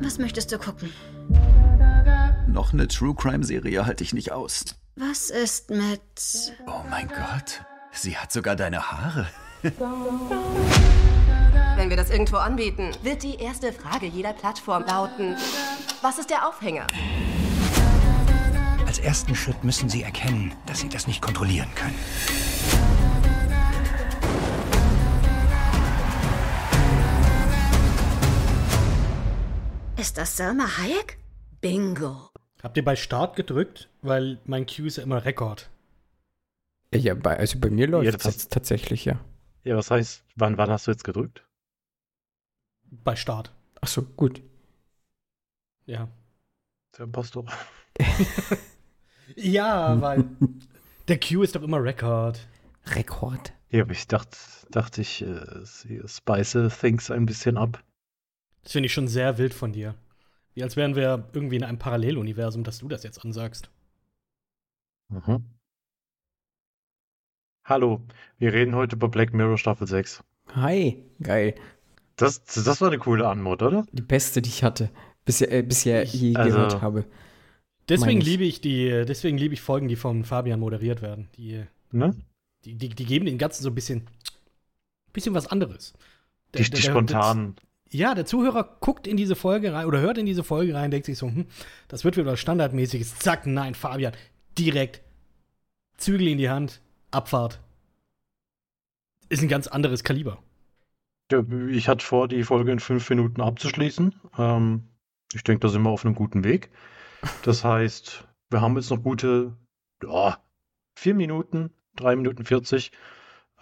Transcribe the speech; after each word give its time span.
Was 0.00 0.18
möchtest 0.18 0.52
du 0.52 0.58
gucken? 0.58 0.92
Noch 2.46 2.72
eine 2.72 2.88
True 2.88 3.14
Crime 3.14 3.44
Serie 3.44 3.86
halte 3.86 4.04
ich 4.04 4.12
nicht 4.12 4.32
aus. 4.32 4.64
Was 4.96 5.30
ist 5.30 5.70
mit. 5.70 6.00
Oh 6.66 6.82
mein 6.90 7.08
Gott. 7.08 7.62
Sie 7.92 8.16
hat 8.16 8.32
sogar 8.32 8.56
deine 8.56 8.90
Haare. 8.90 9.26
Wenn 11.76 11.90
wir 11.90 11.96
das 11.96 12.10
irgendwo 12.10 12.36
anbieten, 12.36 12.92
wird 13.02 13.22
die 13.22 13.36
erste 13.36 13.72
Frage 13.72 14.06
jeder 14.06 14.32
Plattform 14.32 14.84
lauten: 14.86 15.36
Was 16.02 16.18
ist 16.18 16.30
der 16.30 16.46
Aufhänger? 16.48 16.86
Als 18.86 18.98
ersten 18.98 19.34
Schritt 19.34 19.64
müssen 19.64 19.88
Sie 19.88 20.02
erkennen, 20.02 20.54
dass 20.66 20.80
Sie 20.80 20.88
das 20.88 21.06
nicht 21.06 21.20
kontrollieren 21.20 21.68
können. 21.74 21.98
Ist 30.16 30.22
das 30.22 30.36
Selma 30.38 30.78
Hayek? 30.78 31.18
Bingo. 31.60 32.30
Habt 32.62 32.78
ihr 32.78 32.84
bei 32.86 32.96
Start 32.96 33.36
gedrückt? 33.36 33.90
Weil 34.00 34.40
mein 34.46 34.64
Q 34.64 34.86
ist 34.86 34.96
ja 34.96 35.02
immer 35.02 35.22
Rekord. 35.26 35.68
Ja, 36.94 37.12
bei, 37.12 37.36
also 37.36 37.58
bei 37.60 37.68
mir 37.68 37.86
läuft 37.86 38.06
Ja, 38.06 38.10
es 38.12 38.16
das 38.22 38.24
hast- 38.24 38.50
tatsächlich, 38.50 39.04
ja. 39.04 39.20
Ja, 39.64 39.76
was 39.76 39.90
heißt, 39.90 40.24
wann, 40.34 40.56
wann 40.56 40.70
hast 40.70 40.86
du 40.86 40.90
jetzt 40.90 41.04
gedrückt? 41.04 41.46
Bei 43.04 43.14
Start. 43.14 43.52
Ach 43.82 43.88
so, 43.88 44.00
gut. 44.04 44.40
Ja. 45.84 46.08
Der 46.96 47.04
Impostor. 47.04 47.44
Ja, 49.34 50.00
weil 50.00 50.24
der 51.08 51.20
Q 51.20 51.42
ist 51.42 51.54
doch 51.56 51.62
immer 51.62 51.82
Rekord. 51.84 52.40
Rekord. 52.86 53.52
Ja, 53.68 53.82
aber 53.82 53.92
ich 53.92 54.06
dachte, 54.08 54.38
dachte 54.70 55.02
ich, 55.02 55.20
äh, 55.20 55.44
sie 55.64 56.00
spice 56.06 56.56
things 56.80 57.10
ein 57.10 57.26
bisschen 57.26 57.58
ab. 57.58 57.82
Das 58.62 58.72
finde 58.72 58.86
ich 58.86 58.94
schon 58.94 59.08
sehr 59.08 59.36
wild 59.36 59.52
von 59.52 59.72
dir. 59.74 59.94
Wie 60.56 60.62
als 60.62 60.74
wären 60.74 60.96
wir 60.96 61.28
irgendwie 61.34 61.56
in 61.56 61.64
einem 61.64 61.78
Paralleluniversum, 61.78 62.64
dass 62.64 62.78
du 62.78 62.88
das 62.88 63.02
jetzt 63.02 63.22
ansagst. 63.22 63.68
Mhm. 65.10 65.44
Hallo, 67.64 68.00
wir 68.38 68.54
reden 68.54 68.74
heute 68.74 68.96
über 68.96 69.08
Black 69.08 69.34
Mirror 69.34 69.58
Staffel 69.58 69.86
6. 69.86 70.24
Hi, 70.54 71.04
geil. 71.22 71.56
Das, 72.16 72.42
das 72.44 72.80
war 72.80 72.88
eine 72.88 72.98
coole 72.98 73.28
Anmod, 73.28 73.60
oder? 73.62 73.86
Die 73.92 74.00
beste, 74.00 74.40
die 74.40 74.48
ich 74.48 74.64
hatte. 74.64 74.88
Bisher, 75.26 75.52
äh, 75.52 75.62
bisher 75.62 76.04
je 76.04 76.34
Also- 76.34 76.56
gehört 76.56 76.80
habe. 76.80 77.04
Deswegen 77.90 78.20
ich. 78.20 78.26
liebe 78.26 78.44
ich 78.44 78.60
die, 78.62 78.88
deswegen 79.06 79.36
liebe 79.36 79.52
ich 79.54 79.60
Folgen, 79.60 79.88
die 79.88 79.94
von 79.96 80.24
Fabian 80.24 80.58
moderiert 80.58 81.02
werden. 81.02 81.28
Die, 81.36 81.64
Ne? 81.92 82.16
die, 82.64 82.74
die, 82.76 82.88
die 82.88 83.04
geben 83.04 83.26
den 83.26 83.36
Ganzen 83.38 83.62
so 83.62 83.68
ein 83.68 83.74
bisschen, 83.74 84.06
bisschen 85.12 85.34
was 85.34 85.46
anderes. 85.48 85.92
Der- 86.54 86.62
Die, 86.62 86.70
der- 86.70 86.78
die 86.78 86.82
der- 86.82 86.90
spontanen. 86.90 87.56
Ja, 87.90 88.14
der 88.14 88.26
Zuhörer 88.26 88.76
guckt 88.80 89.06
in 89.06 89.16
diese 89.16 89.36
Folge 89.36 89.72
rein 89.72 89.86
oder 89.86 90.00
hört 90.00 90.18
in 90.18 90.26
diese 90.26 90.42
Folge 90.42 90.74
rein, 90.74 90.90
denkt 90.90 91.06
sich 91.06 91.18
so, 91.18 91.28
hm, 91.28 91.46
das 91.88 92.04
wird 92.04 92.16
wieder 92.16 92.36
standardmäßiges. 92.36 93.18
Zack, 93.18 93.46
nein, 93.46 93.74
Fabian, 93.74 94.12
direkt 94.58 95.02
Zügel 95.96 96.28
in 96.28 96.38
die 96.38 96.50
Hand, 96.50 96.80
Abfahrt. 97.10 97.60
Ist 99.28 99.42
ein 99.42 99.48
ganz 99.48 99.66
anderes 99.66 100.04
Kaliber. 100.04 100.42
Ich 101.70 101.88
hatte 101.88 102.04
vor, 102.04 102.28
die 102.28 102.44
Folge 102.44 102.70
in 102.70 102.78
fünf 102.78 103.08
Minuten 103.10 103.40
abzuschließen. 103.40 104.14
Ähm, 104.38 104.84
ich 105.32 105.42
denke, 105.42 105.60
da 105.60 105.68
sind 105.68 105.82
wir 105.82 105.90
auf 105.90 106.04
einem 106.04 106.14
guten 106.14 106.44
Weg. 106.44 106.70
Das 107.42 107.64
heißt, 107.64 108.26
wir 108.50 108.60
haben 108.60 108.76
jetzt 108.76 108.90
noch 108.90 109.02
gute 109.02 109.56
ja, 110.02 110.38
vier 110.96 111.14
Minuten, 111.14 111.70
drei 111.96 112.14
Minuten 112.14 112.44
40. 112.44 112.92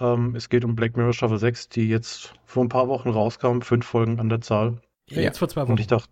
Ähm, 0.00 0.34
es 0.34 0.48
geht 0.48 0.64
um 0.64 0.74
Black 0.74 0.96
Mirror 0.96 1.12
Staffel 1.12 1.38
6, 1.38 1.68
die 1.68 1.88
jetzt 1.88 2.34
vor 2.44 2.64
ein 2.64 2.68
paar 2.68 2.88
Wochen 2.88 3.10
rauskam, 3.10 3.60
fünf 3.60 3.86
Folgen 3.86 4.20
an 4.20 4.28
der 4.28 4.40
Zahl. 4.40 4.80
Ja, 5.08 5.20
jetzt 5.20 5.38
vor 5.38 5.48
zwei 5.48 5.62
Wochen. 5.62 5.72
Und 5.72 5.80
ich 5.80 5.86
dachte, 5.86 6.10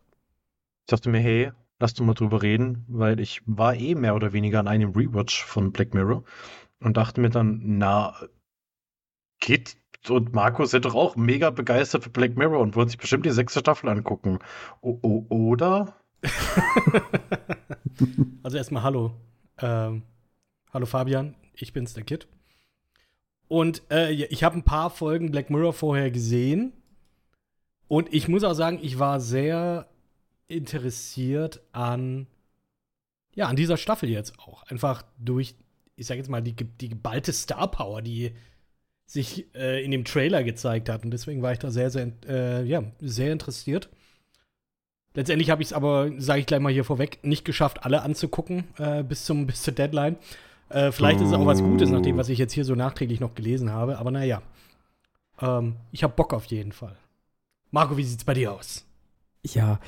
ich 0.82 0.86
dachte 0.86 1.10
mir, 1.10 1.20
hey, 1.20 1.52
lass 1.78 1.94
doch 1.94 2.04
mal 2.04 2.14
drüber 2.14 2.42
reden, 2.42 2.84
weil 2.88 3.18
ich 3.18 3.42
war 3.44 3.74
eh 3.74 3.94
mehr 3.94 4.14
oder 4.14 4.32
weniger 4.32 4.60
an 4.60 4.68
einem 4.68 4.92
Rewatch 4.92 5.44
von 5.44 5.72
Black 5.72 5.94
Mirror 5.94 6.22
und 6.80 6.96
dachte 6.96 7.20
mir 7.20 7.30
dann, 7.30 7.60
na, 7.64 8.14
Kit 9.40 9.76
und 10.08 10.32
Markus 10.32 10.70
sind 10.70 10.84
doch 10.84 10.94
auch 10.94 11.16
mega 11.16 11.50
begeistert 11.50 12.04
für 12.04 12.10
Black 12.10 12.36
Mirror 12.36 12.60
und 12.60 12.76
wollen 12.76 12.88
sich 12.88 12.98
bestimmt 12.98 13.26
die 13.26 13.30
sechste 13.30 13.60
Staffel 13.60 13.88
angucken. 13.88 14.38
O 14.80 14.98
o 15.02 15.26
oder? 15.28 15.96
also 18.42 18.56
erstmal 18.56 18.82
Hallo. 18.82 19.12
Ähm, 19.58 20.02
hallo 20.72 20.86
Fabian, 20.86 21.34
ich 21.54 21.72
bin's, 21.72 21.94
der 21.94 22.04
Kid. 22.04 22.28
Und 23.52 23.82
äh, 23.90 24.12
ich 24.12 24.44
habe 24.44 24.56
ein 24.56 24.62
paar 24.62 24.88
Folgen 24.88 25.30
Black 25.30 25.50
Mirror 25.50 25.74
vorher 25.74 26.10
gesehen. 26.10 26.72
Und 27.86 28.10
ich 28.10 28.26
muss 28.26 28.44
auch 28.44 28.54
sagen, 28.54 28.78
ich 28.80 28.98
war 28.98 29.20
sehr 29.20 29.90
interessiert 30.48 31.60
an, 31.70 32.28
ja, 33.34 33.48
an 33.48 33.56
dieser 33.56 33.76
Staffel 33.76 34.08
jetzt 34.08 34.38
auch. 34.38 34.62
Einfach 34.62 35.02
durch, 35.18 35.54
ich 35.96 36.06
sag 36.06 36.16
jetzt 36.16 36.30
mal, 36.30 36.40
die, 36.40 36.54
die 36.54 36.88
geballte 36.88 37.34
Star 37.34 37.70
Power, 37.70 38.00
die 38.00 38.32
sich 39.04 39.54
äh, 39.54 39.84
in 39.84 39.90
dem 39.90 40.06
Trailer 40.06 40.44
gezeigt 40.44 40.88
hat. 40.88 41.04
Und 41.04 41.10
deswegen 41.10 41.42
war 41.42 41.52
ich 41.52 41.58
da 41.58 41.70
sehr, 41.70 41.90
sehr, 41.90 42.10
äh, 42.26 42.64
ja, 42.64 42.82
sehr 43.00 43.32
interessiert. 43.32 43.90
Letztendlich 45.12 45.50
habe 45.50 45.60
ich 45.60 45.68
es 45.68 45.72
aber, 45.74 46.10
sage 46.16 46.40
ich 46.40 46.46
gleich 46.46 46.60
mal 46.60 46.72
hier 46.72 46.84
vorweg, 46.84 47.18
nicht 47.22 47.44
geschafft, 47.44 47.84
alle 47.84 48.00
anzugucken 48.00 48.64
äh, 48.78 49.02
bis, 49.02 49.26
zum, 49.26 49.46
bis 49.46 49.60
zur 49.60 49.74
Deadline. 49.74 50.16
Äh, 50.72 50.92
vielleicht 50.92 51.20
ist 51.20 51.28
es 51.28 51.34
auch 51.34 51.46
was 51.46 51.60
Gutes, 51.60 51.90
nach 51.90 52.00
dem, 52.00 52.16
was 52.16 52.28
ich 52.28 52.38
jetzt 52.38 52.52
hier 52.52 52.64
so 52.64 52.74
nachträglich 52.74 53.20
noch 53.20 53.34
gelesen 53.34 53.70
habe. 53.70 53.98
Aber 53.98 54.10
naja, 54.10 54.42
ähm, 55.40 55.76
ich 55.90 56.02
habe 56.02 56.14
Bock 56.14 56.32
auf 56.32 56.46
jeden 56.46 56.72
Fall. 56.72 56.96
Marco, 57.70 57.96
wie 57.96 58.04
sieht's 58.04 58.24
bei 58.24 58.34
dir 58.34 58.52
aus? 58.52 58.84
Ja, 59.44 59.80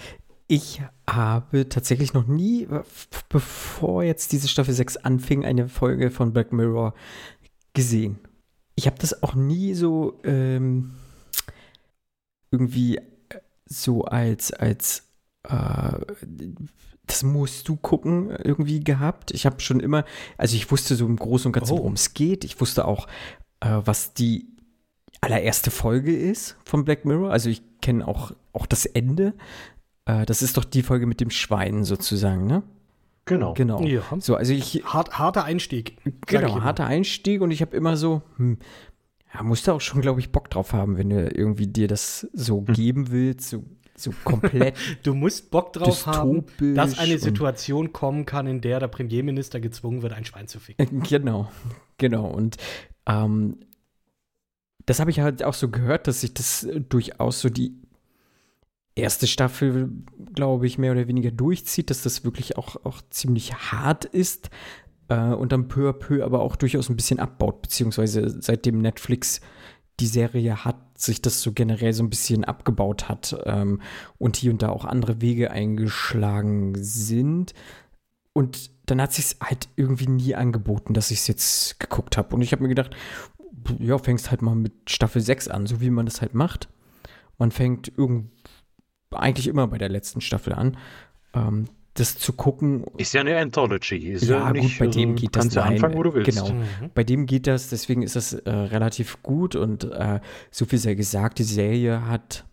ich 0.47 0.83
habe 1.09 1.69
tatsächlich 1.69 2.13
noch 2.13 2.27
nie, 2.27 2.69
bevor 3.29 4.03
jetzt 4.03 4.33
diese 4.33 4.49
Staffel 4.49 4.75
6 4.75 4.99
anfing, 4.99 5.45
eine 5.45 5.69
Folge 5.69 6.11
von 6.11 6.33
Black 6.33 6.53
Mirror 6.53 6.95
gesehen. 7.73 8.19
Ich 8.75 8.87
habe 8.87 8.99
das 8.99 9.23
auch 9.23 9.35
nie 9.35 9.75
so 9.75 10.21
ähm, 10.25 10.95
irgendwie 12.51 12.97
äh, 12.97 13.03
so 13.65 14.05
als, 14.05 14.53
als 14.53 15.05
äh, 15.45 15.99
das 17.07 17.23
musst 17.23 17.69
du 17.69 17.77
gucken 17.77 18.31
irgendwie 18.31 18.81
gehabt. 18.81 19.31
Ich 19.33 19.47
habe 19.47 19.61
schon 19.61 19.81
immer, 19.81 20.05
also 20.39 20.57
ich 20.57 20.71
wusste 20.71 20.95
so 20.95 21.07
im 21.07 21.17
Großen 21.17 21.49
und 21.49 21.53
Ganzen, 21.53 21.75
Oh. 21.75 21.79
worum 21.79 21.95
es 21.95 22.15
geht. 22.15 22.45
Ich 22.45 22.61
wusste 22.61 22.87
auch, 22.87 23.07
äh, 23.61 23.81
was 23.85 24.15
die 24.15 24.47
allererste 25.21 25.71
Folge 25.71 26.15
ist 26.17 26.57
von 26.65 26.85
Black 26.85 27.05
Mirror. 27.05 27.31
Also 27.31 27.51
ich 27.51 27.63
kenne 27.81 28.07
auch, 28.07 28.33
auch 28.53 28.67
das 28.67 28.87
Ende. 28.87 29.35
Äh, 30.07 30.27
das 30.27 30.43
ist 30.43 30.57
doch 30.57 30.65
die 30.65 30.83
Folge 30.83 31.07
mit 31.07 31.21
dem 31.21 31.31
Schwein 31.31 31.85
sozusagen, 31.85 32.47
ne? 32.47 32.63
Genau. 33.27 33.55
Genau. 33.55 33.81
Ja. 33.83 34.03
So, 34.19 34.37
also 34.37 34.53
ich, 34.53 34.83
Hart, 34.85 35.19
harter 35.19 35.45
Einstieg. 35.45 35.97
genau, 36.27 36.61
harter 36.63 36.87
Einstieg 36.87 37.41
und 37.41 37.51
ich 37.51 37.63
habe 37.63 37.75
immer 37.77 37.97
so, 37.97 38.21
hm, 38.37 38.59
ja, 39.33 39.43
musst 39.43 39.67
du 39.67 39.73
auch 39.73 39.81
schon, 39.81 40.03
glaube 40.03 40.21
ich, 40.21 40.31
Bock 40.31 40.51
drauf 40.51 40.75
haben, 40.75 40.99
wenn 40.99 41.09
du 41.11 41.29
irgendwie 41.31 41.67
dir 41.67 41.89
das 41.89 42.29
so 42.35 42.61
geben 42.61 43.11
willst, 43.11 43.49
so, 43.49 43.65
so 43.97 44.13
komplett 44.25 44.77
Du 45.03 45.15
musst 45.15 45.51
Bock 45.51 45.73
drauf 45.73 46.07
haben, 46.07 46.45
dass 46.75 46.99
eine 46.99 47.19
Situation 47.19 47.93
kommen 47.93 48.27
kann, 48.27 48.47
in 48.47 48.61
der 48.61 48.81
der 48.81 48.89
Premierminister 48.89 49.61
gezwungen 49.61 50.03
wird, 50.03 50.13
ein 50.13 50.25
Schwein 50.25 50.49
zu 50.49 50.61
ficken. 50.61 51.03
Genau, 51.09 51.51
genau. 51.99 52.27
Und 52.27 52.57
ähm, 53.07 53.59
das 54.87 55.01
habe 55.01 55.11
ich 55.11 55.21
halt 55.21 55.43
auch 55.43 55.55
so 55.55 55.69
gehört, 55.69 56.07
dass 56.07 56.21
sich 56.23 56.35
das 56.35 56.65
äh, 56.65 56.81
durchaus 56.81 57.41
so 57.41 57.49
die 57.49 57.75
erste 58.95 59.27
Staffel, 59.27 59.91
glaube 60.35 60.67
ich, 60.67 60.79
mehr 60.79 60.93
oder 60.93 61.09
weniger 61.09 61.31
durchzieht, 61.31 61.91
dass 61.91 62.03
das 62.03 62.25
wirklich 62.25 62.57
auch, 62.57 62.85
auch 62.85 63.03
ziemlich 63.11 63.55
hart 63.55 64.05
ist 64.05 64.51
äh, 65.09 65.31
und 65.31 65.53
dann 65.53 65.69
peu 65.69 65.89
à 65.89 65.93
peu 65.93 66.25
aber 66.25 66.41
auch 66.41 66.57
durchaus 66.57 66.89
ein 66.89 66.97
bisschen 66.97 67.19
abbaut, 67.19 67.63
beziehungsweise 67.63 68.41
seitdem 68.41 68.79
Netflix 68.79 69.41
die 70.01 70.07
Serie 70.07 70.65
hat, 70.65 70.77
sich 70.97 71.21
das 71.23 71.43
so 71.43 71.53
generell 71.53 71.93
so 71.93 72.03
ein 72.03 72.11
bisschen 72.11 72.45
abgebaut 72.45 73.09
hat 73.09 73.37
ähm, 73.45 73.81
und 74.19 74.37
hier 74.37 74.53
und 74.53 74.63
da 74.63 74.69
auch 74.69 74.85
andere 74.85 75.21
Wege 75.21 75.51
eingeschlagen 75.51 76.75
sind. 76.77 77.55
Und 78.33 78.71
dann 78.87 79.01
hat 79.01 79.13
sich 79.13 79.37
halt 79.41 79.69
irgendwie 79.77 80.09
nie 80.09 80.35
angeboten, 80.35 80.95
dass 80.95 81.11
ich 81.11 81.19
es 81.19 81.27
jetzt 81.27 81.81
geguckt 81.81 82.17
habe. 82.17 82.35
Und 82.35 82.43
ich 82.43 82.53
habe 82.53 82.63
mir 82.63 82.69
gedacht, 82.69 82.95
ja, 83.79 83.99
fängst 83.99 84.31
halt 84.31 84.43
mal 84.43 84.55
mit 84.55 84.91
Staffel 84.91 85.23
6 85.23 85.49
an, 85.49 85.67
so 85.67 85.81
wie 85.81 85.91
man 85.91 86.07
das 86.07 86.21
halt 86.21 86.35
macht. 86.35 86.69
Man 87.39 87.51
fängt 87.51 87.93
irgend 87.97 88.31
eigentlich 89.11 89.47
immer 89.47 89.67
bei 89.69 89.79
der 89.79 89.89
letzten 89.89 90.21
Staffel 90.21 90.53
an, 90.53 90.77
ähm, 91.35 91.67
das 91.95 92.19
zu 92.19 92.33
gucken. 92.33 92.85
Ist 92.97 93.15
ja 93.15 93.21
eine 93.21 93.39
Anthology. 93.39 93.97
Ist 93.97 94.25
Ja, 94.25 94.39
ja, 94.39 94.53
gut, 94.53 94.63
nicht, 94.63 94.79
bei 94.79 94.89
dem 94.89 95.11
also, 95.11 95.21
geht 95.21 95.37
das 95.37 95.43
kannst 95.43 95.57
nein, 95.57 95.75
anfangen, 95.75 95.95
wo 95.95 96.03
du 96.03 96.15
willst. 96.15 96.31
genau. 96.31 96.53
Mhm. 96.53 96.91
Bei 96.93 97.05
dem 97.05 97.27
geht 97.27 97.47
das, 97.47 97.69
deswegen 97.69 98.03
ist 98.03 98.17
das 98.17 98.33
äh, 98.33 98.51
relativ 98.51 99.23
gut 99.23 99.55
und 99.55 99.85
äh, 99.85 100.21
so 100.51 100.65
viel 100.65 100.79
sei 100.79 100.95
gesagt, 100.95 101.39
die 101.39 101.45
Serie 101.45 102.07
hat, 102.07 102.45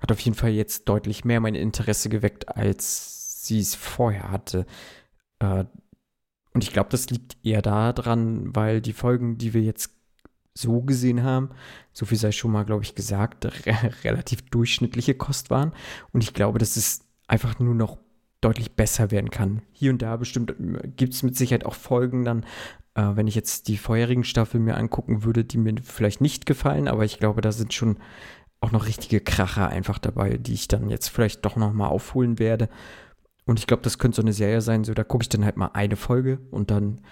hat 0.00 0.12
auf 0.12 0.20
jeden 0.20 0.36
Fall 0.36 0.50
jetzt 0.50 0.88
deutlich 0.88 1.24
mehr 1.24 1.40
mein 1.40 1.56
Interesse 1.56 2.08
geweckt, 2.08 2.48
als 2.48 3.44
sie 3.44 3.58
es 3.58 3.74
vorher 3.74 4.30
hatte. 4.30 4.66
Äh, 5.40 5.64
und 6.52 6.62
ich 6.62 6.72
glaube, 6.72 6.90
das 6.90 7.10
liegt 7.10 7.36
eher 7.42 7.60
daran, 7.60 8.54
weil 8.54 8.80
die 8.80 8.92
Folgen, 8.92 9.36
die 9.36 9.52
wir 9.52 9.62
jetzt 9.62 9.90
so 10.56 10.82
gesehen 10.82 11.24
haben, 11.24 11.50
so 11.92 12.06
viel 12.06 12.16
sei 12.16 12.30
schon 12.30 12.52
mal, 12.52 12.64
glaube 12.64 12.84
ich, 12.84 12.94
gesagt, 12.94 13.44
re 13.66 13.92
relativ 14.04 14.42
durchschnittliche 14.50 15.14
Kost 15.14 15.50
waren. 15.50 15.72
Und 16.12 16.22
ich 16.22 16.32
glaube, 16.32 16.60
dass 16.60 16.76
es 16.76 17.00
einfach 17.26 17.58
nur 17.58 17.74
noch 17.74 18.03
deutlich 18.44 18.72
besser 18.72 19.10
werden 19.10 19.30
kann. 19.30 19.62
Hier 19.72 19.90
und 19.90 20.02
da 20.02 20.16
bestimmt 20.16 20.50
äh, 20.50 20.88
gibt 20.88 21.14
es 21.14 21.22
mit 21.22 21.36
Sicherheit 21.36 21.64
auch 21.64 21.74
Folgen 21.74 22.24
dann, 22.24 22.44
äh, 22.94 23.10
wenn 23.14 23.26
ich 23.26 23.34
jetzt 23.34 23.68
die 23.68 23.76
vorherigen 23.76 24.24
Staffeln 24.24 24.64
mir 24.64 24.76
angucken 24.76 25.24
würde, 25.24 25.44
die 25.44 25.58
mir 25.58 25.74
vielleicht 25.82 26.20
nicht 26.20 26.46
gefallen, 26.46 26.88
aber 26.88 27.04
ich 27.04 27.18
glaube, 27.18 27.40
da 27.40 27.52
sind 27.52 27.72
schon 27.72 27.98
auch 28.60 28.72
noch 28.72 28.86
richtige 28.86 29.20
Kracher 29.20 29.68
einfach 29.68 29.98
dabei, 29.98 30.38
die 30.38 30.54
ich 30.54 30.68
dann 30.68 30.88
jetzt 30.88 31.08
vielleicht 31.08 31.44
doch 31.44 31.56
noch 31.56 31.72
mal 31.72 31.88
aufholen 31.88 32.38
werde. 32.38 32.68
Und 33.46 33.58
ich 33.58 33.66
glaube, 33.66 33.82
das 33.82 33.98
könnte 33.98 34.16
so 34.16 34.22
eine 34.22 34.32
Serie 34.32 34.62
sein, 34.62 34.84
so 34.84 34.94
da 34.94 35.04
gucke 35.04 35.22
ich 35.22 35.28
dann 35.28 35.44
halt 35.44 35.56
mal 35.56 35.70
eine 35.74 35.96
Folge 35.96 36.38
und 36.50 36.70
dann 36.70 37.02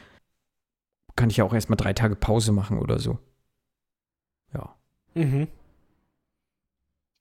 kann 1.14 1.28
ich 1.28 1.36
ja 1.38 1.44
auch 1.44 1.52
erstmal 1.52 1.76
drei 1.76 1.92
Tage 1.92 2.16
Pause 2.16 2.52
machen 2.52 2.78
oder 2.78 2.98
so. 2.98 3.18
Ja. 4.54 4.74
Mhm. 5.14 5.48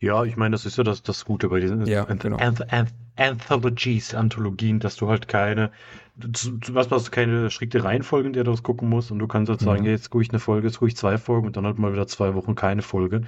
Ja, 0.02 0.24
ich 0.26 0.36
meine, 0.36 0.54
das 0.54 0.66
ist 0.66 0.78
ja 0.78 0.84
das, 0.84 1.04
das 1.04 1.26
Gute 1.26 1.48
bei 1.50 1.60
diesen 1.60 1.86
Ja, 1.86 2.04
Anth 2.06 2.24
genau. 2.24 2.38
Anth 2.38 2.62
Anth 2.74 2.94
Anthologies, 3.18 4.16
Anthologien, 4.16 4.80
dass 4.80 4.96
du 4.96 5.08
halt 5.10 5.28
keine, 5.28 5.72
was 6.16 6.90
hast 6.90 7.08
du 7.08 7.12
keine 7.12 7.52
strikte 7.52 7.84
Reihenfolge, 7.84 8.28
in 8.28 8.34
der 8.34 8.44
du 8.44 8.52
das 8.52 8.64
gucken 8.64 8.90
musst 8.90 9.12
und 9.12 9.20
du 9.20 9.28
kannst 9.28 9.50
halt 9.50 9.62
sagen, 9.62 9.84
Mhm. 9.84 9.86
ja, 9.86 9.92
jetzt 9.92 10.10
gucke 10.10 10.24
ich 10.24 10.32
eine 10.32 10.40
Folge, 10.40 10.68
jetzt 10.68 10.80
gucke 10.80 10.90
ich 10.90 10.98
zwei 10.98 11.18
Folgen 11.20 11.48
und 11.48 11.56
dann 11.58 11.66
halt 11.66 11.78
mal 11.78 11.94
wieder 11.94 12.08
zwei 12.08 12.34
Wochen 12.36 12.56
keine 12.56 12.82
Folge. 12.82 13.24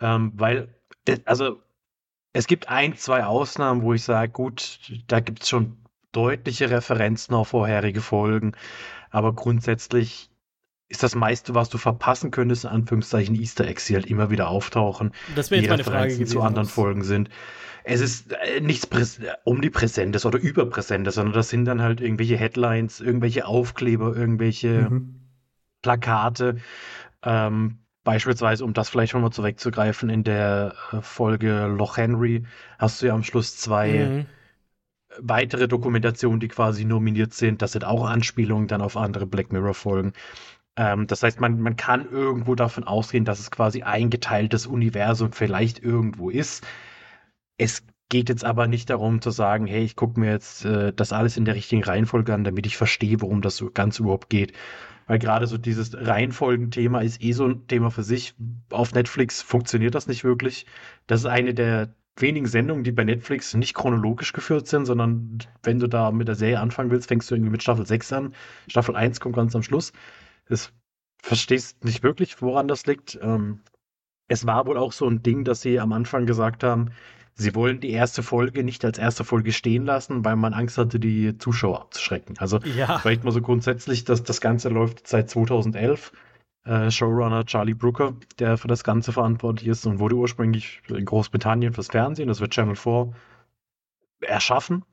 Ähm, 0.00 0.32
weil, 0.36 0.74
äh, 1.06 1.18
also, 1.26 1.62
es 2.34 2.46
gibt 2.48 2.68
ein, 2.70 2.96
zwei 2.96 3.24
Ausnahmen, 3.26 3.82
wo 3.82 3.94
ich 3.94 4.04
sage, 4.04 4.32
gut, 4.32 4.80
da 5.08 5.20
gibt 5.20 5.44
es 5.44 5.50
schon 5.50 5.78
deutliche 6.12 6.70
Referenzen 6.70 7.34
auf 7.36 7.50
vorherige 7.50 8.02
Folgen, 8.02 8.54
aber 9.10 9.34
grundsätzlich 9.34 10.31
ist 10.92 11.02
das 11.02 11.14
meiste, 11.16 11.54
was 11.54 11.70
du 11.70 11.78
verpassen 11.78 12.30
könntest, 12.30 12.64
in 12.64 12.70
Anführungszeichen 12.70 13.34
Easter 13.34 13.66
Eggs, 13.66 13.86
die 13.86 13.94
halt 13.94 14.06
immer 14.06 14.30
wieder 14.30 14.48
auftauchen 14.48 15.12
Das 15.34 15.50
wäre 15.50 15.60
die 15.62 15.66
jetzt 15.66 15.70
meine 15.70 15.84
Frage 15.84 15.96
Referenzen 15.96 16.18
gewesen. 16.20 16.32
zu 16.32 16.42
anderen 16.42 16.66
was- 16.68 16.74
Folgen 16.74 17.02
sind. 17.04 17.30
Es 17.84 18.00
ist 18.00 18.32
äh, 18.32 18.60
nichts 18.60 18.86
Präs 18.86 19.18
Omnipräsentes 19.44 20.24
oder 20.26 20.38
Überpräsentes, 20.38 21.14
sondern 21.16 21.34
das 21.34 21.48
sind 21.48 21.64
dann 21.64 21.82
halt 21.82 22.00
irgendwelche 22.00 22.36
Headlines, 22.36 23.00
irgendwelche 23.00 23.46
Aufkleber, 23.46 24.14
irgendwelche 24.16 24.88
Mhm. 24.90 25.14
Plakate. 25.82 26.56
Ähm, 27.24 27.78
beispielsweise, 28.04 28.64
um 28.64 28.72
das 28.74 28.88
vielleicht 28.90 29.12
schon 29.12 29.22
mal 29.22 29.30
zurückzugreifen, 29.32 30.10
in 30.10 30.24
der 30.24 30.74
äh, 30.92 31.00
Folge 31.02 31.66
Loch 31.66 31.96
Henry 31.96 32.44
hast 32.78 33.02
du 33.02 33.06
ja 33.06 33.14
am 33.14 33.24
Schluss 33.24 33.56
zwei 33.56 34.10
Mhm. 34.10 34.26
weitere 35.18 35.68
Dokumentationen, 35.68 36.40
die 36.40 36.48
quasi 36.48 36.84
nominiert 36.84 37.34
sind. 37.34 37.60
Das 37.62 37.72
sind 37.72 37.84
auch 37.84 38.06
Anspielungen 38.06 38.66
dann 38.68 38.80
auf 38.80 38.96
andere 38.96 39.26
Black 39.26 39.52
Mirror-Folgen. 39.52 40.12
Ähm, 40.76 41.06
das 41.06 41.22
heißt, 41.22 41.40
man, 41.40 41.60
man 41.60 41.76
kann 41.76 42.08
irgendwo 42.10 42.54
davon 42.54 42.84
ausgehen, 42.84 43.24
dass 43.24 43.40
es 43.40 43.50
quasi 43.50 43.82
ein 43.82 44.10
geteiltes 44.10 44.66
Universum 44.66 45.32
vielleicht 45.32 45.82
irgendwo 45.82 46.30
ist. 46.30 46.66
Es 47.58 47.84
geht 48.08 48.28
jetzt 48.28 48.44
aber 48.44 48.66
nicht 48.66 48.90
darum 48.90 49.20
zu 49.22 49.30
sagen, 49.30 49.66
hey, 49.66 49.82
ich 49.84 49.96
gucke 49.96 50.20
mir 50.20 50.30
jetzt 50.30 50.64
äh, 50.64 50.92
das 50.92 51.12
alles 51.12 51.36
in 51.36 51.44
der 51.44 51.54
richtigen 51.54 51.82
Reihenfolge 51.84 52.34
an, 52.34 52.44
damit 52.44 52.66
ich 52.66 52.76
verstehe, 52.76 53.20
worum 53.20 53.42
das 53.42 53.56
so 53.56 53.70
ganz 53.70 53.98
überhaupt 53.98 54.30
geht. 54.30 54.52
Weil 55.06 55.18
gerade 55.18 55.46
so 55.46 55.58
dieses 55.58 55.94
Reihenfolgenthema 55.96 57.00
ist 57.00 57.22
eh 57.22 57.32
so 57.32 57.46
ein 57.46 57.66
Thema 57.66 57.90
für 57.90 58.02
sich. 58.02 58.34
Auf 58.70 58.92
Netflix 58.94 59.42
funktioniert 59.42 59.94
das 59.94 60.06
nicht 60.06 60.24
wirklich. 60.24 60.66
Das 61.06 61.20
ist 61.20 61.26
eine 61.26 61.54
der 61.54 61.94
wenigen 62.16 62.46
Sendungen, 62.46 62.84
die 62.84 62.92
bei 62.92 63.04
Netflix 63.04 63.54
nicht 63.54 63.74
chronologisch 63.74 64.32
geführt 64.32 64.68
sind, 64.68 64.84
sondern 64.86 65.38
wenn 65.62 65.78
du 65.78 65.88
da 65.88 66.10
mit 66.10 66.28
der 66.28 66.34
Serie 66.34 66.60
anfangen 66.60 66.90
willst, 66.90 67.08
fängst 67.08 67.30
du 67.30 67.34
irgendwie 67.34 67.50
mit 67.50 67.62
Staffel 67.62 67.86
6 67.86 68.12
an. 68.12 68.34
Staffel 68.68 68.94
1 68.94 69.20
kommt 69.20 69.36
ganz 69.36 69.56
am 69.56 69.62
Schluss. 69.62 69.92
Das 70.48 70.72
verstehst 71.22 71.84
nicht 71.84 72.02
wirklich, 72.02 72.42
woran 72.42 72.68
das 72.68 72.86
liegt. 72.86 73.18
Ähm, 73.22 73.60
es 74.28 74.46
war 74.46 74.66
wohl 74.66 74.76
auch 74.76 74.92
so 74.92 75.06
ein 75.06 75.22
Ding, 75.22 75.44
dass 75.44 75.60
sie 75.60 75.78
am 75.78 75.92
Anfang 75.92 76.26
gesagt 76.26 76.64
haben, 76.64 76.90
sie 77.34 77.54
wollen 77.54 77.80
die 77.80 77.90
erste 77.90 78.22
Folge 78.22 78.64
nicht 78.64 78.84
als 78.84 78.98
erste 78.98 79.24
Folge 79.24 79.52
stehen 79.52 79.84
lassen, 79.84 80.24
weil 80.24 80.36
man 80.36 80.54
Angst 80.54 80.78
hatte, 80.78 80.98
die 80.98 81.38
Zuschauer 81.38 81.82
abzuschrecken. 81.82 82.36
Also 82.38 82.58
Ja. 82.58 82.98
Vielleicht 82.98 83.24
mal 83.24 83.32
so 83.32 83.42
grundsätzlich, 83.42 84.04
dass 84.04 84.22
das 84.22 84.40
Ganze 84.40 84.68
läuft 84.68 85.06
seit 85.06 85.30
2011. 85.30 86.12
Äh, 86.64 86.90
Showrunner 86.90 87.44
Charlie 87.44 87.74
Brooker, 87.74 88.14
der 88.38 88.56
für 88.56 88.68
das 88.68 88.84
Ganze 88.84 89.12
verantwortlich 89.12 89.68
ist 89.68 89.84
und 89.84 89.98
wurde 89.98 90.14
ursprünglich 90.14 90.80
in 90.88 91.04
Großbritannien 91.04 91.72
fürs 91.72 91.88
Fernsehen, 91.88 92.28
das 92.28 92.40
wird 92.40 92.52
Channel 92.52 92.76
4, 92.76 93.12
erschaffen. 94.20 94.84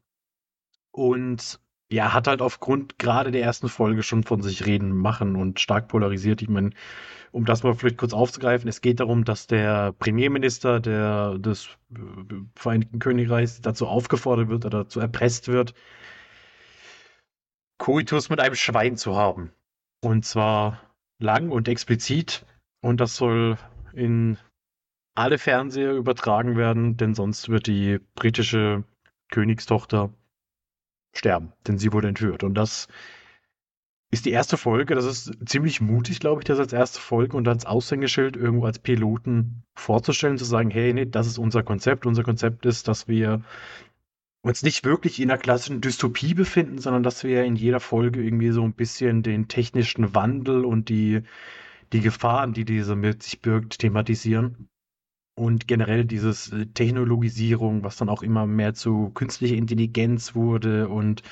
Und 0.92 1.60
ja, 1.92 2.14
hat 2.14 2.28
halt 2.28 2.42
aufgrund 2.42 3.00
gerade 3.00 3.32
der 3.32 3.42
ersten 3.42 3.68
Folge 3.68 4.04
schon 4.04 4.24
von 4.24 4.42
sich 4.42 4.66
reden 4.66 4.96
machen 4.96 5.36
und 5.36 5.60
stark 5.60 5.88
polarisiert. 5.88 6.42
Ich 6.42 6.50
meine, 6.50 6.70
um 7.32 7.46
das 7.46 7.64
mal 7.64 7.74
vielleicht 7.74 7.98
kurz 7.98 8.14
aufzugreifen, 8.14 8.70
es 8.70 8.82
geht 8.82 9.00
darum, 9.00 9.26
dass 9.26 9.48
der 9.48 9.94
Premierminister 9.94 10.80
der, 10.80 11.38
des 11.40 11.70
äh, 11.94 12.00
Vereinigten 12.56 13.00
Königreichs 13.00 13.62
dazu 13.62 13.88
aufgefordert 13.88 14.50
wird 14.50 14.66
oder 14.66 14.84
dazu 14.84 15.00
erpresst 15.00 15.48
wird, 15.48 15.74
Koitus 17.80 18.30
mit 18.30 18.40
einem 18.40 18.56
Schwein 18.56 18.98
zu 18.98 19.16
haben. 19.16 19.52
Und 20.02 20.26
zwar 20.26 20.82
lang 21.20 21.50
und 21.50 21.68
explizit. 21.68 22.46
Und 22.82 23.00
das 23.00 23.16
soll 23.16 23.58
in 23.94 24.38
alle 25.16 25.38
Fernseher 25.38 25.94
übertragen 25.94 26.56
werden, 26.56 26.98
denn 26.98 27.14
sonst 27.16 27.50
wird 27.50 27.68
die 27.68 28.00
britische 28.16 28.84
Königstochter 29.30 30.14
sterben, 31.14 31.54
denn 31.68 31.78
sie 31.78 31.94
wurde 31.94 32.08
entführt. 32.08 32.44
Und 32.44 32.54
das 32.56 32.88
ist 34.12 34.26
die 34.26 34.32
erste 34.32 34.58
Folge. 34.58 34.96
Das 34.96 35.06
ist 35.06 35.38
ziemlich 35.46 35.82
mutig, 35.82 36.20
glaube 36.20 36.42
ich, 36.42 36.46
das 36.46 36.60
als 36.60 36.74
erste 36.74 37.00
Folge 37.00 37.38
und 37.38 37.48
als 37.48 37.66
Aushängeschild 37.66 38.36
irgendwo 38.36 38.66
als 38.66 38.80
Piloten 38.80 39.64
vorzustellen, 39.76 40.38
zu 40.38 40.46
sagen, 40.46 40.72
hey, 40.72 40.94
nee, 40.94 41.06
das 41.06 41.28
ist 41.28 41.38
unser 41.38 41.64
Konzept. 41.64 42.06
Unser 42.06 42.24
Konzept 42.24 42.66
ist, 42.66 42.88
dass 42.88 43.08
wir 43.08 43.44
uns 44.42 44.64
nicht 44.64 44.86
wirklich 44.86 45.20
in 45.20 45.30
einer 45.30 45.40
klassischen 45.40 45.82
Dystopie 45.82 46.34
befinden, 46.34 46.80
sondern 46.80 47.04
dass 47.04 47.24
wir 47.24 47.44
in 47.44 47.56
jeder 47.56 47.80
Folge 47.80 48.24
irgendwie 48.24 48.52
so 48.52 48.64
ein 48.64 48.74
bisschen 48.74 49.22
den 49.22 49.48
technischen 49.48 50.16
Wandel 50.16 50.66
und 50.66 50.90
die, 50.90 51.22
die 51.92 52.02
Gefahren, 52.02 52.54
die 52.54 52.66
diese 52.66 52.96
mit 52.96 53.22
sich 53.24 53.42
birgt, 53.42 53.80
thematisieren. 53.80 54.69
Und 55.40 55.70
generell 55.70 56.04
dieses 56.04 56.52
äh, 56.52 56.66
Technologisierung, 56.66 57.84
was 57.86 57.96
dann 57.96 58.10
auch 58.10 58.24
immer 58.24 58.46
mehr 58.46 58.74
zu 58.74 59.10
künstlicher 59.12 59.56
Intelligenz 59.56 60.36
wurde 60.36 60.90
und 60.90 61.24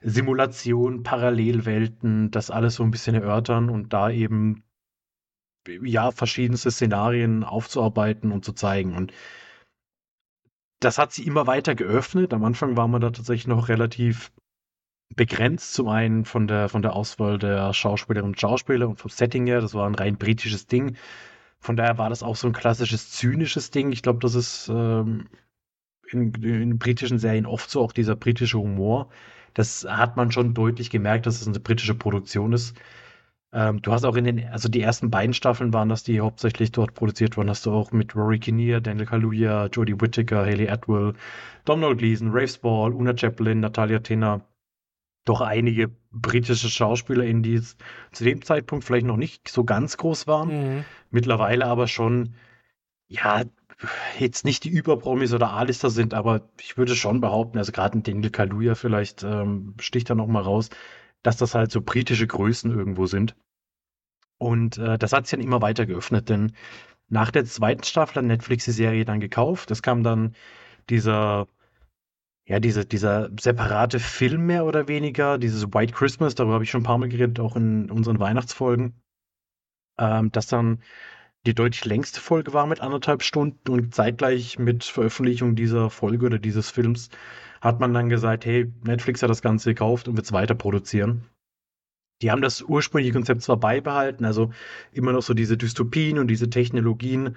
Simulation, 0.00 1.04
Parallelwelten, 1.04 2.32
das 2.32 2.50
alles 2.50 2.74
so 2.74 2.82
ein 2.82 2.90
bisschen 2.90 3.14
erörtern 3.14 3.70
und 3.70 3.92
da 3.92 4.10
eben 4.10 4.64
ja 5.82 6.10
verschiedenste 6.10 6.72
Szenarien 6.72 7.44
aufzuarbeiten 7.44 8.32
und 8.32 8.44
zu 8.44 8.52
zeigen. 8.54 8.96
Und 8.96 9.12
das 10.80 10.98
hat 10.98 11.12
sie 11.12 11.24
immer 11.24 11.46
weiter 11.46 11.76
geöffnet. 11.76 12.34
Am 12.34 12.44
Anfang 12.44 12.76
war 12.76 12.88
man 12.88 13.00
da 13.00 13.10
tatsächlich 13.10 13.46
noch 13.46 13.68
relativ 13.68 14.32
begrenzt. 15.14 15.74
Zum 15.74 15.88
einen 15.88 16.24
von 16.24 16.48
der, 16.48 16.68
von 16.68 16.82
der 16.82 16.94
Auswahl 16.94 17.38
der 17.38 17.72
Schauspielerinnen 17.72 18.32
und 18.32 18.40
Schauspieler 18.40 18.88
und 18.88 18.96
vom 18.96 19.10
Setting 19.10 19.46
her. 19.46 19.60
Das 19.60 19.74
war 19.74 19.86
ein 19.86 19.94
rein 19.94 20.16
britisches 20.16 20.66
Ding. 20.66 20.96
Von 21.60 21.76
daher 21.76 21.98
war 21.98 22.08
das 22.10 22.22
auch 22.22 22.36
so 22.36 22.46
ein 22.46 22.52
klassisches 22.52 23.10
zynisches 23.10 23.70
Ding. 23.70 23.92
Ich 23.92 24.02
glaube, 24.02 24.20
das 24.20 24.34
ist 24.34 24.68
ähm, 24.68 25.28
in, 26.10 26.32
in 26.42 26.78
britischen 26.78 27.18
Serien 27.18 27.46
oft 27.46 27.70
so, 27.70 27.80
auch 27.82 27.92
dieser 27.92 28.16
britische 28.16 28.58
Humor. 28.58 29.10
Das 29.54 29.86
hat 29.88 30.16
man 30.16 30.30
schon 30.30 30.54
deutlich 30.54 30.90
gemerkt, 30.90 31.26
dass 31.26 31.40
es 31.40 31.48
eine 31.48 31.60
britische 31.60 31.94
Produktion 31.94 32.52
ist. 32.52 32.76
Ähm, 33.52 33.80
du 33.80 33.92
hast 33.92 34.04
auch 34.04 34.16
in 34.16 34.24
den, 34.24 34.46
also 34.48 34.68
die 34.68 34.82
ersten 34.82 35.10
beiden 35.10 35.32
Staffeln 35.32 35.72
waren 35.72 35.88
das, 35.88 36.04
die 36.04 36.20
hauptsächlich 36.20 36.70
dort 36.70 36.94
produziert 36.94 37.36
wurden. 37.36 37.48
Hast 37.50 37.64
du 37.66 37.72
auch 37.72 37.92
mit 37.92 38.14
Rory 38.14 38.38
Kinnear, 38.38 38.80
Daniel 38.80 39.06
Kaluuya, 39.06 39.66
Jodie 39.66 40.00
Whittaker, 40.00 40.44
Haley 40.44 40.68
Atwell, 40.68 41.14
Domhnall 41.64 41.96
Gleeson, 41.96 42.30
Rafe 42.30 42.48
Spall, 42.48 42.92
Una 42.92 43.16
Chaplin, 43.16 43.60
Natalia 43.60 44.00
Tena. 44.00 44.42
Doch 45.28 45.42
einige 45.42 45.90
britische 46.10 46.70
SchauspielerInnen, 46.70 47.42
die 47.42 47.52
jetzt 47.52 47.78
zu 48.12 48.24
dem 48.24 48.40
Zeitpunkt 48.40 48.82
vielleicht 48.82 49.04
noch 49.04 49.18
nicht 49.18 49.46
so 49.50 49.62
ganz 49.62 49.98
groß 49.98 50.26
waren. 50.26 50.48
Mhm. 50.48 50.84
Mittlerweile 51.10 51.66
aber 51.66 51.86
schon, 51.86 52.34
ja, 53.08 53.42
jetzt 54.18 54.46
nicht 54.46 54.64
die 54.64 54.70
Überpromis 54.70 55.34
oder 55.34 55.50
A-Lister 55.50 55.90
sind, 55.90 56.14
aber 56.14 56.48
ich 56.58 56.78
würde 56.78 56.96
schon 56.96 57.20
behaupten, 57.20 57.58
also 57.58 57.72
gerade 57.72 57.98
ein 57.98 58.02
Daniel 58.02 58.30
Kaluuya 58.30 58.74
vielleicht 58.74 59.22
ähm, 59.22 59.74
sticht 59.78 60.08
da 60.08 60.14
noch 60.14 60.28
mal 60.28 60.42
raus, 60.42 60.70
dass 61.22 61.36
das 61.36 61.54
halt 61.54 61.70
so 61.72 61.82
britische 61.82 62.26
Größen 62.26 62.70
irgendwo 62.70 63.04
sind. 63.04 63.36
Und 64.38 64.78
äh, 64.78 64.96
das 64.96 65.12
hat 65.12 65.26
sich 65.26 65.38
dann 65.38 65.46
immer 65.46 65.60
weiter 65.60 65.84
geöffnet, 65.84 66.30
denn 66.30 66.52
nach 67.10 67.30
der 67.30 67.44
zweiten 67.44 67.84
Staffel 67.84 68.16
hat 68.16 68.24
Netflix 68.24 68.64
die 68.64 68.70
Serie 68.70 69.04
dann 69.04 69.20
gekauft. 69.20 69.70
Es 69.70 69.82
kam 69.82 70.02
dann 70.02 70.34
dieser, 70.88 71.48
ja, 72.48 72.60
diese, 72.60 72.86
dieser 72.86 73.30
separate 73.38 74.00
Film 74.00 74.46
mehr 74.46 74.64
oder 74.64 74.88
weniger, 74.88 75.36
dieses 75.36 75.64
White 75.74 75.92
Christmas, 75.92 76.34
darüber 76.34 76.54
habe 76.54 76.64
ich 76.64 76.70
schon 76.70 76.80
ein 76.80 76.84
paar 76.84 76.96
Mal 76.96 77.10
geredet, 77.10 77.40
auch 77.40 77.56
in 77.56 77.90
unseren 77.90 78.18
Weihnachtsfolgen, 78.20 78.94
ähm, 79.98 80.32
das 80.32 80.46
dann 80.46 80.82
die 81.46 81.54
deutlich 81.54 81.84
längste 81.84 82.20
Folge 82.20 82.54
war 82.54 82.66
mit 82.66 82.80
anderthalb 82.80 83.22
Stunden 83.22 83.70
und 83.70 83.94
zeitgleich 83.94 84.58
mit 84.58 84.84
Veröffentlichung 84.84 85.56
dieser 85.56 85.90
Folge 85.90 86.26
oder 86.26 86.38
dieses 86.38 86.70
Films 86.70 87.10
hat 87.60 87.80
man 87.80 87.92
dann 87.92 88.08
gesagt, 88.08 88.46
hey, 88.46 88.72
Netflix 88.82 89.22
hat 89.22 89.30
das 89.30 89.42
Ganze 89.42 89.74
gekauft 89.74 90.08
und 90.08 90.16
wird 90.16 90.26
es 90.26 90.32
weiter 90.32 90.54
produzieren. 90.54 91.28
die 92.22 92.30
haben 92.30 92.42
das 92.42 92.62
ursprüngliche 92.62 93.12
Konzept 93.12 93.42
zwar 93.42 93.58
beibehalten, 93.58 94.24
also 94.24 94.52
immer 94.92 95.12
noch 95.12 95.22
so 95.22 95.34
diese 95.34 95.56
Dystopien 95.56 96.18
und 96.18 96.28
diese 96.28 96.50
Technologien. 96.50 97.36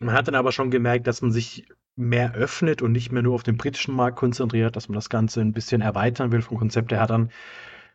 Man 0.00 0.14
hat 0.14 0.28
dann 0.28 0.36
aber 0.36 0.52
schon 0.52 0.70
gemerkt, 0.70 1.06
dass 1.06 1.22
man 1.22 1.32
sich 1.32 1.66
mehr 1.98 2.34
öffnet 2.34 2.82
und 2.82 2.92
nicht 2.92 3.12
mehr 3.12 3.22
nur 3.22 3.34
auf 3.34 3.42
den 3.42 3.56
britischen 3.56 3.94
Markt 3.94 4.16
konzentriert, 4.16 4.76
dass 4.76 4.88
man 4.88 4.94
das 4.94 5.10
Ganze 5.10 5.40
ein 5.40 5.52
bisschen 5.52 5.80
erweitern 5.80 6.32
will 6.32 6.42
vom 6.42 6.58
Konzept. 6.58 6.92
Er 6.92 7.00
hat 7.00 7.10
dann 7.10 7.30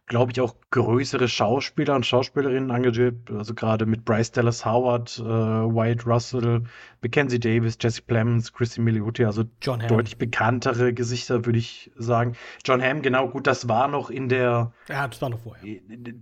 glaube 0.06 0.32
ich, 0.32 0.42
auch 0.42 0.56
größere 0.72 1.28
Schauspieler 1.28 1.96
und 1.96 2.06
Schauspielerinnen 2.06 2.70
engagiert. 2.70 3.32
Also 3.32 3.54
gerade 3.54 3.86
mit 3.86 4.04
Bryce 4.04 4.32
Dallas 4.32 4.66
Howard, 4.66 5.18
äh, 5.20 5.24
Wyatt 5.24 6.06
Russell, 6.06 6.64
Mackenzie 7.02 7.40
Davis, 7.40 7.78
Jesse 7.80 8.02
Plemons, 8.02 8.52
Chrissy 8.52 8.82
Milioti, 8.82 9.26
also 9.26 9.44
deutlich 9.88 10.18
bekanntere 10.18 10.94
Gesichter, 10.94 11.46
würde 11.46 11.60
ich 11.60 11.92
sagen. 11.96 12.36
John 12.66 12.82
Hamm, 12.82 13.02
genau, 13.02 13.30
gut, 13.30 13.48
das 13.48 13.70
war 13.70 13.88
noch 13.88 14.10
in 14.10 14.30
der. 14.30 14.74
Ja, 14.90 15.08
das 15.08 15.22
war 15.22 15.30
noch 15.30 15.40
vorher. 15.40 15.80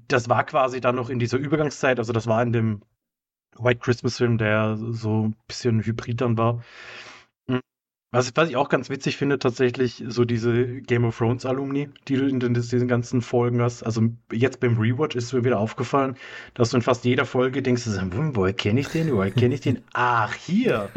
Das 0.07 0.29
war 0.29 0.43
quasi 0.43 0.79
dann 0.79 0.95
noch 0.95 1.09
in 1.09 1.19
dieser 1.19 1.37
Übergangszeit, 1.37 1.97
also 1.97 2.13
das 2.13 2.27
war 2.27 2.41
in 2.43 2.53
dem 2.53 2.81
White 3.57 3.79
Christmas 3.79 4.17
Film, 4.17 4.37
der 4.37 4.77
so 4.77 5.27
ein 5.27 5.35
bisschen 5.47 5.83
hybrid 5.83 6.21
dann 6.21 6.37
war. 6.37 6.63
Was, 8.13 8.35
was 8.35 8.49
ich 8.49 8.57
auch 8.57 8.67
ganz 8.67 8.89
witzig 8.89 9.15
finde, 9.15 9.39
tatsächlich, 9.39 10.03
so 10.05 10.25
diese 10.25 10.81
Game 10.81 11.05
of 11.05 11.17
Thrones 11.17 11.45
Alumni, 11.45 11.89
die 12.09 12.17
du 12.17 12.27
in 12.27 12.41
den, 12.41 12.53
diesen 12.53 12.89
ganzen 12.89 13.21
Folgen 13.21 13.61
hast. 13.61 13.83
Also 13.83 14.01
jetzt 14.33 14.59
beim 14.59 14.77
Rewatch 14.77 15.15
ist 15.15 15.31
mir 15.31 15.45
wieder 15.45 15.59
aufgefallen, 15.59 16.17
dass 16.53 16.71
du 16.71 16.77
in 16.77 16.83
fast 16.83 17.05
jeder 17.05 17.23
Folge 17.23 17.61
denkst, 17.61 17.83
woher 18.11 18.51
kenne 18.51 18.81
ich 18.81 18.89
den? 18.89 19.13
Woher 19.13 19.31
kenne 19.31 19.55
ich 19.55 19.61
den? 19.61 19.81
Ach, 19.93 20.33
hier. 20.33 20.89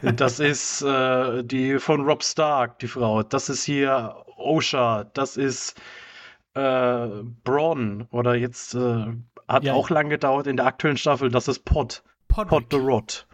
Das 0.00 0.40
ist 0.40 0.80
äh, 0.80 1.44
die 1.44 1.78
von 1.78 2.00
Rob 2.00 2.24
Stark, 2.24 2.78
die 2.78 2.88
Frau. 2.88 3.22
Das 3.22 3.50
ist 3.50 3.64
hier 3.64 4.14
Osha. 4.38 5.04
Das 5.12 5.36
ist 5.36 5.78
äh, 6.54 7.08
Braun. 7.44 8.06
Oder 8.10 8.36
jetzt 8.36 8.74
äh, 8.74 9.04
hat 9.48 9.64
ja. 9.64 9.74
auch 9.74 9.90
lange 9.90 10.08
gedauert 10.08 10.46
in 10.46 10.56
der 10.56 10.64
aktuellen 10.64 10.96
Staffel. 10.96 11.28
Das 11.28 11.46
ist. 11.46 11.66
Podrick. 11.66 12.48
Pot 12.48 12.64
the 12.70 12.78
Rot. 12.78 13.26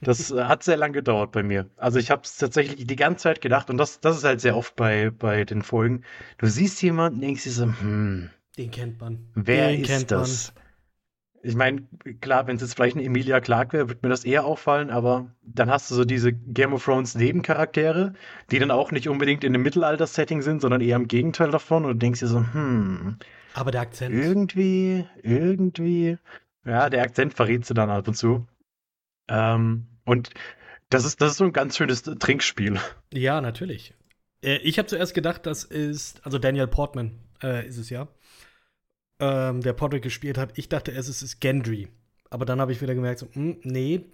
Das 0.00 0.30
äh, 0.30 0.44
hat 0.44 0.62
sehr 0.62 0.76
lange 0.76 0.92
gedauert 0.92 1.32
bei 1.32 1.42
mir. 1.42 1.68
Also 1.76 1.98
ich 1.98 2.10
habe 2.10 2.22
es 2.24 2.36
tatsächlich 2.36 2.86
die 2.86 2.96
ganze 2.96 3.24
Zeit 3.24 3.40
gedacht 3.40 3.70
und 3.70 3.78
das, 3.78 4.00
das 4.00 4.16
ist 4.18 4.24
halt 4.24 4.40
sehr 4.40 4.56
oft 4.56 4.76
bei, 4.76 5.10
bei 5.10 5.44
den 5.44 5.62
Folgen. 5.62 6.02
Du 6.38 6.46
siehst 6.46 6.82
jemanden, 6.82 7.20
denkst 7.20 7.44
dir 7.44 7.50
so, 7.50 7.64
hm. 7.64 8.30
Den 8.56 8.70
kennt 8.70 9.00
man. 9.00 9.18
Wer 9.34 9.68
den 9.68 9.84
ist 9.84 10.10
das? 10.10 10.52
Man. 10.54 10.64
Ich 11.40 11.54
meine, 11.54 11.82
klar, 12.20 12.48
wenn 12.48 12.56
es 12.56 12.62
jetzt 12.62 12.74
vielleicht 12.74 12.96
eine 12.96 13.04
Emilia 13.04 13.40
Clarke 13.40 13.74
wäre, 13.74 13.88
würde 13.88 14.00
mir 14.02 14.08
das 14.08 14.24
eher 14.24 14.44
auffallen, 14.44 14.90
aber 14.90 15.30
dann 15.42 15.70
hast 15.70 15.88
du 15.88 15.94
so 15.94 16.04
diese 16.04 16.32
Game 16.32 16.72
of 16.72 16.84
Thrones 16.84 17.14
Nebencharaktere, 17.14 18.14
die 18.50 18.58
dann 18.58 18.72
auch 18.72 18.90
nicht 18.90 19.08
unbedingt 19.08 19.44
in 19.44 19.54
einem 19.54 19.62
Mittelalter-Setting 19.62 20.42
sind, 20.42 20.60
sondern 20.60 20.80
eher 20.80 20.96
im 20.96 21.06
Gegenteil 21.06 21.52
davon 21.52 21.84
und 21.84 21.92
du 21.92 21.98
denkst 21.98 22.20
dir 22.20 22.26
so, 22.26 22.40
hm. 22.40 23.16
Aber 23.54 23.70
der 23.70 23.82
Akzent. 23.82 24.14
Irgendwie, 24.14 25.04
irgendwie. 25.22 26.18
Ja, 26.64 26.90
der 26.90 27.02
Akzent 27.02 27.34
verrät 27.34 27.64
sie 27.64 27.74
dann 27.74 27.88
ab 27.88 28.08
und 28.08 28.14
zu. 28.14 28.46
Ähm, 29.28 29.86
und 30.04 30.30
das 30.90 31.04
ist, 31.04 31.20
das 31.20 31.32
ist 31.32 31.38
so 31.38 31.44
ein 31.44 31.52
ganz 31.52 31.76
schönes 31.76 32.02
Trinkspiel. 32.02 32.80
Ja, 33.12 33.40
natürlich. 33.40 33.94
Äh, 34.42 34.58
ich 34.58 34.78
habe 34.78 34.88
zuerst 34.88 35.14
gedacht, 35.14 35.46
das 35.46 35.64
ist, 35.64 36.24
also 36.24 36.38
Daniel 36.38 36.66
Portman 36.66 37.18
äh, 37.42 37.66
ist 37.66 37.76
es 37.78 37.90
ja, 37.90 38.08
ähm, 39.20 39.60
der 39.60 39.72
Podrick 39.72 40.02
gespielt 40.02 40.38
hat. 40.38 40.56
Ich 40.56 40.68
dachte 40.68 40.92
erst, 40.92 41.08
es 41.08 41.22
ist 41.22 41.40
Gendry. 41.40 41.88
Aber 42.30 42.44
dann 42.44 42.60
habe 42.60 42.72
ich 42.72 42.82
wieder 42.82 42.94
gemerkt, 42.94 43.20
so, 43.20 43.26
mh, 43.26 43.34
hm, 43.34 43.60
nee, 43.64 44.04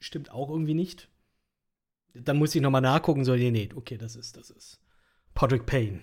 stimmt 0.00 0.30
auch 0.30 0.50
irgendwie 0.50 0.74
nicht. 0.74 1.08
Dann 2.14 2.38
muss 2.38 2.54
ich 2.54 2.62
nochmal 2.62 2.80
nachgucken, 2.80 3.24
so, 3.24 3.34
nee, 3.34 3.50
nee, 3.50 3.68
okay, 3.74 3.98
das 3.98 4.16
ist, 4.16 4.36
das 4.36 4.50
ist 4.50 4.80
Podrick 5.34 5.66
Payne. 5.66 6.00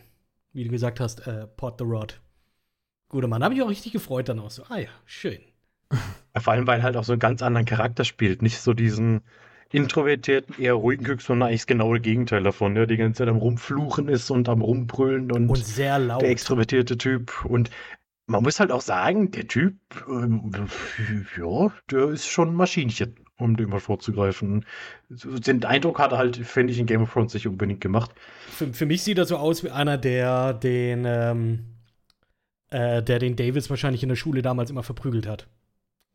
Wie 0.51 0.63
du 0.63 0.69
gesagt 0.69 0.99
hast, 0.99 1.25
äh, 1.27 1.47
Pod 1.47 1.79
the 1.79 1.85
Rod. 1.85 2.21
Guter 3.09 3.27
Mann, 3.27 3.43
habe 3.43 3.55
ich 3.55 3.61
auch 3.61 3.69
richtig 3.69 3.93
gefreut 3.93 4.29
dann 4.29 4.39
auch 4.39 4.51
so. 4.51 4.63
Ah 4.69 4.77
ja, 4.77 4.89
schön. 5.05 5.41
Vor 6.37 6.53
allem, 6.53 6.67
weil 6.67 6.79
er 6.79 6.83
halt 6.83 6.97
auch 6.97 7.03
so 7.03 7.13
einen 7.13 7.19
ganz 7.19 7.41
anderen 7.41 7.65
Charakter 7.65 8.03
spielt. 8.03 8.41
Nicht 8.41 8.59
so 8.59 8.73
diesen 8.73 9.21
introvertierten, 9.71 10.55
eher 10.59 10.73
ruhigen 10.73 11.03
Typ, 11.05 11.21
sondern 11.21 11.49
eigentlich 11.49 11.61
das 11.61 11.67
genaue 11.67 11.99
Gegenteil 11.99 12.43
davon, 12.43 12.75
der 12.75 12.85
die 12.85 12.97
ganze 12.97 13.19
Zeit 13.19 13.27
am 13.27 13.37
Rumfluchen 13.37 14.07
ist 14.07 14.29
und 14.29 14.47
am 14.47 14.61
Rumbrüllen 14.61 15.31
und, 15.31 15.49
und 15.49 15.65
sehr 15.65 15.97
laut. 15.99 16.21
Der 16.21 16.29
extrovertierte 16.29 16.97
Typ. 16.97 17.43
Und 17.45 17.71
man 18.27 18.43
muss 18.43 18.59
halt 18.59 18.71
auch 18.71 18.81
sagen, 18.81 19.31
der 19.31 19.47
Typ, 19.47 19.75
ähm, 20.07 20.51
ja, 21.37 21.71
der 21.89 22.09
ist 22.09 22.27
schon 22.27 22.49
ein 22.49 22.55
Maschinchen, 22.55 23.15
um 23.37 23.57
dem 23.57 23.71
mal 23.71 23.79
vorzugreifen. 23.79 24.65
Den 25.09 25.65
Eindruck 25.65 25.99
hat 25.99 26.11
er 26.11 26.19
halt, 26.19 26.37
finde 26.37 26.71
ich, 26.71 26.79
in 26.79 26.85
Game 26.85 27.01
of 27.01 27.11
Thrones 27.11 27.33
nicht 27.33 27.47
unbedingt 27.47 27.81
gemacht. 27.81 28.11
Für, 28.47 28.71
für 28.71 28.85
mich 28.85 29.01
sieht 29.01 29.17
er 29.17 29.25
so 29.25 29.37
aus 29.37 29.63
wie 29.63 29.71
einer, 29.71 29.97
der 29.97 30.53
den, 30.53 31.03
ähm, 31.05 31.65
äh, 32.69 33.01
der 33.01 33.17
den 33.17 33.35
Davis 33.35 33.71
wahrscheinlich 33.71 34.03
in 34.03 34.09
der 34.09 34.15
Schule 34.15 34.43
damals 34.43 34.69
immer 34.69 34.83
verprügelt 34.83 35.27
hat. 35.27 35.47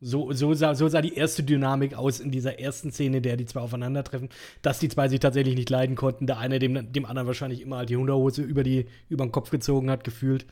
So, 0.00 0.32
so, 0.32 0.54
sah, 0.54 0.76
so 0.76 0.86
sah 0.86 1.00
die 1.02 1.14
erste 1.14 1.42
Dynamik 1.42 1.94
aus 1.94 2.20
in 2.20 2.30
dieser 2.30 2.60
ersten 2.60 2.92
Szene, 2.92 3.16
in 3.16 3.22
der 3.24 3.36
die 3.36 3.46
zwei 3.46 3.60
aufeinandertreffen, 3.60 4.28
dass 4.62 4.78
die 4.78 4.88
zwei 4.88 5.08
sich 5.08 5.18
tatsächlich 5.18 5.56
nicht 5.56 5.70
leiden 5.70 5.96
konnten. 5.96 6.28
Der 6.28 6.38
eine 6.38 6.60
dem, 6.60 6.92
dem 6.92 7.04
anderen 7.04 7.26
wahrscheinlich 7.26 7.60
immer 7.60 7.78
halt 7.78 7.90
die 7.90 7.96
Hunderhose 7.96 8.42
über, 8.42 8.62
die, 8.62 8.86
über 9.08 9.26
den 9.26 9.32
Kopf 9.32 9.50
gezogen 9.50 9.90
hat, 9.90 10.04
gefühlt. 10.04 10.46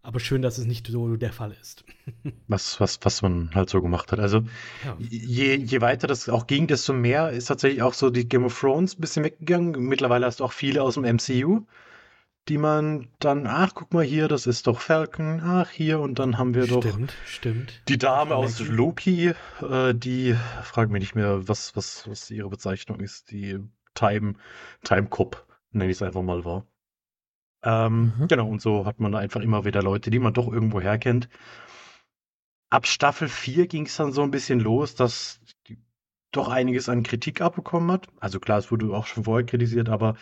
Aber 0.00 0.20
schön, 0.20 0.42
dass 0.42 0.58
es 0.58 0.64
nicht 0.64 0.86
so 0.86 1.16
der 1.16 1.32
Fall 1.32 1.54
ist. 1.60 1.84
was, 2.46 2.78
was, 2.78 3.00
was 3.02 3.20
man 3.20 3.50
halt 3.52 3.68
so 3.68 3.82
gemacht 3.82 4.12
hat. 4.12 4.20
Also 4.20 4.42
ja. 4.84 4.96
je, 5.00 5.56
je 5.56 5.80
weiter 5.80 6.06
das 6.06 6.28
auch 6.28 6.46
ging, 6.46 6.68
desto 6.68 6.92
mehr 6.92 7.30
ist 7.30 7.46
tatsächlich 7.46 7.82
auch 7.82 7.94
so 7.94 8.10
die 8.10 8.28
Game 8.28 8.44
of 8.44 8.58
Thrones 8.58 8.96
ein 8.96 9.00
bisschen 9.00 9.24
weggegangen. 9.24 9.72
Mittlerweile 9.88 10.24
hast 10.24 10.38
du 10.38 10.44
auch 10.44 10.52
viele 10.52 10.84
aus 10.84 10.94
dem 10.94 11.02
MCU 11.02 11.66
die 12.48 12.58
man 12.58 13.08
dann, 13.18 13.46
ach, 13.46 13.72
guck 13.74 13.92
mal 13.92 14.04
hier, 14.04 14.28
das 14.28 14.46
ist 14.46 14.66
doch 14.66 14.80
Falcon, 14.80 15.40
ach, 15.44 15.70
hier, 15.70 16.00
und 16.00 16.18
dann 16.18 16.38
haben 16.38 16.54
wir 16.54 16.64
stimmt, 16.64 16.84
doch 16.84 16.90
stimmt, 16.90 17.14
stimmt. 17.26 17.82
die 17.88 17.98
Dame 17.98 18.34
aus 18.34 18.60
Loki, 18.60 19.34
äh, 19.60 19.94
die, 19.94 20.34
frag 20.62 20.90
mich 20.90 21.00
nicht 21.00 21.14
mehr, 21.14 21.46
was, 21.46 21.76
was, 21.76 22.08
was 22.08 22.30
ihre 22.30 22.48
Bezeichnung 22.48 23.00
ist, 23.00 23.30
die 23.30 23.58
Time, 23.94 24.34
Time 24.82 25.08
Cop, 25.08 25.46
nenne 25.72 25.90
ich 25.90 25.98
es 25.98 26.02
einfach 26.02 26.22
mal 26.22 26.44
war. 26.44 26.66
Ähm, 27.62 28.12
mhm. 28.18 28.28
Genau, 28.28 28.48
und 28.48 28.62
so 28.62 28.86
hat 28.86 29.00
man 29.00 29.12
da 29.12 29.18
einfach 29.18 29.40
immer 29.40 29.64
wieder 29.64 29.82
Leute, 29.82 30.10
die 30.10 30.18
man 30.20 30.32
doch 30.32 30.50
irgendwo 30.50 30.80
herkennt. 30.80 31.28
Ab 32.70 32.86
Staffel 32.86 33.28
4 33.28 33.66
ging 33.66 33.86
es 33.86 33.96
dann 33.96 34.12
so 34.12 34.22
ein 34.22 34.30
bisschen 34.30 34.60
los, 34.60 34.94
dass 34.94 35.40
die 35.66 35.78
doch 36.32 36.48
einiges 36.48 36.88
an 36.88 37.02
Kritik 37.02 37.40
abbekommen 37.40 37.90
hat. 37.90 38.06
Also 38.20 38.40
klar, 38.40 38.58
es 38.58 38.70
wurde 38.70 38.90
auch 38.90 39.06
schon 39.06 39.24
vorher 39.24 39.46
kritisiert, 39.46 39.88
aber 39.88 40.16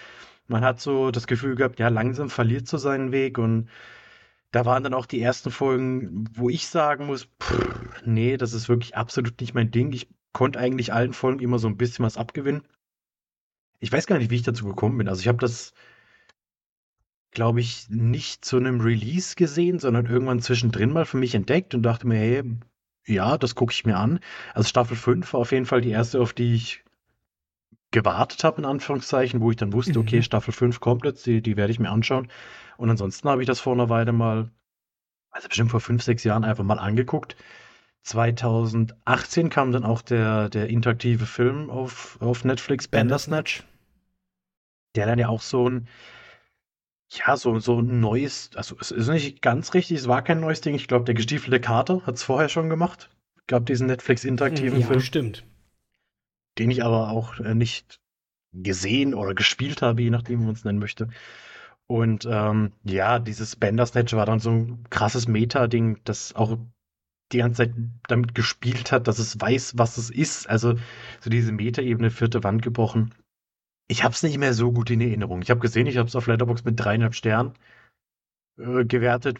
man 0.48 0.64
hat 0.64 0.80
so 0.80 1.10
das 1.10 1.26
Gefühl 1.26 1.56
gehabt, 1.56 1.78
ja, 1.78 1.88
langsam 1.88 2.30
verliert 2.30 2.68
so 2.68 2.78
seinen 2.78 3.12
Weg 3.12 3.38
und 3.38 3.68
da 4.52 4.64
waren 4.64 4.82
dann 4.82 4.94
auch 4.94 5.06
die 5.06 5.20
ersten 5.20 5.50
Folgen, 5.50 6.28
wo 6.34 6.48
ich 6.48 6.68
sagen 6.68 7.06
muss, 7.06 7.28
pff, 7.42 8.02
nee, 8.04 8.36
das 8.36 8.52
ist 8.52 8.68
wirklich 8.68 8.96
absolut 8.96 9.40
nicht 9.40 9.54
mein 9.54 9.70
Ding. 9.70 9.92
Ich 9.92 10.08
konnte 10.32 10.58
eigentlich 10.58 10.92
allen 10.92 11.12
Folgen 11.12 11.40
immer 11.40 11.58
so 11.58 11.68
ein 11.68 11.76
bisschen 11.76 12.04
was 12.04 12.16
abgewinnen. 12.16 12.62
Ich 13.80 13.92
weiß 13.92 14.06
gar 14.06 14.18
nicht, 14.18 14.30
wie 14.30 14.36
ich 14.36 14.42
dazu 14.42 14.64
gekommen 14.64 14.98
bin. 14.98 15.08
Also 15.08 15.20
ich 15.20 15.28
habe 15.28 15.38
das, 15.38 15.74
glaube 17.32 17.60
ich, 17.60 17.90
nicht 17.90 18.44
zu 18.44 18.56
einem 18.56 18.80
Release 18.80 19.34
gesehen, 19.34 19.78
sondern 19.78 20.06
irgendwann 20.06 20.40
zwischendrin 20.40 20.92
mal 20.92 21.04
für 21.04 21.18
mich 21.18 21.34
entdeckt 21.34 21.74
und 21.74 21.82
dachte 21.82 22.06
mir, 22.06 22.16
hey, 22.16 22.42
ja, 23.06 23.36
das 23.38 23.54
gucke 23.54 23.72
ich 23.72 23.84
mir 23.84 23.96
an. 23.96 24.20
Also 24.54 24.68
Staffel 24.68 24.96
5 24.96 25.32
war 25.32 25.40
auf 25.40 25.52
jeden 25.52 25.66
Fall 25.66 25.80
die 25.82 25.90
erste, 25.90 26.20
auf 26.20 26.32
die 26.32 26.54
ich 26.54 26.84
gewartet 27.96 28.44
habe, 28.44 28.58
in 28.58 28.66
Anführungszeichen, 28.66 29.40
wo 29.40 29.50
ich 29.50 29.56
dann 29.56 29.72
wusste, 29.72 29.98
okay, 29.98 30.18
mhm. 30.18 30.22
Staffel 30.22 30.52
5 30.52 30.80
kommt 30.80 31.06
jetzt, 31.06 31.24
die, 31.24 31.40
die 31.40 31.56
werde 31.56 31.72
ich 31.72 31.80
mir 31.80 31.88
anschauen. 31.88 32.28
Und 32.76 32.90
ansonsten 32.90 33.26
habe 33.26 33.40
ich 33.40 33.46
das 33.46 33.58
vor 33.58 33.72
einer 33.72 33.88
Weile 33.88 34.12
mal, 34.12 34.50
also 35.30 35.48
bestimmt 35.48 35.70
vor 35.70 35.80
fünf, 35.80 36.02
sechs 36.02 36.22
Jahren 36.22 36.44
einfach 36.44 36.62
mal 36.62 36.78
angeguckt. 36.78 37.36
2018 38.02 39.48
kam 39.48 39.72
dann 39.72 39.84
auch 39.84 40.02
der, 40.02 40.50
der 40.50 40.68
interaktive 40.68 41.24
Film 41.24 41.70
auf, 41.70 42.18
auf 42.20 42.44
Netflix, 42.44 42.86
Bandersnatch. 42.86 43.62
Der 44.94 45.06
dann 45.06 45.18
ja 45.18 45.28
auch 45.28 45.40
so 45.40 45.66
ein, 45.66 45.88
ja, 47.08 47.34
so, 47.38 47.58
so 47.60 47.80
ein 47.80 48.00
neues, 48.00 48.50
also 48.56 48.76
es 48.78 48.90
ist 48.90 49.08
nicht 49.08 49.40
ganz 49.40 49.72
richtig, 49.72 49.96
es 49.96 50.06
war 50.06 50.20
kein 50.20 50.40
neues 50.40 50.60
Ding. 50.60 50.74
Ich 50.74 50.86
glaube, 50.86 51.06
der 51.06 51.14
gestiefelte 51.14 51.60
Kater 51.60 52.02
hat 52.06 52.16
es 52.16 52.22
vorher 52.22 52.50
schon 52.50 52.68
gemacht. 52.68 53.08
Gab 53.46 53.64
diesen 53.64 53.86
Netflix 53.86 54.24
interaktiven 54.24 54.80
ja, 54.80 54.86
Film. 54.86 55.00
Stimmt 55.00 55.46
den 56.58 56.70
ich 56.70 56.84
aber 56.84 57.10
auch 57.10 57.38
äh, 57.40 57.54
nicht 57.54 58.00
gesehen 58.52 59.14
oder 59.14 59.34
gespielt 59.34 59.82
habe, 59.82 60.02
je 60.02 60.10
nachdem, 60.10 60.40
wie 60.40 60.44
man 60.44 60.54
es 60.54 60.64
nennen 60.64 60.78
möchte. 60.78 61.08
Und 61.86 62.26
ähm, 62.28 62.72
ja, 62.84 63.18
dieses 63.18 63.56
Bandersnatch 63.56 64.12
war 64.14 64.26
dann 64.26 64.40
so 64.40 64.50
ein 64.50 64.84
krasses 64.90 65.28
Meta-Ding, 65.28 66.00
das 66.04 66.34
auch 66.34 66.58
die 67.32 67.38
ganze 67.38 67.64
Zeit 67.64 67.74
damit 68.08 68.34
gespielt 68.34 68.92
hat, 68.92 69.08
dass 69.08 69.18
es 69.18 69.40
weiß, 69.40 69.78
was 69.78 69.96
es 69.96 70.10
ist. 70.10 70.48
Also 70.48 70.74
so 71.20 71.30
diese 71.30 71.52
Meta-Ebene, 71.52 72.10
vierte 72.10 72.42
Wand 72.44 72.62
gebrochen. 72.62 73.14
Ich 73.88 74.02
habe 74.02 74.14
es 74.14 74.22
nicht 74.22 74.38
mehr 74.38 74.54
so 74.54 74.72
gut 74.72 74.90
in 74.90 75.00
Erinnerung. 75.00 75.42
Ich 75.42 75.50
habe 75.50 75.60
gesehen, 75.60 75.86
ich 75.86 75.96
habe 75.96 76.08
es 76.08 76.16
auf 76.16 76.26
Letterbox 76.26 76.64
mit 76.64 76.78
dreieinhalb 76.78 77.14
Sternen 77.14 77.52
äh, 78.58 78.84
gewertet. 78.84 79.38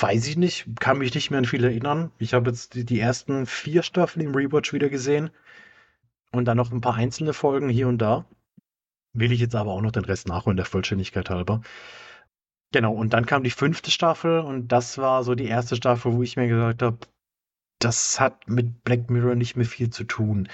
Weiß 0.00 0.26
ich 0.26 0.36
nicht, 0.36 0.66
kann 0.80 0.98
mich 0.98 1.14
nicht 1.14 1.30
mehr 1.30 1.38
an 1.38 1.44
viel 1.44 1.62
erinnern. 1.62 2.10
Ich 2.18 2.34
habe 2.34 2.50
jetzt 2.50 2.74
die, 2.74 2.84
die 2.84 2.98
ersten 2.98 3.46
vier 3.46 3.84
Staffeln 3.84 4.26
im 4.26 4.34
Rewatch 4.34 4.72
wieder 4.72 4.88
gesehen 4.88 5.30
und 6.34 6.44
dann 6.46 6.56
noch 6.56 6.72
ein 6.72 6.80
paar 6.80 6.94
einzelne 6.94 7.32
Folgen 7.32 7.68
hier 7.68 7.88
und 7.88 7.98
da. 7.98 8.24
Will 9.12 9.32
ich 9.32 9.40
jetzt 9.40 9.54
aber 9.54 9.72
auch 9.72 9.80
noch 9.80 9.92
den 9.92 10.04
Rest 10.04 10.28
nachholen, 10.28 10.56
der 10.56 10.66
Vollständigkeit 10.66 11.30
halber. 11.30 11.62
Genau, 12.72 12.92
und 12.92 13.12
dann 13.12 13.26
kam 13.26 13.44
die 13.44 13.50
fünfte 13.50 13.90
Staffel 13.92 14.40
und 14.40 14.68
das 14.68 14.98
war 14.98 15.22
so 15.22 15.36
die 15.36 15.46
erste 15.46 15.76
Staffel, 15.76 16.12
wo 16.12 16.22
ich 16.22 16.36
mir 16.36 16.48
gesagt 16.48 16.82
habe, 16.82 16.98
das 17.78 18.18
hat 18.18 18.48
mit 18.48 18.82
Black 18.82 19.10
Mirror 19.10 19.36
nicht 19.36 19.56
mehr 19.56 19.66
viel 19.66 19.90
zu 19.90 20.04
tun. 20.04 20.48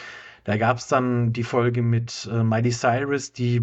Da 0.44 0.58
gab 0.58 0.78
es 0.78 0.88
dann 0.88 1.32
die 1.32 1.44
Folge 1.44 1.80
mit 1.80 2.28
äh, 2.30 2.42
Miley 2.42 2.72
Cyrus, 2.72 3.32
die 3.32 3.62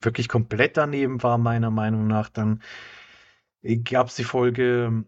wirklich 0.00 0.28
komplett 0.28 0.76
daneben 0.76 1.22
war, 1.22 1.38
meiner 1.38 1.70
Meinung 1.70 2.06
nach. 2.06 2.28
Dann 2.28 2.62
gab 3.84 4.08
es 4.08 4.16
die 4.16 4.24
Folge 4.24 5.04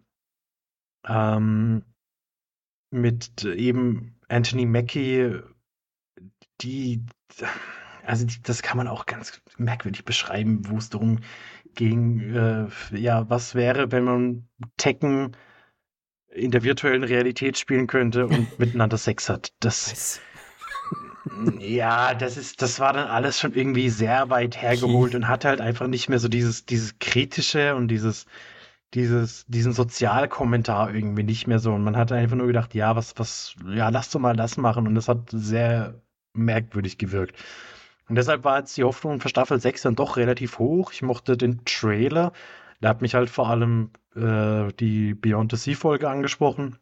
ähm, 1.06 1.84
mit 2.90 3.44
eben 3.44 4.18
Anthony 4.28 4.66
Mackie, 4.66 5.40
die, 6.60 7.04
also 8.04 8.26
die, 8.26 8.42
das 8.42 8.62
kann 8.62 8.76
man 8.76 8.88
auch 8.88 9.06
ganz 9.06 9.40
merkwürdig 9.56 10.04
beschreiben, 10.04 10.68
wo 10.68 10.76
es 10.76 10.90
darum 10.90 11.20
ging, 11.74 12.34
äh, 12.34 12.66
ja, 12.96 13.28
was 13.28 13.54
wäre, 13.54 13.92
wenn 13.92 14.04
man 14.04 14.48
Tekken 14.76 15.36
in 16.28 16.50
der 16.50 16.62
virtuellen 16.62 17.04
Realität 17.04 17.58
spielen 17.58 17.86
könnte 17.86 18.26
und 18.26 18.58
miteinander 18.58 18.98
Sex 18.98 19.28
hat. 19.28 19.52
Das, 19.60 20.20
ja, 21.58 22.14
das 22.14 22.36
ist, 22.36 22.60
das 22.62 22.80
war 22.80 22.92
dann 22.92 23.08
alles 23.08 23.38
schon 23.38 23.54
irgendwie 23.54 23.88
sehr 23.88 24.30
weit 24.30 24.60
hergeholt 24.60 25.14
und 25.14 25.28
hatte 25.28 25.48
halt 25.48 25.60
einfach 25.60 25.86
nicht 25.86 26.08
mehr 26.08 26.18
so 26.18 26.28
dieses, 26.28 26.66
dieses 26.66 26.98
kritische 26.98 27.74
und 27.74 27.88
dieses, 27.88 28.26
dieses, 28.94 29.44
diesen 29.46 29.72
Sozialkommentar 29.72 30.94
irgendwie 30.94 31.24
nicht 31.24 31.46
mehr 31.46 31.58
so. 31.58 31.72
Und 31.72 31.84
man 31.84 31.96
hat 31.96 32.12
einfach 32.12 32.36
nur 32.36 32.46
gedacht, 32.46 32.74
ja, 32.74 32.94
was, 32.96 33.14
was, 33.18 33.54
ja, 33.66 33.88
lass 33.88 34.10
doch 34.10 34.20
mal 34.20 34.36
das 34.36 34.56
machen. 34.56 34.86
Und 34.86 34.94
das 34.94 35.08
hat 35.08 35.30
sehr 35.30 36.00
merkwürdig 36.34 36.98
gewirkt. 36.98 37.36
Und 38.08 38.16
deshalb 38.16 38.44
war 38.44 38.58
jetzt 38.58 38.76
die 38.76 38.84
Hoffnung 38.84 39.20
für 39.20 39.28
Staffel 39.30 39.58
6 39.60 39.82
dann 39.82 39.94
doch 39.94 40.16
relativ 40.18 40.58
hoch. 40.58 40.92
Ich 40.92 41.00
mochte 41.02 41.36
den 41.36 41.64
Trailer. 41.64 42.32
Da 42.80 42.90
hat 42.90 43.00
mich 43.00 43.14
halt 43.14 43.30
vor 43.30 43.48
allem 43.48 43.90
äh, 44.14 44.70
die 44.78 45.14
Beyond 45.14 45.52
the 45.52 45.56
Sea-Folge 45.56 46.08
angesprochen. 46.08 46.76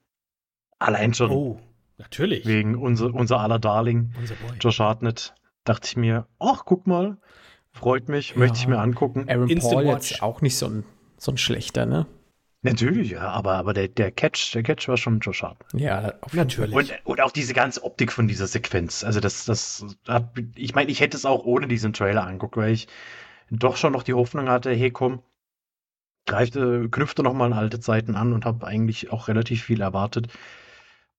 Allein 0.80 1.14
schon. 1.14 1.30
Oh, 1.30 1.60
natürlich. 1.98 2.44
Wegen 2.46 2.74
unser, 2.74 3.14
unser 3.14 3.38
aller 3.40 3.60
Darling, 3.60 4.12
Unser 4.18 4.34
Boy. 4.34 4.56
Josh 4.58 4.80
Hartnett. 4.80 5.34
Dachte 5.64 5.86
ich 5.86 5.96
mir, 5.96 6.26
ach, 6.40 6.64
guck 6.64 6.88
mal. 6.88 7.18
Freut 7.70 8.08
mich, 8.08 8.30
Ja. 8.30 8.38
möchte 8.38 8.58
ich 8.58 8.66
mir 8.66 8.78
angucken. 8.80 9.26
Aaron 9.28 9.48
Instant 9.48 9.74
Paul 9.74 9.86
Watch. 9.86 10.10
jetzt 10.10 10.22
auch 10.22 10.40
nicht 10.42 10.56
so 10.58 10.66
ein, 10.66 10.84
so 11.18 11.30
ein 11.30 11.38
schlechter, 11.38 11.86
ne? 11.86 12.06
Natürlich, 12.64 13.10
ja, 13.10 13.28
aber, 13.28 13.54
aber 13.54 13.74
der, 13.74 13.88
der 13.88 14.12
Catch, 14.12 14.54
der 14.54 14.62
Catch 14.62 14.86
war 14.86 14.96
schon 14.96 15.18
Josh 15.18 15.42
Hartnett. 15.42 15.80
Ja, 15.80 16.14
Natürlich. 16.32 16.74
Und, 16.74 16.92
und 17.04 17.20
auch 17.20 17.32
diese 17.32 17.54
ganze 17.54 17.82
Optik 17.82 18.12
von 18.12 18.28
dieser 18.28 18.46
Sequenz. 18.46 19.02
Also 19.02 19.18
das, 19.18 19.44
das 19.44 19.84
hat, 20.06 20.32
ich 20.54 20.72
meine, 20.74 20.90
ich 20.90 21.00
hätte 21.00 21.16
es 21.16 21.24
auch 21.24 21.44
ohne 21.44 21.66
diesen 21.66 21.92
Trailer 21.92 22.24
anguckt, 22.24 22.56
weil 22.56 22.72
ich 22.72 22.86
doch 23.50 23.76
schon 23.76 23.92
noch 23.92 24.04
die 24.04 24.14
Hoffnung 24.14 24.48
hatte, 24.48 24.70
hey 24.70 24.92
komm, 24.92 25.22
greift, 26.24 26.54
äh, 26.54 26.86
knüpfte 26.88 27.24
noch 27.24 27.34
mal 27.34 27.46
an 27.46 27.52
alte 27.52 27.80
Zeiten 27.80 28.14
an 28.14 28.32
und 28.32 28.44
habe 28.44 28.64
eigentlich 28.64 29.10
auch 29.10 29.26
relativ 29.26 29.64
viel 29.64 29.80
erwartet. 29.80 30.28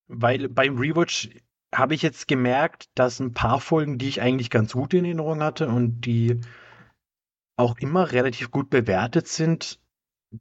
Weil 0.08 0.48
beim 0.48 0.78
Rewatch 0.78 1.30
habe 1.74 1.94
ich 1.94 2.04
jetzt 2.04 2.30
gemerkt, 2.30 2.90
dass 2.96 3.20
ein 3.20 3.34
paar 3.34 3.60
Folgen, 3.60 3.98
die 3.98 4.08
ich 4.08 4.22
eigentlich 4.22 4.50
ganz 4.50 4.74
gut 4.74 4.94
in 4.94 5.04
Erinnerung 5.04 5.44
hatte 5.44 5.68
und 5.68 6.02
die 6.02 6.40
auch 7.58 7.78
immer 7.80 8.12
relativ 8.14 8.50
gut 8.50 8.70
bewertet 8.70 9.28
sind, 9.28 9.80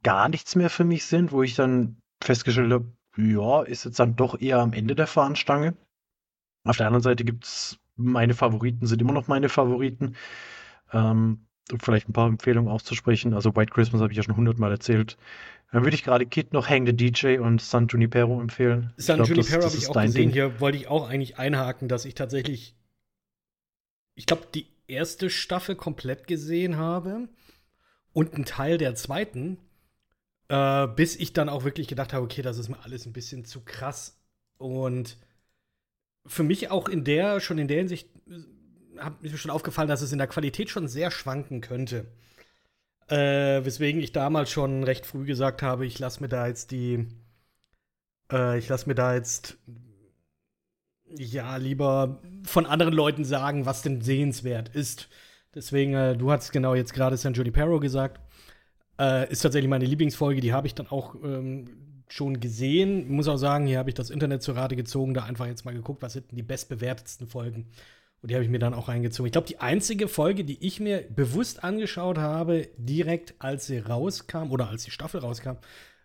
gar 0.01 0.29
nichts 0.29 0.55
mehr 0.55 0.69
für 0.69 0.83
mich 0.83 1.05
sind, 1.05 1.31
wo 1.31 1.43
ich 1.43 1.55
dann 1.55 1.97
festgestellt 2.21 2.71
habe, 2.71 2.91
ja, 3.17 3.61
ist 3.63 3.85
jetzt 3.85 3.99
dann 3.99 4.15
doch 4.15 4.39
eher 4.39 4.59
am 4.59 4.73
Ende 4.73 4.95
der 4.95 5.07
Fahnenstange. 5.07 5.75
Auf 6.63 6.77
der 6.77 6.87
anderen 6.87 7.03
Seite 7.03 7.23
gibt 7.23 7.45
es 7.45 7.77
meine 7.95 8.33
Favoriten, 8.33 8.87
sind 8.87 9.01
immer 9.01 9.13
noch 9.13 9.27
meine 9.27 9.49
Favoriten. 9.49 10.15
Ähm, 10.91 11.45
um 11.71 11.79
vielleicht 11.79 12.09
ein 12.09 12.13
paar 12.13 12.27
Empfehlungen 12.27 12.71
auszusprechen. 12.71 13.33
Also 13.33 13.55
White 13.55 13.71
Christmas 13.73 14.01
habe 14.01 14.11
ich 14.11 14.17
ja 14.17 14.23
schon 14.23 14.35
hundertmal 14.35 14.71
erzählt. 14.71 15.17
Dann 15.71 15.83
würde 15.83 15.95
ich 15.95 16.03
gerade 16.03 16.25
Kid 16.25 16.53
noch 16.53 16.69
Hang 16.69 16.85
the 16.85 16.93
DJ 16.93 17.39
und 17.39 17.61
San 17.61 17.87
Junipero 17.87 18.39
empfehlen. 18.41 18.93
San 18.97 19.17
glaub, 19.17 19.29
Junipero 19.29 19.63
habe 19.63 19.75
ich 19.75 19.89
auch 19.89 19.93
gesehen. 19.93 20.13
Ding. 20.13 20.29
Hier 20.31 20.59
wollte 20.59 20.77
ich 20.77 20.87
auch 20.87 21.09
eigentlich 21.09 21.37
einhaken, 21.37 21.87
dass 21.87 22.05
ich 22.05 22.15
tatsächlich, 22.15 22.75
ich 24.15 24.25
glaube, 24.25 24.47
die 24.53 24.67
erste 24.87 25.29
Staffel 25.29 25.75
komplett 25.75 26.27
gesehen 26.27 26.77
habe 26.77 27.29
und 28.11 28.35
einen 28.35 28.45
Teil 28.45 28.77
der 28.77 28.93
zweiten, 28.95 29.57
äh, 30.49 30.87
bis 30.87 31.15
ich 31.15 31.33
dann 31.33 31.49
auch 31.49 31.63
wirklich 31.63 31.87
gedacht 31.87 32.13
habe, 32.13 32.23
okay, 32.23 32.41
das 32.41 32.57
ist 32.57 32.69
mir 32.69 32.83
alles 32.83 33.05
ein 33.05 33.13
bisschen 33.13 33.45
zu 33.45 33.61
krass. 33.61 34.19
Und 34.57 35.17
für 36.25 36.43
mich 36.43 36.71
auch 36.71 36.87
in 36.87 37.03
der, 37.03 37.39
schon 37.39 37.57
in 37.57 37.67
der 37.67 37.77
Hinsicht, 37.77 38.09
äh, 38.27 38.99
hat 38.99 39.21
mir 39.21 39.35
schon 39.37 39.51
aufgefallen, 39.51 39.87
dass 39.87 40.01
es 40.01 40.11
in 40.11 40.19
der 40.19 40.27
Qualität 40.27 40.69
schon 40.69 40.87
sehr 40.87 41.11
schwanken 41.11 41.61
könnte. 41.61 42.05
Äh, 43.07 43.65
weswegen 43.65 44.01
ich 44.01 44.11
damals 44.11 44.51
schon 44.51 44.83
recht 44.83 45.05
früh 45.05 45.25
gesagt 45.25 45.61
habe, 45.61 45.85
ich 45.85 45.99
lasse 45.99 46.21
mir 46.21 46.29
da 46.29 46.47
jetzt 46.47 46.71
die, 46.71 47.07
äh, 48.31 48.57
ich 48.57 48.69
lasse 48.69 48.87
mir 48.87 48.95
da 48.95 49.13
jetzt 49.13 49.57
ja 51.17 51.57
lieber 51.57 52.21
von 52.43 52.65
anderen 52.65 52.93
Leuten 52.93 53.25
sagen, 53.25 53.65
was 53.65 53.81
denn 53.81 54.01
sehenswert 54.01 54.69
ist. 54.69 55.09
Deswegen, 55.53 55.93
äh, 55.93 56.15
du 56.17 56.31
hast 56.31 56.51
genau 56.51 56.75
jetzt 56.75 56.93
gerade 56.93 57.17
San 57.17 57.33
Junipero 57.33 57.79
gesagt. 57.79 58.19
Äh, 58.99 59.31
ist 59.31 59.41
tatsächlich 59.41 59.69
meine 59.69 59.85
Lieblingsfolge, 59.85 60.41
die 60.41 60.53
habe 60.53 60.67
ich 60.67 60.75
dann 60.75 60.87
auch 60.87 61.15
ähm, 61.23 61.65
schon 62.07 62.39
gesehen. 62.39 63.11
Muss 63.11 63.27
auch 63.27 63.37
sagen, 63.37 63.65
hier 63.65 63.79
habe 63.79 63.89
ich 63.89 63.95
das 63.95 64.09
Internet 64.09 64.43
zur 64.43 64.55
Rate 64.55 64.75
gezogen, 64.75 65.13
da 65.13 65.23
einfach 65.23 65.47
jetzt 65.47 65.65
mal 65.65 65.73
geguckt, 65.73 66.01
was 66.01 66.13
sind 66.13 66.29
denn 66.31 66.37
die 66.37 66.43
bestbewertetsten 66.43 67.27
Folgen. 67.27 67.69
Und 68.21 68.29
die 68.29 68.35
habe 68.35 68.43
ich 68.45 68.49
mir 68.49 68.59
dann 68.59 68.73
auch 68.73 68.87
reingezogen. 68.87 69.27
Ich 69.27 69.33
glaube, 69.33 69.47
die 69.47 69.59
einzige 69.59 70.07
Folge, 70.07 70.45
die 70.45 70.65
ich 70.65 70.79
mir 70.79 71.01
bewusst 71.09 71.63
angeschaut 71.63 72.17
habe, 72.17 72.69
direkt 72.77 73.35
als 73.39 73.67
sie 73.67 73.79
rauskam 73.79 74.51
oder 74.51 74.69
als 74.69 74.83
die 74.83 74.91
Staffel 74.91 75.19
rauskam, 75.19 75.57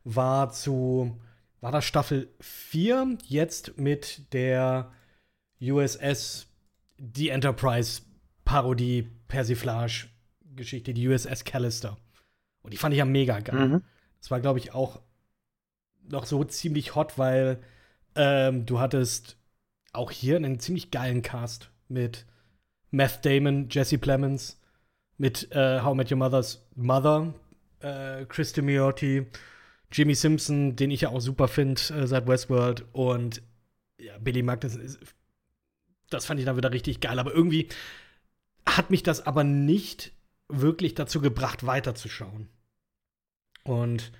war 0.03 0.51
zu, 0.51 1.21
war 1.61 1.71
das 1.71 1.85
Staffel 1.85 2.35
4, 2.41 3.19
jetzt 3.25 3.79
mit 3.79 4.33
der 4.33 4.93
USS, 5.61 6.49
die 6.97 7.29
Enterprise 7.29 8.03
Parodie, 8.45 9.09
Persiflage 9.29 10.09
Geschichte, 10.57 10.95
die 10.95 11.07
USS 11.07 11.45
Callister. 11.45 11.99
Und 12.63 12.73
die 12.73 12.77
fand 12.77 12.93
ich 12.95 12.99
ja 12.99 13.05
mega 13.05 13.41
geil. 13.41 13.69
Mhm. 13.69 13.83
Das 14.21 14.31
war, 14.31 14.41
glaube 14.41 14.59
ich, 14.59 14.75
auch 14.75 15.01
noch 16.09 16.27
so 16.27 16.43
ziemlich 16.45 16.95
hot, 16.95 17.19
weil 17.19 17.61
ähm, 18.15 18.67
du 18.67 18.81
hattest 18.81 19.37
auch 19.93 20.11
hier 20.11 20.37
einen 20.37 20.59
ziemlich 20.61 20.91
geilen 20.91 21.23
Cast 21.23 21.71
mit 21.89 22.27
Meth 22.91 23.25
Damon, 23.25 23.69
Jesse 23.71 23.99
Plemons, 23.99 24.61
mit 25.19 25.51
äh, 25.53 25.81
How 25.83 25.95
I 25.95 25.97
Met 25.97 26.11
Your 26.11 26.19
Mother's 26.19 26.67
Mother, 26.75 27.35
äh, 27.81 28.25
Chris 28.27 28.57
Miotti, 28.57 29.27
Jimmy 29.93 30.15
Simpson, 30.15 30.77
den 30.77 30.91
ich 30.91 31.03
ja 31.03 31.09
auch 31.11 31.21
super 31.21 31.49
finde 31.49 31.81
äh, 31.95 32.07
seit 32.07 32.27
Westworld 32.27 32.85
und 32.93 33.43
ja, 33.99 34.17
Billy 34.19 34.43
Magnussen. 34.43 34.81
ist- 34.81 34.99
Das 36.11 36.27
fand 36.27 36.41
ich 36.41 36.47
dann 36.47 36.57
wieder 36.57 36.73
richtig 36.73 37.01
geil, 37.01 37.19
aber 37.19 37.33
irgendwie 37.35 37.69
hat 38.67 38.91
mich 38.91 39.03
das 39.03 39.27
aber 39.27 39.45
nicht 39.45 40.13
wirklich 40.49 40.95
dazu 40.95 41.21
gebracht, 41.21 41.67
weiterzuschauen. 41.67 42.49
Und 43.65 44.13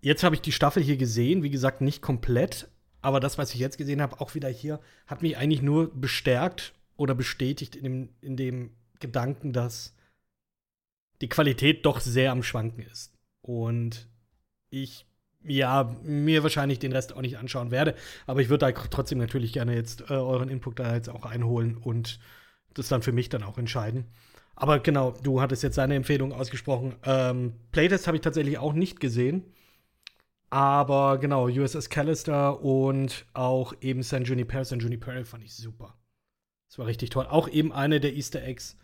jetzt 0.00 0.22
habe 0.22 0.34
ich 0.34 0.40
die 0.40 0.52
Staffel 0.52 0.82
hier 0.82 0.96
gesehen, 0.96 1.42
wie 1.42 1.50
gesagt, 1.50 1.80
nicht 1.80 2.02
komplett, 2.02 2.68
aber 3.00 3.20
das, 3.20 3.38
was 3.38 3.54
ich 3.54 3.60
jetzt 3.60 3.78
gesehen 3.78 4.02
habe, 4.02 4.20
auch 4.20 4.34
wieder 4.34 4.48
hier, 4.48 4.80
hat 5.06 5.22
mich 5.22 5.36
eigentlich 5.36 5.62
nur 5.62 5.92
bestärkt 5.94 6.74
oder 6.96 7.14
bestätigt 7.14 7.76
in 7.76 7.84
dem, 7.84 8.08
in 8.20 8.36
dem 8.36 8.76
Gedanken, 9.00 9.52
dass 9.52 9.94
die 11.20 11.28
Qualität 11.28 11.86
doch 11.86 12.00
sehr 12.00 12.32
am 12.32 12.42
Schwanken 12.42 12.82
ist. 12.82 13.14
Und 13.40 14.08
ich, 14.70 15.06
ja, 15.42 15.96
mir 16.02 16.42
wahrscheinlich 16.42 16.78
den 16.78 16.92
Rest 16.92 17.12
auch 17.14 17.22
nicht 17.22 17.38
anschauen 17.38 17.70
werde, 17.70 17.94
aber 18.26 18.40
ich 18.40 18.48
würde 18.48 18.66
da 18.66 18.72
trotzdem 18.72 19.18
natürlich 19.18 19.52
gerne 19.52 19.74
jetzt 19.74 20.02
äh, 20.10 20.14
euren 20.14 20.48
Input 20.48 20.78
da 20.78 20.94
jetzt 20.94 21.08
auch 21.08 21.24
einholen 21.24 21.76
und 21.76 22.18
das 22.74 22.88
dann 22.88 23.02
für 23.02 23.12
mich 23.12 23.28
dann 23.28 23.42
auch 23.42 23.58
entscheiden. 23.58 24.06
Aber 24.60 24.80
genau, 24.80 25.12
du 25.22 25.40
hattest 25.40 25.62
jetzt 25.62 25.78
deine 25.78 25.94
Empfehlung 25.94 26.32
ausgesprochen. 26.32 26.96
Ähm, 27.04 27.52
Playtest 27.70 28.08
habe 28.08 28.16
ich 28.16 28.22
tatsächlich 28.22 28.58
auch 28.58 28.72
nicht 28.72 28.98
gesehen. 28.98 29.44
Aber 30.50 31.18
genau, 31.18 31.46
USS 31.46 31.90
Callister 31.90 32.60
und 32.60 33.24
auch 33.34 33.72
eben 33.80 34.02
San 34.02 34.24
Junipero. 34.24 34.64
San 34.64 34.80
Junipero 34.80 35.22
fand 35.24 35.44
ich 35.44 35.54
super. 35.54 35.94
Das 36.68 36.76
war 36.76 36.86
richtig 36.86 37.10
toll. 37.10 37.26
Auch 37.26 37.48
eben 37.48 37.72
eine 37.72 38.00
der 38.00 38.16
Easter 38.16 38.42
Eggs, 38.42 38.76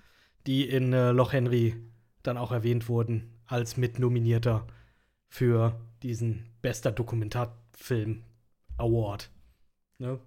die 0.47 0.69
in 0.69 0.93
äh, 0.93 1.11
Loch 1.11 1.33
Henry 1.33 1.75
dann 2.23 2.39
auch 2.39 2.53
erwähnt 2.53 2.89
wurden, 2.89 3.41
als 3.47 3.77
Mitnominierter 3.77 4.69
für 5.27 5.81
diesen 6.05 6.55
bester 6.63 6.93
Dokumentarfilm 6.93 8.23
Award. 8.77 9.29
Ne? 9.99 10.21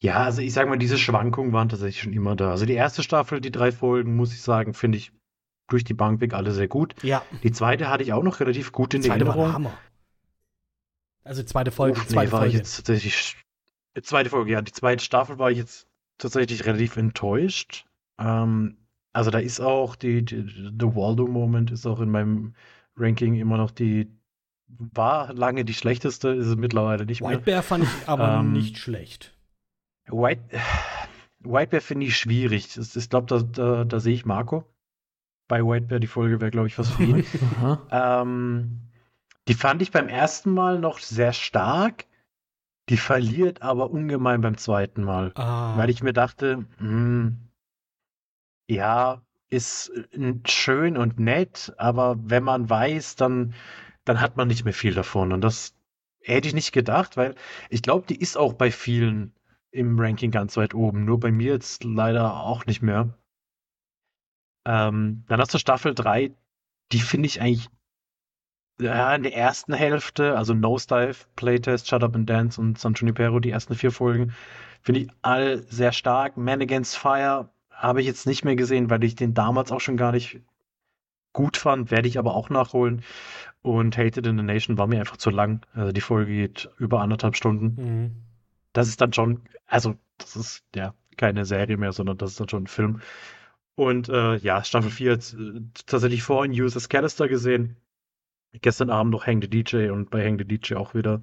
Ja, 0.00 0.22
also 0.22 0.42
ich 0.42 0.52
sag 0.52 0.68
mal, 0.68 0.78
diese 0.78 0.96
Schwankungen 0.98 1.52
waren 1.52 1.68
tatsächlich 1.68 2.02
schon 2.02 2.12
immer 2.12 2.36
da. 2.36 2.50
Also 2.50 2.66
die 2.66 2.74
erste 2.74 3.02
Staffel, 3.02 3.40
die 3.40 3.50
drei 3.50 3.72
Folgen, 3.72 4.14
muss 4.16 4.32
ich 4.32 4.42
sagen, 4.42 4.72
finde 4.74 4.98
ich 4.98 5.12
durch 5.66 5.84
die 5.84 5.94
Bank 5.94 6.20
weg 6.20 6.34
alle 6.34 6.52
sehr 6.52 6.68
gut. 6.68 6.94
Ja, 7.02 7.22
Die 7.42 7.50
zweite 7.52 7.88
hatte 7.90 8.02
ich 8.04 8.12
auch 8.12 8.22
noch 8.22 8.40
relativ 8.40 8.72
gut 8.72 8.94
in 8.94 9.02
die 9.02 9.08
zweite 9.08 9.26
war 9.26 9.34
der 9.34 9.42
Erinnerung. 9.44 9.66
Hammer. 9.66 9.78
Also 11.24 11.42
zweite 11.42 11.70
Folge, 11.70 11.98
Uff, 11.98 12.06
nee, 12.08 12.14
zweite 12.14 12.32
war 12.32 12.38
Folge. 12.40 12.52
ich 12.52 12.58
jetzt 12.58 12.76
tatsächlich. 12.76 13.36
Zweite 14.02 14.30
Folge, 14.30 14.52
ja. 14.52 14.62
Die 14.62 14.72
zweite 14.72 15.02
Staffel 15.04 15.38
war 15.38 15.50
ich 15.50 15.58
jetzt 15.58 15.88
tatsächlich 16.18 16.64
relativ 16.64 16.96
enttäuscht. 16.96 17.84
Ähm, 18.18 18.76
Also 19.12 19.30
da 19.30 19.38
ist 19.38 19.60
auch 19.60 19.96
die, 19.96 20.24
die 20.24 20.42
The 20.46 20.94
Waldo-Moment 20.94 21.70
ist 21.72 21.86
auch 21.86 22.00
in 22.00 22.10
meinem 22.10 22.54
Ranking 22.96 23.34
immer 23.34 23.56
noch 23.56 23.72
die, 23.72 24.08
war 24.68 25.32
lange 25.34 25.64
die 25.64 25.74
schlechteste, 25.74 26.28
ist 26.28 26.46
es 26.46 26.56
mittlerweile 26.56 27.04
nicht 27.04 27.20
mehr. 27.20 27.30
White 27.30 27.42
Bear 27.42 27.62
fand 27.62 27.84
ich 27.84 28.08
aber 28.08 28.38
Ähm, 28.40 28.52
nicht 28.52 28.78
schlecht. 28.78 29.34
White, 30.10 30.42
White 31.40 31.70
Bear 31.70 31.80
finde 31.82 32.06
ich 32.06 32.16
schwierig. 32.16 32.74
Das- 32.74 32.96
Ich 32.96 33.10
glaube, 33.10 33.26
da, 33.26 33.38
da, 33.40 33.84
da 33.84 34.00
sehe 34.00 34.14
ich 34.14 34.24
Marco. 34.26 34.64
Bei 35.48 35.62
White 35.64 35.86
Bear, 35.86 36.00
die 36.00 36.06
Folge 36.06 36.40
wäre, 36.40 36.50
glaube 36.50 36.66
ich, 36.68 36.78
was 36.78 36.90
für 36.90 37.02
ihn. 37.04 37.24
Ähm, 37.90 38.80
die 39.48 39.54
fand 39.54 39.80
ich 39.82 39.90
beim 39.90 40.08
ersten 40.08 40.50
Mal 40.52 40.78
noch 40.78 40.98
sehr 40.98 41.32
stark. 41.32 42.04
Die 42.90 42.96
verliert 42.98 43.62
aber 43.62 43.90
ungemein 43.90 44.40
beim 44.40 44.56
zweiten 44.58 45.04
Mal. 45.04 45.32
Ah, 45.36 45.76
Weil 45.76 45.90
ich 45.90 46.02
mir 46.02 46.12
dachte, 46.12 46.64
hm, 46.78 47.38
ja, 48.68 49.22
ist 49.50 49.90
äh, 50.12 50.34
schön 50.46 50.96
und 50.96 51.18
nett, 51.18 51.72
aber 51.78 52.16
wenn 52.22 52.44
man 52.44 52.68
weiß, 52.68 53.16
dann, 53.16 53.54
dann 54.04 54.20
hat 54.20 54.36
man 54.36 54.48
nicht 54.48 54.64
mehr 54.64 54.74
viel 54.74 54.94
davon. 54.94 55.32
Und 55.32 55.40
das 55.40 55.74
hätte 56.22 56.48
ich 56.48 56.54
nicht 56.54 56.72
gedacht, 56.72 57.16
weil 57.16 57.34
ich 57.70 57.82
glaube, 57.82 58.06
die 58.06 58.20
ist 58.20 58.36
auch 58.36 58.52
bei 58.52 58.70
vielen 58.70 59.32
im 59.70 59.98
Ranking 59.98 60.30
ganz 60.30 60.56
weit 60.56 60.74
oben. 60.74 61.04
Nur 61.04 61.20
bei 61.20 61.30
mir 61.30 61.52
jetzt 61.52 61.84
leider 61.84 62.40
auch 62.40 62.66
nicht 62.66 62.82
mehr. 62.82 63.14
Ähm, 64.66 65.24
dann 65.28 65.40
hast 65.40 65.54
du 65.54 65.58
Staffel 65.58 65.94
3, 65.94 66.32
die 66.92 67.00
finde 67.00 67.26
ich 67.26 67.40
eigentlich 67.40 67.68
ja, 68.80 69.14
in 69.14 69.24
der 69.24 69.34
ersten 69.34 69.72
Hälfte, 69.72 70.36
also 70.36 70.54
Nosedive, 70.54 71.26
Playtest, 71.36 71.88
Shut 71.88 72.04
Up 72.04 72.14
and 72.14 72.30
Dance 72.30 72.60
und 72.60 72.78
San 72.78 72.94
Junipero, 72.94 73.40
die 73.40 73.50
ersten 73.50 73.74
vier 73.74 73.90
Folgen, 73.90 74.32
finde 74.82 75.00
ich 75.00 75.10
all 75.22 75.62
sehr 75.68 75.92
stark. 75.92 76.36
Man 76.36 76.62
Against 76.62 76.96
Fire 76.96 77.50
habe 77.70 78.00
ich 78.00 78.06
jetzt 78.06 78.26
nicht 78.26 78.44
mehr 78.44 78.56
gesehen, 78.56 78.90
weil 78.90 79.02
ich 79.04 79.16
den 79.16 79.34
damals 79.34 79.72
auch 79.72 79.80
schon 79.80 79.96
gar 79.96 80.12
nicht 80.12 80.40
gut 81.32 81.56
fand, 81.56 81.90
werde 81.90 82.08
ich 82.08 82.18
aber 82.18 82.34
auch 82.34 82.50
nachholen. 82.50 83.02
Und 83.62 83.96
Hated 83.96 84.26
in 84.26 84.36
the 84.36 84.42
Nation 84.42 84.78
war 84.78 84.86
mir 84.86 85.00
einfach 85.00 85.16
zu 85.16 85.30
lang. 85.30 85.66
Also 85.72 85.92
die 85.92 86.00
Folge 86.00 86.32
geht 86.32 86.70
über 86.78 87.00
anderthalb 87.00 87.36
Stunden. 87.36 87.82
mhm. 87.82 88.27
Das 88.78 88.86
ist 88.86 89.00
dann 89.00 89.12
schon, 89.12 89.42
also 89.66 89.96
das 90.18 90.36
ist 90.36 90.64
ja 90.72 90.94
keine 91.16 91.44
Serie 91.44 91.76
mehr, 91.76 91.90
sondern 91.90 92.16
das 92.16 92.30
ist 92.30 92.40
dann 92.40 92.48
schon 92.48 92.62
ein 92.62 92.68
Film. 92.68 93.00
Und 93.74 94.08
äh, 94.08 94.36
ja, 94.36 94.62
Staffel 94.62 94.92
4 94.92 95.10
jetzt 95.10 95.34
äh, 95.34 95.62
tatsächlich 95.84 96.22
vorhin 96.22 96.52
USS 96.52 96.88
Callister 96.88 97.26
gesehen. 97.26 97.76
Gestern 98.52 98.90
Abend 98.90 99.10
noch 99.10 99.26
Hang 99.26 99.42
the 99.42 99.50
DJ 99.50 99.90
und 99.90 100.10
bei 100.10 100.24
Hang 100.24 100.38
the 100.38 100.44
DJ 100.44 100.74
auch 100.74 100.94
wieder. 100.94 101.22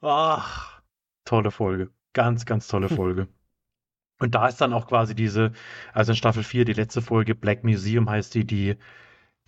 Ach, 0.00 0.82
tolle 1.24 1.52
Folge. 1.52 1.92
Ganz, 2.14 2.46
ganz 2.46 2.66
tolle 2.66 2.88
Folge. 2.96 3.28
Und 4.18 4.34
da 4.34 4.48
ist 4.48 4.60
dann 4.60 4.72
auch 4.72 4.88
quasi 4.88 5.14
diese, 5.14 5.52
also 5.92 6.10
in 6.10 6.16
Staffel 6.16 6.42
4, 6.42 6.64
die 6.64 6.72
letzte 6.72 7.00
Folge, 7.00 7.36
Black 7.36 7.62
Museum 7.62 8.10
heißt 8.10 8.34
die, 8.34 8.44
die, 8.44 8.76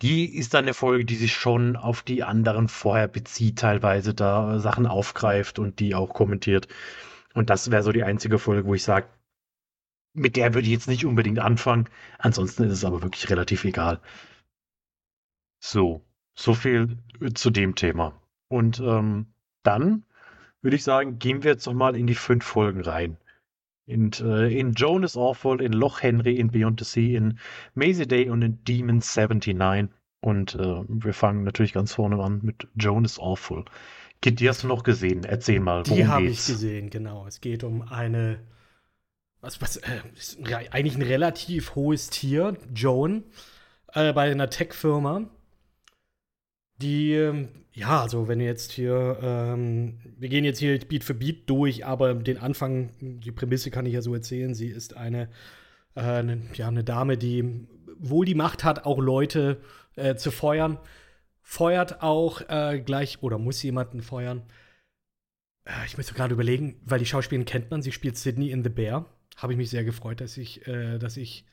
die 0.01 0.35
ist 0.35 0.53
dann 0.53 0.65
eine 0.65 0.73
Folge, 0.73 1.05
die 1.05 1.15
sich 1.15 1.33
schon 1.33 1.75
auf 1.75 2.03
die 2.03 2.23
anderen 2.23 2.67
vorher 2.67 3.07
bezieht, 3.07 3.59
teilweise 3.59 4.13
da 4.13 4.59
Sachen 4.59 4.85
aufgreift 4.85 5.59
und 5.59 5.79
die 5.79 5.95
auch 5.95 6.13
kommentiert. 6.13 6.67
Und 7.33 7.49
das 7.49 7.71
wäre 7.71 7.83
so 7.83 7.91
die 7.91 8.03
einzige 8.03 8.39
Folge, 8.39 8.67
wo 8.67 8.73
ich 8.75 8.83
sage, 8.83 9.07
mit 10.13 10.35
der 10.35 10.53
würde 10.53 10.67
ich 10.67 10.73
jetzt 10.73 10.87
nicht 10.87 11.05
unbedingt 11.05 11.39
anfangen. 11.39 11.89
Ansonsten 12.17 12.63
ist 12.63 12.73
es 12.73 12.85
aber 12.85 13.03
wirklich 13.03 13.29
relativ 13.29 13.63
egal. 13.65 14.01
So, 15.59 16.03
so 16.35 16.53
viel 16.53 16.97
zu 17.33 17.49
dem 17.49 17.75
Thema. 17.75 18.19
Und 18.47 18.79
ähm, 18.79 19.27
dann 19.63 20.03
würde 20.61 20.75
ich 20.75 20.83
sagen, 20.83 21.19
gehen 21.19 21.43
wir 21.43 21.51
jetzt 21.51 21.65
noch 21.65 21.73
mal 21.73 21.95
in 21.95 22.07
die 22.07 22.15
fünf 22.15 22.45
Folgen 22.45 22.81
rein. 22.81 23.17
In, 23.87 24.11
äh, 24.19 24.53
in 24.53 24.73
Joan 24.73 25.03
is 25.03 25.15
Awful, 25.15 25.61
in 25.61 25.71
Loch 25.71 26.01
Henry, 26.01 26.35
in 26.35 26.51
Beyond 26.51 26.79
the 26.79 26.85
Sea, 26.85 27.15
in 27.15 27.39
Maisie 27.73 28.05
Day 28.05 28.29
und 28.29 28.41
in 28.41 28.63
Demon 28.65 28.99
79. 28.99 29.89
Und 30.19 30.55
äh, 30.55 30.83
wir 30.87 31.13
fangen 31.13 31.43
natürlich 31.43 31.73
ganz 31.73 31.93
vorne 31.93 32.21
an 32.21 32.41
mit 32.43 32.67
Joan 32.75 33.05
is 33.05 33.17
Awful. 33.17 33.63
Kid, 34.21 34.39
die 34.39 34.49
hast 34.49 34.63
du 34.63 34.67
noch 34.67 34.83
gesehen. 34.83 35.23
Erzähl 35.23 35.61
mal, 35.61 35.83
Die 35.83 35.91
worum 35.91 36.07
habe 36.07 36.25
ich 36.25 36.45
gesehen, 36.45 36.89
genau. 36.89 37.25
Es 37.27 37.39
geht 37.39 37.63
um 37.63 37.81
eine, 37.83 38.39
was, 39.39 39.61
was, 39.61 39.77
äh, 39.77 40.01
eigentlich 40.71 40.95
ein 40.95 41.03
relativ 41.03 41.75
hohes 41.75 42.09
Tier, 42.09 42.57
Joan, 42.73 43.23
äh, 43.93 44.11
bei 44.11 44.29
einer 44.29 44.49
Tech-Firma, 44.49 45.29
die, 46.81 47.13
ähm, 47.13 47.49
ja, 47.73 48.01
also 48.01 48.27
wenn 48.27 48.39
jetzt 48.39 48.71
hier, 48.71 49.17
ähm, 49.21 49.99
wir 50.17 50.29
gehen 50.29 50.45
jetzt 50.45 50.59
hier 50.59 50.79
Beat 50.79 51.03
für 51.03 51.13
Beat 51.13 51.49
durch, 51.49 51.85
aber 51.85 52.13
den 52.15 52.37
Anfang, 52.37 52.91
die 52.99 53.31
Prämisse 53.31 53.71
kann 53.71 53.85
ich 53.85 53.93
ja 53.93 54.01
so 54.01 54.13
erzählen. 54.13 54.53
Sie 54.53 54.67
ist 54.67 54.95
eine, 54.95 55.29
äh, 55.95 56.01
eine, 56.01 56.41
ja, 56.53 56.67
eine 56.67 56.83
Dame, 56.83 57.17
die 57.17 57.67
wohl 57.99 58.25
die 58.25 58.35
Macht 58.35 58.63
hat, 58.63 58.85
auch 58.85 58.99
Leute 58.99 59.61
äh, 59.95 60.15
zu 60.15 60.31
feuern. 60.31 60.77
Feuert 61.41 62.01
auch 62.01 62.41
äh, 62.49 62.81
gleich, 62.81 63.23
oder 63.23 63.37
muss 63.37 63.63
jemanden 63.63 64.01
feuern. 64.01 64.43
Äh, 65.65 65.85
Ich 65.85 65.97
müsste 65.97 66.13
gerade 66.13 66.33
überlegen, 66.33 66.79
weil 66.85 66.99
die 66.99 67.05
Schauspielerin 67.05 67.45
kennt 67.45 67.71
man, 67.71 67.81
sie 67.81 67.91
spielt 67.91 68.17
Sydney 68.17 68.51
in 68.51 68.63
The 68.63 68.69
Bear. 68.69 69.05
Habe 69.37 69.53
ich 69.53 69.57
mich 69.57 69.69
sehr 69.69 69.83
gefreut, 69.83 70.19
dass 70.21 70.37
ich, 70.37 70.67
äh, 70.67 70.97
dass 70.99 71.17
ich 71.17 71.45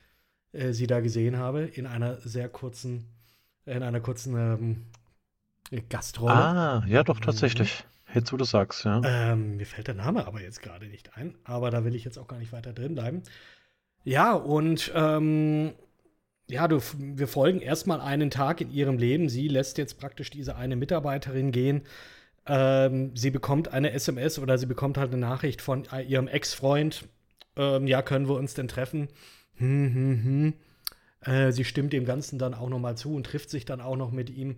äh, 0.51 0.71
sie 0.71 0.87
da 0.87 0.99
gesehen 0.99 1.37
habe 1.37 1.61
in 1.63 1.85
einer 1.87 2.19
sehr 2.19 2.49
kurzen, 2.49 3.05
in 3.65 3.83
einer 3.83 4.01
kurzen 4.01 4.35
ähm, 4.35 4.85
Gastrolle. 5.89 6.33
Ah, 6.33 6.83
ja, 6.87 7.03
doch, 7.03 7.19
tatsächlich. 7.19 7.85
Jetzt, 8.13 8.31
wo 8.31 8.37
du 8.37 8.45
sagst, 8.45 8.85
ja. 8.85 9.01
Ähm, 9.03 9.57
mir 9.57 9.65
fällt 9.65 9.87
der 9.87 9.95
Name 9.95 10.25
aber 10.25 10.41
jetzt 10.41 10.61
gerade 10.61 10.85
nicht 10.85 11.17
ein, 11.17 11.35
aber 11.43 11.69
da 11.69 11.83
will 11.83 11.95
ich 11.95 12.05
jetzt 12.05 12.17
auch 12.17 12.27
gar 12.27 12.37
nicht 12.37 12.53
weiter 12.53 12.71
drin 12.71 12.95
bleiben. 12.95 13.23
Ja, 14.03 14.33
und 14.33 14.91
ähm, 14.95 15.73
ja, 16.47 16.67
du, 16.67 16.79
wir 16.97 17.27
folgen 17.27 17.59
erstmal 17.59 17.99
einen 17.99 18.29
Tag 18.29 18.61
in 18.61 18.71
ihrem 18.71 18.97
Leben. 18.97 19.29
Sie 19.29 19.47
lässt 19.47 19.77
jetzt 19.77 19.99
praktisch 19.99 20.29
diese 20.29 20.55
eine 20.55 20.75
Mitarbeiterin 20.75 21.51
gehen. 21.51 21.81
Ähm, 22.45 23.15
sie 23.15 23.31
bekommt 23.31 23.69
eine 23.69 23.91
SMS 23.91 24.37
oder 24.37 24.57
sie 24.57 24.67
bekommt 24.67 24.97
halt 24.97 25.11
eine 25.11 25.19
Nachricht 25.19 25.61
von 25.61 25.85
äh, 25.91 26.03
ihrem 26.03 26.27
Ex-Freund. 26.27 27.05
Ähm, 27.55 27.87
ja, 27.87 28.03
können 28.03 28.29
wir 28.29 28.35
uns 28.35 28.53
denn 28.53 28.67
treffen? 28.67 29.09
Hm, 29.55 29.93
hm, 29.93 30.23
hm. 30.23 30.53
Äh, 31.21 31.51
sie 31.51 31.65
stimmt 31.65 31.91
dem 31.91 32.05
Ganzen 32.05 32.37
dann 32.37 32.53
auch 32.53 32.69
noch 32.69 32.79
mal 32.79 32.95
zu 32.95 33.15
und 33.15 33.25
trifft 33.25 33.49
sich 33.49 33.65
dann 33.65 33.81
auch 33.81 33.95
noch 33.95 34.11
mit 34.11 34.29
ihm. 34.29 34.57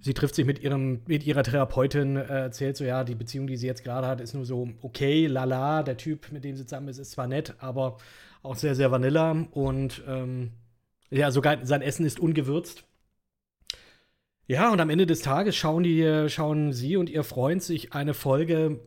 Sie 0.00 0.14
trifft 0.14 0.34
sich 0.36 0.46
mit, 0.46 0.60
ihrem, 0.60 1.02
mit 1.06 1.26
ihrer 1.26 1.42
Therapeutin, 1.42 2.16
äh, 2.16 2.22
erzählt 2.22 2.76
so, 2.76 2.84
ja, 2.84 3.02
die 3.04 3.16
Beziehung, 3.16 3.46
die 3.46 3.56
sie 3.56 3.66
jetzt 3.66 3.82
gerade 3.82 4.06
hat, 4.06 4.20
ist 4.20 4.34
nur 4.34 4.44
so 4.44 4.68
okay, 4.80 5.26
lala. 5.26 5.82
Der 5.82 5.96
Typ, 5.96 6.30
mit 6.30 6.44
dem 6.44 6.56
sie 6.56 6.64
zusammen 6.64 6.88
ist, 6.88 6.98
ist 6.98 7.12
zwar 7.12 7.26
nett, 7.26 7.54
aber 7.58 7.98
auch 8.42 8.56
sehr, 8.56 8.74
sehr 8.74 8.90
vanilla. 8.90 9.46
Und 9.50 10.02
ähm, 10.06 10.52
ja, 11.10 11.30
sogar 11.30 11.64
sein 11.66 11.82
Essen 11.82 12.06
ist 12.06 12.20
ungewürzt. 12.20 12.84
Ja, 14.46 14.72
und 14.72 14.80
am 14.80 14.88
Ende 14.88 15.04
des 15.04 15.20
Tages 15.20 15.56
schauen, 15.56 15.82
die, 15.82 16.26
schauen 16.28 16.72
sie 16.72 16.96
und 16.96 17.10
ihr 17.10 17.24
Freund 17.24 17.62
sich 17.62 17.92
eine 17.92 18.14
Folge 18.14 18.80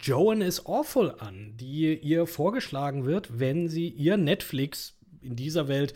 Joan 0.00 0.40
is 0.40 0.66
Awful 0.66 1.14
an, 1.18 1.56
die 1.56 1.94
ihr 1.94 2.26
vorgeschlagen 2.26 3.04
wird, 3.04 3.38
wenn 3.38 3.68
sie 3.68 3.88
ihr 3.88 4.16
Netflix 4.16 4.98
in 5.20 5.36
dieser 5.36 5.68
Welt 5.68 5.94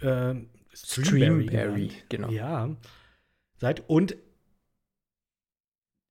äh, 0.00 0.34
Streamberry, 0.84 1.48
Streamberry, 1.48 1.90
genau. 2.08 2.30
Ja. 2.30 2.76
Seid 3.56 3.88
und 3.88 4.16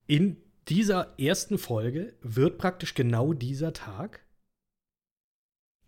in 0.08 0.38
dieser 0.68 1.20
ersten 1.20 1.58
Folge 1.58 2.14
wird 2.22 2.58
praktisch 2.58 2.94
genau 2.94 3.34
dieser 3.34 3.74
Tag 3.74 4.24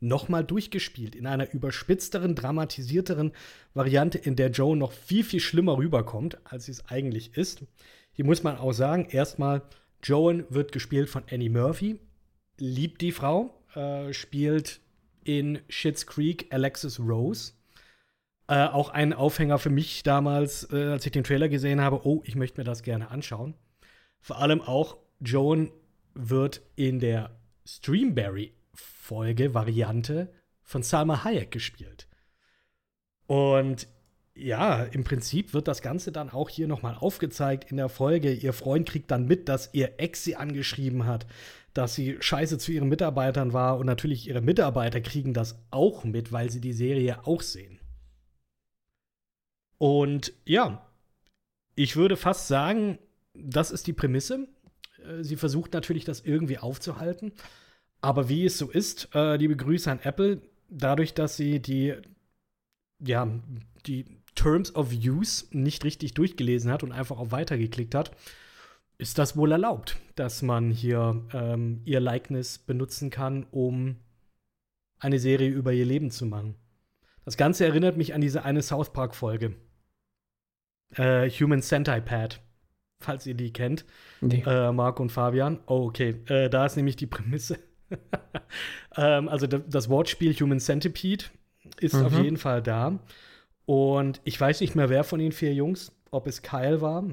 nochmal 0.02 0.44
durchgespielt 0.44 1.16
in 1.16 1.28
einer 1.28 1.54
überspitzteren, 1.54 2.36
dramatisierteren 2.36 3.32
Variante, 3.74 4.18
in 4.18 4.36
der 4.36 4.50
Joan 4.50 4.80
noch 4.80 4.92
viel, 4.92 5.24
viel 5.24 5.40
schlimmer 5.40 5.78
rüberkommt, 5.78 6.40
als 6.44 6.66
sie 6.66 6.72
es 6.72 6.88
eigentlich 6.88 7.38
ist. 7.38 7.64
Hier 8.12 8.26
muss 8.26 8.44
man 8.44 8.58
auch 8.58 8.74
sagen, 8.74 9.06
erstmal, 9.10 9.62
Joan 10.04 10.46
wird 10.50 10.72
gespielt 10.72 11.10
von 11.10 11.24
Annie 11.32 11.52
Murphy, 11.52 12.00
liebt 12.58 13.02
die 13.02 13.12
Frau, 13.12 13.64
äh, 13.76 14.12
spielt 14.14 14.82
in 15.24 15.60
Schitt's 15.70 16.08
Creek 16.08 16.48
Alexis 16.52 17.00
Rose. 17.00 17.54
Äh, 18.52 18.66
auch 18.66 18.90
ein 18.90 19.14
Aufhänger 19.14 19.60
für 19.60 19.70
mich 19.70 20.04
damals, 20.04 20.68
äh, 20.74 20.88
als 20.88 21.06
ich 21.06 21.14
den 21.14 21.24
Trailer 21.24 21.48
gesehen 21.48 21.80
habe, 21.80 22.06
oh, 22.06 22.22
ich 22.26 22.36
möchte 22.36 22.60
mir 22.60 22.66
das 22.66 22.84
gerne 22.84 23.10
anschauen. 23.10 23.54
Vor 24.20 24.40
allem 24.40 24.60
auch 24.60 24.98
Joan 25.22 25.72
wird 26.16 26.62
in 26.76 27.00
der 27.00 27.32
Streamberry-Folge, 27.66 29.54
Variante 29.54 30.34
von 30.64 30.84
Salma 30.84 31.24
Hayek 31.24 31.52
gespielt. 31.52 32.10
Und 33.26 33.88
ja, 34.36 34.84
im 34.84 35.06
Prinzip 35.06 35.54
wird 35.54 35.70
das 35.70 35.82
Ganze 35.82 36.12
dann 36.12 36.30
auch 36.30 36.50
hier 36.50 36.68
nochmal 36.68 36.96
aufgezeigt 36.96 37.72
in 37.72 37.78
der 37.78 37.88
Folge. 37.88 38.34
Ihr 38.34 38.52
Freund 38.52 38.86
kriegt 38.86 39.12
dann 39.12 39.28
mit, 39.28 39.48
dass 39.48 39.74
ihr 39.74 39.94
Ex 39.98 40.26
sie 40.26 40.36
angeschrieben 40.36 41.06
hat, 41.06 41.26
dass 41.74 41.96
sie 41.96 42.18
scheiße 42.20 42.58
zu 42.58 42.74
ihren 42.74 42.90
Mitarbeitern 42.90 43.54
war 43.54 43.78
und 43.78 43.86
natürlich 43.86 44.28
ihre 44.28 44.42
Mitarbeiter 44.42 45.00
kriegen 45.00 45.34
das 45.34 45.58
auch 45.72 46.04
mit, 46.04 46.34
weil 46.34 46.52
sie 46.52 46.60
die 46.60 46.74
Serie 46.74 47.26
auch 47.26 47.42
sehen. 47.42 47.81
Und 49.82 50.34
ja, 50.46 50.86
ich 51.74 51.96
würde 51.96 52.16
fast 52.16 52.48
sagen, 52.48 53.00
das 53.34 53.72
ist 53.72 53.88
die 53.88 53.94
Prämisse. 53.94 54.48
Äh, 55.04 55.24
Sie 55.24 55.38
versucht 55.38 55.74
natürlich, 55.74 56.06
das 56.06 56.20
irgendwie 56.20 56.60
aufzuhalten. 56.60 57.32
Aber 58.00 58.30
wie 58.30 58.46
es 58.46 58.60
so 58.60 58.70
ist, 58.70 59.10
äh, 59.16 59.38
liebe 59.38 59.56
Grüße 59.56 59.90
an 59.90 60.00
Apple, 60.04 60.44
dadurch, 60.70 61.16
dass 61.16 61.36
sie 61.36 61.60
die, 61.60 61.96
ja, 63.00 63.28
die 63.88 64.06
Terms 64.36 64.76
of 64.76 64.92
Use 64.94 65.46
nicht 65.50 65.84
richtig 65.84 66.14
durchgelesen 66.14 66.70
hat 66.70 66.84
und 66.84 66.92
einfach 66.92 67.18
auf 67.18 67.32
Weiter 67.32 67.58
geklickt 67.58 67.96
hat, 67.96 68.12
ist 69.00 69.18
das 69.18 69.36
wohl 69.36 69.52
erlaubt, 69.52 69.98
dass 70.14 70.44
man 70.44 70.70
hier 70.70 71.26
ähm, 71.34 71.82
ihr 71.86 72.02
Likeness 72.02 72.60
benutzen 72.60 73.10
kann, 73.10 73.48
um 73.50 73.96
eine 75.00 75.18
Serie 75.18 75.50
über 75.50 75.74
ihr 75.74 75.86
Leben 75.86 76.12
zu 76.12 76.28
machen. 76.28 76.54
Das 77.26 77.36
Ganze 77.36 77.66
erinnert 77.66 77.98
mich 77.98 78.14
an 78.14 78.22
diese 78.22 78.46
eine 78.46 78.62
South 78.62 78.94
Park-Folge. 78.94 79.56
Äh, 80.96 81.30
Human 81.30 81.62
Centipede, 81.62 82.36
falls 83.00 83.26
ihr 83.26 83.34
die 83.36 83.54
kennt. 83.54 83.86
Nee. 84.22 84.44
Äh, 84.46 84.72
Marc 84.72 85.00
und 85.00 85.12
Fabian. 85.12 85.60
Oh, 85.68 85.86
okay. 85.88 86.16
Äh, 86.28 86.50
da 86.50 86.66
ist 86.66 86.76
nämlich 86.76 86.96
die 86.96 87.08
Prämisse. 87.08 87.60
ähm, 88.98 89.28
also 89.30 89.48
das 89.48 89.90
Wortspiel 89.90 90.34
Human 90.36 90.60
Centipede 90.60 91.26
ist 91.80 91.94
Mhm. 91.96 92.06
auf 92.06 92.14
jeden 92.20 92.38
Fall 92.38 92.62
da. 92.62 93.00
Und 93.66 94.20
ich 94.24 94.40
weiß 94.40 94.60
nicht 94.62 94.76
mehr, 94.76 94.90
wer 94.90 95.04
von 95.04 95.20
den 95.20 95.32
vier 95.32 95.54
Jungs, 95.54 95.92
ob 96.10 96.28
es 96.28 96.42
Kyle 96.42 96.82
war. 96.82 97.04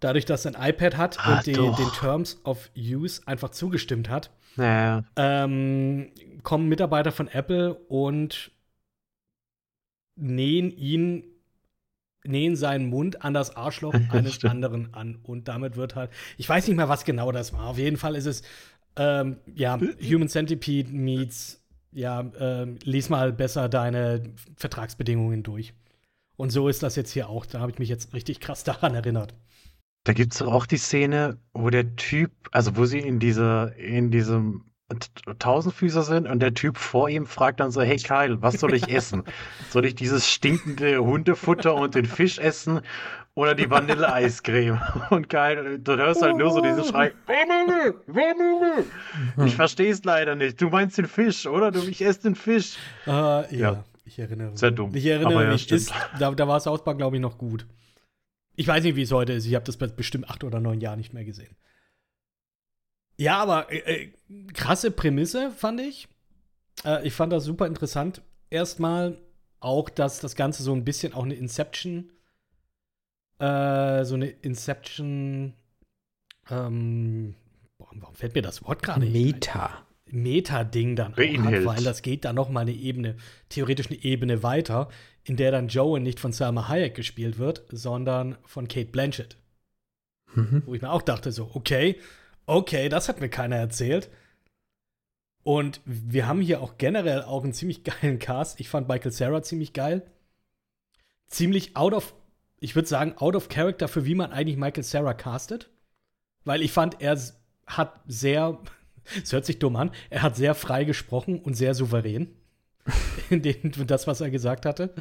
Dadurch, 0.00 0.24
dass 0.26 0.44
er 0.44 0.54
ein 0.54 0.70
iPad 0.70 0.96
hat 0.96 1.18
Ah, 1.18 1.36
und 1.38 1.46
die, 1.46 1.52
den 1.52 1.92
Terms 1.98 2.40
of 2.44 2.70
Use 2.76 3.22
einfach 3.26 3.48
zugestimmt 3.50 4.08
hat, 4.08 4.30
Naja, 4.56 5.04
ähm, 5.16 6.10
kommen 6.44 6.68
Mitarbeiter 6.68 7.10
von 7.10 7.26
Apple 7.28 7.74
und 7.74 8.52
nähen 10.16 10.70
ihn, 10.70 11.24
nähen 12.28 12.56
seinen 12.56 12.88
Mund 12.88 13.24
an 13.24 13.34
das 13.34 13.56
Arschloch 13.56 13.94
eines 14.10 14.34
Stimmt. 14.34 14.52
anderen 14.52 14.94
an. 14.94 15.18
Und 15.22 15.48
damit 15.48 15.76
wird 15.76 15.96
halt, 15.96 16.10
ich 16.36 16.48
weiß 16.48 16.68
nicht 16.68 16.76
mehr, 16.76 16.88
was 16.88 17.04
genau 17.04 17.32
das 17.32 17.52
war. 17.52 17.64
Auf 17.64 17.78
jeden 17.78 17.96
Fall 17.96 18.14
ist 18.14 18.26
es, 18.26 18.42
ähm, 18.96 19.36
ja, 19.54 19.78
Human 20.02 20.28
Centipede 20.28 20.92
meets, 20.92 21.62
ja, 21.92 22.30
ähm, 22.38 22.78
lies 22.84 23.08
mal 23.08 23.32
besser 23.32 23.68
deine 23.68 24.22
Vertragsbedingungen 24.56 25.42
durch. 25.42 25.72
Und 26.36 26.50
so 26.50 26.68
ist 26.68 26.82
das 26.82 26.96
jetzt 26.96 27.10
hier 27.12 27.28
auch. 27.28 27.46
Da 27.46 27.60
habe 27.60 27.72
ich 27.72 27.78
mich 27.78 27.88
jetzt 27.88 28.12
richtig 28.14 28.40
krass 28.40 28.64
daran 28.64 28.94
erinnert. 28.94 29.34
da 30.04 30.12
gibt 30.12 30.32
es 30.32 30.38
doch 30.38 30.52
auch 30.52 30.66
die 30.66 30.78
Szene, 30.78 31.38
wo 31.52 31.70
der 31.70 31.96
Typ, 31.96 32.30
also 32.52 32.76
wo 32.76 32.84
sie 32.86 32.98
in 33.00 33.18
dieser, 33.18 33.74
in 33.76 34.10
diesem 34.10 34.64
Tausendfüßer 35.38 36.02
sind 36.02 36.26
und 36.26 36.40
der 36.40 36.54
Typ 36.54 36.78
vor 36.78 37.10
ihm 37.10 37.26
fragt 37.26 37.60
dann 37.60 37.70
so, 37.70 37.82
hey 37.82 37.96
Kyle, 37.98 38.40
was 38.40 38.58
soll 38.58 38.72
ich 38.74 38.88
essen? 38.88 39.24
Soll 39.70 39.84
ich 39.84 39.94
dieses 39.94 40.30
stinkende 40.30 40.98
Hundefutter 41.04 41.74
und 41.74 41.94
den 41.94 42.06
Fisch 42.06 42.38
essen 42.38 42.80
oder 43.34 43.54
die 43.54 43.68
Vanilleeiscreme? 43.70 44.80
Und 45.10 45.28
Kyle, 45.28 45.78
du 45.78 45.96
hörst 45.96 46.22
halt 46.22 46.36
nur 46.38 46.50
so 46.50 46.62
diesen 46.62 46.84
Schrei, 46.84 47.12
Vanille, 47.26 47.94
Vanille. 48.06 48.84
Ich 49.46 49.54
verstehe 49.54 49.92
es 49.92 50.02
leider 50.04 50.34
nicht. 50.34 50.60
Du 50.60 50.70
meinst 50.70 50.96
den 50.96 51.06
Fisch, 51.06 51.46
oder? 51.46 51.70
Du, 51.70 51.80
ich 51.82 52.02
esse 52.02 52.22
den 52.22 52.34
Fisch. 52.34 52.76
Äh, 53.06 53.10
ja, 53.10 53.46
Ja. 53.50 53.84
ich 54.06 54.18
erinnere 54.18 54.50
mich. 54.50 54.58
Sehr 54.58 54.70
dumm. 54.70 54.94
Ich 54.94 55.04
erinnere 55.04 55.34
Aber 55.34 55.44
ja, 55.44 55.52
mich, 55.52 55.70
ist, 55.70 55.92
da, 56.18 56.32
da 56.32 56.48
war 56.48 56.58
South 56.60 56.82
Park, 56.82 56.96
glaube 56.96 57.14
ich, 57.16 57.22
noch 57.22 57.36
gut. 57.36 57.66
Ich 58.56 58.66
weiß 58.66 58.82
nicht, 58.82 58.96
wie 58.96 59.02
es 59.02 59.12
heute 59.12 59.34
ist. 59.34 59.46
Ich 59.46 59.54
habe 59.54 59.64
das 59.66 59.76
bestimmt 59.76 60.28
acht 60.30 60.42
oder 60.42 60.58
neun 60.60 60.80
Jahren 60.80 60.98
nicht 60.98 61.12
mehr 61.14 61.24
gesehen. 61.24 61.54
Ja, 63.18 63.38
aber 63.42 63.70
äh, 63.70 64.04
äh, 64.04 64.12
krasse 64.54 64.90
Prämisse, 64.90 65.50
fand 65.50 65.80
ich. 65.80 66.08
Äh, 66.84 67.06
ich 67.06 67.12
fand 67.12 67.32
das 67.32 67.44
super 67.44 67.66
interessant. 67.66 68.22
Erstmal 68.48 69.18
auch, 69.60 69.90
dass 69.90 70.20
das 70.20 70.36
Ganze 70.36 70.62
so 70.62 70.72
ein 70.72 70.84
bisschen 70.84 71.12
auch 71.12 71.24
eine 71.24 71.34
Inception, 71.34 72.12
äh, 73.40 74.04
so 74.04 74.14
eine 74.14 74.28
Inception, 74.28 75.54
ähm, 76.48 77.34
boah, 77.76 77.88
warum 77.94 78.14
fällt 78.14 78.34
mir 78.34 78.42
das 78.42 78.64
Wort 78.64 78.82
gerade 78.82 79.00
nicht 79.00 79.14
ein? 79.16 79.22
Meta. 79.22 79.84
Meta-Ding 80.10 80.96
dann 80.96 81.12
auch 81.12 81.44
hat, 81.44 81.64
weil 81.66 81.84
das 81.84 82.00
geht 82.00 82.24
dann 82.24 82.36
noch 82.36 82.48
mal 82.48 82.60
eine 82.60 82.72
Ebene, 82.72 83.16
theoretisch 83.50 83.88
eine 83.88 84.02
Ebene 84.02 84.42
weiter, 84.42 84.88
in 85.24 85.36
der 85.36 85.50
dann 85.50 85.68
Joan 85.68 86.02
nicht 86.02 86.18
von 86.18 86.32
Salma 86.32 86.68
Hayek 86.68 86.94
gespielt 86.94 87.36
wird, 87.36 87.64
sondern 87.70 88.38
von 88.44 88.68
Kate 88.68 88.90
Blanchett. 88.90 89.36
Mhm. 90.34 90.62
Wo 90.64 90.74
ich 90.74 90.80
mir 90.80 90.90
auch 90.90 91.02
dachte 91.02 91.30
so, 91.30 91.50
okay, 91.52 91.98
okay, 92.48 92.88
das 92.88 93.08
hat 93.08 93.20
mir 93.20 93.28
keiner 93.28 93.56
erzählt. 93.56 94.10
Und 95.44 95.80
wir 95.84 96.26
haben 96.26 96.40
hier 96.40 96.60
auch 96.60 96.76
generell 96.78 97.22
auch 97.22 97.44
einen 97.44 97.52
ziemlich 97.52 97.84
geilen 98.02 98.18
Cast. 98.18 98.58
Ich 98.58 98.68
fand 98.68 98.88
Michael 98.88 99.12
Sarah 99.12 99.42
ziemlich 99.42 99.72
geil. 99.72 100.02
Ziemlich 101.28 101.76
out 101.76 101.92
of, 101.92 102.14
ich 102.58 102.74
würde 102.74 102.88
sagen, 102.88 103.14
out 103.18 103.36
of 103.36 103.48
character 103.48 103.86
für 103.86 104.04
wie 104.04 104.14
man 104.14 104.32
eigentlich 104.32 104.56
Michael 104.56 104.82
Sarah 104.82 105.14
castet. 105.14 105.70
Weil 106.44 106.62
ich 106.62 106.72
fand, 106.72 107.00
er 107.00 107.20
hat 107.66 108.00
sehr, 108.06 108.58
es 109.22 109.32
hört 109.32 109.44
sich 109.44 109.58
dumm 109.58 109.76
an, 109.76 109.92
er 110.10 110.22
hat 110.22 110.36
sehr 110.36 110.54
frei 110.54 110.84
gesprochen 110.84 111.40
und 111.40 111.54
sehr 111.54 111.74
souverän. 111.74 112.34
In 113.30 113.42
dem, 113.42 113.72
das, 113.86 114.06
was 114.06 114.22
er 114.22 114.30
gesagt 114.30 114.64
hatte. 114.64 114.94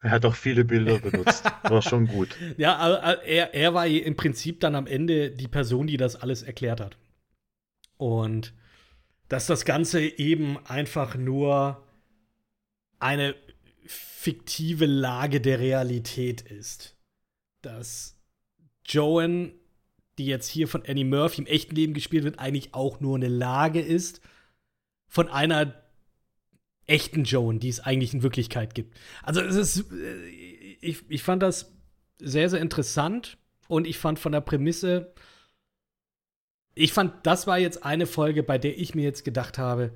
Er 0.00 0.10
hat 0.10 0.24
auch 0.24 0.34
viele 0.34 0.64
Bilder 0.64 0.98
benutzt. 1.10 1.44
War 1.62 1.82
schon 1.82 2.06
gut. 2.06 2.36
Ja, 2.56 2.98
er, 2.98 3.54
er 3.54 3.74
war 3.74 3.86
im 3.86 4.16
Prinzip 4.16 4.60
dann 4.60 4.74
am 4.74 4.86
Ende 4.86 5.30
die 5.30 5.48
Person, 5.48 5.86
die 5.86 5.96
das 5.96 6.16
alles 6.16 6.42
erklärt 6.42 6.80
hat. 6.80 6.96
Und 7.96 8.54
dass 9.28 9.46
das 9.46 9.64
Ganze 9.64 10.00
eben 10.00 10.58
einfach 10.66 11.16
nur 11.16 11.86
eine 12.98 13.34
fiktive 13.86 14.86
Lage 14.86 15.40
der 15.40 15.60
Realität 15.60 16.42
ist. 16.42 16.96
Dass 17.62 18.18
Joan, 18.84 19.52
die 20.18 20.26
jetzt 20.26 20.48
hier 20.48 20.66
von 20.66 20.84
Annie 20.86 21.04
Murphy 21.04 21.42
im 21.42 21.46
echten 21.46 21.74
Leben 21.74 21.94
gespielt 21.94 22.24
wird, 22.24 22.38
eigentlich 22.38 22.74
auch 22.74 23.00
nur 23.00 23.16
eine 23.16 23.28
Lage 23.28 23.80
ist 23.80 24.20
von 25.06 25.28
einer 25.28 25.74
echten 26.90 27.24
Joan, 27.24 27.60
die 27.60 27.68
es 27.68 27.80
eigentlich 27.80 28.12
in 28.12 28.22
Wirklichkeit 28.22 28.74
gibt. 28.74 28.98
Also 29.22 29.40
es 29.40 29.54
ist, 29.54 29.92
äh, 29.92 30.26
ich, 30.80 31.04
ich 31.08 31.22
fand 31.22 31.42
das 31.42 31.72
sehr, 32.18 32.50
sehr 32.50 32.60
interessant 32.60 33.38
und 33.68 33.86
ich 33.86 33.98
fand 33.98 34.18
von 34.18 34.32
der 34.32 34.40
Prämisse, 34.40 35.14
ich 36.74 36.92
fand, 36.92 37.26
das 37.26 37.46
war 37.46 37.58
jetzt 37.58 37.84
eine 37.84 38.06
Folge, 38.06 38.42
bei 38.42 38.58
der 38.58 38.78
ich 38.78 38.94
mir 38.94 39.04
jetzt 39.04 39.24
gedacht 39.24 39.58
habe, 39.58 39.92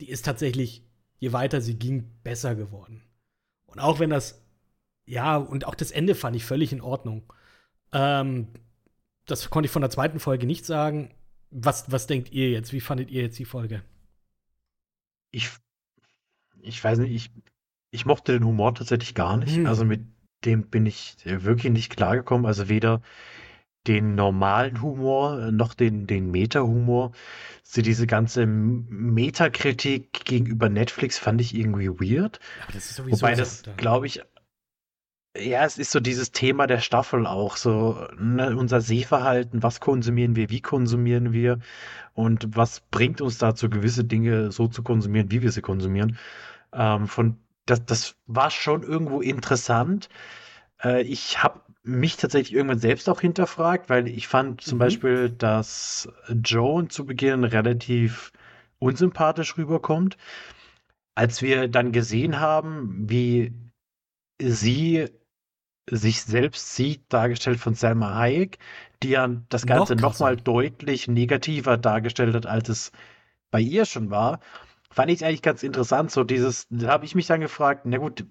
die 0.00 0.08
ist 0.08 0.24
tatsächlich, 0.24 0.84
je 1.18 1.32
weiter 1.32 1.60
sie 1.60 1.78
ging, 1.78 2.10
besser 2.22 2.54
geworden. 2.54 3.02
Und 3.66 3.80
auch 3.80 3.98
wenn 3.98 4.10
das, 4.10 4.42
ja, 5.04 5.36
und 5.36 5.66
auch 5.66 5.74
das 5.74 5.90
Ende 5.90 6.14
fand 6.14 6.36
ich 6.36 6.44
völlig 6.44 6.72
in 6.72 6.80
Ordnung. 6.80 7.32
Ähm, 7.92 8.48
das 9.26 9.50
konnte 9.50 9.66
ich 9.66 9.72
von 9.72 9.82
der 9.82 9.90
zweiten 9.90 10.20
Folge 10.20 10.46
nicht 10.46 10.64
sagen. 10.64 11.14
Was, 11.50 11.90
was 11.90 12.06
denkt 12.06 12.32
ihr 12.32 12.50
jetzt? 12.50 12.72
Wie 12.72 12.80
fandet 12.80 13.10
ihr 13.10 13.22
jetzt 13.22 13.38
die 13.38 13.44
Folge? 13.44 13.82
Ich, 15.30 15.50
ich 16.62 16.82
weiß 16.82 16.98
nicht, 16.98 17.12
ich, 17.12 17.30
ich 17.90 18.06
mochte 18.06 18.32
den 18.32 18.44
Humor 18.44 18.74
tatsächlich 18.74 19.14
gar 19.14 19.36
nicht. 19.36 19.56
Hm. 19.56 19.66
Also 19.66 19.84
mit 19.84 20.02
dem 20.44 20.68
bin 20.68 20.86
ich 20.86 21.16
äh, 21.24 21.44
wirklich 21.44 21.72
nicht 21.72 21.94
klargekommen. 21.94 22.46
Also 22.46 22.68
weder 22.68 23.02
den 23.86 24.14
normalen 24.14 24.82
Humor 24.82 25.40
äh, 25.40 25.52
noch 25.52 25.74
den, 25.74 26.06
den 26.06 26.30
Meta-Humor. 26.30 27.12
So 27.62 27.82
diese 27.82 28.06
ganze 28.06 28.46
Metakritik 28.46 30.24
gegenüber 30.24 30.68
Netflix 30.68 31.18
fand 31.18 31.40
ich 31.40 31.54
irgendwie 31.54 31.88
weird. 31.88 32.40
Aber 32.62 32.72
das 32.72 32.90
ist 32.90 33.10
Wobei 33.10 33.34
das, 33.34 33.62
glaube 33.76 34.06
ich, 34.06 34.22
ja, 35.40 35.64
es 35.64 35.78
ist 35.78 35.90
so 35.92 36.00
dieses 36.00 36.32
Thema 36.32 36.66
der 36.66 36.80
Staffel 36.80 37.26
auch, 37.26 37.56
so 37.56 38.06
ne, 38.18 38.56
unser 38.56 38.80
Sehverhalten, 38.80 39.62
was 39.62 39.80
konsumieren 39.80 40.36
wir, 40.36 40.50
wie 40.50 40.60
konsumieren 40.60 41.32
wir 41.32 41.58
und 42.14 42.56
was 42.56 42.80
bringt 42.80 43.20
uns 43.20 43.38
dazu, 43.38 43.70
gewisse 43.70 44.04
Dinge 44.04 44.52
so 44.52 44.68
zu 44.68 44.82
konsumieren, 44.82 45.30
wie 45.30 45.42
wir 45.42 45.52
sie 45.52 45.62
konsumieren. 45.62 46.18
Ähm, 46.72 47.06
von, 47.08 47.38
das, 47.66 47.84
das 47.86 48.16
war 48.26 48.50
schon 48.50 48.82
irgendwo 48.82 49.20
interessant. 49.20 50.08
Äh, 50.82 51.02
ich 51.02 51.42
habe 51.42 51.60
mich 51.82 52.16
tatsächlich 52.16 52.54
irgendwann 52.54 52.78
selbst 52.80 53.08
auch 53.08 53.20
hinterfragt, 53.20 53.88
weil 53.90 54.08
ich 54.08 54.28
fand 54.28 54.60
zum 54.62 54.78
Mhm. 54.78 54.80
Beispiel, 54.80 55.30
dass 55.30 56.08
Joan 56.44 56.90
zu 56.90 57.06
Beginn 57.06 57.44
relativ 57.44 58.32
unsympathisch 58.78 59.56
rüberkommt. 59.56 60.16
Als 61.14 61.42
wir 61.42 61.68
dann 61.68 61.92
gesehen 61.92 62.40
haben, 62.40 63.08
wie 63.08 63.52
sie 64.40 65.08
sich 65.90 66.22
selbst 66.22 66.74
sieht, 66.74 67.02
dargestellt 67.12 67.60
von 67.60 67.74
Selma 67.74 68.14
Hayek, 68.14 68.58
die 69.02 69.10
ja 69.10 69.28
das 69.48 69.64
Noch 69.64 69.76
Ganze 69.76 69.96
nochmal 69.96 70.36
deutlich 70.36 71.08
negativer 71.08 71.76
dargestellt 71.76 72.34
hat, 72.34 72.46
als 72.46 72.68
es 72.68 72.92
bei 73.50 73.60
ihr 73.60 73.84
schon 73.84 74.10
war, 74.10 74.40
fand 74.90 75.10
ich 75.10 75.24
eigentlich 75.24 75.42
ganz 75.42 75.62
interessant. 75.62 76.10
So 76.10 76.24
dieses, 76.24 76.66
da 76.70 76.88
habe 76.88 77.04
ich 77.04 77.14
mich 77.14 77.26
dann 77.26 77.40
gefragt, 77.40 77.82
na 77.84 77.98
gut, 77.98 78.26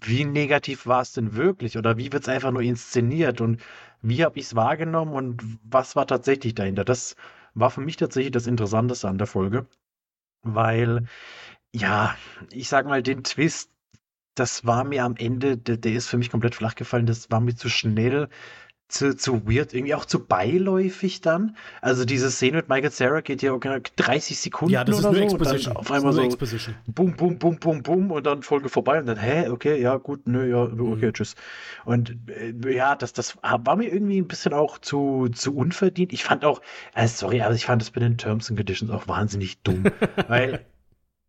wie 0.00 0.24
negativ 0.24 0.86
war 0.86 1.02
es 1.02 1.12
denn 1.12 1.34
wirklich? 1.34 1.78
Oder 1.78 1.96
wie 1.96 2.12
wird 2.12 2.22
es 2.24 2.28
einfach 2.28 2.50
nur 2.50 2.62
inszeniert? 2.62 3.40
Und 3.40 3.62
wie 4.02 4.24
habe 4.24 4.38
ich 4.38 4.46
es 4.46 4.54
wahrgenommen 4.54 5.14
und 5.14 5.42
was 5.64 5.96
war 5.96 6.06
tatsächlich 6.06 6.54
dahinter? 6.54 6.84
Das 6.84 7.16
war 7.54 7.70
für 7.70 7.80
mich 7.80 7.96
tatsächlich 7.96 8.32
das 8.32 8.46
Interessanteste 8.46 9.08
an 9.08 9.18
der 9.18 9.26
Folge. 9.26 9.66
Weil, 10.42 11.06
ja, 11.72 12.16
ich 12.52 12.68
sag 12.68 12.86
mal, 12.86 13.02
den 13.02 13.24
Twist, 13.24 13.70
das 14.36 14.64
war 14.66 14.84
mir 14.84 15.04
am 15.04 15.16
Ende, 15.16 15.56
der, 15.56 15.76
der 15.76 15.92
ist 15.92 16.08
für 16.08 16.18
mich 16.18 16.30
komplett 16.30 16.54
flach 16.54 16.74
gefallen. 16.76 17.06
Das 17.06 17.30
war 17.30 17.40
mir 17.40 17.56
zu 17.56 17.68
schnell. 17.68 18.28
zu, 18.88 19.16
zu 19.16 19.48
weird, 19.48 19.74
irgendwie 19.74 19.94
auch 19.96 20.04
zu 20.04 20.24
beiläufig 20.24 21.20
dann. 21.20 21.56
Also 21.80 22.04
diese 22.04 22.30
Szene 22.30 22.58
mit 22.58 22.68
Michael 22.68 22.90
Sarah 22.92 23.20
geht 23.20 23.42
ja 23.42 23.56
30 23.58 24.38
Sekunden 24.38 24.74
Ja, 24.74 24.84
das 24.84 24.98
ist 25.00 25.04
oder 25.04 25.18
nur 25.18 25.28
so. 25.30 25.36
und 25.36 25.44
dann 25.44 25.56
Exposition. 25.56 25.76
Auf 25.76 25.88
Das 25.88 25.96
ist 25.96 25.96
einmal 25.96 26.12
so 26.12 26.22
Exposition. 26.22 26.74
bum, 26.86 27.16
bum, 27.16 27.38
bum, 27.38 27.58
bum, 27.58 27.82
bum 27.82 28.10
und 28.12 28.24
dann 28.26 28.42
Folge 28.42 28.68
vorbei 28.68 29.00
und 29.00 29.06
dann, 29.06 29.18
hä, 29.18 29.48
okay, 29.48 29.80
ja, 29.80 29.96
gut, 29.96 30.28
nö, 30.28 30.48
ja, 30.48 30.62
okay, 30.62 31.12
tschüss. 31.12 31.34
Und 31.84 32.16
äh, 32.28 32.54
ja, 32.74 32.94
das, 32.94 33.12
das 33.12 33.36
war 33.42 33.76
mir 33.76 33.92
irgendwie 33.92 34.18
ein 34.20 34.28
bisschen 34.28 34.52
auch 34.52 34.78
zu, 34.78 35.28
zu 35.32 35.56
unverdient. 35.56 36.12
Ich 36.12 36.22
fand 36.24 36.44
auch, 36.44 36.62
äh, 36.94 37.08
sorry, 37.08 37.42
aber 37.42 37.54
ich 37.54 37.66
fand 37.66 37.82
das 37.82 37.90
bei 37.90 38.00
den 38.00 38.18
Terms 38.18 38.50
and 38.50 38.58
Conditions 38.58 38.92
auch 38.92 39.08
wahnsinnig 39.08 39.62
dumm. 39.62 39.84
weil, 40.28 40.64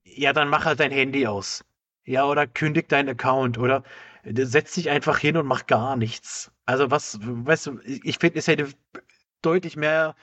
ja, 0.06 0.34
dann 0.34 0.50
mach 0.50 0.66
halt 0.66 0.80
dein 0.80 0.92
Handy 0.92 1.26
aus. 1.28 1.64
Ja, 2.08 2.26
oder 2.26 2.48
kündig 2.48 2.88
deinen 2.88 3.10
Account 3.10 3.58
oder 3.58 3.84
äh, 4.24 4.46
setz 4.46 4.74
dich 4.74 4.90
einfach 4.90 5.20
hin 5.20 5.38
und 5.38 5.46
mach 5.46 5.68
gar 5.68 5.98
nichts. 5.98 6.52
Also 6.66 6.90
was, 6.90 7.20
weißt 7.22 7.68
du, 7.68 7.80
ich 7.84 8.18
finde, 8.18 8.40
es 8.40 8.48
hätte 8.48 8.70
deutlich 9.42 9.76
mehr 9.76 10.16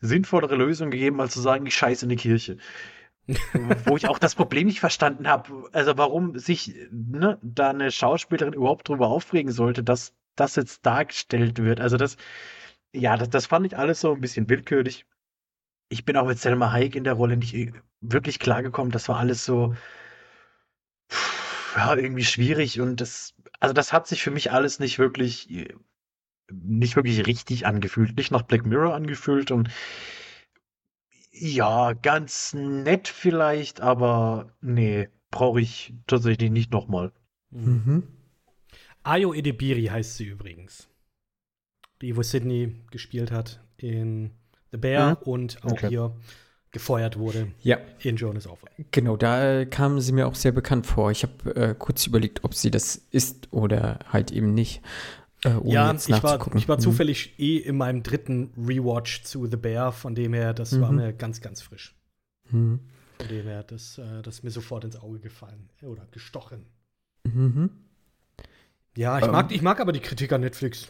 sinnvollere 0.00 0.56
Lösungen 0.56 0.90
gegeben, 0.90 1.20
als 1.20 1.34
zu 1.34 1.40
sagen, 1.40 1.64
ich 1.66 1.76
scheiße 1.76 2.06
in 2.06 2.10
die 2.10 2.16
Kirche. 2.16 2.58
Wo 3.84 3.96
ich 3.96 4.08
auch 4.08 4.18
das 4.18 4.34
Problem 4.34 4.66
nicht 4.66 4.80
verstanden 4.80 5.28
habe, 5.28 5.68
also 5.72 5.96
warum 5.98 6.38
sich 6.38 6.74
ne, 6.90 7.38
da 7.42 7.70
eine 7.70 7.90
Schauspielerin 7.90 8.54
überhaupt 8.54 8.88
drüber 8.88 9.08
aufregen 9.08 9.52
sollte, 9.52 9.84
dass 9.84 10.14
das 10.34 10.56
jetzt 10.56 10.86
dargestellt 10.86 11.58
wird. 11.58 11.80
Also 11.80 11.96
das, 11.98 12.16
ja, 12.92 13.16
das, 13.16 13.30
das 13.30 13.46
fand 13.46 13.66
ich 13.66 13.76
alles 13.76 14.00
so 14.00 14.12
ein 14.12 14.20
bisschen 14.20 14.48
willkürlich. 14.48 15.06
Ich 15.90 16.04
bin 16.04 16.16
auch 16.16 16.26
mit 16.26 16.38
Selma 16.38 16.72
Hayek 16.72 16.96
in 16.96 17.04
der 17.04 17.14
Rolle 17.14 17.36
nicht 17.36 17.54
äh, 17.54 17.72
wirklich 18.00 18.38
klargekommen. 18.38 18.92
Das 18.92 19.08
war 19.08 19.18
alles 19.18 19.44
so, 19.44 19.74
ja, 21.76 21.96
irgendwie 21.96 22.24
schwierig 22.24 22.80
und 22.80 23.00
das, 23.00 23.34
also 23.60 23.72
das 23.72 23.92
hat 23.92 24.06
sich 24.06 24.22
für 24.22 24.30
mich 24.30 24.52
alles 24.52 24.78
nicht 24.78 24.98
wirklich, 24.98 25.48
nicht 26.50 26.96
wirklich 26.96 27.26
richtig 27.26 27.66
angefühlt, 27.66 28.16
nicht 28.16 28.30
nach 28.30 28.42
Black 28.42 28.66
Mirror 28.66 28.94
angefühlt 28.94 29.50
und 29.50 29.68
ja, 31.30 31.92
ganz 31.92 32.54
nett 32.54 33.06
vielleicht, 33.08 33.80
aber 33.80 34.52
nee, 34.60 35.08
brauche 35.30 35.60
ich 35.60 35.94
tatsächlich 36.06 36.50
nicht 36.50 36.72
nochmal. 36.72 37.12
Mhm. 37.50 38.02
Ayo 39.02 39.32
Edebiri 39.32 39.86
heißt 39.86 40.16
sie 40.16 40.26
übrigens. 40.26 40.88
Die, 42.00 42.16
wo 42.16 42.22
Sydney 42.22 42.84
gespielt 42.90 43.30
hat 43.30 43.60
in 43.76 44.32
The 44.70 44.78
Bear 44.78 45.20
Mhm. 45.20 45.28
und 45.28 45.64
auch 45.64 45.72
Okay. 45.72 45.88
hier 45.88 46.16
gefeuert 46.70 47.18
wurde 47.18 47.48
Ja, 47.62 47.78
in 48.00 48.16
Jonas 48.16 48.46
Offer. 48.46 48.68
genau, 48.90 49.16
da 49.16 49.60
äh, 49.60 49.66
kam 49.66 50.00
sie 50.00 50.12
mir 50.12 50.26
auch 50.26 50.34
sehr 50.34 50.52
bekannt 50.52 50.86
vor. 50.86 51.10
Ich 51.10 51.22
habe 51.22 51.54
äh, 51.56 51.74
kurz 51.78 52.06
überlegt, 52.06 52.44
ob 52.44 52.54
sie 52.54 52.70
das 52.70 52.96
ist 53.10 53.48
oder 53.52 54.00
halt 54.12 54.30
eben 54.32 54.52
nicht. 54.54 54.82
Äh, 55.44 55.50
Ja, 55.64 55.92
ich 55.94 56.22
war, 56.22 56.54
ich 56.56 56.68
war 56.68 56.76
Mhm. 56.76 56.80
zufällig 56.80 57.38
eh 57.38 57.56
in 57.58 57.76
meinem 57.76 58.02
dritten 58.02 58.50
Rewatch 58.56 59.22
zu 59.22 59.46
The 59.46 59.56
Bear, 59.56 59.92
von 59.92 60.14
dem 60.14 60.34
her, 60.34 60.52
das 60.52 60.80
war 60.80 60.90
Mhm. 60.90 60.96
mir 60.96 61.12
ganz, 61.12 61.40
ganz 61.40 61.62
frisch. 61.62 61.94
Mhm. 62.50 62.80
Von 63.18 63.28
dem 63.28 63.46
her, 63.46 63.62
das, 63.62 63.98
äh, 63.98 64.22
das 64.22 64.36
ist 64.36 64.42
mir 64.44 64.50
sofort 64.50 64.84
ins 64.84 64.96
Auge 64.96 65.20
gefallen. 65.20 65.70
Oder 65.82 66.06
gestochen. 66.10 66.66
Mhm. 67.24 67.70
Ja, 68.96 69.18
ich, 69.18 69.24
Ähm. 69.24 69.30
mag, 69.32 69.52
ich 69.52 69.62
mag 69.62 69.80
aber 69.80 69.92
die 69.92 70.00
Kritik 70.00 70.32
an 70.32 70.40
Netflix. 70.40 70.88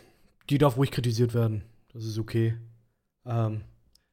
Die 0.51 0.59
darf 0.59 0.77
ruhig 0.77 0.91
kritisiert 0.91 1.35
werden. 1.35 1.63
Das 1.93 2.05
ist 2.05 2.19
okay. 2.19 2.55
Ähm, 3.27 3.63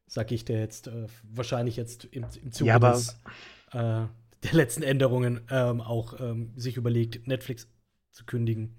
sag 0.08 0.32
ich 0.32 0.46
dir 0.46 0.60
jetzt, 0.60 0.88
äh, 0.88 1.08
wahrscheinlich 1.24 1.76
jetzt 1.78 2.06
im, 2.06 2.26
im 2.44 2.52
Zuge 2.52 2.80
Ja, 2.80 2.80
des, 2.80 3.20
äh, 3.72 3.78
der 4.44 4.54
letzten 4.54 4.84
Änderungen 4.84 5.42
ähm, 5.50 5.82
auch 5.82 6.20
ähm, 6.20 6.54
sich 6.56 6.78
überlegt, 6.78 7.28
Netflix 7.28 7.68
zu 8.12 8.26
kündigen. 8.26 8.76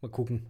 Mal 0.00 0.10
gucken. 0.10 0.46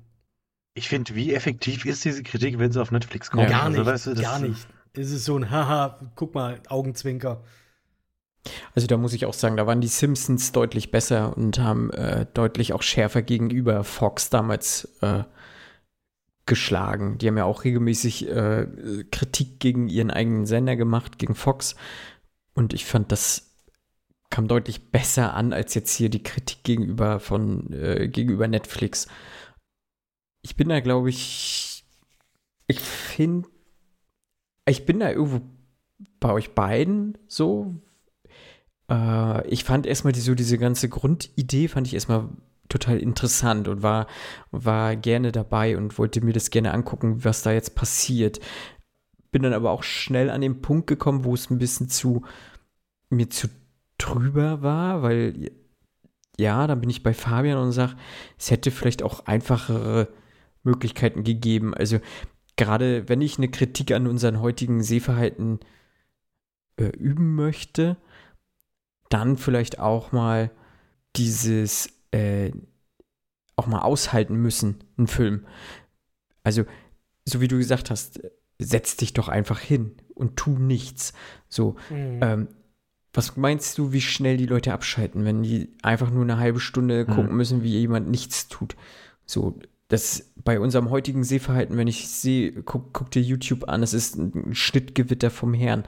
Ich 0.74 0.88
finde, 0.88 1.14
wie 1.16 1.32
effektiv 1.34 1.84
ist 1.84 2.04
diese 2.04 2.22
Kritik, 2.22 2.58
wenn 2.58 2.70
sie 2.72 2.80
auf 2.80 2.90
Netflix 2.90 3.30
kommt? 3.30 3.42
Ja, 3.42 3.48
gar 3.50 3.64
Also, 3.64 3.78
nicht, 3.78 3.86
weißt 3.86 4.06
du, 4.06 4.10
das- 4.14 4.20
gar 4.22 4.38
nicht. 4.38 4.68
Es 4.92 5.10
ist 5.10 5.24
so 5.24 5.36
ein 5.36 5.50
Haha, 5.50 6.12
guck 6.14 6.34
mal, 6.34 6.60
Augenzwinker. 6.68 7.42
Also 8.74 8.86
da 8.86 8.96
muss 8.96 9.12
ich 9.12 9.26
auch 9.26 9.34
sagen, 9.34 9.56
da 9.56 9.66
waren 9.66 9.80
die 9.80 9.88
Simpsons 9.88 10.52
deutlich 10.52 10.90
besser 10.90 11.36
und 11.36 11.58
haben 11.58 11.90
äh, 11.92 12.26
deutlich 12.34 12.72
auch 12.72 12.82
schärfer 12.82 13.22
gegenüber 13.22 13.84
Fox 13.84 14.30
damals 14.30 14.88
äh, 15.00 15.24
geschlagen. 16.46 17.18
Die 17.18 17.28
haben 17.28 17.36
ja 17.36 17.44
auch 17.44 17.64
regelmäßig 17.64 18.28
äh, 18.28 18.66
Kritik 19.10 19.60
gegen 19.60 19.88
ihren 19.88 20.10
eigenen 20.10 20.46
Sender 20.46 20.76
gemacht, 20.76 21.18
gegen 21.18 21.34
Fox. 21.34 21.74
Und 22.54 22.74
ich 22.74 22.84
fand, 22.84 23.10
das 23.12 23.54
kam 24.30 24.48
deutlich 24.48 24.90
besser 24.90 25.34
an 25.34 25.52
als 25.52 25.74
jetzt 25.74 25.94
hier 25.94 26.08
die 26.08 26.22
Kritik 26.22 26.64
gegenüber 26.64 27.20
von 27.20 27.72
äh, 27.72 28.08
gegenüber 28.08 28.48
Netflix. 28.48 29.06
Ich 30.42 30.56
bin 30.56 30.68
da, 30.68 30.80
glaube 30.80 31.08
ich, 31.08 31.84
ich 32.66 32.80
finde, 32.80 33.48
ich 34.66 34.84
bin 34.86 35.00
da 35.00 35.10
irgendwo 35.10 35.40
bei 36.20 36.32
euch 36.32 36.54
beiden 36.54 37.16
so, 37.28 37.74
äh, 38.90 39.46
ich 39.48 39.64
fand 39.64 39.86
erstmal 39.86 40.12
die, 40.12 40.20
so 40.20 40.34
diese 40.34 40.58
ganze 40.58 40.88
Grundidee 40.88 41.68
fand 41.68 41.86
ich 41.86 41.94
erstmal 41.94 42.28
total 42.68 42.98
interessant 42.98 43.68
und 43.68 43.82
war, 43.82 44.06
war 44.50 44.96
gerne 44.96 45.32
dabei 45.32 45.76
und 45.76 45.98
wollte 45.98 46.24
mir 46.24 46.32
das 46.32 46.50
gerne 46.50 46.72
angucken, 46.72 47.24
was 47.24 47.42
da 47.42 47.52
jetzt 47.52 47.74
passiert. 47.74 48.40
Bin 49.30 49.42
dann 49.42 49.52
aber 49.52 49.70
auch 49.70 49.82
schnell 49.82 50.30
an 50.30 50.40
den 50.40 50.60
Punkt 50.60 50.86
gekommen, 50.86 51.24
wo 51.24 51.34
es 51.34 51.50
ein 51.50 51.58
bisschen 51.58 51.88
zu 51.88 52.22
mir 53.10 53.30
zu 53.30 53.48
drüber 53.98 54.62
war, 54.62 55.02
weil 55.02 55.50
ja, 56.36 56.66
dann 56.66 56.80
bin 56.80 56.90
ich 56.90 57.02
bei 57.02 57.14
Fabian 57.14 57.58
und 57.58 57.72
sage, 57.72 57.96
es 58.38 58.50
hätte 58.50 58.70
vielleicht 58.70 59.02
auch 59.02 59.26
einfachere 59.26 60.08
Möglichkeiten 60.64 61.22
gegeben. 61.22 61.74
Also 61.74 62.00
gerade 62.56 63.08
wenn 63.08 63.20
ich 63.20 63.38
eine 63.38 63.48
Kritik 63.48 63.92
an 63.92 64.06
unseren 64.06 64.40
heutigen 64.40 64.82
Sehverhalten 64.82 65.60
äh, 66.76 66.86
üben 66.86 67.34
möchte, 67.36 67.96
dann 69.10 69.36
vielleicht 69.36 69.78
auch 69.78 70.10
mal 70.10 70.50
dieses 71.14 71.93
äh, 72.14 72.52
auch 73.56 73.66
mal 73.66 73.80
aushalten 73.82 74.36
müssen, 74.36 74.84
einen 74.96 75.06
Film. 75.06 75.46
Also, 76.42 76.64
so 77.24 77.40
wie 77.40 77.48
du 77.48 77.56
gesagt 77.58 77.90
hast, 77.90 78.20
setz 78.58 78.96
dich 78.96 79.12
doch 79.12 79.28
einfach 79.28 79.58
hin 79.60 79.92
und 80.14 80.36
tu 80.36 80.50
nichts. 80.58 81.12
So, 81.48 81.76
ähm, 81.90 82.48
was 83.12 83.36
meinst 83.36 83.78
du, 83.78 83.92
wie 83.92 84.00
schnell 84.00 84.36
die 84.36 84.46
Leute 84.46 84.72
abschalten, 84.72 85.24
wenn 85.24 85.42
die 85.42 85.68
einfach 85.82 86.10
nur 86.10 86.22
eine 86.24 86.38
halbe 86.38 86.60
Stunde 86.60 87.04
Mhm. 87.08 87.14
gucken 87.14 87.36
müssen, 87.36 87.62
wie 87.62 87.78
jemand 87.78 88.08
nichts 88.10 88.48
tut? 88.48 88.76
So, 89.24 89.58
das 89.88 90.32
bei 90.44 90.58
unserem 90.58 90.90
heutigen 90.90 91.22
Sehverhalten, 91.24 91.76
wenn 91.76 91.86
ich 91.88 92.08
sehe, 92.08 92.52
guck, 92.64 92.92
guck 92.92 93.10
dir 93.12 93.22
YouTube 93.22 93.68
an, 93.68 93.82
es 93.82 93.94
ist 93.94 94.16
ein 94.16 94.54
Schnittgewitter 94.54 95.30
vom 95.30 95.54
Herrn. 95.54 95.84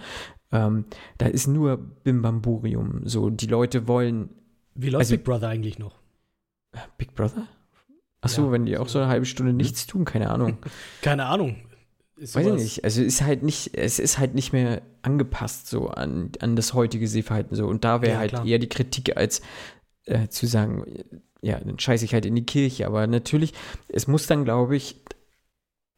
Ähm, 0.52 0.84
da 1.18 1.26
ist 1.26 1.48
nur 1.48 1.76
Bimbamburium. 1.76 3.00
So, 3.04 3.30
die 3.30 3.46
Leute 3.48 3.88
wollen 3.88 4.28
Wie 4.74 4.90
läuft 4.90 5.00
Also- 5.00 5.16
Big 5.16 5.24
Brother 5.24 5.48
eigentlich 5.48 5.78
noch? 5.78 5.98
Big 6.98 7.14
Brother? 7.14 7.46
Achso, 8.20 8.46
Ja, 8.46 8.52
wenn 8.52 8.66
die 8.66 8.78
auch 8.78 8.88
so 8.88 8.98
eine 8.98 9.08
halbe 9.08 9.26
Stunde 9.26 9.52
nichts 9.52 9.86
tun, 9.86 10.04
keine 10.04 10.30
Ahnung. 10.30 10.58
Keine 11.02 11.26
Ahnung. 11.26 11.56
Ist 12.16 12.34
Weiß 12.34 12.46
ich 12.46 12.52
nicht. 12.54 12.84
Also 12.84 13.02
ist 13.02 13.20
halt 13.22 13.42
nicht, 13.42 13.76
es 13.76 13.98
ist 13.98 14.18
halt 14.18 14.34
nicht 14.34 14.52
mehr 14.54 14.80
angepasst 15.02 15.68
so 15.68 15.88
an, 15.88 16.32
an 16.40 16.56
das 16.56 16.72
heutige 16.72 17.06
Sehverhalten 17.08 17.54
so. 17.56 17.66
Und 17.66 17.84
da 17.84 18.00
wäre 18.00 18.14
Ja, 18.14 18.18
halt 18.20 18.30
klar. 18.30 18.46
eher 18.46 18.58
die 18.58 18.68
Kritik, 18.70 19.16
als 19.18 19.42
äh, 20.06 20.28
zu 20.28 20.46
sagen, 20.46 20.84
ja, 21.42 21.60
dann 21.60 21.78
scheiße 21.78 22.04
ich 22.06 22.14
halt 22.14 22.24
in 22.24 22.34
die 22.34 22.46
Kirche. 22.46 22.86
Aber 22.86 23.06
natürlich, 23.06 23.52
es 23.88 24.06
muss 24.06 24.26
dann, 24.26 24.44
glaube 24.46 24.76
ich, 24.76 25.04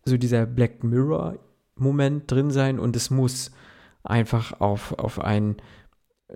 so 0.04 0.16
dieser 0.16 0.44
Black 0.44 0.82
Mirror-Moment 0.82 2.30
drin 2.30 2.50
sein 2.50 2.78
und 2.80 2.96
es 2.96 3.10
muss 3.10 3.52
einfach 4.02 4.60
auf, 4.60 4.92
auf 4.98 5.20
einen, 5.20 5.56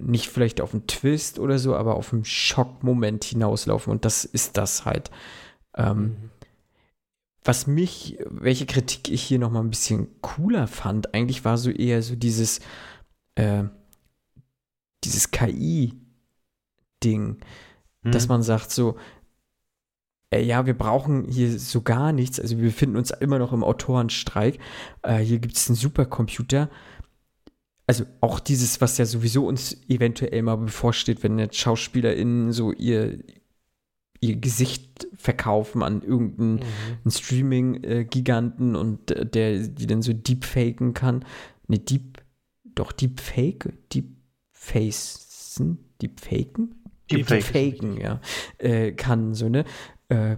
nicht 0.01 0.29
vielleicht 0.29 0.61
auf 0.61 0.73
einen 0.73 0.87
Twist 0.87 1.39
oder 1.39 1.59
so, 1.59 1.77
aber 1.77 1.97
auf 1.97 2.13
einen 2.13 2.25
Schockmoment 2.25 3.25
hinauslaufen. 3.25 3.91
Und 3.93 4.05
das 4.05 4.25
ist 4.25 4.57
das 4.57 4.85
halt. 4.85 5.11
Ähm, 5.77 5.99
Mhm. 5.99 6.17
was 7.45 7.67
mich, 7.67 8.19
welche 8.31 8.67
Kritik 8.67 9.11
ich 9.11 9.21
hier 9.23 9.41
noch 9.41 9.51
mal 9.51 9.61
ein 9.61 9.71
bisschen 9.71 10.07
cooler 10.21 10.69
fand, 10.69 11.13
eigentlich 11.13 11.45
war 11.45 11.59
so 11.59 11.71
eher 11.71 12.01
so 12.03 12.15
dieses, 12.15 12.61
äh, 13.35 13.65
dieses 15.03 15.33
KI-Ding, 15.33 15.99
dass 18.05 18.25
Mhm. 18.25 18.29
man 18.29 18.43
sagt 18.45 18.71
so, 18.71 18.97
äh, 20.31 20.41
ja, 20.43 20.67
wir 20.67 20.79
brauchen 20.79 21.25
hier 21.29 21.59
so 21.59 21.83
gar 21.83 22.13
nichts, 22.13 22.39
also 22.39 22.59
wir 22.59 22.65
befinden 22.65 22.97
uns 22.97 23.11
immer 23.11 23.41
noch 23.41 23.53
im 23.53 23.65
Autorenstreik, 23.65 24.61
äh, 25.03 25.19
hier 25.19 25.41
gibt 25.41 25.57
es 25.57 25.69
einen 25.69 25.77
Supercomputer, 25.77 26.71
also 27.87 28.05
auch 28.21 28.41
dieses, 28.41 28.81
was 28.81 28.99
ja 28.99 29.05
sowieso 29.05 29.47
uns 29.47 29.77
eventuell 29.89 30.43
mal 30.43 30.57
bevorsteht, 30.57 31.23
wenn 31.23 31.39
jetzt 31.39 31.57
SchauspielerInnen 31.57 32.53
so 32.53 32.73
ihr, 32.73 33.19
ihr 34.21 34.37
Gesicht 34.37 35.09
verkaufen 35.15 35.83
an 35.83 36.03
irgendeinen 36.03 36.61
Mhm. 37.05 37.11
Streaming-Giganten 37.11 38.77
und 38.77 39.11
äh, 39.11 39.27
der 39.27 39.59
die 39.67 39.87
dann 39.87 40.03
so 40.03 40.13
deepfaken 40.13 40.95
kann. 40.95 41.25
Ne, 41.67 41.79
deep, 41.81 42.23
doch 42.75 42.93
Deepfake, 42.93 43.73
Deepfacen, 43.93 45.79
Deepfaken? 46.01 46.77
Deepfake 47.11 47.39
ist 47.39 47.55
Deepfaken, 47.55 48.01
ja, 48.01 48.21
äh, 48.59 48.93
kann 48.93 49.35
so, 49.35 49.49
ne? 49.49 49.65
Äh, 50.09 50.37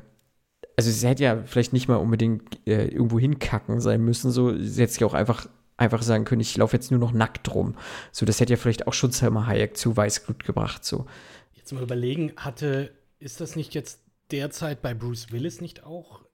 also 0.76 0.90
sie 0.90 1.07
hätte 1.07 1.22
ja 1.22 1.42
vielleicht 1.45 1.72
nicht 1.72 1.88
mal 1.88 1.97
unbedingt 1.97 2.66
äh, 2.66 2.88
irgendwo 2.88 3.20
hinkacken 3.20 3.80
sein 3.80 4.03
müssen. 4.03 4.30
So, 4.32 4.59
sie 4.59 4.82
hätte 4.82 4.92
sich 4.92 5.05
auch 5.05 5.14
einfach, 5.14 5.49
einfach 5.77 6.03
sagen 6.03 6.25
können, 6.25 6.41
ich 6.41 6.57
laufe 6.57 6.77
jetzt 6.77 6.91
nur 6.91 7.01
noch 7.01 7.12
nackt 7.12 7.53
rum. 7.55 7.75
So, 8.12 8.25
das 8.27 8.41
hätte 8.41 8.53
ja 8.53 8.57
vielleicht 8.57 8.87
auch 8.87 8.93
schon 8.95 9.11
Selma 9.12 9.47
Hayek 9.47 9.77
zu 9.77 9.97
Weißglut 9.97 10.45
gebracht. 10.45 10.85
So. 10.85 11.07
Jetzt 11.53 11.72
mal 11.72 11.83
überlegen, 11.83 12.33
hatte, 12.37 12.93
ist 13.18 13.41
das 13.41 13.57
nicht 13.57 13.75
jetzt 13.75 14.01
derzeit 14.31 14.83
bei 14.83 14.95
Bruce 14.95 15.33
Willis 15.33 15.61
nicht 15.61 15.85
auch 15.85 16.25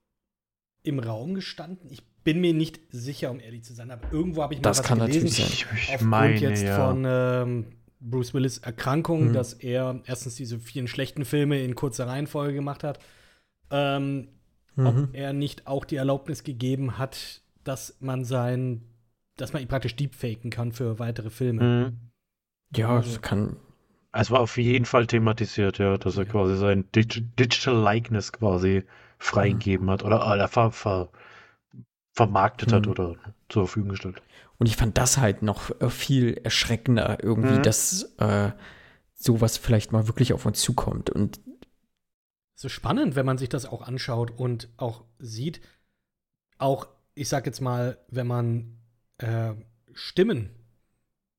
im 0.83 0.99
Raum 0.99 1.33
gestanden? 1.33 1.89
Ich 1.91 2.03
bin 2.23 2.39
mir 2.39 2.53
nicht 2.53 2.79
sicher, 2.91 3.31
um 3.31 3.39
ehrlich 3.39 3.63
zu 3.63 3.73
sein, 3.73 3.89
aber 3.89 4.11
irgendwo 4.13 4.43
habe 4.43 4.53
ich 4.53 4.59
mal 4.59 4.63
Das 4.69 4.79
was 4.79 4.85
kann 4.85 4.99
gelesen. 4.99 5.23
natürlich 5.27 5.37
sein. 5.37 5.47
Ich, 5.77 5.83
ich 5.83 5.89
Aufgrund 5.93 6.09
meine, 6.09 6.35
jetzt 6.39 6.63
ja. 6.63 6.75
von 6.87 7.03
ähm, 7.07 7.65
Bruce 7.99 8.33
Willis 8.33 8.59
Erkrankung, 8.59 9.29
Mhm. 9.29 9.33
dass 9.33 9.53
er 9.53 10.01
erstens 10.05 10.35
diese 10.35 10.59
vielen 10.59 10.87
schlechten 10.87 11.25
Filme 11.25 11.61
in 11.63 11.73
kurzer 11.75 12.07
Reihenfolge 12.07 12.53
gemacht 12.53 12.83
hat. 12.83 12.99
Ähm, 13.71 14.27
Mhm. 14.75 14.85
Ob 14.87 14.95
er 15.13 15.33
nicht 15.33 15.67
auch 15.67 15.83
die 15.83 15.97
Erlaubnis 15.97 16.43
gegeben 16.45 16.97
hat, 16.97 17.41
dass 17.65 17.97
man 17.99 18.23
sein, 18.23 18.83
dass 19.37 19.53
man 19.53 19.61
ihn 19.61 19.67
praktisch 19.67 19.95
deepfaken 19.95 20.49
kann 20.51 20.71
für 20.71 20.99
weitere 20.99 21.29
Filme. 21.29 21.63
Mhm. 21.63 22.11
Ja, 22.75 23.01
das 23.01 23.21
kann. 23.21 23.57
Es 24.13 24.29
war 24.29 24.41
auf 24.41 24.57
jeden 24.57 24.85
Fall 24.85 25.07
thematisiert, 25.07 25.77
ja, 25.77 25.97
dass 25.97 26.17
er 26.17 26.25
quasi 26.25 26.57
sein 26.57 26.89
Dig 26.93 27.23
Digital 27.37 27.81
Likeness 27.81 28.31
quasi 28.33 28.83
freigegeben 29.19 29.89
hat 29.89 30.03
oder, 30.03 30.25
oder 30.31 30.47
ver 30.47 30.71
ver 30.71 31.09
vermarktet 32.13 32.73
hat 32.73 32.85
Mhm. 32.85 32.91
oder 32.91 33.15
zur 33.49 33.67
Verfügung 33.67 33.89
gestellt. 33.91 34.21
Und 34.57 34.67
ich 34.67 34.75
fand 34.75 34.97
das 34.97 35.17
halt 35.17 35.41
noch 35.43 35.71
äh, 35.81 35.89
viel 35.89 36.33
erschreckender 36.43 37.23
irgendwie, 37.23 37.57
Mhm. 37.57 37.63
dass 37.63 38.03
äh, 38.19 38.51
sowas 39.15 39.57
vielleicht 39.57 39.91
mal 39.91 40.07
wirklich 40.07 40.33
auf 40.33 40.45
uns 40.45 40.61
zukommt. 40.61 41.09
Und 41.09 41.39
So 42.55 42.69
spannend, 42.69 43.15
wenn 43.15 43.25
man 43.25 43.37
sich 43.37 43.49
das 43.49 43.65
auch 43.65 43.81
anschaut 43.81 44.31
und 44.31 44.69
auch 44.77 45.05
sieht, 45.19 45.61
auch, 46.57 46.87
ich 47.15 47.29
sag 47.29 47.45
jetzt 47.45 47.61
mal, 47.61 47.97
wenn 48.09 48.27
man 48.27 48.77
äh, 49.21 49.53
Stimmen 49.93 50.49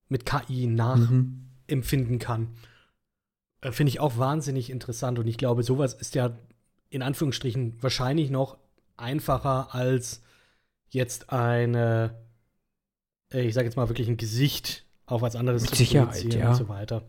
mit 0.09 0.27
KI 0.27 0.67
mhm. 0.67 0.75
nachempfinden 0.75 2.19
kann, 2.19 2.55
äh, 3.61 3.73
finde 3.73 3.91
ich 3.91 4.01
auch 4.01 4.19
wahnsinnig 4.19 4.71
interessant. 4.71 5.19
Und 5.19 5.27
ich 5.27 5.39
glaube, 5.39 5.63
sowas 5.63 5.95
ist 5.95 6.15
ja 6.15 6.37
in 6.91 7.03
Anführungsstrichen 7.03 7.83
wahrscheinlich 7.83 8.31
noch 8.31 8.59
einfacher 8.97 9.75
als 9.75 10.23
jetzt 10.91 11.31
eine, 11.31 12.15
äh, 13.33 13.43
ich 13.43 13.55
sage 13.55 13.67
jetzt 13.67 13.77
mal 13.77 13.89
wirklich 13.89 14.09
ein 14.09 14.19
Gesicht 14.19 14.85
auf 15.07 15.23
was 15.23 15.37
anderes 15.37 15.63
Mit 15.63 15.71
zu 15.71 15.77
Sicherheit, 15.77 16.35
ja. 16.35 16.51
und 16.51 16.55
so 16.55 16.69
weiter. 16.69 17.03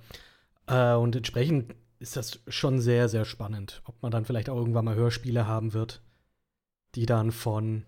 Äh, 0.67 0.93
und 0.93 1.15
entsprechend 1.15 1.75
ist 1.99 2.15
das 2.17 2.39
schon 2.47 2.79
sehr, 2.79 3.09
sehr 3.09 3.25
spannend, 3.25 3.81
ob 3.85 4.01
man 4.01 4.11
dann 4.11 4.25
vielleicht 4.25 4.49
auch 4.49 4.57
irgendwann 4.57 4.85
mal 4.85 4.95
Hörspiele 4.95 5.47
haben 5.47 5.73
wird, 5.73 6.01
die 6.95 7.05
dann 7.05 7.31
von 7.31 7.85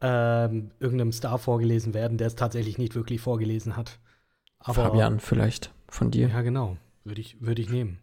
ähm, 0.00 0.70
irgendeinem 0.78 1.12
Star 1.12 1.38
vorgelesen 1.38 1.94
werden, 1.94 2.18
der 2.18 2.28
es 2.28 2.36
tatsächlich 2.36 2.78
nicht 2.78 2.94
wirklich 2.94 3.20
vorgelesen 3.20 3.76
hat. 3.76 3.98
Aber, 4.58 4.74
Fabian 4.74 5.20
vielleicht 5.20 5.72
von 5.88 6.10
dir. 6.10 6.28
Ja, 6.28 6.42
genau. 6.42 6.76
Würde 7.04 7.20
ich, 7.20 7.40
würde 7.40 7.62
ich 7.62 7.70
nehmen. 7.70 7.98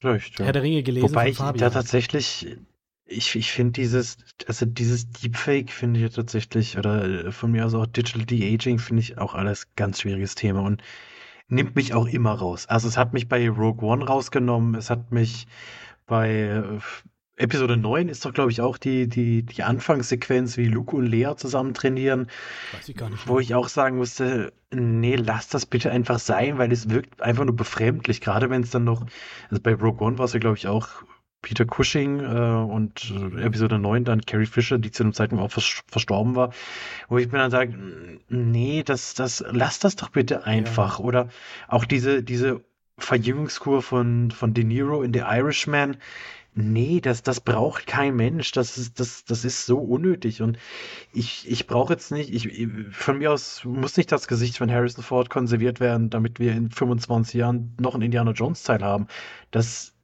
Vielleicht, 0.00 0.38
ja. 0.38 0.46
Herr 0.46 0.52
der 0.52 0.62
Ringe 0.62 0.82
gelesen 0.82 1.08
Wobei 1.08 1.24
von 1.24 1.30
ich 1.30 1.38
da 1.38 1.46
Fabian. 1.46 1.72
tatsächlich, 1.72 2.56
ich, 3.04 3.36
ich 3.36 3.52
finde 3.52 3.72
dieses, 3.72 4.18
also 4.46 4.66
dieses 4.66 5.10
Deepfake 5.10 5.70
finde 5.70 6.00
ich 6.00 6.04
ja 6.04 6.08
tatsächlich, 6.08 6.76
oder 6.78 7.26
äh, 7.26 7.32
von 7.32 7.52
mir 7.52 7.64
aus 7.66 7.74
auch 7.74 7.86
Digital 7.86 8.24
De-Aging 8.24 8.78
finde 8.78 9.02
ich 9.02 9.18
auch 9.18 9.34
alles 9.34 9.74
ganz 9.76 10.00
schwieriges 10.00 10.34
Thema 10.34 10.62
und 10.62 10.82
nimmt 11.48 11.76
mich 11.76 11.94
auch 11.94 12.06
immer 12.06 12.32
raus. 12.32 12.66
Also 12.66 12.88
es 12.88 12.96
hat 12.96 13.12
mich 13.12 13.28
bei 13.28 13.48
Rogue 13.48 13.86
One 13.88 14.04
rausgenommen, 14.06 14.74
es 14.74 14.90
hat 14.90 15.12
mich 15.12 15.46
bei 16.06 16.30
äh, 16.30 16.80
Episode 17.42 17.76
9 17.76 18.08
ist 18.08 18.24
doch, 18.24 18.32
glaube 18.32 18.50
ich, 18.50 18.60
auch 18.60 18.78
die, 18.78 19.08
die, 19.08 19.42
die 19.42 19.62
Anfangssequenz, 19.62 20.56
wie 20.56 20.66
Luke 20.66 20.96
und 20.96 21.06
Lea 21.06 21.34
zusammen 21.36 21.74
trainieren, 21.74 22.28
Weiß 22.72 22.88
ich 22.88 22.96
gar 22.96 23.10
nicht. 23.10 23.26
wo 23.26 23.38
ich 23.40 23.54
auch 23.54 23.68
sagen 23.68 23.96
musste, 23.96 24.52
nee, 24.70 25.16
lass 25.16 25.48
das 25.48 25.66
bitte 25.66 25.90
einfach 25.90 26.18
sein, 26.18 26.58
weil 26.58 26.72
es 26.72 26.88
wirkt 26.88 27.20
einfach 27.20 27.44
nur 27.44 27.56
befremdlich, 27.56 28.20
gerade 28.20 28.48
wenn 28.50 28.62
es 28.62 28.70
dann 28.70 28.84
noch, 28.84 29.04
also 29.50 29.62
bei 29.62 29.74
Rogue 29.74 30.06
One 30.06 30.18
war 30.18 30.26
es 30.26 30.32
ja, 30.32 30.38
glaube 30.38 30.56
ich, 30.56 30.68
auch 30.68 30.88
Peter 31.42 31.64
Cushing 31.66 32.20
äh, 32.20 32.72
und 32.72 33.12
äh, 33.36 33.42
Episode 33.42 33.78
9 33.78 34.04
dann 34.04 34.20
Carrie 34.20 34.46
Fisher, 34.46 34.78
die 34.78 34.92
zu 34.92 35.02
dem 35.02 35.12
Zeitpunkt 35.12 35.44
auch 35.44 35.50
vers 35.50 35.82
verstorben 35.88 36.36
war, 36.36 36.52
wo 37.08 37.18
ich 37.18 37.30
mir 37.32 37.38
dann 37.38 37.50
sage, 37.50 37.74
nee, 38.28 38.84
das, 38.84 39.14
das, 39.14 39.44
lass 39.50 39.80
das 39.80 39.96
doch 39.96 40.10
bitte 40.10 40.44
einfach. 40.46 41.00
Oder 41.00 41.28
auch 41.66 41.84
diese, 41.84 42.22
diese 42.22 42.62
Verjüngungskur 42.98 43.82
von, 43.82 44.30
von 44.30 44.54
De 44.54 44.62
Niro 44.62 45.02
in 45.02 45.12
The 45.12 45.20
Irishman, 45.20 45.96
nee, 46.54 47.00
das, 47.00 47.22
das 47.22 47.40
braucht 47.40 47.86
kein 47.86 48.16
Mensch. 48.16 48.52
Das 48.52 48.78
ist, 48.78 49.00
das, 49.00 49.24
das 49.24 49.44
ist 49.44 49.66
so 49.66 49.78
unnötig. 49.78 50.42
Und 50.42 50.58
ich, 51.12 51.50
ich 51.50 51.66
brauche 51.66 51.92
jetzt 51.94 52.10
nicht, 52.12 52.32
ich, 52.32 52.68
von 52.90 53.18
mir 53.18 53.32
aus 53.32 53.64
muss 53.64 53.96
nicht 53.96 54.12
das 54.12 54.28
Gesicht 54.28 54.58
von 54.58 54.70
Harrison 54.70 55.04
Ford 55.04 55.30
konserviert 55.30 55.80
werden, 55.80 56.10
damit 56.10 56.38
wir 56.40 56.52
in 56.52 56.70
25 56.70 57.34
Jahren 57.34 57.76
noch 57.80 57.94
einen 57.94 58.04
Indiana 58.04 58.32
Jones 58.32 58.62
Teil 58.62 58.82
haben. 58.82 59.06
Das, 59.50 59.94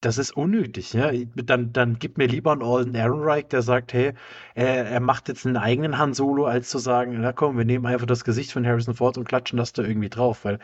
das 0.00 0.18
ist 0.18 0.36
unnötig, 0.36 0.92
ja. 0.92 1.10
Dann, 1.34 1.72
dann 1.72 1.98
gib 1.98 2.18
mir 2.18 2.26
lieber 2.26 2.52
einen 2.52 2.62
Alden 2.62 2.94
Ehrenreich, 2.94 3.48
der 3.48 3.62
sagt, 3.62 3.92
hey, 3.92 4.14
er, 4.54 4.86
er 4.86 5.00
macht 5.00 5.28
jetzt 5.28 5.46
einen 5.46 5.56
eigenen 5.56 5.98
Han 5.98 6.14
Solo, 6.14 6.46
als 6.46 6.68
zu 6.70 6.78
sagen, 6.78 7.20
na 7.20 7.32
komm, 7.32 7.56
wir 7.58 7.64
nehmen 7.64 7.86
einfach 7.86 8.06
das 8.06 8.24
Gesicht 8.24 8.52
von 8.52 8.66
Harrison 8.66 8.94
Ford 8.94 9.18
und 9.18 9.24
klatschen 9.28 9.58
das 9.58 9.72
da 9.72 9.82
irgendwie 9.82 10.10
drauf, 10.10 10.44
weil, 10.44 10.58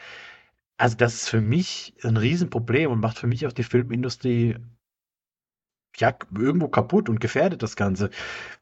also 0.78 0.96
das 0.96 1.14
ist 1.14 1.28
für 1.28 1.40
mich 1.40 1.94
ein 2.04 2.16
Riesenproblem 2.16 2.90
und 2.90 3.00
macht 3.00 3.18
für 3.18 3.26
mich 3.26 3.46
auch 3.46 3.52
die 3.52 3.64
Filmindustrie 3.64 4.56
ja, 5.97 6.14
irgendwo 6.36 6.68
kaputt 6.68 7.09
und 7.09 7.20
gefährdet 7.20 7.62
das 7.62 7.76
Ganze. 7.76 8.11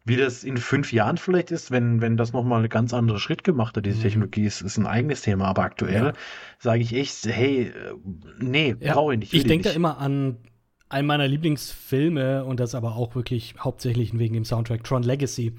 Wie 0.05 0.17
das 0.17 0.45
in 0.45 0.57
fünf 0.57 0.93
Jahren 0.93 1.19
vielleicht 1.19 1.51
ist, 1.51 1.71
wenn, 1.71 2.01
wenn 2.01 2.17
das 2.17 2.33
nochmal 2.33 2.61
einen 2.61 2.69
ganz 2.69 2.95
anderen 2.95 3.21
Schritt 3.21 3.45
gemacht 3.45 3.77
hat, 3.77 3.87
diese 3.87 3.99
Mhm. 3.99 4.03
Technologie, 4.03 4.45
ist, 4.45 4.63
ist 4.63 4.77
ein 4.79 4.87
eigenes 4.87 5.23
Thema. 5.23 5.47
Aber 5.47 5.63
aktuell 5.63 6.07
Ja. 6.07 6.13
sage 6.59 6.81
ich 6.83 6.95
echt, 6.95 7.27
hey, 7.27 7.69
äh, 7.69 7.73
nee, 8.41 8.77
Ja, 8.81 8.95
brauche 8.95 9.15
ich 9.15 9.21
nicht. 9.21 9.35
Ich 9.35 9.45
denke 9.45 9.69
da 9.69 9.75
immer 9.75 9.99
an 9.99 10.39
einen 10.89 11.07
meiner 11.07 11.29
Lieblingsfilme 11.29 12.45
und 12.45 12.61
das 12.61 12.75
aber 12.75 12.97
auch 12.97 13.15
wirklich 13.15 13.55
hauptsächlich 13.59 14.19
wegen 14.19 14.35
dem 14.35 14.45
Soundtrack 14.45 14.85
Tron 14.85 15.03
Legacy, 15.03 15.55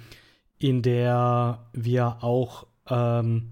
in 0.58 0.82
der 0.82 1.70
wir 1.74 2.24
auch 2.24 2.66
ähm, 2.90 3.52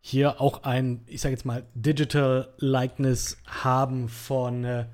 hier 0.00 0.40
auch 0.40 0.64
ein, 0.64 1.02
ich 1.06 1.20
sage 1.20 1.34
jetzt 1.34 1.44
mal, 1.44 1.66
Digital 1.74 2.52
Likeness 2.58 3.38
haben 3.46 4.08
von 4.08 4.64
äh, 4.64 4.86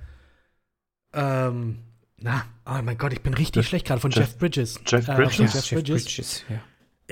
ähm, 1.13 1.79
na, 2.25 2.45
oh 2.67 2.83
mein 2.83 2.97
Gott, 2.99 3.13
ich 3.13 3.21
bin 3.23 3.35
richtig 3.35 3.57
Jeff- 3.63 3.69
schlecht 3.69 3.87
gerade 3.87 4.01
von 4.01 4.11
Jeff- 4.11 4.21
Jeff, 4.31 4.39
Bridges. 4.39 4.81
Jeff 4.87 5.07
Äh, 5.09 5.15
Bridges? 5.15 5.37
von 5.37 5.47
Ja, 5.47 5.53
Jeff 5.53 5.71
Bridges. 5.71 6.05
Bridges, 6.05 6.45
ja. 6.49 6.61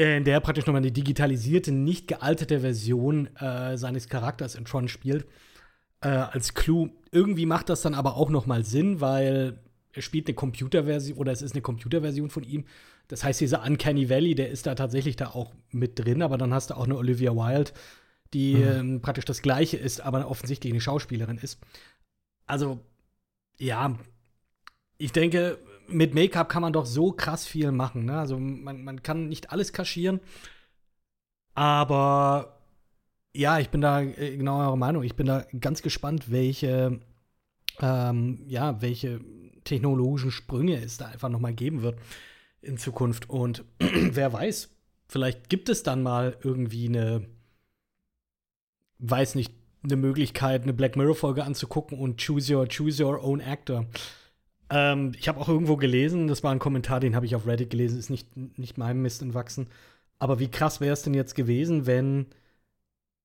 Äh, 0.04 0.16
in 0.16 0.24
der 0.24 0.34
er 0.34 0.40
praktisch 0.40 0.64
nochmal 0.66 0.80
eine 0.82 0.90
digitalisierte, 0.90 1.70
nicht 1.70 2.08
gealterte 2.08 2.60
Version 2.60 3.28
äh, 3.36 3.76
seines 3.76 4.08
Charakters 4.08 4.54
in 4.54 4.64
Tron 4.64 4.88
spielt. 4.88 5.26
Äh, 6.00 6.08
als 6.08 6.54
Clou. 6.54 6.88
Irgendwie 7.10 7.44
macht 7.46 7.68
das 7.68 7.82
dann 7.82 7.94
aber 7.94 8.16
auch 8.16 8.30
nochmal 8.30 8.64
Sinn, 8.64 9.00
weil 9.02 9.60
er 9.92 10.02
spielt 10.02 10.26
eine 10.26 10.34
Computerversion 10.34 11.18
oder 11.18 11.30
es 11.30 11.42
ist 11.42 11.52
eine 11.52 11.60
Computerversion 11.62 12.30
von 12.30 12.42
ihm. 12.42 12.64
Das 13.08 13.22
heißt, 13.22 13.40
dieser 13.42 13.62
Uncanny 13.64 14.08
Valley, 14.08 14.34
der 14.34 14.48
ist 14.50 14.66
da 14.66 14.74
tatsächlich 14.74 15.16
da 15.16 15.26
auch 15.28 15.52
mit 15.70 15.98
drin, 15.98 16.22
aber 16.22 16.38
dann 16.38 16.54
hast 16.54 16.70
du 16.70 16.74
auch 16.74 16.84
eine 16.84 16.96
Olivia 16.96 17.32
Wilde, 17.36 17.72
die 18.32 18.54
ähm, 18.54 19.02
praktisch 19.02 19.26
das 19.26 19.42
gleiche 19.42 19.76
ist, 19.76 20.00
aber 20.00 20.26
offensichtlich 20.30 20.72
eine 20.72 20.80
Schauspielerin 20.80 21.36
ist. 21.36 21.60
Also, 22.46 22.80
ja, 23.58 23.98
ich 25.02 25.10
denke, 25.10 25.58
mit 25.88 26.14
Make-up 26.14 26.48
kann 26.48 26.62
man 26.62 26.72
doch 26.72 26.86
so 26.86 27.10
krass 27.10 27.44
viel 27.44 27.72
machen. 27.72 28.04
Ne? 28.04 28.18
Also 28.18 28.38
man, 28.38 28.84
man 28.84 29.02
kann 29.02 29.28
nicht 29.28 29.50
alles 29.50 29.72
kaschieren. 29.72 30.20
Aber 31.54 32.60
ja, 33.34 33.58
ich 33.58 33.70
bin 33.70 33.80
da 33.80 34.00
äh, 34.00 34.36
genau 34.36 34.60
eurer 34.60 34.76
Meinung. 34.76 35.02
Ich 35.02 35.16
bin 35.16 35.26
da 35.26 35.44
ganz 35.58 35.82
gespannt, 35.82 36.30
welche, 36.30 37.00
ähm, 37.80 38.44
ja, 38.46 38.80
welche 38.80 39.20
technologischen 39.64 40.30
Sprünge 40.30 40.76
es 40.76 40.98
da 40.98 41.06
einfach 41.06 41.28
noch 41.28 41.40
mal 41.40 41.52
geben 41.52 41.82
wird 41.82 41.98
in 42.60 42.78
Zukunft. 42.78 43.28
Und 43.28 43.64
wer 43.78 44.32
weiß, 44.32 44.70
vielleicht 45.08 45.48
gibt 45.48 45.68
es 45.68 45.82
dann 45.82 46.04
mal 46.04 46.36
irgendwie 46.42 46.86
eine, 46.86 47.26
weiß 49.00 49.34
nicht, 49.34 49.52
eine 49.82 49.96
Möglichkeit, 49.96 50.62
eine 50.62 50.72
Black 50.72 50.94
Mirror-Folge 50.94 51.42
anzugucken 51.42 51.98
und 51.98 52.24
choose 52.24 52.54
your, 52.54 52.68
choose 52.68 53.04
your 53.04 53.20
own 53.24 53.40
actor. 53.40 53.86
Ähm, 54.72 55.12
ich 55.18 55.28
habe 55.28 55.38
auch 55.38 55.48
irgendwo 55.48 55.76
gelesen, 55.76 56.28
das 56.28 56.42
war 56.42 56.50
ein 56.50 56.58
Kommentar, 56.58 56.98
den 56.98 57.14
habe 57.14 57.26
ich 57.26 57.36
auf 57.36 57.46
Reddit 57.46 57.68
gelesen, 57.70 57.98
ist 57.98 58.08
nicht, 58.08 58.34
nicht 58.58 58.78
meinem 58.78 59.02
Mist 59.02 59.20
entwachsen. 59.20 59.68
Aber 60.18 60.38
wie 60.38 60.50
krass 60.50 60.80
wäre 60.80 60.94
es 60.94 61.02
denn 61.02 61.12
jetzt 61.12 61.34
gewesen, 61.34 61.86
wenn 61.86 62.26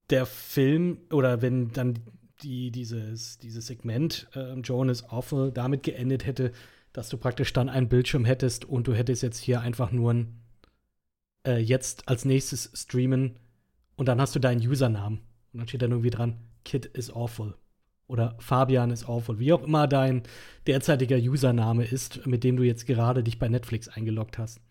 der 0.09 0.25
Film 0.25 0.99
oder 1.11 1.41
wenn 1.41 1.71
dann 1.71 1.99
die, 2.43 2.69
dieses, 2.71 3.37
dieses 3.37 3.67
Segment 3.67 4.27
äh, 4.35 4.53
Joan 4.59 4.89
is 4.89 5.05
Awful 5.05 5.51
damit 5.51 5.83
geendet 5.83 6.25
hätte, 6.25 6.51
dass 6.91 7.07
du 7.09 7.17
praktisch 7.17 7.53
dann 7.53 7.69
einen 7.69 7.87
Bildschirm 7.87 8.25
hättest 8.25 8.65
und 8.65 8.87
du 8.87 8.93
hättest 8.93 9.23
jetzt 9.23 9.39
hier 9.39 9.61
einfach 9.61 9.91
nur 9.91 10.13
ein 10.13 10.41
äh, 11.45 11.59
jetzt 11.59 12.09
als 12.09 12.25
nächstes 12.25 12.71
streamen 12.73 13.39
und 13.95 14.07
dann 14.07 14.19
hast 14.19 14.35
du 14.35 14.39
deinen 14.39 14.61
Usernamen. 14.67 15.19
Und 15.53 15.59
dann 15.59 15.67
steht 15.67 15.81
da 15.81 15.87
irgendwie 15.87 16.09
dran, 16.09 16.37
Kid 16.65 16.85
is 16.87 17.09
awful. 17.09 17.55
Oder 18.07 18.35
Fabian 18.39 18.91
ist 18.91 19.07
awful. 19.07 19.37
Wie 19.39 19.51
auch 19.51 19.63
immer 19.63 19.87
dein 19.87 20.23
derzeitiger 20.65 21.17
Username 21.17 21.85
ist, 21.85 22.25
mit 22.25 22.43
dem 22.43 22.55
du 22.55 22.63
jetzt 22.63 22.85
gerade 22.85 23.23
dich 23.23 23.37
bei 23.37 23.49
Netflix 23.49 23.89
eingeloggt 23.89 24.37
hast. 24.37 24.61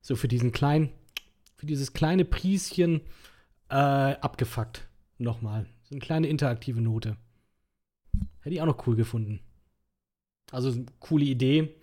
So 0.00 0.16
für 0.16 0.28
diesen 0.28 0.50
kleinen, 0.50 0.90
für 1.56 1.66
dieses 1.66 1.92
kleine 1.92 2.24
Prieschen 2.24 3.00
äh, 3.68 3.74
abgefuckt. 3.74 4.88
Nochmal. 5.18 5.66
So 5.84 5.94
eine 5.94 6.00
kleine 6.00 6.28
interaktive 6.28 6.80
Note. 6.80 7.16
Hätte 8.40 8.54
ich 8.54 8.60
auch 8.60 8.66
noch 8.66 8.86
cool 8.86 8.96
gefunden. 8.96 9.40
Also, 10.50 10.84
coole 10.98 11.24
Idee. 11.24 11.76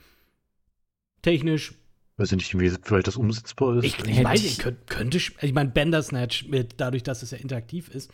Technisch. 1.21 1.73
Weiß 2.17 2.31
ich 2.31 2.37
nicht, 2.37 2.59
wie 2.59 2.69
vielleicht 2.69 3.07
das 3.07 3.15
umsetzbar 3.15 3.77
ist. 3.77 3.85
Ich, 3.85 3.99
ich 3.99 4.23
weiß, 4.23 4.43
ich 4.43 4.57
könnte, 4.57 4.81
könnte 4.87 5.17
ich 5.17 5.53
meine, 5.53 5.69
Bandersnatch, 5.69 6.47
mit, 6.47 6.81
dadurch, 6.81 7.03
dass 7.03 7.21
es 7.21 7.31
ja 7.31 7.37
interaktiv 7.37 7.89
ist, 7.89 8.11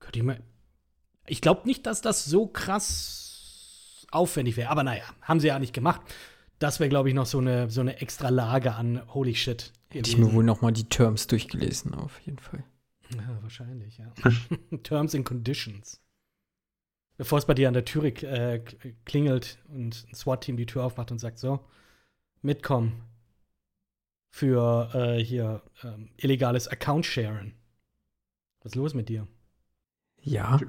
könnte 0.00 0.18
ich 0.18 0.24
mal. 0.24 0.42
Ich 1.30 1.40
glaube 1.40 1.66
nicht, 1.66 1.86
dass 1.86 2.00
das 2.00 2.24
so 2.24 2.46
krass 2.46 4.06
aufwendig 4.10 4.56
wäre. 4.56 4.70
Aber 4.70 4.82
naja, 4.82 5.04
haben 5.22 5.40
sie 5.40 5.46
ja 5.48 5.58
nicht 5.58 5.72
gemacht. 5.72 6.00
Das 6.58 6.80
wäre, 6.80 6.90
glaube 6.90 7.08
ich, 7.08 7.14
noch 7.14 7.26
so 7.26 7.38
eine, 7.38 7.70
so 7.70 7.80
eine 7.80 8.00
extra 8.00 8.28
Lage 8.28 8.74
an 8.74 9.02
Holy 9.14 9.34
Shit. 9.34 9.72
Hätte 9.90 10.10
ich 10.10 10.18
mir 10.18 10.32
wohl 10.32 10.44
noch 10.44 10.60
mal 10.60 10.72
die 10.72 10.88
Terms 10.88 11.26
durchgelesen, 11.26 11.94
auf 11.94 12.20
jeden 12.20 12.38
Fall. 12.38 12.64
Ja, 13.14 13.38
wahrscheinlich, 13.42 13.98
ja. 13.98 14.12
Terms 14.82 15.14
and 15.14 15.24
Conditions. 15.24 16.00
Bevor 17.16 17.38
es 17.38 17.46
bei 17.46 17.54
dir 17.54 17.68
an 17.68 17.74
der 17.74 17.84
Tür 17.84 18.04
äh, 18.04 18.60
klingelt 19.04 19.58
und 19.68 20.06
ein 20.08 20.14
SWAT-Team 20.14 20.56
die 20.56 20.66
Tür 20.66 20.84
aufmacht 20.84 21.10
und 21.10 21.18
sagt, 21.18 21.38
so, 21.38 21.60
mitkommen 22.42 23.02
für 24.30 24.90
äh, 24.94 25.22
hier 25.22 25.62
ähm, 25.82 26.10
illegales 26.16 26.68
Account-Sharen. 26.68 27.54
Was 28.62 28.72
ist 28.72 28.76
los 28.76 28.94
mit 28.94 29.08
dir? 29.08 29.26
Ja. 30.22 30.60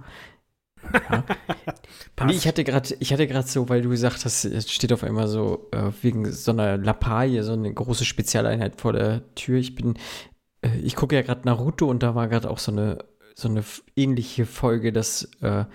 Ja. 0.93 1.23
Nee, 2.25 2.33
ich 2.33 2.47
hatte 2.47 2.63
gerade, 2.63 2.95
ich 2.99 3.11
hatte 3.11 3.25
gerade 3.25 3.47
so, 3.47 3.67
weil 3.67 3.81
du 3.81 3.89
gesagt 3.89 4.25
hast, 4.25 4.45
es 4.45 4.71
steht 4.71 4.93
auf 4.93 5.03
einmal 5.03 5.27
so 5.27 5.69
äh, 5.71 5.91
wegen 6.03 6.31
so 6.31 6.51
einer 6.51 6.77
Lappalie, 6.77 7.43
so 7.43 7.53
eine 7.53 7.73
große 7.73 8.05
Spezialeinheit 8.05 8.79
vor 8.79 8.93
der 8.93 9.33
Tür. 9.33 9.57
Ich 9.57 9.73
bin, 9.73 9.95
äh, 10.61 10.77
ich 10.83 10.95
gucke 10.95 11.15
ja 11.15 11.23
gerade 11.23 11.45
Naruto 11.45 11.87
und 11.87 12.03
da 12.03 12.13
war 12.13 12.27
gerade 12.27 12.51
auch 12.51 12.59
so 12.59 12.71
eine 12.71 12.99
so 13.33 13.47
eine 13.47 13.63
ähnliche 13.95 14.45
Folge, 14.45 14.91
dass 14.91 15.23
äh, 15.41 15.65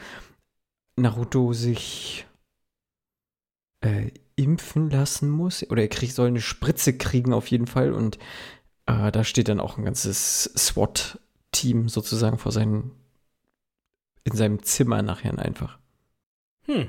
Naruto 0.96 1.52
sich 1.52 2.26
äh, 3.80 4.10
impfen 4.36 4.90
lassen 4.90 5.30
muss 5.30 5.68
oder 5.70 5.82
er 5.82 5.88
kriegt, 5.88 6.14
soll 6.14 6.28
eine 6.28 6.40
Spritze 6.40 6.96
kriegen 6.96 7.32
auf 7.32 7.48
jeden 7.48 7.66
Fall 7.66 7.92
und 7.92 8.18
äh, 8.86 9.10
da 9.10 9.24
steht 9.24 9.48
dann 9.48 9.60
auch 9.60 9.78
ein 9.78 9.84
ganzes 9.84 10.44
SWAT-Team 10.56 11.88
sozusagen 11.88 12.38
vor 12.38 12.52
seinen 12.52 12.92
in 14.26 14.36
seinem 14.36 14.62
Zimmer 14.62 15.02
nachher 15.02 15.38
einfach. 15.38 15.78
Hm. 16.66 16.88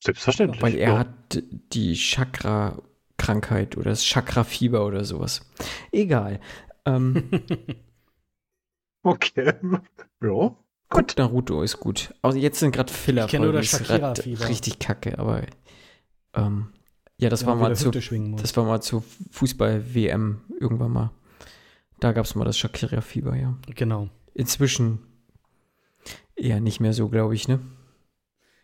Selbstverständlich. 0.00 0.62
Weil 0.62 0.74
er 0.74 0.92
ja. 0.92 0.98
hat 0.98 1.42
die 1.72 1.94
Chakra-Krankheit 1.94 3.76
oder 3.76 3.90
das 3.90 4.04
Chakra-Fieber 4.04 4.86
oder 4.86 5.04
sowas. 5.04 5.48
Egal. 5.92 6.40
Ähm, 6.84 7.30
Okay. 9.04 9.54
ja. 10.22 10.56
gut, 10.90 11.14
Naruto 11.16 11.62
ist 11.62 11.78
gut. 11.78 12.12
Also 12.20 12.36
jetzt 12.36 12.58
sind 12.58 12.72
gerade 12.72 12.92
Filler. 12.92 13.24
Ich 13.24 13.30
kenne 13.30 13.46
nur 13.46 13.54
das 13.54 13.68
Shakira-Fieber. 13.68 14.48
Richtig 14.48 14.80
kacke, 14.80 15.18
aber 15.18 15.42
ähm, 16.34 16.72
ja, 17.16 17.30
das 17.30 17.42
Ja, 17.42 17.46
war 17.46 17.54
mal 17.54 17.76
zu, 17.76 17.90
das 17.90 18.56
war 18.56 18.64
mal 18.64 18.82
zu 18.82 19.02
Fußball-WM 19.30 20.40
irgendwann 20.60 20.92
mal. 20.92 21.10
Da 22.00 22.12
gab 22.12 22.26
es 22.26 22.34
mal 22.34 22.44
das 22.44 22.58
Shakira-Fieber, 22.58 23.36
ja. 23.36 23.56
Genau. 23.74 24.10
Inzwischen 24.38 25.00
eher 26.36 26.60
nicht 26.60 26.78
mehr 26.78 26.92
so, 26.92 27.08
glaube 27.08 27.34
ich, 27.34 27.48
ne? 27.48 27.58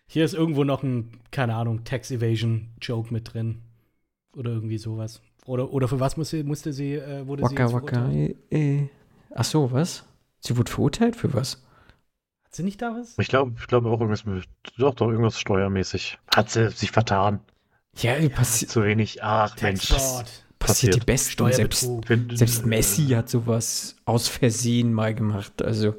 Hier 0.07 0.25
ist 0.25 0.33
irgendwo 0.33 0.63
noch 0.63 0.85
ein, 0.85 1.11
keine 1.33 1.57
Ahnung, 1.57 1.83
Tax 1.83 2.13
Evasion 2.13 2.69
Joke 2.81 3.13
mit 3.13 3.35
drin. 3.35 3.61
Oder 4.37 4.53
irgendwie 4.53 4.79
sowas. 4.79 5.21
Oder, 5.47 5.73
oder 5.73 5.89
für 5.89 5.99
was 5.99 6.17
musste, 6.17 6.45
musste 6.45 6.73
sie, 6.73 6.95
äh, 6.95 7.27
wurde 7.27 7.43
sie 7.43 7.51
Waka 7.51 7.65
jetzt 7.65 7.73
Waka. 7.73 7.97
verurteilt? 7.97 8.37
Äh, 8.53 8.77
äh. 8.77 8.89
Ach 9.35 9.45
so, 9.45 9.73
was? 9.73 10.05
Sie 10.39 10.57
wurde 10.57 10.71
verurteilt 10.71 11.17
für 11.17 11.35
was? 11.35 11.65
Hat 12.45 12.55
sie 12.55 12.63
nicht 12.63 12.81
da 12.81 12.95
was? 12.97 13.19
Ich 13.19 13.27
glaube 13.27 13.55
ich 13.59 13.67
glaube 13.67 13.89
auch 13.89 14.01
irgendwas 14.01 14.25
mit, 14.25 14.45
doch, 14.79 14.95
doch, 14.95 15.09
irgendwas 15.09 15.41
steuermäßig. 15.41 16.19
Hat 16.33 16.51
sie 16.51 16.71
sich 16.71 16.93
vertan. 16.93 17.41
Ja, 17.97 18.15
passi 18.29 18.69
Zu 18.69 18.85
wenig. 18.85 19.25
Ach, 19.25 19.61
Mensch. 19.61 19.89
Tax-Fraud. 19.89 20.44
Passiert 20.67 20.95
die. 20.97 21.01
Besten. 21.01 21.53
Selbst, 21.53 21.89
selbst 22.31 22.67
Messi 22.67 23.09
hat 23.09 23.29
sowas 23.29 23.97
aus 24.05 24.29
Versehen 24.29 24.93
mal 24.93 25.15
gemacht. 25.15 25.63
Also 25.63 25.95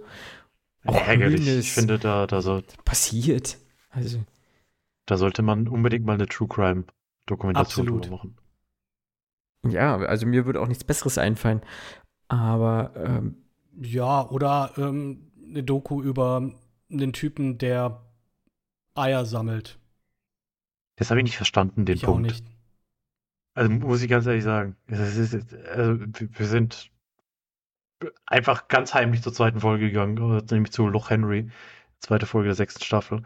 auch 0.86 0.96
Ärgerlich. 0.96 1.48
Ich 1.48 1.72
finde, 1.72 1.98
da, 1.98 2.28
da, 2.28 2.42
soll, 2.42 2.64
passiert. 2.84 3.58
Also 3.90 4.20
da 5.06 5.18
sollte 5.18 5.42
man 5.42 5.68
unbedingt 5.68 6.06
mal 6.06 6.14
eine 6.14 6.28
True 6.28 6.48
Crime 6.48 6.84
Dokumentation 7.26 7.88
Absolut. 7.88 8.06
drüber 8.06 8.16
machen. 8.18 8.38
ja, 9.72 9.98
also 9.98 10.26
mir 10.28 10.46
würde 10.46 10.62
auch 10.62 10.68
nichts 10.68 10.84
Besseres 10.84 11.18
einfallen. 11.18 11.62
Aber 12.28 12.94
ähm, 12.96 13.38
Ja, 13.80 14.30
oder 14.30 14.72
ähm, 14.78 15.32
eine 15.48 15.64
Doku 15.64 16.02
über 16.02 16.52
einen 16.92 17.14
Typen, 17.14 17.58
der 17.58 18.04
Eier 18.94 19.26
sammelt. 19.26 19.80
Das 20.98 21.10
habe 21.10 21.20
ich 21.20 21.26
nicht 21.26 21.38
verstanden, 21.38 21.86
den 21.86 21.96
ich 21.96 22.06
auch 22.06 22.14
Punkt. 22.14 22.30
nicht. 22.30 22.46
Also 23.56 23.72
muss 23.72 24.02
ich 24.02 24.10
ganz 24.10 24.26
ehrlich 24.26 24.44
sagen, 24.44 24.76
ist, 24.88 25.56
also, 25.70 26.06
wir 26.20 26.46
sind 26.46 26.92
einfach 28.26 28.68
ganz 28.68 28.94
heimlich 28.94 29.22
zur 29.22 29.34
zweiten 29.34 29.62
Folge 29.62 29.88
gegangen, 29.88 30.44
nämlich 30.52 30.74
zu 30.74 30.88
Loch 30.88 31.10
Henry, 31.10 31.50
zweite 32.00 32.26
Folge 32.26 32.50
der 32.50 32.56
sechsten 32.56 32.84
Staffel. 32.84 33.24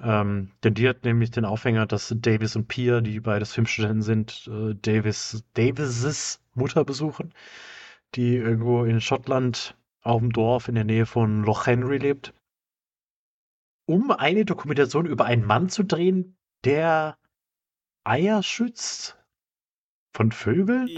Ähm, 0.00 0.52
denn 0.62 0.74
die 0.74 0.88
hat 0.88 1.04
nämlich 1.04 1.32
den 1.32 1.44
Aufhänger, 1.44 1.86
dass 1.86 2.14
Davis 2.16 2.54
und 2.54 2.68
Pia, 2.68 3.00
die 3.00 3.18
beides 3.18 3.52
Filmstudenten 3.52 4.02
sind, 4.02 4.48
äh, 4.48 4.74
Davis, 4.74 5.44
Davises 5.54 6.40
Mutter 6.54 6.84
besuchen, 6.84 7.34
die 8.14 8.36
irgendwo 8.36 8.84
in 8.84 9.00
Schottland 9.00 9.76
auf 10.02 10.20
dem 10.20 10.32
Dorf 10.32 10.68
in 10.68 10.76
der 10.76 10.84
Nähe 10.84 11.06
von 11.06 11.42
Loch 11.42 11.66
Henry 11.66 11.98
lebt, 11.98 12.32
um 13.86 14.12
eine 14.12 14.44
Dokumentation 14.44 15.06
über 15.06 15.24
einen 15.24 15.44
Mann 15.44 15.68
zu 15.68 15.82
drehen, 15.82 16.36
der 16.64 17.18
Eier 18.04 18.42
schützt 18.42 19.18
von 20.14 20.32
Vögeln? 20.32 20.88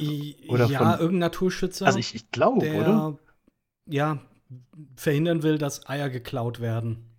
Oder 0.48 0.66
ja, 0.66 0.78
von- 0.78 1.00
irgendein 1.00 1.18
Naturschützer, 1.18 1.86
Also 1.86 1.98
ich, 1.98 2.14
ich 2.14 2.30
glaube, 2.30 2.60
der 2.66 2.74
oder? 2.74 3.18
ja 3.88 4.18
verhindern 4.96 5.42
will, 5.42 5.58
dass 5.58 5.88
Eier 5.88 6.10
geklaut 6.10 6.60
werden. 6.60 7.10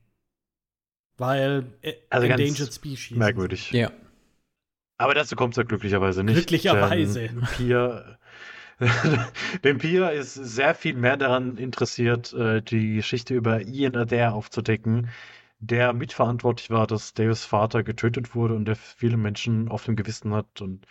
Weil 1.17 1.73
äh, 1.81 1.93
Also 2.09 2.27
ganz 2.27 2.39
Endangered 2.41 2.73
Species. 2.73 3.17
Merkwürdig. 3.17 3.71
ja. 3.71 3.91
Aber 4.99 5.13
dazu 5.13 5.35
kommt 5.35 5.53
es 5.53 5.57
ja 5.57 5.63
glücklicherweise 5.63 6.23
nicht. 6.23 6.35
Glücklicherweise. 6.35 7.27
Denn 7.27 7.41
Pia, 7.55 8.17
denn 9.63 9.77
Pia 9.77 10.09
ist 10.09 10.33
sehr 10.33 10.73
viel 10.73 10.95
mehr 10.95 11.17
daran 11.17 11.57
interessiert, 11.57 12.33
äh, 12.33 12.61
die 12.61 12.95
Geschichte 12.95 13.35
über 13.35 13.61
Ian 13.61 13.95
Adair 13.95 14.33
aufzudecken, 14.33 15.09
der 15.59 15.93
mitverantwortlich 15.93 16.69
war, 16.71 16.87
dass 16.87 17.13
Davis 17.13 17.45
Vater 17.45 17.83
getötet 17.83 18.33
wurde 18.35 18.55
und 18.55 18.65
der 18.65 18.75
viele 18.75 19.17
Menschen 19.17 19.69
auf 19.69 19.85
dem 19.85 19.95
Gewissen 19.95 20.33
hat. 20.33 20.61
Und 20.61 20.85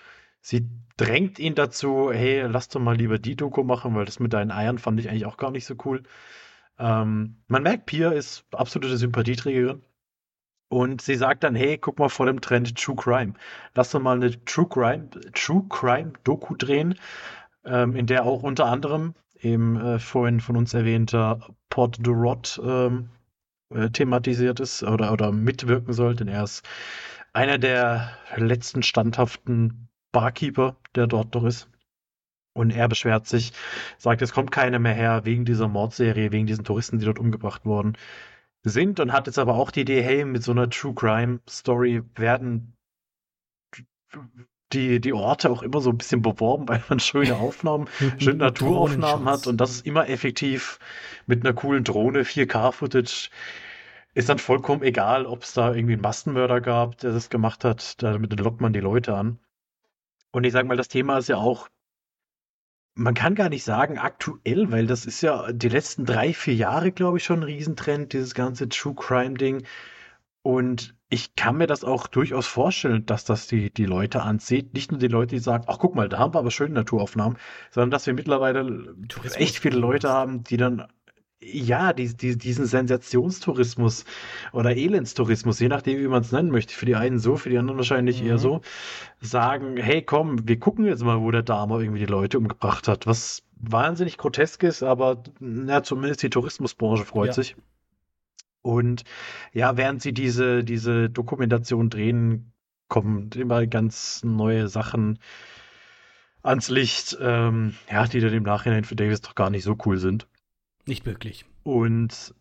sie 0.46 0.68
drängt 0.96 1.40
ihn 1.40 1.56
dazu, 1.56 2.12
hey, 2.12 2.42
lass 2.42 2.68
doch 2.68 2.80
mal 2.80 2.96
lieber 2.96 3.18
die 3.18 3.34
Doku 3.34 3.64
machen, 3.64 3.96
weil 3.96 4.04
das 4.04 4.20
mit 4.20 4.32
deinen 4.32 4.52
Eiern 4.52 4.78
fand 4.78 5.00
ich 5.00 5.10
eigentlich 5.10 5.26
auch 5.26 5.38
gar 5.38 5.50
nicht 5.50 5.66
so 5.66 5.74
cool. 5.84 6.04
Ähm, 6.78 7.42
man 7.48 7.64
merkt, 7.64 7.86
Pia 7.86 8.10
ist 8.10 8.44
absolute 8.52 8.96
Sympathieträgerin. 8.96 9.82
Und 10.68 11.02
sie 11.02 11.16
sagt 11.16 11.42
dann, 11.42 11.56
hey, 11.56 11.78
guck 11.78 11.98
mal 11.98 12.08
vor 12.08 12.26
dem 12.26 12.40
Trend 12.40 12.76
True 12.76 12.96
Crime. 12.96 13.34
Lass 13.74 13.90
doch 13.90 14.00
mal 14.00 14.16
eine 14.16 14.44
True 14.44 14.68
Crime, 14.68 15.10
True 15.32 15.64
Crime 15.68 16.12
Doku 16.22 16.54
drehen, 16.54 16.94
ähm, 17.64 17.96
in 17.96 18.06
der 18.06 18.24
auch 18.24 18.42
unter 18.42 18.66
anderem 18.66 19.14
eben 19.40 19.76
äh, 19.80 19.98
vorhin 19.98 20.40
von 20.40 20.56
uns 20.56 20.74
erwähnter 20.74 21.40
Port 21.70 22.04
de 22.06 22.12
Rot 22.12 22.60
ähm, 22.64 23.10
äh, 23.70 23.90
thematisiert 23.90 24.60
ist 24.60 24.84
oder, 24.84 25.12
oder 25.12 25.32
mitwirken 25.32 25.92
soll, 25.92 26.14
denn 26.14 26.28
er 26.28 26.44
ist 26.44 26.66
einer 27.32 27.58
der 27.58 28.16
letzten 28.36 28.82
standhaften 28.82 29.85
Barkeeper, 30.20 30.76
der 30.94 31.06
dort 31.06 31.34
noch 31.34 31.44
ist. 31.44 31.68
Und 32.54 32.70
er 32.70 32.88
beschwert 32.88 33.26
sich, 33.26 33.52
sagt, 33.98 34.22
es 34.22 34.32
kommt 34.32 34.50
keiner 34.50 34.78
mehr 34.78 34.94
her 34.94 35.24
wegen 35.24 35.44
dieser 35.44 35.68
Mordserie, 35.68 36.32
wegen 36.32 36.46
diesen 36.46 36.64
Touristen, 36.64 36.98
die 36.98 37.04
dort 37.04 37.18
umgebracht 37.18 37.66
wurden 37.66 37.98
sind 38.62 38.98
und 38.98 39.12
hat 39.12 39.26
jetzt 39.26 39.38
aber 39.38 39.54
auch 39.54 39.70
die 39.70 39.82
Idee, 39.82 40.02
hey, 40.02 40.24
mit 40.24 40.42
so 40.42 40.52
einer 40.52 40.68
True 40.70 40.94
Crime 40.94 41.40
Story 41.48 42.02
werden 42.14 42.72
die, 44.72 45.00
die 45.00 45.12
Orte 45.12 45.50
auch 45.50 45.62
immer 45.62 45.80
so 45.80 45.90
ein 45.90 45.98
bisschen 45.98 46.22
beworben, 46.22 46.68
weil 46.68 46.82
man 46.88 46.98
schöne 46.98 47.36
Aufnahmen, 47.36 47.88
schöne 48.18 48.38
Naturaufnahmen 48.38 49.26
hat 49.28 49.46
und 49.46 49.60
das 49.60 49.70
ist 49.70 49.86
immer 49.86 50.08
effektiv 50.08 50.78
mit 51.26 51.44
einer 51.44 51.54
coolen 51.54 51.84
Drohne, 51.84 52.22
4K-Footage. 52.22 53.30
Ist 54.14 54.30
dann 54.30 54.38
vollkommen 54.38 54.82
egal, 54.82 55.26
ob 55.26 55.42
es 55.42 55.52
da 55.52 55.74
irgendwie 55.74 55.92
einen 55.92 56.02
Massenmörder 56.02 56.62
gab, 56.62 56.96
der 56.98 57.12
das 57.12 57.28
gemacht 57.28 57.64
hat. 57.64 58.02
Damit 58.02 58.40
lockt 58.40 58.62
man 58.62 58.72
die 58.72 58.80
Leute 58.80 59.14
an. 59.14 59.38
Und 60.32 60.44
ich 60.44 60.52
sag 60.52 60.66
mal, 60.66 60.76
das 60.76 60.88
Thema 60.88 61.18
ist 61.18 61.28
ja 61.28 61.36
auch 61.36 61.68
man 62.96 63.14
kann 63.14 63.34
gar 63.34 63.50
nicht 63.50 63.62
sagen 63.62 63.98
aktuell, 63.98 64.70
weil 64.72 64.86
das 64.86 65.04
ist 65.04 65.20
ja 65.20 65.52
die 65.52 65.68
letzten 65.68 66.06
drei, 66.06 66.32
vier 66.32 66.54
Jahre, 66.54 66.92
glaube 66.92 67.18
ich, 67.18 67.24
schon 67.24 67.40
ein 67.40 67.44
Riesentrend, 67.44 68.14
dieses 68.14 68.34
ganze 68.34 68.68
True 68.70 68.94
Crime-Ding. 68.94 69.66
Und 70.42 70.94
ich 71.10 71.36
kann 71.36 71.56
mir 71.56 71.66
das 71.66 71.84
auch 71.84 72.06
durchaus 72.06 72.46
vorstellen, 72.46 73.04
dass 73.04 73.24
das 73.24 73.48
die, 73.48 73.70
die 73.70 73.84
Leute 73.84 74.22
anzieht. 74.22 74.72
Nicht 74.74 74.90
nur 74.90 74.98
die 74.98 75.08
Leute, 75.08 75.34
die 75.34 75.40
sagen, 75.40 75.64
ach 75.66 75.78
guck 75.78 75.94
mal, 75.94 76.08
da 76.08 76.18
haben 76.18 76.34
wir 76.34 76.38
aber 76.38 76.50
schöne 76.50 76.74
Naturaufnahmen, 76.74 77.36
sondern 77.70 77.90
dass 77.90 78.06
wir 78.06 78.14
mittlerweile 78.14 78.94
Tourismus- 79.08 79.36
echt 79.36 79.58
viele 79.58 79.78
Leute 79.78 80.08
haben, 80.08 80.42
die 80.42 80.56
dann 80.56 80.86
ja, 81.40 81.92
die, 81.92 82.16
die, 82.16 82.36
diesen 82.38 82.66
Sensationstourismus 82.66 84.04
oder 84.52 84.74
Elendstourismus, 84.76 85.60
je 85.60 85.68
nachdem, 85.68 85.98
wie 85.98 86.08
man 86.08 86.22
es 86.22 86.32
nennen 86.32 86.50
möchte, 86.50 86.74
für 86.74 86.86
die 86.86 86.96
einen 86.96 87.18
so, 87.18 87.36
für 87.36 87.50
die 87.50 87.58
anderen 87.58 87.78
wahrscheinlich 87.78 88.22
eher 88.22 88.34
Mhm. 88.34 88.38
so, 88.38 88.60
sagen, 89.20 89.76
hey 89.76 90.02
komm, 90.02 90.48
wir 90.48 90.58
gucken 90.58 90.86
jetzt 90.86 91.04
mal, 91.04 91.20
wo 91.20 91.30
der 91.30 91.42
Dame 91.42 91.78
irgendwie 91.80 92.00
die 92.00 92.06
Leute 92.06 92.38
umgebracht 92.38 92.88
hat, 92.88 93.06
was 93.06 93.42
wahnsinnig 93.58 94.16
grotesk 94.18 94.62
ist, 94.62 94.82
aber 94.82 95.22
na, 95.40 95.82
zumindest 95.82 96.22
die 96.22 96.30
Tourismusbranche 96.30 97.04
freut 97.04 97.28
Ja. 97.28 97.32
sich. 97.34 97.56
Und 98.62 99.04
ja, 99.52 99.76
während 99.76 100.02
sie 100.02 100.12
diese, 100.12 100.64
diese 100.64 101.08
Dokumentation 101.10 101.88
drehen, 101.90 102.52
kommen 102.88 103.30
immer 103.34 103.66
ganz 103.66 104.22
neue 104.24 104.68
Sachen 104.68 105.18
ans 106.42 106.68
Licht, 106.70 107.16
ähm, 107.20 107.74
ja, 107.90 108.06
die 108.06 108.20
dann 108.20 108.32
im 108.32 108.42
Nachhinein 108.42 108.84
für 108.84 108.96
Davis 108.96 109.20
doch 109.20 109.34
gar 109.34 109.50
nicht 109.50 109.64
so 109.64 109.76
cool 109.84 109.98
sind. 109.98 110.26
Nicht 110.86 111.06
wirklich. 111.06 111.44
Und 111.62 112.34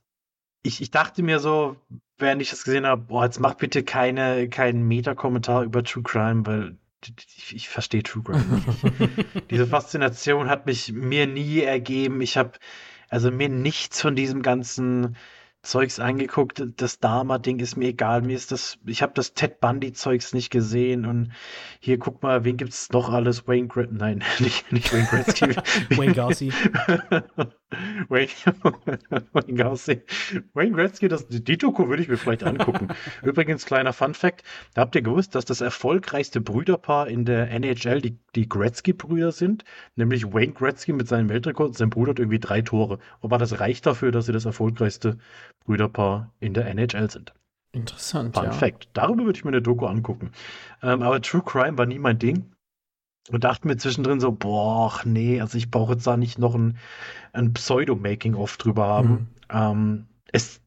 ich, 0.64 0.82
ich 0.82 0.92
dachte 0.92 1.24
mir 1.24 1.40
so, 1.40 1.78
während 2.18 2.42
ich 2.42 2.50
das 2.50 2.64
gesehen 2.64 2.86
habe, 2.86 3.04
boah, 3.04 3.26
jetzt 3.26 3.40
mach 3.40 3.56
bitte 3.56 3.84
keine, 3.84 4.50
keinen 4.50 4.88
Meta-Kommentar 4.88 5.64
über 5.64 5.84
True 5.84 6.04
Crime, 6.04 6.46
weil 6.46 6.78
ich, 7.38 7.56
ich 7.56 7.70
verstehe 7.70 8.04
True 8.04 8.24
Crime 8.24 8.46
nicht. 8.46 9.26
Diese 9.52 9.68
Faszination 9.68 10.50
hat 10.50 10.66
mich 10.66 10.92
mir 10.92 11.28
nie 11.28 11.62
ergeben. 11.62 12.22
Ich 12.22 12.38
habe 12.38 12.54
also 13.10 13.32
mir 13.32 13.50
nichts 13.50 14.02
von 14.02 14.16
diesem 14.16 14.42
ganzen 14.42 15.16
Zeugs 15.62 16.00
angeguckt. 16.00 16.64
Das 16.78 17.00
Dharma-Ding 17.00 17.60
ist 17.60 17.76
mir 17.76 17.90
egal. 17.90 18.22
Mir 18.22 18.36
ist 18.36 18.52
das, 18.52 18.78
ich 18.86 19.02
habe 19.02 19.14
das 19.16 19.34
Ted 19.34 19.60
Bundy-Zeugs 19.60 20.34
nicht 20.34 20.52
gesehen. 20.52 21.06
Und 21.06 21.32
hier, 21.80 21.98
guck 21.98 22.24
mal, 22.24 22.44
wen 22.46 22.58
gibt's 22.58 22.92
noch 22.92 23.10
alles? 23.10 23.48
Wayne 23.48 23.68
Gret 23.68 23.92
Nein, 23.92 24.24
nicht, 24.40 24.72
nicht 24.72 24.94
Wayne 24.94 25.08
Gretzky. 25.10 25.56
Wayne 25.98 26.14
Gacy. 26.14 26.52
Wayne, 28.10 28.30
Wayne 30.54 30.72
Gretzky, 30.72 31.08
das, 31.08 31.28
die 31.28 31.58
Doku 31.58 31.88
würde 31.88 32.04
ich 32.04 32.08
mir 32.08 32.18
vielleicht 32.18 32.44
angucken. 32.44 32.90
Übrigens, 33.24 33.66
kleiner 33.66 33.92
Fun-Fact: 33.92 34.44
Habt 34.76 34.96
ihr 34.96 35.02
gewusst, 35.02 35.36
dass 35.36 35.46
das 35.46 35.62
erfolgreichste 35.62 36.42
Brüderpaar 36.42 37.08
in 37.08 37.26
der 37.26 37.50
NHL 37.50 38.02
die, 38.02 38.20
die 38.36 38.48
Gretzky-Brüder 38.48 39.32
sind? 39.32 39.66
Nämlich 39.96 40.32
Wayne 40.32 40.54
Gretzky 40.54 40.94
mit 40.94 41.08
seinem 41.08 41.30
Weltrekord. 41.30 41.76
Sein 41.76 41.90
Bruder 41.90 42.12
hat 42.12 42.20
irgendwie 42.20 42.40
drei 42.40 42.62
Tore. 42.62 43.00
Aber 43.22 43.38
das 43.38 43.60
reicht 43.60 43.86
dafür, 43.86 44.12
dass 44.12 44.28
sie 44.28 44.34
das 44.34 44.46
erfolgreichste 44.46 45.18
Brüderpaar 45.66 46.34
in 46.40 46.54
der 46.54 46.68
NHL 46.68 47.10
sind. 47.10 47.34
Interessant, 47.72 48.36
Fun 48.36 48.46
ja. 48.46 48.52
Fact. 48.52 48.90
Darüber 48.94 49.26
würde 49.26 49.38
ich 49.38 49.44
mir 49.44 49.52
eine 49.52 49.62
Doku 49.62 49.86
angucken. 49.86 50.32
Ähm, 50.82 51.02
aber 51.02 51.22
True 51.22 51.44
Crime 51.44 51.78
war 51.78 51.86
nie 51.86 52.00
mein 52.00 52.20
Ding. 52.20 52.55
Und 53.32 53.44
dachte 53.44 53.68
mir 53.68 53.78
zwischendrin 53.78 54.20
so, 54.20 54.32
boah, 54.32 55.02
nee, 55.04 55.42
also 55.42 55.58
ich 55.58 55.72
brauche 55.72 55.94
jetzt 55.94 56.06
da 56.06 56.16
nicht 56.16 56.38
noch 56.38 56.54
ein, 56.56 56.78
ein 57.34 57.54
Pseudo-Making-of 57.54 58.58
drüber 58.58 58.86
haben. 58.86 59.10
Mhm. 59.10 59.28
Ähm, 59.52 60.06
es 60.32 60.62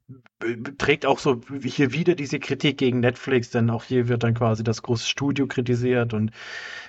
trägt 0.78 1.04
auch 1.06 1.18
so 1.18 1.40
hier 1.62 1.92
wieder 1.92 2.14
diese 2.14 2.38
Kritik 2.38 2.78
gegen 2.78 3.00
Netflix, 3.00 3.50
denn 3.50 3.70
auch 3.70 3.84
hier 3.84 4.08
wird 4.08 4.22
dann 4.22 4.34
quasi 4.34 4.64
das 4.64 4.82
große 4.82 5.06
Studio 5.06 5.46
kritisiert 5.46 6.14
und 6.14 6.30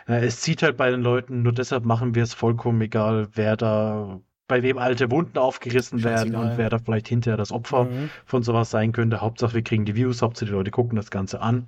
äh, 0.07 0.25
es 0.25 0.41
zieht 0.41 0.63
halt 0.63 0.77
bei 0.77 0.89
den 0.91 1.01
Leuten, 1.01 1.41
nur 1.41 1.51
deshalb 1.53 1.83
machen 1.85 2.15
wir 2.15 2.23
es 2.23 2.33
vollkommen 2.33 2.79
egal, 2.81 3.27
wer 3.33 3.57
da, 3.57 4.21
bei 4.47 4.63
wem 4.63 4.77
alte 4.77 5.11
Wunden 5.11 5.37
aufgerissen 5.37 6.03
werden 6.03 6.35
und 6.35 6.57
wer 6.57 6.69
da 6.69 6.79
vielleicht 6.79 7.07
hinterher 7.07 7.37
das 7.37 7.51
Opfer 7.51 7.85
Mhm. 7.85 8.09
von 8.25 8.43
sowas 8.43 8.69
sein 8.71 8.91
könnte. 8.91 9.21
Hauptsache, 9.21 9.55
wir 9.55 9.63
kriegen 9.63 9.85
die 9.85 9.95
Views, 9.95 10.21
Hauptsache, 10.21 10.45
die 10.47 10.53
Leute 10.53 10.71
gucken 10.71 10.95
das 10.95 11.11
Ganze 11.11 11.41
an. 11.41 11.67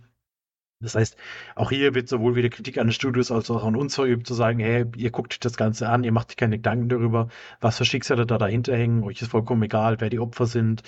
Das 0.82 0.95
heißt, 0.95 1.17
auch 1.55 1.69
hier 1.69 1.93
wird 1.95 2.09
sowohl 2.09 2.36
wieder 2.36 2.49
Kritik 2.49 2.77
an 2.77 2.88
den 2.88 2.93
Studios 2.93 3.32
als 3.32 3.49
auch 3.51 3.63
an 3.63 3.75
uns 3.75 3.95
verübt, 3.95 4.27
zu 4.27 4.34
sagen, 4.34 4.59
hey, 4.59 4.86
ihr 4.97 5.11
guckt 5.11 5.34
euch 5.34 5.39
das 5.39 5.57
Ganze 5.57 5.89
an, 5.89 6.03
ihr 6.03 6.11
macht 6.11 6.32
euch 6.32 6.38
keine 6.38 6.57
Gedanken 6.57 6.89
darüber, 6.89 7.29
was 7.59 7.77
für 7.77 7.86
Schicksale 7.86 8.25
da 8.25 8.38
dahinter 8.38 8.75
hängen, 8.75 9.03
euch 9.03 9.21
ist 9.21 9.32
vollkommen 9.32 9.63
egal, 9.63 9.99
wer 9.99 10.09
die 10.09 10.19
Opfer 10.19 10.45
sind. 10.47 10.84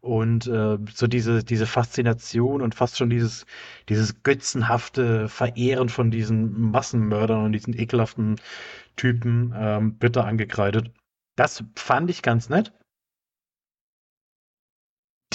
Und 0.00 0.46
äh, 0.46 0.78
so 0.94 1.06
diese, 1.08 1.42
diese 1.42 1.66
Faszination 1.66 2.62
und 2.62 2.74
fast 2.74 2.96
schon 2.96 3.10
dieses, 3.10 3.44
dieses 3.88 4.22
götzenhafte 4.22 5.28
Verehren 5.28 5.88
von 5.88 6.10
diesen 6.10 6.70
Massenmördern 6.70 7.44
und 7.44 7.52
diesen 7.52 7.76
ekelhaften 7.76 8.36
Typen 8.94 9.52
ähm, 9.56 9.96
wird 9.98 10.16
da 10.16 10.22
angekreidet. 10.22 10.92
Das 11.34 11.64
fand 11.74 12.10
ich 12.10 12.22
ganz 12.22 12.48
nett. 12.48 12.72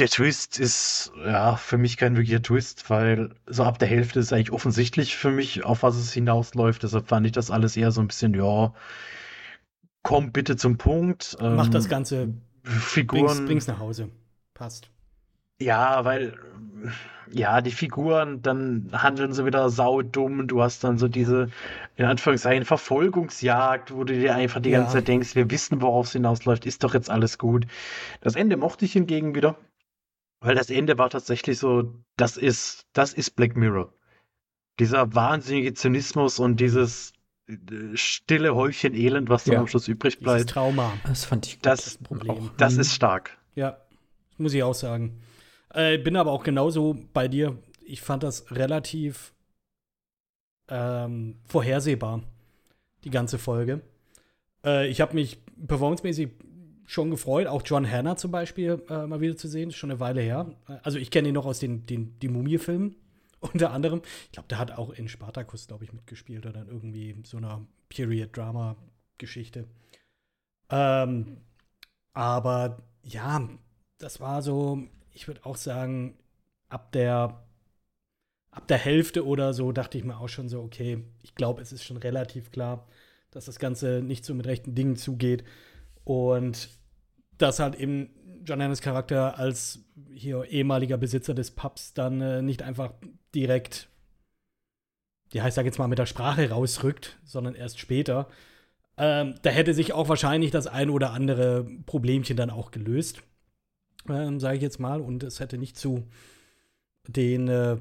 Der 0.01 0.09
Twist 0.09 0.59
ist 0.59 1.11
ja 1.23 1.55
für 1.57 1.77
mich 1.77 1.95
kein 1.95 2.15
wirklicher 2.15 2.41
Twist, 2.41 2.89
weil 2.89 3.35
so 3.45 3.63
ab 3.63 3.77
der 3.77 3.87
Hälfte 3.87 4.19
ist 4.19 4.33
eigentlich 4.33 4.51
offensichtlich 4.51 5.15
für 5.15 5.29
mich, 5.29 5.63
auf 5.63 5.83
was 5.83 5.95
es 5.95 6.11
hinausläuft. 6.11 6.81
Deshalb 6.81 7.07
fand 7.07 7.27
ich 7.27 7.33
das 7.33 7.51
alles 7.51 7.77
eher 7.77 7.91
so 7.91 8.01
ein 8.01 8.07
bisschen, 8.07 8.33
ja, 8.33 8.73
komm 10.01 10.31
bitte 10.31 10.55
zum 10.55 10.79
Punkt. 10.79 11.37
Mach 11.39 11.67
Ähm, 11.67 11.71
das 11.71 11.87
Ganze. 11.87 12.33
Bring's, 12.63 12.83
Figuren. 12.83 13.45
bring's 13.45 13.67
nach 13.67 13.77
Hause. 13.77 14.09
Passt. 14.55 14.89
Ja, 15.61 16.03
weil, 16.03 16.33
ja, 17.31 17.61
die 17.61 17.69
Figuren, 17.69 18.41
dann 18.41 18.89
handeln 18.93 19.33
sie 19.33 19.45
wieder 19.45 19.69
saudumm. 19.69 20.47
Du 20.47 20.63
hast 20.63 20.83
dann 20.83 20.97
so 20.97 21.09
diese, 21.09 21.51
in 21.95 22.05
Anführungszeichen, 22.05 22.65
Verfolgungsjagd, 22.65 23.93
wo 23.93 24.03
du 24.03 24.13
dir 24.13 24.33
einfach 24.33 24.61
die 24.61 24.71
Ja. 24.71 24.79
ganze 24.79 24.93
Zeit 24.93 25.07
denkst, 25.09 25.35
wir 25.35 25.51
wissen, 25.51 25.79
worauf 25.79 26.07
es 26.07 26.13
hinausläuft, 26.13 26.65
ist 26.65 26.83
doch 26.83 26.95
jetzt 26.95 27.11
alles 27.11 27.37
gut. 27.37 27.67
Das 28.21 28.35
Ende 28.35 28.57
mochte 28.57 28.85
ich 28.85 28.93
hingegen 28.93 29.35
wieder, 29.35 29.55
weil 30.41 30.55
das 30.55 30.69
Ende 30.69 30.97
war 30.97 31.09
tatsächlich 31.09 31.57
so, 31.59 31.95
das 32.17 32.35
ist, 32.37 32.85
das 32.93 33.13
ist 33.13 33.31
Black 33.35 33.55
Mirror. 33.55 33.93
Dieser 34.79 35.13
wahnsinnige 35.15 35.73
Zynismus 35.73 36.39
und 36.39 36.59
dieses 36.59 37.13
äh, 37.47 37.55
stille 37.95 38.55
Häufchen 38.55 38.93
Elend, 38.95 39.29
was 39.29 39.43
dann 39.45 39.53
Ja. 39.53 39.59
am 39.61 39.67
Schluss 39.67 39.87
übrig 39.87 40.17
Dieses 40.17 40.23
bleibt, 40.23 40.49
Trauma. 40.49 40.93
Das 41.05 41.25
fand 41.25 41.45
ich 41.47 41.55
gut. 41.55 41.65
das, 41.65 41.97
Problem. 41.99 42.49
das 42.57 42.73
Mhm. 42.75 42.79
ist 42.81 42.93
stark. 42.93 43.37
Ja, 43.55 43.77
muss 44.37 44.53
ich 44.53 44.63
auch 44.63 44.73
sagen. 44.73 45.21
Äh, 45.73 45.97
bin 45.99 46.15
aber 46.17 46.31
auch 46.31 46.43
genauso 46.43 46.97
bei 47.13 47.27
dir. 47.27 47.57
Ich 47.85 48.01
fand 48.01 48.23
das 48.23 48.51
relativ 48.51 49.33
ähm, 50.69 51.35
vorhersehbar, 51.45 52.23
die 53.03 53.09
ganze 53.09 53.37
Folge. 53.37 53.81
Äh, 54.65 54.87
ich 54.87 55.01
habe 55.01 55.13
mich 55.13 55.39
performancemäßig 55.67 56.29
schon 56.91 57.09
gefreut, 57.09 57.47
auch 57.47 57.61
John 57.63 57.89
Hannah 57.89 58.17
zum 58.17 58.31
Beispiel 58.31 58.83
äh, 58.89 59.07
mal 59.07 59.21
wieder 59.21 59.37
zu 59.37 59.47
sehen. 59.47 59.69
Ist 59.69 59.77
schon 59.77 59.91
eine 59.91 60.01
Weile 60.01 60.19
her. 60.19 60.53
Also 60.83 60.99
ich 60.99 61.09
kenne 61.09 61.29
ihn 61.29 61.33
noch 61.33 61.45
aus 61.45 61.59
den, 61.59 61.85
den 61.85 62.19
die 62.19 62.27
Mumie-Filmen 62.27 62.97
unter 63.39 63.71
anderem. 63.71 64.01
Ich 64.25 64.33
glaube, 64.33 64.49
der 64.49 64.59
hat 64.59 64.71
auch 64.71 64.89
in 64.89 65.07
Spartacus, 65.07 65.67
glaube 65.67 65.85
ich, 65.85 65.93
mitgespielt 65.93 66.45
oder 66.45 66.63
in 66.63 66.67
irgendwie 66.67 67.15
so 67.23 67.37
einer 67.37 67.65
Period-Drama-Geschichte. 67.87 69.67
Ähm, 70.69 71.37
aber 72.13 72.83
ja, 73.03 73.47
das 73.97 74.19
war 74.19 74.41
so, 74.41 74.83
ich 75.13 75.29
würde 75.29 75.45
auch 75.45 75.55
sagen, 75.55 76.17
ab 76.67 76.91
der 76.91 77.41
ab 78.51 78.67
der 78.67 78.77
Hälfte 78.77 79.25
oder 79.25 79.53
so 79.53 79.71
dachte 79.71 79.97
ich 79.97 80.03
mir 80.03 80.17
auch 80.17 80.27
schon 80.27 80.49
so, 80.49 80.61
okay, 80.61 81.05
ich 81.23 81.35
glaube, 81.35 81.61
es 81.61 81.71
ist 81.71 81.85
schon 81.85 81.95
relativ 81.95 82.51
klar, 82.51 82.85
dass 83.31 83.45
das 83.45 83.59
Ganze 83.59 84.01
nicht 84.01 84.25
so 84.25 84.33
mit 84.33 84.45
rechten 84.45 84.75
Dingen 84.75 84.97
zugeht 84.97 85.45
und 86.03 86.67
dass 87.41 87.59
halt 87.59 87.75
eben 87.75 88.09
John 88.45 88.61
Hannahs 88.61 88.81
Charakter 88.81 89.37
als 89.37 89.79
hier 90.13 90.45
ehemaliger 90.45 90.97
Besitzer 90.97 91.33
des 91.33 91.51
Pubs 91.51 91.93
dann 91.93 92.21
äh, 92.21 92.41
nicht 92.41 92.63
einfach 92.63 92.93
direkt, 93.33 93.89
ja, 95.31 95.47
ich 95.47 95.53
sag 95.53 95.65
jetzt 95.65 95.79
mal, 95.79 95.87
mit 95.87 95.99
der 95.99 96.05
Sprache 96.05 96.49
rausrückt, 96.49 97.19
sondern 97.23 97.55
erst 97.55 97.79
später. 97.79 98.27
Ähm, 98.97 99.35
da 99.41 99.49
hätte 99.49 99.73
sich 99.73 99.93
auch 99.93 100.09
wahrscheinlich 100.09 100.51
das 100.51 100.67
ein 100.67 100.89
oder 100.89 101.11
andere 101.11 101.65
Problemchen 101.85 102.37
dann 102.37 102.49
auch 102.49 102.71
gelöst, 102.71 103.21
ähm, 104.09 104.39
sage 104.39 104.57
ich 104.57 104.63
jetzt 104.63 104.79
mal, 104.79 105.01
und 105.01 105.23
es 105.23 105.39
hätte 105.39 105.57
nicht 105.57 105.77
zu 105.77 106.07
den, 107.07 107.47
äh, 107.47 107.77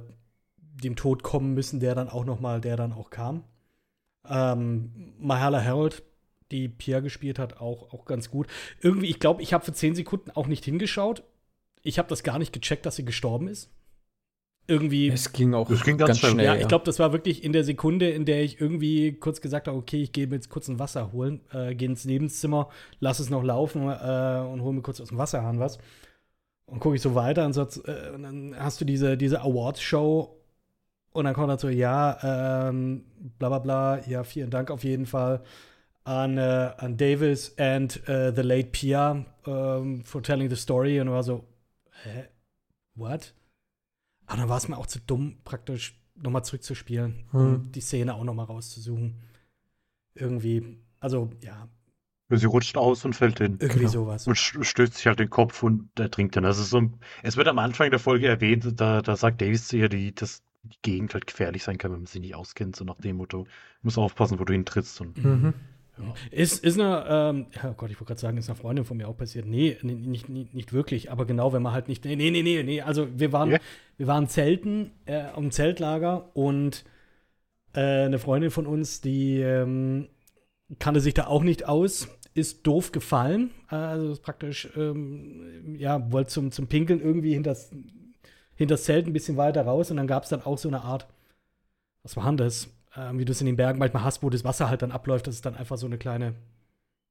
dem 0.56 0.96
Tod 0.96 1.22
kommen 1.22 1.54
müssen, 1.54 1.80
der 1.80 1.94
dann 1.94 2.08
auch 2.08 2.24
noch 2.24 2.40
mal, 2.40 2.60
der 2.60 2.76
dann 2.76 2.92
auch 2.92 3.10
kam. 3.10 3.44
Ähm, 4.28 5.14
Mahala 5.18 5.62
Harold, 5.62 6.02
die 6.50 6.68
Pierre 6.68 7.02
gespielt 7.02 7.38
hat, 7.38 7.60
auch, 7.60 7.92
auch 7.92 8.04
ganz 8.04 8.30
gut. 8.30 8.46
Irgendwie, 8.80 9.06
ich 9.06 9.20
glaube, 9.20 9.42
ich 9.42 9.52
habe 9.52 9.64
für 9.64 9.72
10 9.72 9.94
Sekunden 9.94 10.30
auch 10.30 10.46
nicht 10.46 10.64
hingeschaut. 10.64 11.22
Ich 11.82 11.98
habe 11.98 12.08
das 12.08 12.22
gar 12.22 12.38
nicht 12.38 12.52
gecheckt, 12.52 12.86
dass 12.86 12.96
sie 12.96 13.04
gestorben 13.04 13.48
ist. 13.48 13.70
Irgendwie. 14.66 15.08
Es 15.08 15.32
ging 15.32 15.52
auch 15.54 15.68
Es 15.70 15.82
ging 15.82 15.98
ganz 15.98 16.08
ganz, 16.08 16.18
schnell. 16.20 16.32
schnell. 16.32 16.46
Ja, 16.46 16.54
ich 16.54 16.68
glaube, 16.68 16.84
das 16.84 16.98
war 16.98 17.12
wirklich 17.12 17.42
in 17.42 17.52
der 17.52 17.64
Sekunde, 17.64 18.10
in 18.10 18.24
der 18.24 18.44
ich 18.44 18.60
irgendwie 18.60 19.12
kurz 19.12 19.40
gesagt 19.40 19.66
habe, 19.66 19.76
okay, 19.76 20.02
ich 20.02 20.12
gehe 20.12 20.26
mir 20.28 20.36
jetzt 20.36 20.48
kurz 20.48 20.68
ein 20.68 20.78
Wasser 20.78 21.12
holen, 21.12 21.40
äh, 21.52 21.74
gehe 21.74 21.88
ins 21.88 22.04
Nebenzimmer, 22.04 22.68
lass 23.00 23.18
es 23.18 23.30
noch 23.30 23.42
laufen 23.42 23.82
äh, 23.82 24.40
und 24.48 24.62
hole 24.62 24.74
mir 24.74 24.82
kurz 24.82 25.00
aus 25.00 25.08
dem 25.08 25.18
Wasserhahn 25.18 25.58
was. 25.58 25.78
Und 26.66 26.78
gucke 26.78 26.94
ich 26.94 27.02
so 27.02 27.16
weiter 27.16 27.46
und, 27.46 27.52
so, 27.52 27.62
äh, 27.62 28.10
und 28.14 28.22
dann 28.22 28.54
hast 28.56 28.80
du 28.80 28.84
diese, 28.84 29.16
diese 29.16 29.40
Awards-Show 29.40 30.36
und 31.12 31.24
dann 31.24 31.34
kommt 31.34 31.48
dazu, 31.50 31.68
ja, 31.68 32.68
ähm, 32.68 33.04
bla 33.40 33.48
bla 33.48 33.58
bla, 33.58 34.06
ja, 34.06 34.22
vielen 34.22 34.50
Dank 34.50 34.70
auf 34.70 34.84
jeden 34.84 35.06
Fall 35.06 35.42
an, 36.04 36.38
äh, 36.38 36.72
an 36.78 36.96
Davis 36.96 37.56
and 37.58 38.06
äh, 38.08 38.32
the 38.34 38.42
late 38.42 38.70
Pia 38.70 39.24
ähm, 39.46 40.04
for 40.04 40.22
telling 40.22 40.48
the 40.50 40.56
story 40.56 41.00
und 41.00 41.10
war 41.10 41.22
so, 41.22 41.44
hä? 42.04 42.24
What? 42.94 43.34
Aber 44.26 44.38
dann 44.38 44.48
war 44.48 44.56
es 44.58 44.68
mir 44.68 44.76
auch 44.78 44.86
zu 44.86 45.00
dumm, 45.00 45.38
praktisch 45.44 46.00
nochmal 46.14 46.44
zurückzuspielen 46.44 47.24
Hm. 47.30 47.40
und 47.40 47.72
die 47.74 47.80
Szene 47.80 48.14
auch 48.14 48.24
nochmal 48.24 48.46
rauszusuchen. 48.46 49.16
Irgendwie, 50.14 50.78
also 51.00 51.30
ja, 51.42 51.68
Sie 52.32 52.46
rutscht 52.46 52.76
aus 52.76 53.04
und 53.04 53.14
fällt 53.14 53.38
hin. 53.38 53.56
irgendwie 53.60 53.80
Genau. 53.80 53.90
sowas. 53.90 54.26
Und 54.28 54.36
st- 54.36 54.62
stößt 54.62 54.94
sich 54.94 55.06
halt 55.08 55.18
den 55.18 55.30
Kopf 55.30 55.64
und 55.64 55.90
ertrinkt 55.98 56.36
dann. 56.36 56.44
Also 56.44 56.62
so, 56.62 56.78
ein- 56.80 57.00
es 57.24 57.36
wird 57.36 57.48
am 57.48 57.58
Anfang 57.58 57.90
der 57.90 57.98
Folge 57.98 58.28
erwähnt, 58.28 58.80
da, 58.80 59.02
da 59.02 59.16
sagt 59.16 59.40
Davis 59.40 59.66
zu 59.66 59.76
ihr, 59.78 59.88
die, 59.88 60.14
dass 60.14 60.42
die 60.62 60.76
Gegend 60.82 61.12
halt 61.14 61.26
gefährlich 61.26 61.64
sein 61.64 61.76
kann, 61.76 61.90
wenn 61.90 62.00
man 62.00 62.06
sie 62.06 62.20
nicht 62.20 62.36
auskennt. 62.36 62.76
So 62.76 62.84
nach 62.84 63.00
dem 63.00 63.16
Motto, 63.16 63.48
muss 63.82 63.98
aufpassen, 63.98 64.38
wo 64.38 64.44
du 64.44 64.52
hintrittst. 64.52 65.00
Und 65.00 65.16
Mhm. 65.24 65.54
Ist, 66.30 66.64
ist 66.64 66.78
eine, 66.80 67.04
ähm, 67.08 67.46
ja, 67.54 67.70
oh 67.70 67.74
Gott, 67.74 67.90
ich 67.90 67.96
wollte 67.96 68.06
gerade 68.08 68.20
sagen, 68.20 68.38
ist 68.38 68.48
einer 68.48 68.56
Freundin 68.56 68.84
von 68.84 68.96
mir 68.96 69.08
auch 69.08 69.16
passiert. 69.16 69.46
Nee, 69.46 69.76
nee, 69.82 69.94
nicht, 69.94 70.28
nicht, 70.28 70.54
nicht 70.54 70.72
wirklich, 70.72 71.10
aber 71.10 71.26
genau, 71.26 71.52
wenn 71.52 71.62
man 71.62 71.72
halt 71.72 71.88
nicht, 71.88 72.04
nee, 72.04 72.16
nee, 72.16 72.30
nee, 72.30 72.62
nee, 72.62 72.80
also 72.80 73.06
wir 73.18 73.32
waren, 73.32 73.50
Ja. 73.50 73.58
wir 73.98 74.06
waren 74.06 74.28
zelten, 74.28 74.92
äh, 75.06 75.24
am 75.34 75.50
Zeltlager 75.50 76.34
und 76.34 76.84
äh, 77.74 78.04
eine 78.04 78.18
Freundin 78.18 78.50
von 78.50 78.66
uns, 78.66 79.00
die 79.00 79.40
ähm, 79.40 80.08
kannte 80.78 81.00
sich 81.00 81.14
da 81.14 81.26
auch 81.26 81.42
nicht 81.42 81.66
aus, 81.68 82.08
ist 82.34 82.66
doof 82.66 82.92
gefallen, 82.92 83.50
also 83.68 84.12
ist 84.12 84.22
praktisch, 84.22 84.68
ähm, 84.76 85.76
ja, 85.78 86.10
wollte 86.12 86.30
zum, 86.30 86.52
zum 86.52 86.66
Pinkeln 86.68 87.00
irgendwie 87.00 87.34
hinters, 87.34 87.70
hinters 88.54 88.84
Zelt 88.84 89.06
ein 89.06 89.12
bisschen 89.12 89.36
weiter 89.36 89.62
raus 89.62 89.90
und 89.90 89.96
dann 89.98 90.06
gab 90.06 90.22
es 90.24 90.30
dann 90.30 90.42
auch 90.42 90.58
so 90.58 90.68
eine 90.68 90.82
Art, 90.82 91.06
was 92.02 92.16
war 92.16 92.26
denn 92.26 92.36
das? 92.38 92.68
Ähm, 92.96 93.18
wie 93.18 93.24
du 93.24 93.32
es 93.32 93.40
in 93.40 93.46
den 93.46 93.56
Bergen 93.56 93.78
manchmal 93.78 94.04
hast, 94.04 94.22
wo 94.22 94.30
das 94.30 94.44
Wasser 94.44 94.68
halt 94.68 94.82
dann 94.82 94.92
abläuft, 94.92 95.26
dass 95.26 95.34
es 95.34 95.42
dann 95.42 95.56
einfach 95.56 95.78
so 95.78 95.86
eine 95.86 95.98
kleine, 95.98 96.34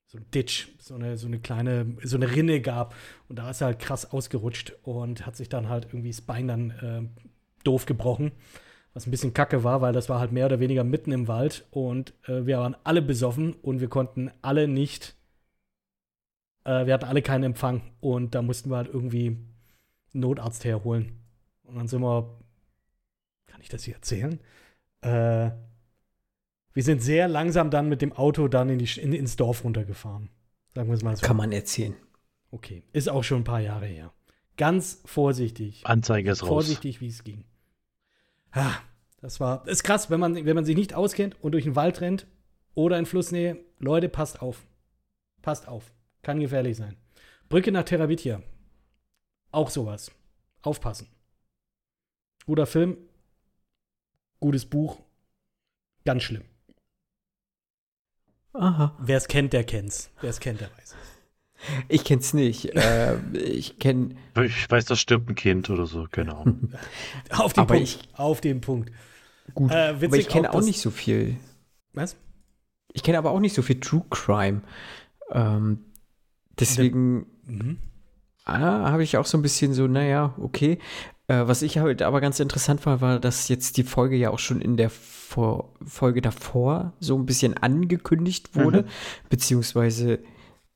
so 0.07 0.17
ein 0.17 0.25
Ditch, 0.31 0.67
so 0.77 0.95
eine, 0.95 1.17
so 1.17 1.27
eine 1.27 1.39
kleine, 1.39 1.95
so 2.03 2.17
eine 2.17 2.35
Rinne 2.35 2.61
gab. 2.61 2.95
Und 3.27 3.39
da 3.39 3.49
ist 3.49 3.61
er 3.61 3.67
halt 3.67 3.79
krass 3.79 4.11
ausgerutscht 4.11 4.73
und 4.83 5.25
hat 5.25 5.35
sich 5.35 5.49
dann 5.49 5.69
halt 5.69 5.85
irgendwie 5.85 6.09
das 6.09 6.21
Bein 6.21 6.47
dann 6.47 6.73
ähm, 6.81 7.09
doof 7.63 7.85
gebrochen. 7.85 8.31
Was 8.93 9.05
ein 9.05 9.11
bisschen 9.11 9.33
kacke 9.33 9.63
war, 9.63 9.81
weil 9.81 9.93
das 9.93 10.09
war 10.09 10.19
halt 10.19 10.31
mehr 10.31 10.47
oder 10.47 10.59
weniger 10.59 10.83
mitten 10.83 11.11
im 11.11 11.27
Wald 11.27 11.65
und 11.69 12.13
äh, 12.27 12.45
wir 12.45 12.57
waren 12.57 12.75
alle 12.83 13.01
besoffen 13.01 13.53
und 13.53 13.81
wir 13.81 13.87
konnten 13.87 14.31
alle 14.41 14.67
nicht, 14.67 15.15
äh, 16.65 16.87
wir 16.87 16.95
hatten 16.95 17.05
alle 17.05 17.21
keinen 17.21 17.43
Empfang 17.43 17.81
und 18.01 18.33
da 18.33 18.41
mussten 18.41 18.71
wir 18.71 18.77
halt 18.77 18.89
irgendwie 18.91 19.27
einen 19.27 20.21
Notarzt 20.21 20.65
herholen. 20.65 21.19
Und 21.63 21.75
dann 21.75 21.87
sind 21.87 22.01
wir, 22.01 22.35
kann 23.45 23.61
ich 23.61 23.69
das 23.69 23.83
hier 23.83 23.93
erzählen? 23.93 24.39
Äh, 25.01 25.51
wir 26.73 26.83
sind 26.83 27.01
sehr 27.01 27.27
langsam 27.27 27.71
dann 27.71 27.89
mit 27.89 28.01
dem 28.01 28.13
Auto 28.13 28.47
dann 28.47 28.69
in 28.69 28.79
die, 28.79 28.99
in, 28.99 29.13
ins 29.13 29.35
Dorf 29.35 29.63
runtergefahren. 29.63 30.29
Sagen 30.75 30.89
wir 30.89 30.95
es 30.95 31.03
mal 31.03 31.15
so. 31.15 31.25
Kann 31.25 31.37
man 31.37 31.51
erzählen. 31.51 31.95
Okay, 32.51 32.83
ist 32.93 33.09
auch 33.09 33.23
schon 33.23 33.41
ein 33.41 33.43
paar 33.45 33.59
Jahre 33.59 33.85
her. 33.85 34.13
Ganz 34.57 35.01
vorsichtig. 35.05 35.85
Anzeige 35.85 36.31
ist 36.31 36.43
raus. 36.43 36.49
Vorsichtig, 36.49 37.01
wie 37.01 37.07
es 37.07 37.23
ging. 37.23 37.45
Ah, 38.51 38.75
das 39.21 39.39
war, 39.39 39.67
ist 39.67 39.83
krass, 39.83 40.09
wenn 40.09 40.19
man, 40.19 40.35
wenn 40.45 40.55
man 40.55 40.65
sich 40.65 40.75
nicht 40.75 40.93
auskennt 40.93 41.35
und 41.41 41.53
durch 41.53 41.63
den 41.63 41.75
Wald 41.75 42.01
rennt 42.01 42.27
oder 42.73 42.97
in 42.97 43.05
Flussnähe. 43.05 43.57
Leute, 43.79 44.09
passt 44.09 44.41
auf. 44.41 44.65
Passt 45.41 45.67
auf. 45.67 45.91
Kann 46.21 46.39
gefährlich 46.39 46.77
sein. 46.77 46.97
Brücke 47.47 47.71
nach 47.71 47.83
Terabithia. 47.83 48.41
Auch 49.51 49.69
sowas. 49.69 50.11
Aufpassen. 50.61 51.07
Guter 52.45 52.65
Film. 52.65 52.97
Gutes 54.39 54.65
Buch. 54.65 54.99
Ganz 56.05 56.23
schlimm. 56.23 56.43
Aha. 58.53 58.95
Wer 58.99 59.17
es 59.17 59.27
kennt, 59.27 59.53
der 59.53 59.63
kennt's. 59.63 60.11
Wer 60.21 60.29
es 60.29 60.39
kennt, 60.39 60.61
der 60.61 60.69
weiß 60.71 60.95
es. 60.95 60.95
Ich 61.89 62.03
kenn's 62.05 62.33
nicht. 62.33 62.73
äh, 62.75 63.17
ich 63.33 63.79
kenn. 63.79 64.17
Ich 64.41 64.69
weiß, 64.71 64.85
da 64.85 64.95
stirbt 64.95 65.29
ein 65.29 65.35
Kind 65.35 65.69
oder 65.69 65.85
so, 65.85 66.07
Ahnung. 66.37 66.73
Auf 67.31 67.53
den 67.53 67.61
Aber 67.61 67.75
Punkt. 67.75 67.89
ich- 67.89 67.99
Auf 68.13 68.41
den 68.41 68.61
Punkt. 68.61 68.91
Gut. 69.53 69.71
Äh, 69.71 69.93
aber 69.95 70.01
witzig 70.01 70.21
ich 70.21 70.29
kenne 70.29 70.51
auch, 70.51 70.55
auch, 70.55 70.61
nicht 70.61 70.79
so 70.79 70.89
viel. 70.91 71.35
Was? 71.93 72.15
Ich 72.93 73.03
kenne 73.03 73.17
aber 73.17 73.31
auch 73.31 73.39
nicht 73.39 73.53
so 73.55 73.61
viel 73.61 73.79
True 73.79 74.05
Crime. 74.09 74.61
Ähm, 75.31 75.83
deswegen 76.59 77.25
Mhm. 77.45 77.77
ah, 78.45 78.91
habe 78.91 79.03
ich 79.03 79.17
auch 79.17 79.25
so 79.25 79.37
ein 79.37 79.41
bisschen 79.41 79.73
so, 79.73 79.87
naja, 79.87 80.33
okay. 80.39 80.79
Äh, 81.29 81.47
was 81.47 81.61
ich 81.61 81.77
halt 81.77 82.01
aber 82.01 82.19
ganz 82.21 82.39
interessant 82.39 82.85
war, 82.85 83.01
war, 83.01 83.19
dass 83.19 83.47
jetzt 83.47 83.77
die 83.77 83.83
Folge 83.83 84.15
ja 84.17 84.31
auch 84.31 84.39
schon 84.39 84.61
in 84.61 84.75
der 84.77 84.89
Vor 84.89 85.73
Folge 85.85 86.21
davor 86.21 86.93
so 86.99 87.15
ein 87.15 87.25
bisschen 87.27 87.55
angekündigt 87.55 88.55
wurde, 88.55 88.85
beziehungsweise 89.29 90.19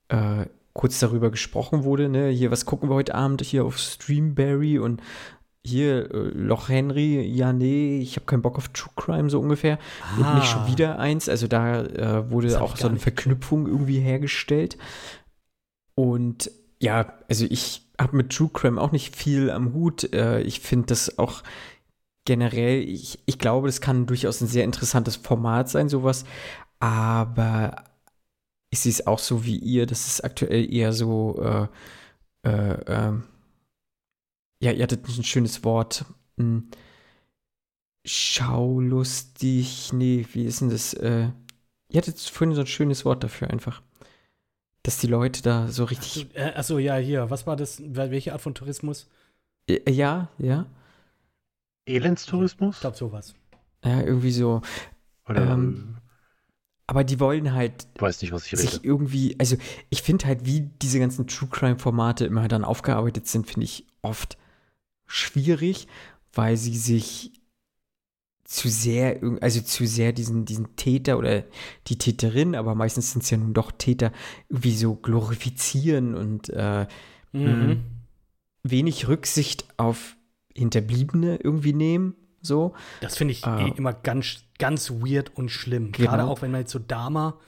äh, 0.10 0.46
kurz 0.74 1.00
darüber 1.00 1.32
gesprochen 1.32 1.84
wurde, 1.84 2.08
ne, 2.08 2.30
hier, 2.30 2.52
was 2.52 2.66
gucken 2.66 2.90
wir 2.90 2.94
heute 2.96 3.16
Abend 3.16 3.42
hier 3.42 3.66
auf 3.66 3.78
Streamberry 3.80 4.78
und 4.78 5.02
hier, 5.66 6.12
äh, 6.14 6.18
Loch 6.36 6.70
Henry, 6.70 7.22
ja, 7.22 7.52
nee, 7.54 8.00
ich 8.00 8.16
habe 8.16 8.26
keinen 8.28 8.42
Bock 8.44 8.58
auf 8.58 8.68
True 8.70 8.92
Crime, 8.96 9.30
so 9.30 9.40
ungefähr. 9.40 9.80
Und 10.20 10.36
nicht 10.36 10.48
schon 10.48 10.64
Ah. 10.64 10.68
wieder 10.68 11.00
eins. 11.00 11.30
Also 11.30 11.48
da 11.48 11.84
äh, 11.84 12.30
wurde 12.30 12.62
auch 12.62 12.76
so 12.78 12.88
eine 12.88 13.00
Verknüpfung 13.00 13.66
irgendwie 13.68 14.00
hergestellt. 14.00 14.78
Und 15.96 16.52
ja, 16.80 17.14
also 17.30 17.46
ich 17.50 17.88
habe 18.04 18.18
mit 18.18 18.32
True 18.32 18.50
Crime 18.54 18.80
auch 18.80 18.92
nicht 18.92 19.16
viel 19.16 19.50
am 19.50 19.74
Hut. 19.74 20.14
Äh, 20.14 20.42
ich 20.42 20.60
finde 20.60 20.88
das 20.88 21.18
auch 21.18 21.44
generell, 22.26 22.82
ich, 22.82 23.20
ich 23.26 23.40
glaube, 23.40 23.68
das 23.68 23.82
kann 23.82 24.06
durchaus 24.06 24.42
ein 24.42 24.48
sehr 24.48 24.64
interessantes 24.64 25.16
Format 25.16 25.70
sein, 25.70 25.90
sowas. 25.90 26.26
Aber 26.80 27.84
ich 28.72 28.80
sehe 28.80 28.92
es 28.92 29.08
auch 29.08 29.20
so 29.20 29.46
wie 29.46 29.58
ihr, 29.58 29.86
das 29.86 30.08
ist 30.08 30.24
aktuell 30.24 30.72
eher 30.74 30.94
so, 30.94 31.42
äh, 31.42 31.68
äh, 32.50 32.84
ähm, 32.88 33.24
ja, 34.62 34.72
ihr 34.72 34.84
hattet 34.84 35.08
ein 35.08 35.24
schönes 35.24 35.64
Wort. 35.64 36.06
Hm. 36.38 36.70
Schaulustig, 38.06 39.92
nee, 39.94 40.26
wie 40.34 40.46
ist 40.46 40.62
denn 40.62 40.70
das? 40.70 40.94
Äh, 40.94 41.30
ihr 41.90 41.98
hattet 41.98 42.20
vorhin 42.20 42.56
so 42.56 42.62
ein 42.62 42.68
schönes 42.68 43.06
Wort 43.06 43.24
dafür 43.24 43.50
einfach. 43.50 43.82
Dass 44.84 44.98
die 44.98 45.08
Leute 45.08 45.42
da 45.42 45.68
so 45.70 45.86
richtig. 45.86 46.26
Achso, 46.36 46.38
äh, 46.38 46.54
achso, 46.56 46.78
ja, 46.78 46.96
hier. 46.98 47.30
Was 47.30 47.48
war 47.48 47.56
das? 47.56 47.82
Wel- 47.82 48.12
Welche 48.12 48.34
Art 48.34 48.42
von 48.42 48.54
Tourismus? 48.54 49.08
Äh, 49.68 49.90
ja, 49.92 50.30
ja. 50.38 50.66
Elendstourismus? 51.86 52.76
Ich 52.76 52.82
glaube, 52.82 52.98
sowas. 52.98 53.34
Ja, 53.84 54.02
irgendwie 54.02 54.32
so. 54.32 54.62
Oder 55.28 55.52
ähm, 55.52 55.98
Aber 56.88 57.04
die 57.04 57.20
wollen 57.20 57.54
halt 57.54 57.88
ich 57.96 58.02
weiß 58.02 58.22
nicht, 58.22 58.32
was 58.32 58.46
ich 58.52 58.60
sich 58.60 58.74
rede. 58.74 58.86
irgendwie, 58.88 59.36
also 59.40 59.58
ich 59.90 60.02
finde 60.02 60.26
halt, 60.26 60.46
wie 60.46 60.62
diese 60.82 61.00
ganzen 61.00 61.28
True 61.28 61.50
Crime 61.50 61.80
Formate 61.80 62.26
immer 62.26 62.48
dann 62.48 62.64
aufgearbeitet 62.66 63.28
sind, 63.28 63.48
finde 63.48 63.66
ich 63.66 63.86
oft 64.02 64.38
schwierig, 65.06 65.88
weil 66.34 66.58
sie 66.58 66.76
sich 66.78 67.32
zu 68.54 68.70
sehr, 68.70 69.20
also 69.42 69.62
zu 69.62 69.88
sehr 69.88 70.14
diesen, 70.14 70.46
diesen 70.46 70.76
Täter 70.76 71.18
oder 71.18 71.44
die 71.88 71.98
Täterin, 71.98 72.54
aber 72.56 72.76
meistens 72.76 73.12
sind 73.12 73.24
es 73.24 73.32
ja 73.32 73.38
nun 73.38 73.54
doch 73.56 73.72
Täter, 73.72 74.12
irgendwie 74.48 74.76
so 74.76 74.96
glorifizieren 74.96 76.14
und 76.16 76.50
äh, 76.50 76.86
Mhm. 77.32 77.82
wenig 78.62 79.08
Rücksicht 79.08 79.66
auf 79.78 80.16
Hinterbliebene 80.54 81.38
irgendwie 81.38 81.74
nehmen, 81.74 82.14
so. 82.42 82.74
Das 83.02 83.18
finde 83.18 83.32
ich 83.32 83.44
Ah. 83.44 83.66
eh 83.66 83.70
immer 83.76 83.92
ganz, 83.92 84.44
ganz 84.60 84.92
weird 84.92 85.36
und 85.36 85.50
schlimm. 85.50 85.92
Genau. 85.92 86.10
Gerade 86.12 86.26
auch, 86.26 86.44
wenn 86.44 86.52
man 86.52 86.62
jetzt 86.62 86.72
so 86.74 86.78
Dama 86.80 87.40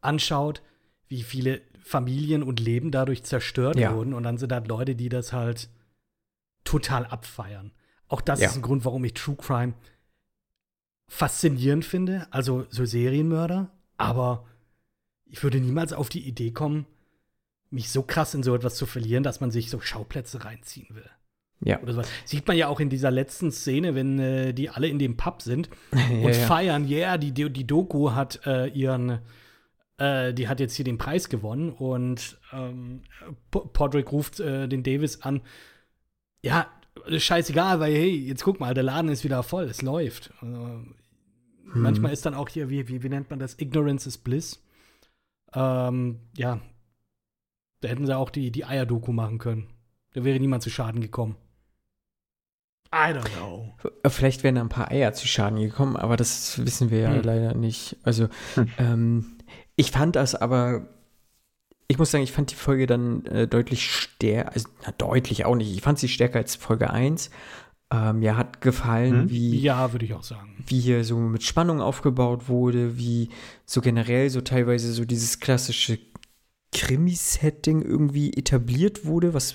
anschaut, 0.00 0.62
wie 1.06 1.22
viele 1.22 1.60
Familien 1.80 2.42
und 2.42 2.58
Leben 2.58 2.90
dadurch 2.90 3.22
zerstört 3.22 3.76
Ja. 3.78 3.94
wurden. 3.94 4.14
Und 4.14 4.24
dann 4.24 4.36
sind 4.36 4.52
halt 4.52 4.66
Leute, 4.66 4.96
die 4.96 5.08
das 5.08 5.32
halt 5.32 5.68
total 6.64 7.06
abfeiern. 7.06 7.70
Auch 8.08 8.20
das 8.20 8.40
Ja. 8.40 8.48
ist 8.48 8.56
ein 8.56 8.62
Grund, 8.62 8.84
warum 8.84 9.04
ich 9.04 9.14
True 9.14 9.36
Crime 9.36 9.74
faszinierend 11.10 11.84
finde. 11.84 12.26
Also 12.30 12.66
so 12.70 12.84
Serienmörder. 12.86 13.68
Aber 13.98 14.46
ich 15.26 15.42
würde 15.42 15.60
niemals 15.60 15.92
auf 15.92 16.08
die 16.08 16.26
Idee 16.26 16.52
kommen, 16.52 16.86
mich 17.68 17.90
so 17.90 18.02
krass 18.02 18.32
in 18.34 18.42
so 18.42 18.54
etwas 18.54 18.76
zu 18.76 18.86
verlieren, 18.86 19.22
dass 19.22 19.40
man 19.40 19.50
sich 19.50 19.70
so 19.70 19.80
Schauplätze 19.80 20.44
reinziehen 20.44 20.94
will. 20.94 21.10
Ja. 21.62 21.80
Oder 21.82 21.92
sowas. 21.92 22.08
Sieht 22.24 22.48
man 22.48 22.56
ja 22.56 22.68
auch 22.68 22.80
in 22.80 22.88
dieser 22.88 23.10
letzten 23.10 23.50
Szene, 23.52 23.94
wenn 23.94 24.18
äh, 24.18 24.54
die 24.54 24.70
alle 24.70 24.88
in 24.88 24.98
dem 24.98 25.16
Pub 25.16 25.42
sind 25.42 25.68
ja, 25.92 25.98
und 26.26 26.34
ja. 26.34 26.46
feiern, 26.46 26.88
yeah, 26.88 27.18
die, 27.18 27.32
die 27.32 27.66
Doku 27.66 28.12
hat 28.12 28.46
äh, 28.46 28.68
ihren, 28.68 29.18
äh, 29.98 30.32
die 30.32 30.48
hat 30.48 30.60
jetzt 30.60 30.74
hier 30.76 30.84
den 30.84 30.96
Preis 30.96 31.28
gewonnen 31.28 31.70
und 31.70 32.38
ähm, 32.52 33.02
Po- 33.50 33.66
Podrick 33.66 34.10
ruft 34.10 34.40
äh, 34.40 34.68
den 34.68 34.82
Davis 34.82 35.20
an, 35.22 35.42
ja, 36.42 36.66
scheißegal, 37.14 37.78
weil 37.78 37.92
hey, 37.92 38.16
jetzt 38.16 38.42
guck 38.42 38.58
mal, 38.58 38.72
der 38.74 38.84
Laden 38.84 39.10
ist 39.10 39.24
wieder 39.24 39.42
voll, 39.42 39.64
es 39.64 39.82
läuft. 39.82 40.32
Also, 41.70 41.80
Manchmal 41.82 42.12
ist 42.12 42.26
dann 42.26 42.34
auch 42.34 42.48
hier, 42.48 42.68
wie, 42.68 42.88
wie, 42.88 43.02
wie 43.02 43.08
nennt 43.08 43.30
man 43.30 43.38
das, 43.38 43.58
Ignorance 43.58 44.08
is 44.08 44.18
Bliss. 44.18 44.62
Ähm, 45.54 46.20
ja, 46.36 46.60
da 47.80 47.88
hätten 47.88 48.06
sie 48.06 48.16
auch 48.16 48.30
die, 48.30 48.50
die 48.50 48.64
Eier-Doku 48.64 49.12
machen 49.12 49.38
können. 49.38 49.68
Da 50.12 50.24
wäre 50.24 50.38
niemand 50.40 50.62
zu 50.62 50.70
Schaden 50.70 51.00
gekommen. 51.00 51.36
I 52.92 53.12
don't 53.14 53.28
know. 53.36 53.72
Äh, 54.02 54.10
Vielleicht 54.10 54.42
wären 54.42 54.56
da 54.56 54.60
ein 54.62 54.68
paar 54.68 54.90
Eier 54.90 55.12
zu 55.12 55.26
Schaden 55.28 55.60
gekommen, 55.60 55.96
aber 55.96 56.16
das 56.16 56.64
wissen 56.64 56.90
wir 56.90 56.98
ja 57.00 57.14
Hm. 57.14 57.22
leider 57.22 57.54
nicht. 57.54 57.96
Also, 58.02 58.28
Hm. 58.54 58.68
ähm, 58.78 59.38
ich 59.76 59.92
fand 59.92 60.16
das 60.16 60.34
aber, 60.34 60.88
ich 61.86 61.98
muss 61.98 62.10
sagen, 62.10 62.24
ich 62.24 62.32
fand 62.32 62.50
die 62.50 62.56
Folge 62.56 62.86
dann 62.86 63.24
äh, 63.26 63.46
deutlich 63.46 63.88
stärker, 63.90 64.52
also 64.52 64.68
na, 64.84 64.92
deutlich 64.92 65.44
auch 65.44 65.54
nicht, 65.54 65.72
ich 65.72 65.82
fand 65.82 65.98
sie 66.00 66.08
stärker 66.08 66.38
als 66.40 66.56
Folge 66.56 66.90
1. 66.90 67.30
Ähm, 67.92 68.20
mir 68.20 68.36
hat 68.36 68.60
gefallen, 68.60 69.24
Mhm. 69.24 69.30
wie, 69.30 69.58
Ja, 69.60 69.92
würde 69.92 70.04
ich 70.04 70.14
auch 70.14 70.22
sagen. 70.22 70.62
wie 70.66 70.78
hier 70.80 71.02
so 71.04 71.16
mit 71.18 71.42
Spannung 71.42 71.80
aufgebaut 71.80 72.48
wurde, 72.48 72.96
wie 72.96 73.30
so 73.66 73.80
generell 73.80 74.30
so 74.30 74.40
teilweise 74.40 74.92
so 74.92 75.04
dieses 75.04 75.40
klassische 75.40 75.98
Krimi-Setting 76.72 77.82
irgendwie 77.82 78.32
etabliert 78.32 79.04
wurde, 79.04 79.34
was, 79.34 79.54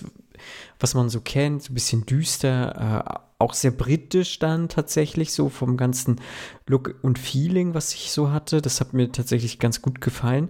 was 0.80 0.94
man 0.96 1.10
so 1.10 1.22
kennt, 1.22 1.64
so 1.64 1.72
ein 1.72 1.76
bisschen 1.76 2.06
düster, 2.06 3.06
äh, 3.08 3.20
auch 3.40 3.54
sehr 3.54 3.72
britisch 3.72 4.40
dann 4.40 4.70
tatsächlich, 4.70 5.32
so 5.34 5.50
vom 5.50 5.78
ganzen 5.78 6.20
Look 6.68 6.96
und 7.02 7.20
Feeling, 7.20 7.74
was 7.74 7.94
ich 7.94 8.12
so 8.12 8.32
hatte. 8.32 8.62
Das 8.62 8.80
hat 8.82 8.94
mir 8.94 9.12
tatsächlich 9.12 9.60
ganz 9.60 9.82
gut 9.82 10.02
gefallen. 10.02 10.50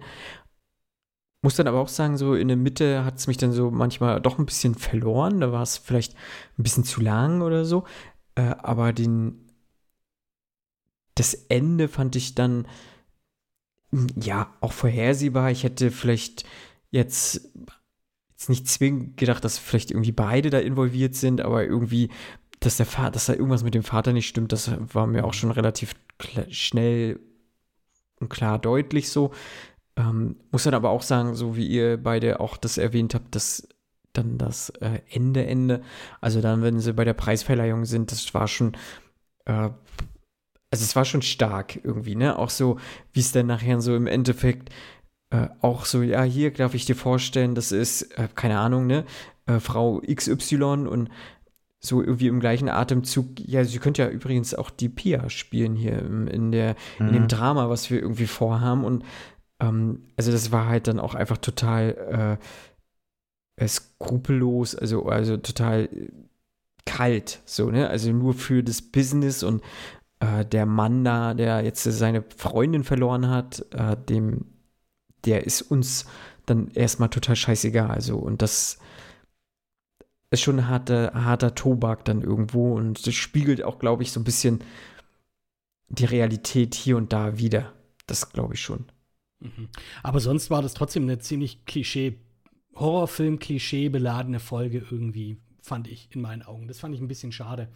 Muss 1.46 1.58
dann 1.58 1.68
aber 1.68 1.80
auch 1.80 1.90
sagen, 1.90 2.18
so 2.18 2.34
in 2.34 2.48
der 2.48 2.58
Mitte 2.58 3.06
hat 3.06 3.20
es 3.20 3.28
mich 3.28 3.38
dann 3.38 3.52
so 3.52 3.70
manchmal 3.70 4.20
doch 4.20 4.40
ein 4.40 4.48
bisschen 4.48 4.74
verloren. 4.74 5.42
Da 5.42 5.52
war 5.52 5.62
es 5.62 5.78
vielleicht 5.78 6.16
ein 6.58 6.64
bisschen 6.64 6.84
zu 6.84 7.02
lang 7.02 7.44
oder 7.44 7.66
so. 7.66 7.84
Äh, 8.34 8.56
aber 8.58 8.94
den, 8.94 9.48
das 11.14 11.36
Ende 11.36 11.88
fand 11.88 12.16
ich 12.16 12.34
dann 12.34 12.68
mm, 13.92 14.08
ja 14.20 14.52
auch 14.60 14.72
vorhersehbar. 14.72 15.52
Ich 15.52 15.64
hätte 15.64 15.92
vielleicht 15.92 16.46
jetzt, 16.90 17.48
jetzt 18.32 18.50
nicht 18.50 18.68
zwingend 18.68 19.18
gedacht, 19.18 19.44
dass 19.46 19.60
vielleicht 19.60 19.92
irgendwie 19.92 20.14
beide 20.14 20.50
da 20.50 20.58
involviert 20.58 21.14
sind, 21.14 21.42
aber 21.42 21.64
irgendwie, 21.64 22.10
dass 22.60 22.78
der 22.78 22.88
Vater, 22.88 23.12
dass 23.12 23.28
da 23.28 23.34
irgendwas 23.34 23.64
mit 23.64 23.76
dem 23.76 23.84
Vater 23.84 24.14
nicht 24.14 24.28
stimmt, 24.28 24.52
das 24.52 24.72
war 24.96 25.06
mir 25.06 25.24
auch 25.24 25.36
schon 25.36 25.52
relativ 25.52 25.94
schnell 26.50 27.20
und 28.20 28.30
klar 28.30 28.58
deutlich 28.58 29.12
so. 29.12 29.32
Ähm, 29.98 30.36
muss 30.52 30.64
dann 30.64 30.74
aber 30.74 30.90
auch 30.90 31.02
sagen, 31.04 31.36
so 31.36 31.56
wie 31.56 31.68
ihr 31.68 31.98
beide 31.98 32.40
auch 32.40 32.58
das 32.58 32.78
erwähnt 32.78 33.16
habt, 33.16 33.34
dass 33.36 33.68
dann 34.14 34.38
das 34.38 34.70
äh, 34.82 35.00
Ende, 35.10 35.46
Ende, 35.46 35.82
also 36.22 36.42
dann, 36.42 36.62
wenn 36.64 36.80
sie 36.80 36.94
bei 36.94 37.06
der 37.06 37.14
Preisverleihung 37.14 37.86
sind, 37.86 38.12
das 38.12 38.34
war 38.34 38.48
schon, 38.48 38.74
äh, 39.46 39.70
also 40.72 40.84
es 40.84 40.96
war 40.96 41.06
schon 41.06 41.22
stark 41.22 41.80
irgendwie, 41.84 42.16
ne? 42.16 42.38
Auch 42.38 42.50
so, 42.50 42.80
wie 43.14 43.20
es 43.22 43.32
dann 43.32 43.48
nachher 43.48 43.82
so 43.82 43.96
im 43.96 44.08
Endeffekt 44.08 44.70
äh, 45.32 45.48
auch 45.62 45.86
so, 45.86 46.02
ja, 46.02 46.24
hier 46.24 46.52
darf 46.54 46.74
ich 46.74 46.86
dir 46.86 46.96
vorstellen, 46.96 47.56
das 47.56 47.72
ist, 47.72 48.04
äh, 48.18 48.28
keine 48.36 48.60
Ahnung, 48.60 48.88
ne? 48.88 49.06
Äh, 49.48 49.60
Frau 49.60 50.02
XY 50.02 50.88
und 50.88 51.10
so 51.80 52.02
irgendwie 52.02 52.28
im 52.28 52.40
gleichen 52.40 52.70
Atemzug, 52.70 53.40
ja, 53.40 53.64
sie 53.64 53.80
könnte 53.80 54.02
ja 54.04 54.10
übrigens 54.10 54.56
auch 54.56 54.72
die 54.72 54.90
Pia 54.90 55.30
spielen 55.30 55.76
hier 55.76 56.00
im, 56.00 56.28
in, 56.28 56.52
der, 56.52 56.76
in 57.06 57.14
dem 57.14 57.24
Mhm. 57.24 57.28
Drama, 57.28 57.70
was 57.70 57.92
wir 57.92 58.02
irgendwie 58.02 58.28
vorhaben. 58.28 58.84
Und 58.84 59.04
ähm, 59.60 60.04
also 60.18 60.32
das 60.32 60.52
war 60.52 60.68
halt 60.68 60.88
dann 60.88 61.00
auch 61.00 61.16
einfach 61.16 61.38
total 61.38 62.40
äh, 63.58 63.64
äh, 63.64 63.68
skrupellos, 63.68 64.76
also, 64.76 65.06
also 65.06 65.38
total 65.38 65.86
äh, 65.86 66.12
kalt, 66.86 67.42
so, 67.46 67.72
ne? 67.72 67.90
Also 67.90 68.12
nur 68.12 68.34
für 68.34 68.64
das 68.64 68.82
Business 68.82 69.44
und 69.44 69.64
äh, 70.20 70.46
der 70.46 70.66
Mann 70.66 71.04
da, 71.04 71.34
der 71.34 71.64
jetzt 71.64 71.84
seine 71.84 72.24
Freundin 72.36 72.84
verloren 72.84 73.30
hat, 73.30 73.66
äh, 73.74 73.98
dem, 73.98 74.46
der 75.26 75.46
ist 75.46 75.62
uns 75.64 76.06
dann 76.46 76.70
erstmal 76.70 77.10
total 77.10 77.36
scheißegal. 77.36 77.90
Also, 77.92 78.18
und 78.18 78.42
das 78.42 78.78
ist 80.32 80.42
schon 80.42 80.68
harter, 80.68 81.12
harter 81.14 81.56
Tobak 81.56 82.06
dann 82.06 82.22
irgendwo 82.22 82.76
und 82.76 83.08
das 83.08 83.14
spiegelt 83.16 83.64
auch, 83.64 83.80
glaube 83.80 84.04
ich, 84.04 84.12
so 84.12 84.20
ein 84.20 84.24
bisschen 84.26 84.64
die 85.90 86.06
Realität 86.06 86.76
hier 86.76 86.98
und 86.98 87.14
da 87.14 87.38
wieder. 87.38 87.74
Das 88.08 88.32
glaube 88.32 88.54
ich 88.56 88.62
schon. 88.62 88.86
Aber 90.04 90.20
sonst 90.20 90.50
war 90.50 90.62
das 90.62 90.74
trotzdem 90.74 91.04
eine 91.04 91.20
ziemlich 91.20 91.66
Klischee, 91.66 92.20
Horrorfilm-Klischee 92.76 93.90
beladene 93.90 94.40
Folge 94.40 94.86
irgendwie, 94.90 95.38
fand 95.62 95.88
ich 95.88 96.10
in 96.12 96.22
meinen 96.22 96.44
Augen. 96.44 96.68
Das 96.68 96.80
fand 96.80 96.94
ich 96.94 97.02
ein 97.02 97.08
bisschen 97.08 97.32
schade. 97.32 97.70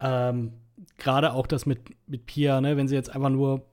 Ähm, 0.00 0.52
Gerade 0.98 1.32
auch 1.32 1.46
das 1.46 1.66
mit, 1.66 1.80
mit 2.08 2.26
Pia, 2.26 2.60
ne, 2.60 2.76
wenn 2.76 2.88
sie 2.88 2.96
jetzt 2.96 3.10
einfach 3.10 3.30
nur, 3.30 3.66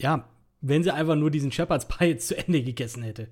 ja, 0.00 0.28
wenn 0.60 0.82
sie 0.82 0.94
einfach 0.94 1.16
nur 1.16 1.30
diesen 1.30 1.52
Shepherd's 1.52 1.88
Pie 1.88 2.04
jetzt 2.04 2.28
zu 2.28 2.36
Ende 2.36 2.62
gegessen 2.62 3.02
hätte 3.02 3.28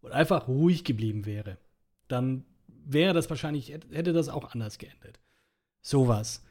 und 0.00 0.12
einfach 0.12 0.46
ruhig 0.46 0.84
geblieben 0.84 1.26
wäre, 1.26 1.58
dann 2.08 2.44
wäre 2.68 3.14
das 3.14 3.28
wahrscheinlich, 3.28 3.70
hätte 3.70 4.12
das 4.12 4.28
auch 4.28 4.52
anders 4.52 4.78
geendet. 4.78 5.18
Sowas. 5.82 6.45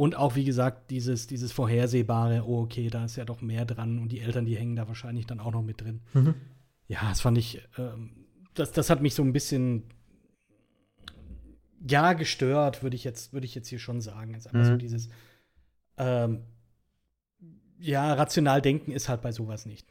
Und 0.00 0.16
auch, 0.16 0.34
wie 0.34 0.44
gesagt, 0.44 0.90
dieses, 0.90 1.26
dieses 1.26 1.52
vorhersehbare, 1.52 2.46
oh, 2.46 2.62
okay, 2.62 2.88
da 2.88 3.04
ist 3.04 3.16
ja 3.16 3.26
doch 3.26 3.42
mehr 3.42 3.66
dran 3.66 3.98
und 3.98 4.08
die 4.10 4.20
Eltern, 4.20 4.46
die 4.46 4.56
hängen 4.56 4.74
da 4.74 4.88
wahrscheinlich 4.88 5.26
dann 5.26 5.40
auch 5.40 5.52
noch 5.52 5.60
mit 5.60 5.82
drin. 5.82 6.00
Ja, 6.88 7.00
das 7.10 7.20
fand 7.20 7.36
ich, 7.36 7.60
ähm, 7.76 8.24
das, 8.54 8.72
das 8.72 8.88
hat 8.88 9.02
mich 9.02 9.14
so 9.14 9.22
ein 9.22 9.34
bisschen, 9.34 9.84
ja, 11.86 12.14
gestört, 12.14 12.82
würde 12.82 12.96
ich 12.96 13.04
jetzt, 13.04 13.34
würde 13.34 13.44
ich 13.44 13.54
jetzt 13.54 13.68
hier 13.68 13.78
schon 13.78 14.00
sagen. 14.00 14.32
Ist 14.32 14.46
einfach 14.46 14.64
so 14.64 14.72
Mhm. 14.72 14.78
dieses, 14.78 15.10
ähm, 15.98 16.44
ja, 17.78 18.14
rational 18.14 18.62
denken 18.62 18.92
ist 18.92 19.10
halt 19.10 19.20
bei 19.20 19.32
sowas 19.32 19.66
nicht. 19.66 19.86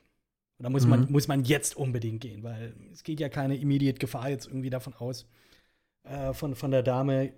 Und 0.57 0.63
da 0.63 0.71
muss, 0.71 0.87
man, 0.87 1.01
Mhm. 1.01 1.11
muss 1.11 1.27
man 1.27 1.43
jetzt 1.43 1.77
unbedingt 1.77 2.21
gehen, 2.21 2.41
weil 2.41 2.73
es 2.91 3.03
geht 3.03 3.19
ja 3.19 3.29
keine 3.29 3.57
immediate 3.57 3.99
Gefahr 3.99 4.29
jetzt 4.29 4.47
irgendwie 4.47 4.71
davon 4.71 4.95
aus, 4.95 5.27
äh, 6.03 6.33
von, 6.33 6.55
von 6.55 6.71
der 6.71 6.81
Dame. 6.81 7.33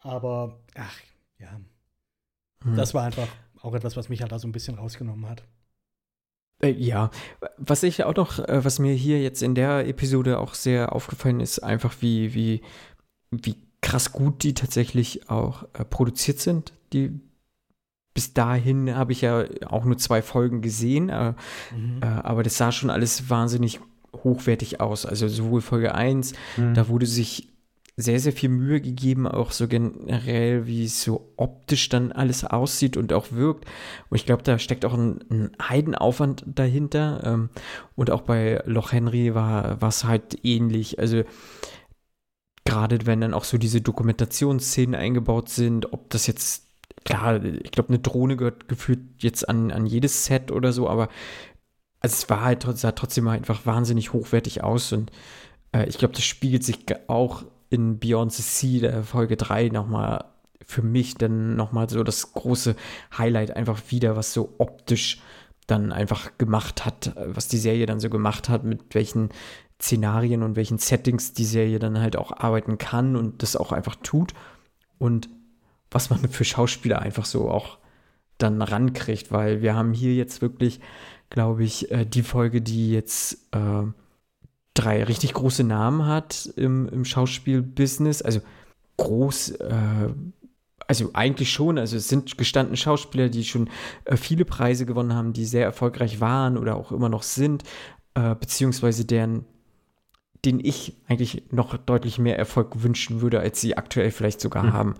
Aber, 0.00 0.60
ach, 0.74 0.98
ja, 1.38 1.60
Mhm. 2.64 2.76
das 2.76 2.94
war 2.94 3.04
einfach 3.04 3.28
auch 3.62 3.74
etwas, 3.74 3.96
was 3.96 4.08
mich 4.08 4.20
halt 4.22 4.32
da 4.32 4.38
so 4.38 4.48
ein 4.48 4.52
bisschen 4.52 4.74
rausgenommen 4.76 5.28
hat. 5.28 5.42
Äh, 6.62 6.70
ja, 6.72 7.10
was 7.56 7.82
ich 7.82 8.04
auch 8.04 8.14
noch, 8.14 8.38
äh, 8.38 8.64
was 8.64 8.78
mir 8.78 8.92
hier 8.94 9.20
jetzt 9.22 9.42
in 9.42 9.54
der 9.54 9.86
Episode 9.88 10.38
auch 10.38 10.54
sehr 10.54 10.92
aufgefallen 10.94 11.40
ist, 11.40 11.58
einfach 11.60 11.94
wie, 12.00 12.34
wie, 12.34 12.62
wie 13.30 13.56
krass 13.80 14.12
gut 14.12 14.42
die 14.42 14.54
tatsächlich 14.54 15.28
auch 15.30 15.64
äh, 15.74 15.84
produziert 15.84 16.40
sind. 16.40 16.72
Die 16.92 17.20
bis 18.14 18.32
dahin 18.32 18.94
habe 18.94 19.10
ich 19.12 19.22
ja 19.22 19.44
auch 19.66 19.84
nur 19.84 19.98
zwei 19.98 20.22
Folgen 20.22 20.62
gesehen, 20.62 21.06
Mhm. 21.74 22.00
aber 22.02 22.44
das 22.44 22.56
sah 22.56 22.70
schon 22.70 22.90
alles 22.90 23.28
wahnsinnig 23.28 23.80
hochwertig 24.14 24.80
aus. 24.80 25.04
Also 25.04 25.26
sowohl 25.26 25.60
Folge 25.60 25.96
1, 25.96 26.32
Mhm. 26.56 26.74
da 26.74 26.86
wurde 26.88 27.06
sich 27.06 27.48
sehr, 27.96 28.18
sehr 28.18 28.32
viel 28.32 28.48
Mühe 28.48 28.80
gegeben, 28.80 29.28
auch 29.28 29.52
so 29.52 29.68
generell, 29.68 30.66
wie 30.66 30.84
es 30.84 31.02
so 31.02 31.32
optisch 31.36 31.88
dann 31.88 32.10
alles 32.10 32.44
aussieht 32.44 32.96
und 32.96 33.12
auch 33.12 33.30
wirkt. 33.30 33.66
Und 34.10 34.16
ich 34.16 34.26
glaube, 34.26 34.42
da 34.42 34.58
steckt 34.58 34.84
auch 34.84 34.94
ein, 34.94 35.20
ein 35.30 35.52
Heidenaufwand 35.62 36.44
dahinter. 36.46 37.22
Ähm, 37.24 37.50
und 37.94 38.10
auch 38.10 38.22
bei 38.22 38.62
Loch 38.66 38.92
Henry 38.92 39.34
war 39.34 39.80
es 39.82 40.04
halt 40.04 40.44
ähnlich. 40.44 40.98
Also 40.98 41.22
gerade 42.64 43.06
wenn 43.06 43.20
dann 43.20 43.34
auch 43.34 43.44
so 43.44 43.58
diese 43.58 43.80
Dokumentationsszenen 43.80 44.94
eingebaut 44.94 45.48
sind, 45.48 45.92
ob 45.92 46.10
das 46.10 46.26
jetzt, 46.26 46.66
klar, 47.04 47.44
ich 47.44 47.70
glaube, 47.70 47.90
eine 47.90 47.98
Drohne 47.98 48.36
gehört 48.36 48.68
gefühlt 48.68 49.00
jetzt 49.18 49.48
an, 49.48 49.70
an 49.70 49.86
jedes 49.86 50.24
Set 50.24 50.50
oder 50.50 50.72
so, 50.72 50.88
aber 50.88 51.08
also 52.00 52.14
es 52.14 52.28
war 52.28 52.42
halt 52.42 52.66
sah 52.76 52.92
trotzdem 52.92 53.28
einfach 53.28 53.66
wahnsinnig 53.66 54.12
hochwertig 54.12 54.62
aus 54.62 54.92
und 54.92 55.10
äh, 55.72 55.86
ich 55.88 55.98
glaube, 55.98 56.14
das 56.14 56.24
spiegelt 56.24 56.64
sich 56.64 56.84
auch 57.06 57.44
in 57.74 57.98
Beyond 57.98 58.32
the 58.32 58.42
Sea, 58.42 58.80
der 58.80 59.02
Folge 59.02 59.36
3, 59.36 59.68
nochmal 59.68 60.24
für 60.64 60.82
mich 60.82 61.16
dann 61.16 61.56
nochmal 61.56 61.90
so 61.90 62.02
das 62.02 62.32
große 62.32 62.74
Highlight 63.18 63.54
einfach 63.54 63.80
wieder, 63.88 64.16
was 64.16 64.32
so 64.32 64.54
optisch 64.58 65.20
dann 65.66 65.92
einfach 65.92 66.38
gemacht 66.38 66.84
hat, 66.84 67.12
was 67.16 67.48
die 67.48 67.58
Serie 67.58 67.86
dann 67.86 68.00
so 68.00 68.10
gemacht 68.10 68.48
hat, 68.48 68.64
mit 68.64 68.94
welchen 68.94 69.30
Szenarien 69.80 70.42
und 70.42 70.56
welchen 70.56 70.78
Settings 70.78 71.32
die 71.32 71.44
Serie 71.44 71.78
dann 71.78 72.00
halt 72.00 72.16
auch 72.16 72.32
arbeiten 72.32 72.78
kann 72.78 73.16
und 73.16 73.42
das 73.42 73.56
auch 73.56 73.72
einfach 73.72 73.96
tut 73.96 74.32
und 74.98 75.28
was 75.90 76.10
man 76.10 76.20
für 76.28 76.44
Schauspieler 76.44 77.00
einfach 77.00 77.24
so 77.24 77.50
auch 77.50 77.78
dann 78.38 78.60
rankriegt, 78.62 79.30
weil 79.32 79.62
wir 79.62 79.74
haben 79.74 79.92
hier 79.92 80.14
jetzt 80.14 80.42
wirklich, 80.42 80.80
glaube 81.30 81.64
ich, 81.64 81.90
äh, 81.90 82.04
die 82.04 82.22
Folge, 82.22 82.60
die 82.60 82.90
jetzt 82.90 83.54
äh, 83.54 83.84
drei 84.74 85.04
richtig 85.04 85.32
große 85.34 85.64
Namen 85.64 86.06
hat 86.06 86.50
im, 86.56 86.88
im 86.88 87.04
Schauspielbusiness. 87.04 88.22
Also 88.22 88.40
groß, 88.96 89.50
äh, 89.52 90.08
also 90.86 91.10
eigentlich 91.14 91.52
schon. 91.52 91.78
Also 91.78 91.96
es 91.96 92.08
sind 92.08 92.36
gestandene 92.36 92.76
Schauspieler, 92.76 93.28
die 93.28 93.44
schon 93.44 93.70
äh, 94.04 94.16
viele 94.16 94.44
Preise 94.44 94.86
gewonnen 94.86 95.14
haben, 95.14 95.32
die 95.32 95.44
sehr 95.44 95.64
erfolgreich 95.64 96.20
waren 96.20 96.58
oder 96.58 96.76
auch 96.76 96.92
immer 96.92 97.08
noch 97.08 97.22
sind, 97.22 97.62
äh, 98.14 98.34
beziehungsweise 98.34 99.04
deren 99.04 99.46
den 100.44 100.60
ich 100.60 100.94
eigentlich 101.08 101.44
noch 101.52 101.76
deutlich 101.76 102.18
mehr 102.18 102.38
Erfolg 102.38 102.82
wünschen 102.82 103.22
würde, 103.22 103.40
als 103.40 103.60
sie 103.60 103.76
aktuell 103.76 104.10
vielleicht 104.10 104.40
sogar 104.40 104.64
Mhm. 104.64 104.72
haben. 104.72 104.94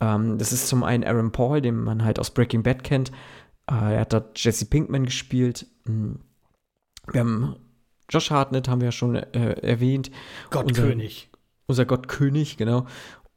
Ähm, 0.00 0.38
das 0.38 0.52
ist 0.52 0.68
zum 0.68 0.82
einen 0.82 1.04
Aaron 1.04 1.30
Paul, 1.32 1.60
den 1.60 1.76
man 1.76 2.04
halt 2.04 2.18
aus 2.18 2.32
Breaking 2.32 2.62
Bad 2.62 2.82
kennt. 2.82 3.12
Äh, 3.70 3.94
er 3.94 4.00
hat 4.00 4.12
dort 4.12 4.42
Jesse 4.42 4.66
Pinkman 4.66 5.04
gespielt. 5.04 5.66
Mm. 5.84 6.14
Wir 7.12 7.20
haben 7.20 7.56
Josh 8.10 8.30
Hartnett, 8.30 8.68
haben 8.68 8.80
wir 8.80 8.88
ja 8.88 8.92
schon 8.92 9.14
äh, 9.14 9.52
erwähnt. 9.62 10.10
Gottkönig. 10.50 11.30
Unser 11.66 11.84
Gottkönig, 11.86 12.56
genau. 12.56 12.86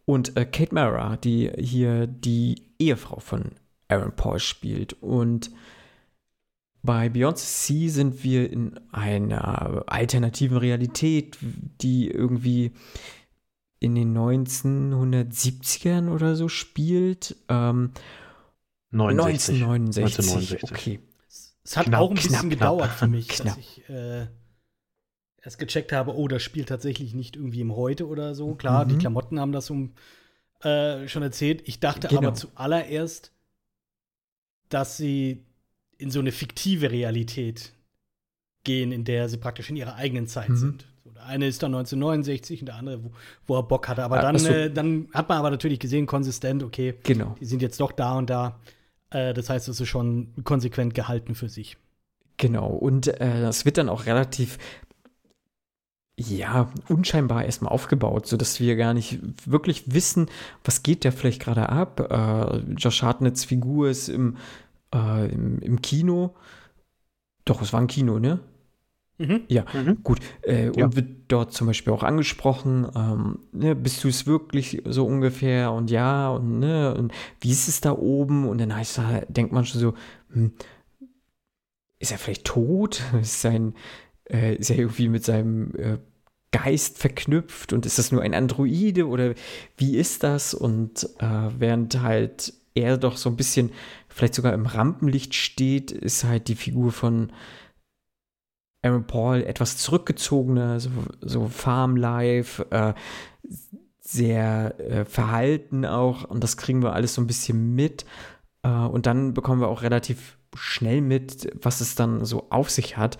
Und 0.05 0.35
äh, 0.35 0.45
Kate 0.45 0.73
Mara, 0.73 1.17
die 1.17 1.51
hier 1.57 2.07
die 2.07 2.63
Ehefrau 2.79 3.19
von 3.19 3.51
Aaron 3.87 4.15
Paul 4.15 4.39
spielt. 4.39 4.93
Und 5.01 5.51
Bei 6.81 7.07
Beyond 7.07 7.37
the 7.37 7.45
Sea 7.45 7.89
sind 7.89 8.23
wir 8.23 8.51
in 8.51 8.77
einer 8.91 9.83
alternativen 9.87 10.57
Realität, 10.57 11.37
die 11.41 12.09
irgendwie 12.09 12.73
in 13.79 13.95
den 13.95 14.17
1970ern 14.17 16.09
oder 16.09 16.35
so 16.35 16.49
spielt. 16.49 17.37
Ähm, 17.47 17.91
69. 18.91 19.63
1969. 19.63 20.61
1969. 20.61 20.71
Okay. 20.71 20.99
Es 21.63 21.77
hat 21.77 21.85
Knapp, 21.85 22.01
auch 22.01 22.09
ein 22.09 22.15
bisschen 22.15 22.31
knapp, 22.31 22.49
gedauert 22.49 22.85
knapp, 22.85 22.99
für 22.99 23.07
mich, 23.07 23.29
knapp. 23.29 23.55
dass 23.55 23.57
ich 23.57 23.89
äh, 23.89 24.27
erst 25.43 25.59
gecheckt 25.59 25.91
habe, 25.91 26.15
oh, 26.15 26.27
das 26.27 26.41
spielt 26.41 26.69
tatsächlich 26.69 27.13
nicht 27.13 27.35
irgendwie 27.35 27.61
im 27.61 27.75
Heute 27.75 28.07
oder 28.07 28.33
so. 28.33 28.55
Klar, 28.55 28.85
die 28.85 28.95
Mhm. 28.95 28.99
Klamotten 28.99 29.39
haben 29.39 29.51
das 29.51 29.69
um, 29.69 29.91
äh, 30.61 31.07
schon 31.07 31.21
erzählt. 31.23 31.61
Ich 31.65 31.79
dachte 31.79 32.07
Genau. 32.07 32.21
aber 32.21 32.33
zuallererst, 32.33 33.31
dass 34.69 34.97
sie 34.97 35.43
in 35.97 36.09
so 36.11 36.19
eine 36.19 36.31
fiktive 36.31 36.91
Realität 36.91 37.73
gehen, 38.63 38.91
in 38.91 39.03
der 39.03 39.29
sie 39.29 39.37
praktisch 39.37 39.69
in 39.69 39.75
ihrer 39.75 39.95
eigenen 39.95 40.27
Zeit 40.27 40.49
Mhm. 40.49 40.55
sind. 40.57 40.85
So, 41.03 41.11
der 41.11 41.25
eine 41.25 41.47
ist 41.47 41.61
dann 41.61 41.71
1969 41.73 42.61
und 42.61 42.67
der 42.67 42.75
andere, 42.75 43.03
wo, 43.03 43.11
wo 43.45 43.55
er 43.57 43.63
Bock 43.63 43.87
hatte. 43.89 44.03
Aber 44.03 44.19
dann, 44.21 44.39
so. 44.39 44.49
äh, 44.49 44.71
dann 44.71 45.09
hat 45.13 45.27
man 45.29 45.37
aber 45.37 45.49
natürlich 45.51 45.79
gesehen, 45.79 46.05
konsistent, 46.05 46.63
okay, 46.63 46.95
Genau. 47.03 47.35
die 47.39 47.45
sind 47.45 47.61
jetzt 47.61 47.79
doch 47.79 47.91
da 47.91 48.17
und 48.17 48.29
da. 48.29 48.59
Äh, 49.09 49.33
das 49.33 49.49
heißt, 49.49 49.67
es 49.67 49.79
ist 49.81 49.87
schon 49.89 50.33
konsequent 50.45 50.93
gehalten 50.93 51.35
für 51.35 51.49
sich. 51.49 51.77
Genau, 52.37 52.67
und 52.69 53.07
äh, 53.07 53.41
das 53.41 53.65
wird 53.65 53.77
dann 53.77 53.89
auch 53.89 54.05
relativ, 54.05 54.57
ja, 56.17 56.69
unscheinbar 56.89 57.45
erstmal 57.45 57.71
aufgebaut, 57.71 58.27
sodass 58.27 58.59
wir 58.59 58.75
gar 58.75 58.93
nicht 58.93 59.19
wirklich 59.49 59.93
wissen, 59.93 60.27
was 60.63 60.83
geht 60.83 61.05
da 61.05 61.11
vielleicht 61.11 61.41
gerade 61.41 61.69
ab. 61.69 61.99
Äh, 62.11 62.57
Josh 62.77 63.01
Hartnetts 63.01 63.45
Figur 63.45 63.89
ist 63.89 64.09
im, 64.09 64.37
äh, 64.93 65.31
im, 65.31 65.59
im 65.59 65.81
Kino. 65.81 66.35
Doch, 67.45 67.61
es 67.61 67.73
war 67.73 67.81
ein 67.81 67.87
Kino, 67.87 68.19
ne? 68.19 68.39
Mhm. 69.17 69.41
Ja, 69.47 69.65
Mhm. 69.73 70.03
gut. 70.03 70.19
Äh, 70.43 70.69
und 70.69 70.77
Ja. 70.77 70.95
wird 70.95 71.09
dort 71.27 71.53
zum 71.53 71.67
Beispiel 71.67 71.93
auch 71.93 72.03
angesprochen, 72.03 72.87
ähm, 72.95 73.39
ne, 73.51 73.75
bist 73.75 74.03
du 74.03 74.07
es 74.07 74.25
wirklich 74.27 74.81
so 74.85 75.05
ungefähr 75.05 75.71
und 75.71 75.89
ja 75.91 76.29
und 76.29 76.59
ne, 76.59 76.93
und 76.95 77.11
wie 77.41 77.51
ist 77.51 77.67
es 77.67 77.81
da 77.81 77.91
oben? 77.91 78.47
Und 78.47 78.59
dann 78.59 78.75
heißt 78.75 78.97
da, 78.99 79.21
denkt 79.27 79.51
man 79.51 79.65
schon 79.65 79.81
so, 79.81 79.93
hm, 80.31 80.53
ist 81.99 82.11
er 82.11 82.17
vielleicht 82.17 82.45
tot? 82.45 83.01
Ist 83.21 83.41
sein, 83.41 83.73
äh, 84.29 84.55
ist 84.55 84.69
er 84.69 84.77
irgendwie 84.77 85.09
mit 85.09 85.23
seinem 85.23 85.75
äh, 85.75 85.97
Geist 86.51 86.99
verknüpft 86.99 87.73
und 87.73 87.85
ist 87.85 87.97
das 87.97 88.11
nur 88.11 88.21
ein 88.21 88.33
Androide 88.33 89.07
oder 89.07 89.33
wie 89.77 89.97
ist 89.97 90.23
das? 90.23 90.53
Und 90.53 91.09
äh, 91.19 91.49
während 91.57 92.01
halt 92.01 92.53
er 92.75 92.97
doch 92.97 93.17
so 93.17 93.29
ein 93.29 93.35
bisschen 93.35 93.71
vielleicht 94.07 94.35
sogar 94.35 94.53
im 94.53 94.65
Rampenlicht 94.65 95.33
steht, 95.33 95.91
ist 95.91 96.23
halt 96.23 96.47
die 96.47 96.55
Figur 96.55 96.91
von 96.91 97.31
Aaron 98.83 99.07
Paul 99.07 99.43
etwas 99.43 99.77
zurückgezogener, 99.77 100.79
so, 100.79 100.89
so 101.21 101.47
Farm-Life, 101.47 102.67
äh, 102.69 102.93
sehr 103.99 104.79
äh, 104.79 105.05
verhalten 105.05 105.85
auch 105.85 106.25
und 106.25 106.43
das 106.43 106.57
kriegen 106.57 106.83
wir 106.83 106.93
alles 106.93 107.15
so 107.15 107.21
ein 107.21 107.27
bisschen 107.27 107.73
mit. 107.73 108.05
Äh, 108.61 108.69
und 108.69 109.05
dann 109.05 109.33
bekommen 109.33 109.61
wir 109.61 109.69
auch 109.69 109.81
relativ 109.81 110.37
schnell 110.55 111.01
mit, 111.01 111.49
was 111.63 111.81
es 111.81 111.95
dann 111.95 112.25
so 112.25 112.47
auf 112.49 112.69
sich 112.69 112.97
hat. 112.97 113.17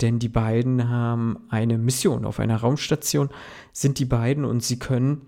Denn 0.00 0.18
die 0.18 0.28
beiden 0.28 0.88
haben 0.88 1.46
eine 1.50 1.78
Mission 1.78 2.24
auf 2.24 2.40
einer 2.40 2.56
Raumstation, 2.56 3.30
sind 3.72 3.98
die 3.98 4.04
beiden 4.04 4.44
und 4.44 4.62
sie 4.62 4.78
können, 4.78 5.26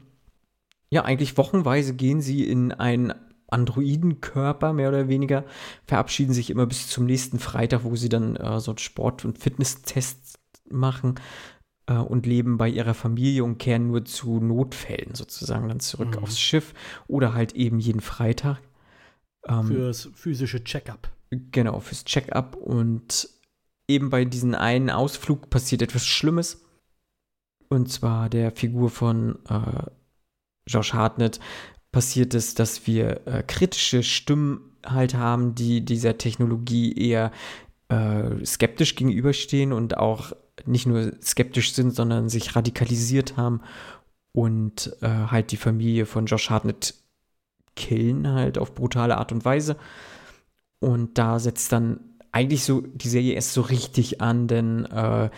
ja, 0.90 1.04
eigentlich 1.04 1.36
wochenweise 1.36 1.94
gehen 1.94 2.20
sie 2.20 2.44
in 2.44 2.72
einen 2.72 3.14
Androidenkörper, 3.48 4.72
mehr 4.72 4.88
oder 4.88 5.08
weniger, 5.08 5.44
verabschieden 5.86 6.32
sich 6.32 6.50
immer 6.50 6.66
bis 6.66 6.88
zum 6.88 7.06
nächsten 7.06 7.38
Freitag, 7.38 7.84
wo 7.84 7.94
sie 7.96 8.08
dann 8.08 8.36
äh, 8.36 8.58
so 8.60 8.72
einen 8.72 8.78
Sport- 8.78 9.24
und 9.24 9.38
Fitnesstest 9.38 10.38
machen 10.68 11.14
äh, 11.86 11.94
und 11.94 12.26
leben 12.26 12.58
bei 12.58 12.68
ihrer 12.68 12.94
Familie 12.94 13.44
und 13.44 13.58
kehren 13.58 13.86
nur 13.86 14.04
zu 14.04 14.40
Notfällen 14.40 15.14
sozusagen 15.14 15.68
dann 15.68 15.80
zurück 15.80 16.16
Mhm. 16.16 16.22
aufs 16.24 16.40
Schiff 16.40 16.74
oder 17.06 17.34
halt 17.34 17.52
eben 17.52 17.78
jeden 17.78 18.00
Freitag. 18.00 18.58
Ähm, 19.46 19.66
Fürs 19.66 20.08
physische 20.14 20.64
Check-up. 20.64 21.08
Genau, 21.52 21.78
fürs 21.80 22.04
Check-up. 22.04 22.56
Und 22.56 23.28
eben 23.88 24.10
bei 24.10 24.24
diesem 24.24 24.54
einen 24.54 24.90
Ausflug 24.90 25.50
passiert 25.50 25.82
etwas 25.82 26.06
Schlimmes. 26.06 26.64
Und 27.68 27.90
zwar 27.90 28.28
der 28.28 28.52
Figur 28.52 28.90
von 28.90 29.38
äh, 29.48 29.90
Josh 30.68 30.92
Hartnett 30.92 31.40
passiert 31.92 32.34
es, 32.34 32.54
dass 32.54 32.86
wir 32.86 33.26
äh, 33.26 33.42
kritische 33.42 34.02
Stimmen 34.02 34.76
halt 34.84 35.14
haben, 35.14 35.54
die 35.54 35.84
dieser 35.84 36.18
Technologie 36.18 36.92
eher 36.92 37.32
äh, 37.88 38.44
skeptisch 38.44 38.94
gegenüberstehen 38.94 39.72
und 39.72 39.96
auch 39.96 40.32
nicht 40.64 40.86
nur 40.86 41.12
skeptisch 41.22 41.72
sind, 41.72 41.94
sondern 41.94 42.28
sich 42.28 42.56
radikalisiert 42.56 43.36
haben 43.36 43.60
und 44.32 44.96
äh, 45.00 45.08
halt 45.08 45.52
die 45.52 45.56
Familie 45.56 46.06
von 46.06 46.26
Josh 46.26 46.50
Hartnett 46.50 46.94
killen, 47.74 48.28
halt 48.28 48.58
auf 48.58 48.74
brutale 48.74 49.18
Art 49.18 49.32
und 49.32 49.44
Weise. 49.44 49.76
Und 50.80 51.18
da 51.18 51.38
setzt 51.38 51.72
dann 51.72 52.15
eigentlich 52.36 52.64
so 52.64 52.82
die 52.82 53.08
Serie 53.08 53.32
erst 53.32 53.54
so 53.54 53.62
richtig 53.62 54.20
an, 54.20 54.46
denn 54.46 54.84
äh, 54.84 55.30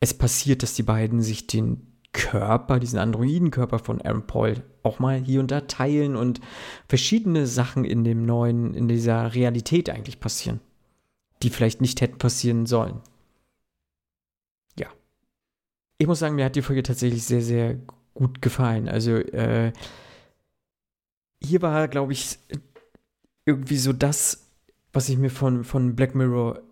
es 0.00 0.14
passiert, 0.14 0.62
dass 0.62 0.72
die 0.72 0.82
beiden 0.82 1.20
sich 1.20 1.46
den 1.46 1.92
Körper, 2.12 2.80
diesen 2.80 2.98
Androidenkörper 2.98 3.78
von 3.78 4.00
Aaron 4.00 4.26
Paul 4.26 4.64
auch 4.82 4.98
mal 4.98 5.18
hier 5.22 5.40
und 5.40 5.50
da 5.50 5.60
teilen 5.60 6.16
und 6.16 6.40
verschiedene 6.88 7.46
Sachen 7.46 7.84
in 7.84 8.02
dem 8.02 8.24
neuen, 8.24 8.72
in 8.72 8.88
dieser 8.88 9.34
Realität 9.34 9.90
eigentlich 9.90 10.18
passieren, 10.18 10.60
die 11.42 11.50
vielleicht 11.50 11.82
nicht 11.82 12.00
hätten 12.00 12.16
passieren 12.16 12.64
sollen. 12.64 13.02
Ja. 14.78 14.86
Ich 15.98 16.06
muss 16.06 16.20
sagen, 16.20 16.36
mir 16.36 16.46
hat 16.46 16.56
die 16.56 16.62
Folge 16.62 16.82
tatsächlich 16.82 17.24
sehr, 17.24 17.42
sehr 17.42 17.78
gut 18.14 18.40
gefallen. 18.40 18.88
Also, 18.88 19.16
äh, 19.16 19.74
hier 21.42 21.60
war, 21.60 21.88
glaube 21.88 22.14
ich, 22.14 22.38
irgendwie 23.44 23.76
so 23.76 23.92
das, 23.92 24.45
was 24.96 25.10
ich 25.10 25.18
mir 25.18 25.30
von, 25.30 25.62
von 25.62 25.94
Black 25.94 26.14
Mirror 26.14 26.62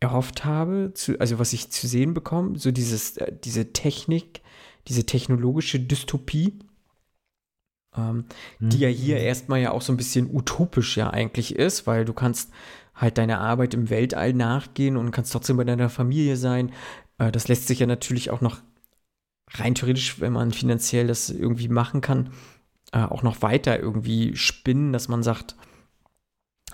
erhofft 0.00 0.46
habe, 0.46 0.92
zu, 0.94 1.20
also 1.20 1.38
was 1.38 1.52
ich 1.52 1.70
zu 1.70 1.86
sehen 1.86 2.14
bekomme, 2.14 2.58
so 2.58 2.72
dieses, 2.72 3.18
äh, 3.18 3.32
diese 3.44 3.74
Technik, 3.74 4.40
diese 4.88 5.04
technologische 5.04 5.78
Dystopie, 5.78 6.58
ähm, 7.94 8.24
die 8.60 8.78
ja 8.78 8.88
hier 8.88 9.18
erstmal 9.18 9.60
ja 9.60 9.72
auch 9.72 9.82
so 9.82 9.92
ein 9.92 9.98
bisschen 9.98 10.34
utopisch 10.34 10.96
ja 10.96 11.10
eigentlich 11.10 11.54
ist, 11.54 11.86
weil 11.86 12.06
du 12.06 12.14
kannst 12.14 12.50
halt 12.94 13.18
deiner 13.18 13.40
Arbeit 13.40 13.74
im 13.74 13.90
Weltall 13.90 14.32
nachgehen 14.32 14.96
und 14.96 15.10
kannst 15.10 15.32
trotzdem 15.32 15.58
bei 15.58 15.64
deiner 15.64 15.90
Familie 15.90 16.36
sein. 16.38 16.72
Äh, 17.18 17.30
das 17.30 17.48
lässt 17.48 17.66
sich 17.66 17.80
ja 17.80 17.86
natürlich 17.86 18.30
auch 18.30 18.40
noch 18.40 18.62
rein 19.52 19.74
theoretisch, 19.74 20.18
wenn 20.20 20.32
man 20.32 20.50
finanziell 20.50 21.06
das 21.06 21.28
irgendwie 21.28 21.68
machen 21.68 22.00
kann, 22.00 22.30
äh, 22.92 23.02
auch 23.02 23.22
noch 23.22 23.42
weiter 23.42 23.78
irgendwie 23.78 24.34
spinnen, 24.34 24.94
dass 24.94 25.08
man 25.08 25.22
sagt, 25.22 25.56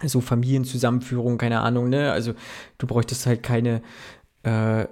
so 0.09 0.21
Familienzusammenführung, 0.21 1.39
keine 1.39 1.61
Ahnung, 1.61 1.89
ne? 1.89 2.13
Also 2.13 2.35
du 2.79 2.87
bräuchtest 2.87 3.27
halt 3.27 3.43
keine, 3.43 3.83
äh, 4.43 4.87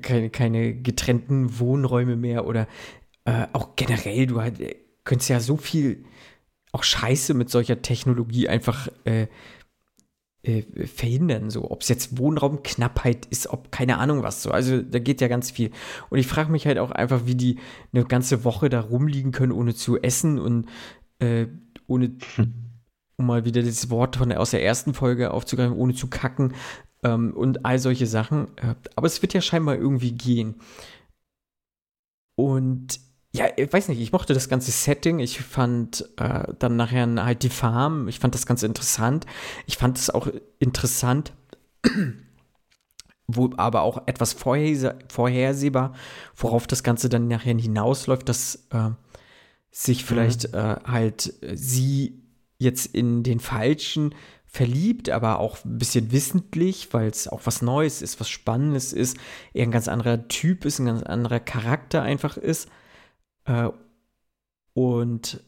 keine, 0.00 0.30
keine 0.30 0.74
getrennten 0.74 1.58
Wohnräume 1.58 2.16
mehr 2.16 2.46
oder 2.46 2.66
äh, 3.24 3.46
auch 3.52 3.76
generell, 3.76 4.26
du 4.26 4.40
halt, 4.40 4.60
äh, 4.60 4.76
könntest 5.04 5.30
ja 5.30 5.40
so 5.40 5.56
viel 5.56 6.04
auch 6.72 6.82
Scheiße 6.82 7.34
mit 7.34 7.50
solcher 7.50 7.82
Technologie 7.82 8.48
einfach 8.48 8.88
äh, 9.04 9.26
äh, 10.42 10.62
verhindern, 10.86 11.50
so 11.50 11.70
ob 11.70 11.82
es 11.82 11.88
jetzt 11.88 12.16
Wohnraumknappheit 12.16 13.26
ist, 13.26 13.48
ob 13.48 13.72
keine 13.72 13.98
Ahnung 13.98 14.22
was 14.22 14.42
so. 14.42 14.50
Also 14.50 14.80
da 14.80 14.98
geht 14.98 15.20
ja 15.20 15.28
ganz 15.28 15.50
viel. 15.50 15.72
Und 16.10 16.18
ich 16.18 16.26
frage 16.26 16.52
mich 16.52 16.66
halt 16.66 16.78
auch 16.78 16.90
einfach, 16.90 17.26
wie 17.26 17.34
die 17.34 17.58
eine 17.92 18.04
ganze 18.04 18.44
Woche 18.44 18.68
da 18.68 18.80
rumliegen 18.80 19.32
können, 19.32 19.52
ohne 19.52 19.74
zu 19.74 20.00
essen 20.00 20.38
und 20.38 20.66
äh, 21.18 21.46
ohne, 21.86 22.12
um 23.18 23.26
mal 23.26 23.44
wieder 23.44 23.62
das 23.62 23.90
Wort 23.90 24.16
von 24.16 24.32
aus 24.32 24.52
der 24.52 24.64
ersten 24.64 24.94
Folge 24.94 25.32
aufzugreifen, 25.32 25.76
ohne 25.76 25.94
zu 25.94 26.06
kacken 26.08 26.54
ähm, 27.02 27.34
und 27.36 27.66
all 27.66 27.78
solche 27.78 28.06
Sachen. 28.06 28.56
Äh, 28.56 28.74
aber 28.96 29.06
es 29.06 29.20
wird 29.20 29.34
ja 29.34 29.40
scheinbar 29.40 29.76
irgendwie 29.76 30.12
gehen. 30.12 30.54
Und 32.36 33.00
ja, 33.32 33.46
ich 33.56 33.72
weiß 33.72 33.88
nicht, 33.88 34.00
ich 34.00 34.12
mochte 34.12 34.34
das 34.34 34.48
ganze 34.48 34.70
Setting. 34.70 35.18
Ich 35.18 35.40
fand 35.40 36.08
äh, 36.16 36.44
dann 36.58 36.76
nachher 36.76 37.06
halt 37.22 37.42
die 37.42 37.50
Farm, 37.50 38.08
ich 38.08 38.20
fand 38.20 38.34
das 38.34 38.46
ganz 38.46 38.62
interessant. 38.62 39.26
Ich 39.66 39.76
fand 39.76 39.98
es 39.98 40.10
auch 40.10 40.28
interessant, 40.60 41.32
wo 43.26 43.50
aber 43.56 43.82
auch 43.82 44.02
etwas 44.06 44.32
vorherse 44.32 44.96
vorhersehbar, 45.08 45.92
worauf 46.36 46.68
das 46.68 46.84
Ganze 46.84 47.08
dann 47.08 47.26
nachher 47.26 47.56
hinausläuft, 47.56 48.28
dass 48.28 48.66
äh, 48.70 48.90
sich 49.72 50.04
vielleicht 50.04 50.54
äh, 50.54 50.76
halt 50.84 51.34
sie 51.54 52.27
jetzt 52.58 52.86
in 52.94 53.22
den 53.22 53.40
Falschen 53.40 54.14
verliebt, 54.46 55.10
aber 55.10 55.38
auch 55.38 55.64
ein 55.64 55.78
bisschen 55.78 56.10
wissentlich, 56.10 56.92
weil 56.92 57.08
es 57.08 57.28
auch 57.28 57.42
was 57.44 57.62
Neues 57.62 58.02
ist, 58.02 58.18
was 58.18 58.28
Spannendes 58.28 58.92
ist, 58.92 59.16
er 59.52 59.64
ein 59.64 59.70
ganz 59.70 59.88
anderer 59.88 60.26
Typ 60.28 60.64
ist, 60.64 60.78
ein 60.78 60.86
ganz 60.86 61.02
anderer 61.02 61.38
Charakter 61.38 62.02
einfach 62.02 62.36
ist. 62.36 62.68
Äh, 63.44 63.68
und 64.72 65.42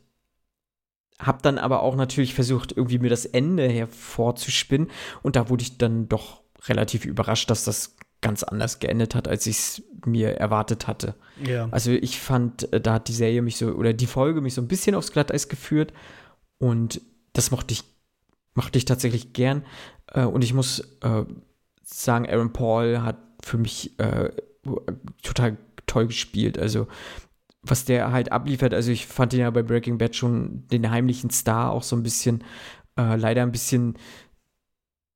hab 1.19 1.43
dann 1.43 1.59
aber 1.59 1.83
auch 1.83 1.97
natürlich 1.97 2.35
versucht, 2.35 2.73
irgendwie 2.73 2.99
mir 2.99 3.11
das 3.11 3.27
Ende 3.27 3.69
hervorzuspinnen. 3.69 4.91
Und 5.23 5.37
da 5.37 5.49
wurde 5.49 5.63
ich 5.63 5.79
dann 5.79 6.09
doch 6.09 6.43
relativ 6.67 7.05
überrascht, 7.05 7.51
dass 7.51 7.65
das 7.65 7.97
ganz 8.23 8.43
anders 8.43 8.81
geendet 8.81 9.15
hat, 9.15 9.29
als 9.29 9.47
ich 9.47 9.59
es 9.59 9.83
mir 10.05 10.37
erwartet 10.37 10.87
hatte. 10.87 11.15
Ja. 11.43 11.69
Also 11.71 11.91
ich 11.91 12.21
fand, 12.21 12.73
äh, 12.73 12.81
da 12.81 12.95
hat 12.95 13.09
die 13.09 13.15
Serie 13.15 13.43
mich 13.43 13.57
so, 13.57 13.69
oder 13.69 13.93
die 13.93 14.07
Folge 14.07 14.41
mich 14.41 14.55
so 14.55 14.61
ein 14.61 14.69
bisschen 14.69 14.95
aufs 14.95 15.13
Glatteis 15.13 15.49
geführt. 15.49 15.93
Und 16.61 17.01
das 17.33 17.51
mochte 17.51 17.73
ich, 17.73 17.83
mochte 18.55 18.79
ich 18.79 18.85
tatsächlich 18.85 19.33
gern. 19.33 19.65
Äh, 20.07 20.25
und 20.25 20.45
ich 20.45 20.55
muss 20.55 20.81
äh, 21.01 21.25
sagen, 21.83 22.29
Aaron 22.29 22.53
Paul 22.53 23.03
hat 23.03 23.17
für 23.43 23.59
mich 23.59 23.99
äh, 23.99 24.31
total 25.23 25.57
toll 25.87 26.07
gespielt. 26.07 26.59
Also 26.59 26.87
was 27.63 27.85
der 27.85 28.13
halt 28.13 28.33
abliefert, 28.33 28.73
also 28.73 28.91
ich 28.91 29.07
fand 29.07 29.33
ihn 29.33 29.41
ja 29.41 29.51
bei 29.51 29.63
Breaking 29.63 29.99
Bad 29.99 30.17
schon 30.17 30.67
den 30.69 30.91
heimlichen 30.91 31.31
Star 31.31 31.71
auch 31.73 31.83
so 31.83 31.97
ein 31.97 32.03
bisschen, 32.03 32.45
äh, 32.97 33.17
leider 33.17 33.43
ein 33.43 33.53
bisschen 33.53 33.99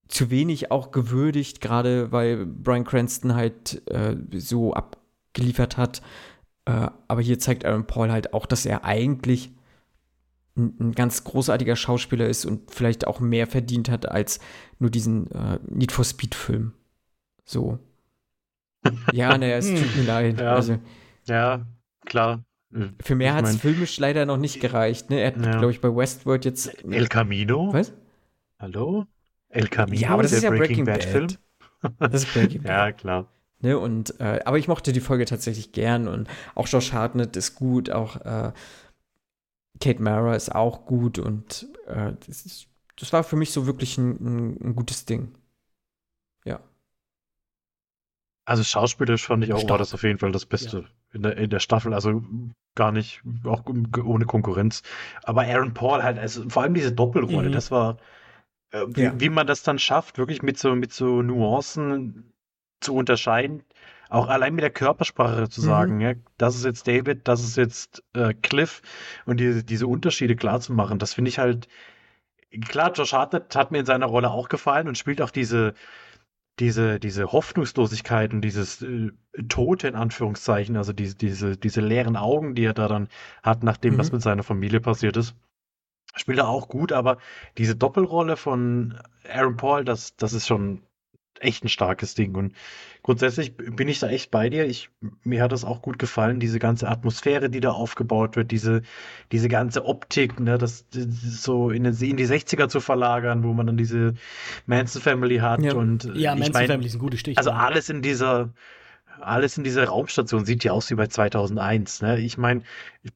zu 0.08 0.30
wenig 0.30 0.70
auch 0.70 0.90
gewürdigt, 0.90 1.60
gerade 1.60 2.12
weil 2.12 2.44
Brian 2.46 2.84
Cranston 2.84 3.34
halt 3.34 3.82
äh, 3.90 4.16
so 4.38 4.74
abgeliefert 4.74 5.76
hat. 5.76 6.02
Äh, 6.66 6.88
aber 7.08 7.22
hier 7.22 7.38
zeigt 7.38 7.64
Aaron 7.64 7.86
Paul 7.86 8.10
halt 8.10 8.34
auch, 8.34 8.46
dass 8.46 8.66
er 8.66 8.84
eigentlich 8.84 9.50
ein, 10.56 10.92
ganz 10.92 11.24
großartiger 11.24 11.76
Schauspieler 11.76 12.28
ist 12.28 12.44
und 12.44 12.70
vielleicht 12.70 13.06
auch 13.06 13.20
mehr 13.20 13.46
verdient 13.46 13.88
hat 13.90 14.08
als 14.08 14.38
nur 14.78 14.90
diesen 14.90 15.30
äh, 15.32 15.58
Need 15.68 15.92
for 15.92 16.04
Speed 16.04 16.34
Film. 16.34 16.72
So. 17.44 17.78
Ja, 19.12 19.36
naja, 19.38 19.56
es 19.56 19.66
tut 19.68 19.96
mir 19.96 20.02
leid. 20.02 20.40
Ja, 20.40 20.56
also, 20.56 20.78
ja 21.26 21.66
klar. 22.04 22.44
Für 23.02 23.14
mehr 23.14 23.32
hat 23.34 23.46
es 23.46 23.56
filmisch 23.56 23.98
leider 23.98 24.26
noch 24.26 24.36
nicht 24.36 24.60
gereicht. 24.60 25.08
Ne? 25.08 25.20
Er 25.20 25.28
hat, 25.28 25.36
Ja. 25.36 25.52
glaube 25.52 25.70
ich, 25.70 25.80
bei 25.80 25.94
Westworld 25.94 26.44
jetzt. 26.44 26.84
El 26.84 27.06
Camino? 27.08 27.72
Was? 27.72 27.92
Hallo? 28.58 29.06
El 29.48 29.68
Camino? 29.68 30.00
Ja, 30.02 30.10
aber 30.10 30.22
das 30.24 30.32
ist 30.32 30.42
ja 30.42 30.50
Breaking, 30.50 30.84
Bad, 30.84 30.98
Bad. 31.00 31.08
Film? 31.08 31.26
Das 31.98 32.24
ist 32.24 32.34
Breaking 32.34 32.62
Bad. 32.64 32.70
Ja, 32.70 32.92
klar. 32.92 33.26
Ne, 33.60 33.78
und, 33.78 34.20
äh, 34.20 34.40
aber 34.44 34.58
ich 34.58 34.68
mochte 34.68 34.92
die 34.92 35.00
Folge 35.00 35.24
tatsächlich 35.24 35.72
gern 35.72 36.08
und 36.08 36.28
auch 36.54 36.66
Josh 36.68 36.92
Hartnett 36.92 37.36
ist 37.36 37.54
gut, 37.54 37.90
auch 37.90 38.16
äh, 38.20 38.52
Kate 39.80 40.02
Mara 40.02 40.34
ist 40.34 40.54
auch 40.54 40.86
gut 40.86 41.18
und 41.18 41.68
äh, 41.86 42.12
das, 42.26 42.46
ist, 42.46 42.68
das 42.96 43.12
war 43.12 43.24
für 43.24 43.36
mich 43.36 43.50
so 43.52 43.66
wirklich 43.66 43.98
ein, 43.98 44.56
ein, 44.60 44.76
gutes 44.76 45.04
Ding. 45.04 45.34
Ja. 46.44 46.60
Also 48.46 48.62
schauspielerisch 48.62 49.26
fand 49.26 49.44
ich 49.44 49.52
auch, 49.52 49.56
war 49.56 49.62
Stark. 49.62 49.78
das 49.78 49.94
auf 49.94 50.02
jeden 50.02 50.18
Fall 50.18 50.32
das 50.32 50.46
Beste 50.46 50.84
in, 51.12 51.22
der, 51.22 51.36
in 51.36 51.50
der 51.50 51.60
Staffel. 51.60 51.94
Also 51.94 52.22
gar 52.74 52.92
nicht, 52.92 53.22
auch 53.44 53.64
ohne 53.66 54.26
Konkurrenz. 54.26 54.82
Aber 55.22 55.42
Aaron 55.42 55.74
Paul 55.74 56.02
halt, 56.02 56.18
also 56.18 56.48
vor 56.48 56.62
allem 56.62 56.74
diese 56.74 56.92
Doppelrolle, 56.92 57.48
Mhm. 57.48 57.52
das 57.52 57.70
war, 57.70 57.98
äh, 58.70 58.84
wie, 58.88 59.02
Ja. 59.02 59.20
wie 59.20 59.28
man 59.28 59.46
das 59.46 59.62
dann 59.62 59.78
schafft, 59.78 60.18
wirklich 60.18 60.42
mit 60.42 60.58
so, 60.58 60.74
mit 60.74 60.92
so 60.92 61.22
Nuancen 61.22 62.32
zu 62.80 62.94
unterscheiden. 62.94 63.62
Auch 64.14 64.28
allein 64.28 64.54
mit 64.54 64.62
der 64.62 64.70
Körpersprache 64.70 65.48
zu 65.48 65.60
Mhm. 65.60 65.62
sagen, 65.62 66.00
ja, 66.00 66.14
das 66.38 66.56
ist 66.56 66.64
jetzt 66.64 66.86
David, 66.88 67.26
das 67.28 67.42
ist 67.42 67.56
jetzt 67.56 68.02
äh, 68.14 68.34
Cliff 68.34 68.82
und 69.26 69.40
diese, 69.40 69.64
diese 69.64 69.86
Unterschiede 69.88 70.36
klar 70.36 70.60
zu 70.60 70.72
machen, 70.72 70.98
das 70.98 71.14
finde 71.14 71.30
ich 71.30 71.38
halt, 71.38 71.68
klar, 72.68 72.92
Josh 72.92 73.12
Hartnett 73.12 73.54
hat 73.56 73.70
mir 73.72 73.80
in 73.80 73.86
seiner 73.86 74.06
Rolle 74.06 74.30
auch 74.30 74.48
gefallen 74.48 74.88
und 74.88 74.98
spielt 74.98 75.20
auch 75.22 75.30
diese, 75.30 75.74
diese, 76.60 77.00
diese 77.00 77.32
Hoffnungslosigkeit 77.32 78.32
und 78.34 78.42
dieses 78.42 78.82
äh, 78.82 79.12
Tote 79.48 79.88
in 79.88 79.96
Anführungszeichen, 79.96 80.76
also 80.76 80.92
diese, 80.92 81.16
diese, 81.16 81.56
diese 81.56 81.80
leeren 81.80 82.16
Augen, 82.16 82.54
die 82.54 82.64
er 82.64 82.74
da 82.74 82.88
dann 82.88 83.08
hat, 83.42 83.64
nachdem 83.64 83.94
Mhm. 83.94 83.98
was 83.98 84.12
mit 84.12 84.22
seiner 84.22 84.42
Familie 84.44 84.80
passiert 84.80 85.16
ist, 85.16 85.34
spielt 86.16 86.38
er 86.38 86.48
auch 86.48 86.68
gut, 86.68 86.92
aber 86.92 87.18
diese 87.58 87.76
Doppelrolle 87.76 88.36
von 88.36 88.98
Aaron 89.28 89.56
Paul, 89.56 89.84
das, 89.84 90.16
das 90.16 90.32
ist 90.32 90.46
schon 90.46 90.82
echt 91.40 91.64
ein 91.64 91.68
starkes 91.68 92.14
Ding. 92.14 92.34
Und 92.34 92.54
grundsätzlich 93.02 93.56
bin 93.56 93.88
ich 93.88 93.98
da 93.98 94.08
echt 94.08 94.30
bei 94.30 94.48
dir. 94.48 94.66
Ich, 94.66 94.90
mir 95.24 95.42
hat 95.42 95.52
das 95.52 95.64
auch 95.64 95.82
gut 95.82 95.98
gefallen, 95.98 96.40
diese 96.40 96.58
ganze 96.58 96.88
Atmosphäre, 96.88 97.50
die 97.50 97.60
da 97.60 97.72
aufgebaut 97.72 98.36
wird, 98.36 98.50
diese, 98.50 98.82
diese 99.32 99.48
ganze 99.48 99.84
Optik, 99.84 100.38
ne, 100.40 100.58
das, 100.58 100.86
das 100.90 101.06
so 101.42 101.70
in, 101.70 101.84
den, 101.84 101.94
in 101.94 102.16
die 102.16 102.26
60er 102.26 102.68
zu 102.68 102.80
verlagern, 102.80 103.42
wo 103.44 103.52
man 103.52 103.66
dann 103.66 103.76
diese 103.76 104.14
Manson 104.66 105.02
Family 105.02 105.38
hat 105.38 105.60
Ja. 105.62 105.74
und 105.74 106.04
äh, 106.04 106.18
Ja, 106.18 106.34
Manson 106.34 106.52
mein, 106.52 106.66
Family 106.66 106.86
ist 106.86 106.94
ein 106.94 107.00
gutes 107.00 107.20
Stichwort. 107.20 107.46
also 107.46 107.50
alles 107.50 107.90
in 107.90 108.00
dieser, 108.02 108.50
alles 109.20 109.58
in 109.58 109.64
dieser 109.64 109.84
Raumstation 109.84 110.44
sieht 110.44 110.64
ja 110.64 110.72
aus 110.72 110.90
wie 110.90 110.94
bei 110.94 111.06
2001. 111.06 112.02
Ne? 112.02 112.20
Ich 112.20 112.38
meine, 112.38 112.62
ich 113.02 113.12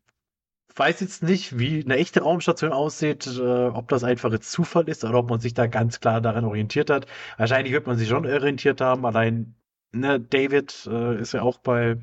weiß 0.79 1.01
jetzt 1.01 1.23
nicht, 1.23 1.59
wie 1.59 1.83
eine 1.85 1.97
echte 1.97 2.21
Raumstation 2.23 2.73
aussieht, 2.73 3.27
äh, 3.27 3.67
ob 3.69 3.89
das 3.89 4.05
einfach 4.05 4.33
jetzt 4.33 4.51
Zufall 4.53 4.89
ist 4.89 5.05
oder 5.05 5.19
ob 5.19 5.31
man 5.31 5.41
sich 5.41 5.55
da 5.55 5.67
ganz 5.67 6.01
klar 6.01 6.21
daran 6.21 6.45
orientiert 6.45 6.91
hat. 6.91 7.07
Wahrscheinlich 7.37 7.73
wird 7.73 7.87
man 7.87 7.97
sich 7.99 8.09
schon 8.09 8.27
orientiert 8.27 8.81
haben. 8.81 9.05
Allein 9.07 9.55
ne, 9.93 10.21
David 10.21 10.89
äh, 10.91 11.21
ist 11.21 11.33
ja 11.33 11.43
auch 11.43 11.59
bei 11.59 11.97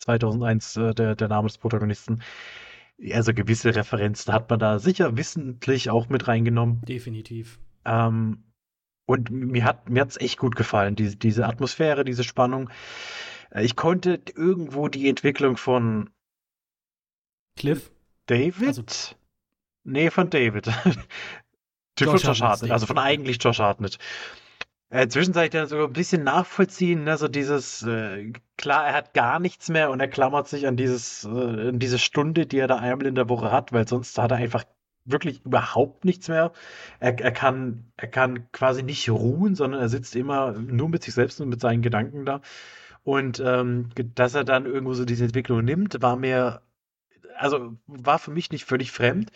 2001 0.00 0.76
äh, 0.76 0.94
der, 0.94 1.14
der 1.16 1.28
Name 1.28 1.48
des 1.48 1.58
Protagonisten. 1.58 2.22
Also 3.12 3.34
gewisse 3.34 3.74
Referenzen 3.74 4.32
hat 4.32 4.48
man 4.50 4.58
da 4.58 4.78
sicher 4.78 5.16
wissentlich 5.16 5.90
auch 5.90 6.08
mit 6.08 6.28
reingenommen. 6.28 6.80
Definitiv. 6.82 7.58
Ähm, 7.84 8.44
und 9.06 9.30
mir 9.30 9.64
hat 9.64 9.90
mir 9.90 10.00
hat's 10.00 10.16
echt 10.16 10.38
gut 10.38 10.56
gefallen, 10.56 10.96
diese, 10.96 11.16
diese 11.16 11.46
Atmosphäre, 11.46 12.04
diese 12.04 12.24
Spannung. 12.24 12.70
Äh, 13.50 13.64
Ich 13.64 13.76
konnte 13.76 14.20
irgendwo 14.34 14.88
die 14.88 15.08
Entwicklung 15.08 15.56
von 15.56 16.10
Cliff? 17.56 17.90
David? 18.26 18.68
Also- 18.68 18.84
nee, 19.84 20.10
von 20.10 20.30
David. 20.30 20.66
Von 21.96 22.08
Josh 22.08 22.24
Josh 22.24 22.42
Hartnett, 22.42 22.72
also 22.72 22.86
von 22.86 22.98
eigentlich 22.98 23.40
Josh 23.40 23.60
Hartnett. 23.60 23.98
Äh, 24.90 25.06
zwischenzeitlich 25.06 25.60
dann 25.60 25.68
sogar 25.68 25.86
ein 25.86 25.92
bisschen 25.92 26.24
nachvollziehen, 26.24 27.04
ne? 27.04 27.16
so 27.16 27.28
dieses, 27.28 27.82
äh, 27.82 28.32
klar, 28.56 28.86
er 28.86 28.94
hat 28.94 29.14
gar 29.14 29.38
nichts 29.38 29.68
mehr 29.68 29.90
und 29.90 30.00
er 30.00 30.08
klammert 30.08 30.48
sich 30.48 30.66
an 30.66 30.76
dieses, 30.76 31.24
äh, 31.24 31.68
an 31.68 31.78
diese 31.78 32.00
Stunde, 32.00 32.46
die 32.46 32.58
er 32.58 32.66
da 32.66 32.76
einmal 32.76 33.06
in 33.06 33.14
der 33.14 33.28
Woche 33.28 33.52
hat, 33.52 33.72
weil 33.72 33.86
sonst 33.86 34.18
hat 34.18 34.32
er 34.32 34.38
einfach 34.38 34.64
wirklich 35.04 35.44
überhaupt 35.44 36.04
nichts 36.04 36.28
mehr. 36.28 36.52
Er, 37.00 37.18
er 37.20 37.32
kann, 37.32 37.92
er 37.96 38.08
kann 38.08 38.50
quasi 38.52 38.82
nicht 38.82 39.08
ruhen, 39.10 39.54
sondern 39.54 39.80
er 39.80 39.88
sitzt 39.88 40.16
immer 40.16 40.52
nur 40.52 40.88
mit 40.88 41.02
sich 41.02 41.14
selbst 41.14 41.40
und 41.40 41.48
mit 41.48 41.60
seinen 41.60 41.82
Gedanken 41.82 42.24
da. 42.24 42.40
Und 43.02 43.40
ähm, 43.44 43.90
dass 44.14 44.34
er 44.34 44.44
dann 44.44 44.64
irgendwo 44.66 44.94
so 44.94 45.04
diese 45.04 45.24
Entwicklung 45.24 45.64
nimmt, 45.64 46.00
war 46.00 46.16
mir, 46.16 46.62
also 47.36 47.76
war 47.86 48.18
für 48.18 48.30
mich 48.30 48.50
nicht 48.50 48.64
völlig 48.64 48.92
fremd. 48.92 49.30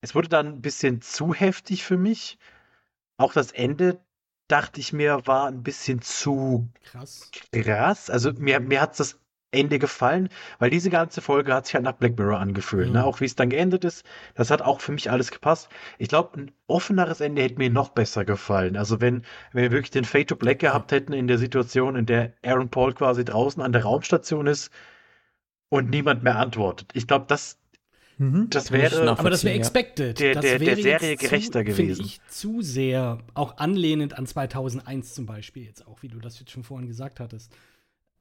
Es 0.00 0.14
wurde 0.14 0.28
dann 0.28 0.46
ein 0.46 0.62
bisschen 0.62 1.00
zu 1.00 1.34
heftig 1.34 1.84
für 1.84 1.96
mich. 1.96 2.38
Auch 3.16 3.32
das 3.32 3.52
Ende, 3.52 4.00
dachte 4.48 4.80
ich 4.80 4.92
mir, 4.92 5.26
war 5.26 5.46
ein 5.46 5.62
bisschen 5.62 6.02
zu 6.02 6.68
Krass. 6.84 7.30
krass. 7.52 8.10
Also 8.10 8.32
mir, 8.34 8.60
mir 8.60 8.80
hat 8.82 8.98
das 9.00 9.18
Ende 9.50 9.78
gefallen, 9.78 10.30
weil 10.58 10.70
diese 10.70 10.90
ganze 10.90 11.20
Folge 11.20 11.54
hat 11.54 11.66
sich 11.66 11.74
halt 11.74 11.84
nach 11.84 11.92
Black 11.92 12.18
Mirror 12.18 12.38
angefühlt. 12.38 12.88
Mhm. 12.88 12.94
Ne? 12.94 13.04
Auch 13.04 13.20
wie 13.20 13.26
es 13.26 13.34
dann 13.34 13.50
geendet 13.50 13.84
ist, 13.84 14.04
das 14.34 14.50
hat 14.50 14.62
auch 14.62 14.80
für 14.80 14.92
mich 14.92 15.10
alles 15.10 15.30
gepasst. 15.30 15.68
Ich 15.98 16.08
glaube, 16.08 16.40
ein 16.40 16.50
offeneres 16.66 17.20
Ende 17.20 17.42
hätte 17.42 17.56
mir 17.58 17.70
noch 17.70 17.90
besser 17.90 18.24
gefallen. 18.24 18.76
Also 18.76 19.00
wenn, 19.00 19.24
wenn 19.52 19.62
wir 19.62 19.72
wirklich 19.72 19.90
den 19.90 20.04
Fade 20.04 20.26
to 20.26 20.36
Black 20.36 20.58
gehabt 20.58 20.90
hätten 20.90 21.12
in 21.12 21.28
der 21.28 21.38
Situation, 21.38 21.96
in 21.96 22.06
der 22.06 22.32
Aaron 22.44 22.70
Paul 22.70 22.94
quasi 22.94 23.24
draußen 23.24 23.62
an 23.62 23.72
der 23.72 23.84
Raumstation 23.84 24.46
ist 24.46 24.70
und 25.72 25.88
niemand 25.90 26.22
mehr 26.22 26.36
antwortet. 26.36 26.90
Ich 26.92 27.06
glaube, 27.06 27.24
das, 27.28 27.58
Mhm. 28.18 28.50
Das 28.50 28.70
wäre- 28.70 29.16
Aber 29.18 29.30
das 29.30 29.42
wäre 29.42 29.56
expected. 29.56 30.20
Der- 30.20 30.34
das 30.34 30.42
der- 30.44 30.58
der 30.58 30.76
wäre 30.76 31.00
Serie 31.00 31.16
gerechter 31.16 31.60
zu, 31.60 31.64
gewesen. 31.64 31.94
Finde 31.96 32.02
ich 32.02 32.20
zu 32.28 32.60
sehr, 32.60 33.18
auch 33.34 33.56
anlehnend 33.56 34.16
an 34.18 34.26
2001 34.26 35.14
zum 35.14 35.24
Beispiel, 35.24 35.64
jetzt 35.64 35.86
auch, 35.88 36.02
wie 36.02 36.08
du 36.08 36.18
das 36.18 36.38
jetzt 36.38 36.50
schon 36.52 36.62
vorhin 36.62 36.86
gesagt 36.86 37.18
hattest. 37.20 37.50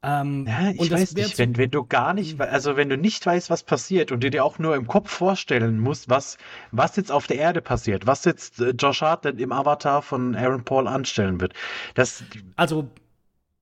Ähm, 0.02 0.48
Ja, 0.48 0.72
ich 0.72 0.90
weiß 0.90 1.14
nicht, 1.14 1.38
wenn, 1.38 1.58
wenn 1.58 1.70
du 1.70 1.84
gar 1.86 2.14
nicht, 2.16 2.40
we- 2.40 2.50
also 2.50 2.78
wenn 2.78 2.90
du 2.90 2.98
nicht 2.98 3.24
weißt, 3.24 3.50
was 3.52 3.62
passiert 3.64 4.12
und 4.14 4.24
du 4.24 4.32
dir 4.32 4.44
auch 4.46 4.58
nur 4.58 4.76
im 4.76 4.88
Kopf 4.88 5.12
vorstellen 5.12 5.78
musst, 5.78 6.10
was, 6.10 6.38
was 6.72 6.96
jetzt 6.96 7.12
auf 7.12 7.28
der 7.28 7.38
Erde 7.38 7.62
passiert, 7.62 8.08
was 8.08 8.24
jetzt 8.26 8.60
äh, 8.62 8.70
Josh 8.72 9.02
Hartnett 9.02 9.40
im 9.40 9.52
Avatar 9.52 10.02
von 10.02 10.36
Aaron 10.36 10.64
Paul 10.64 10.88
anstellen 10.88 11.40
wird, 11.42 11.54
das, 11.94 12.24
Also, 12.56 12.90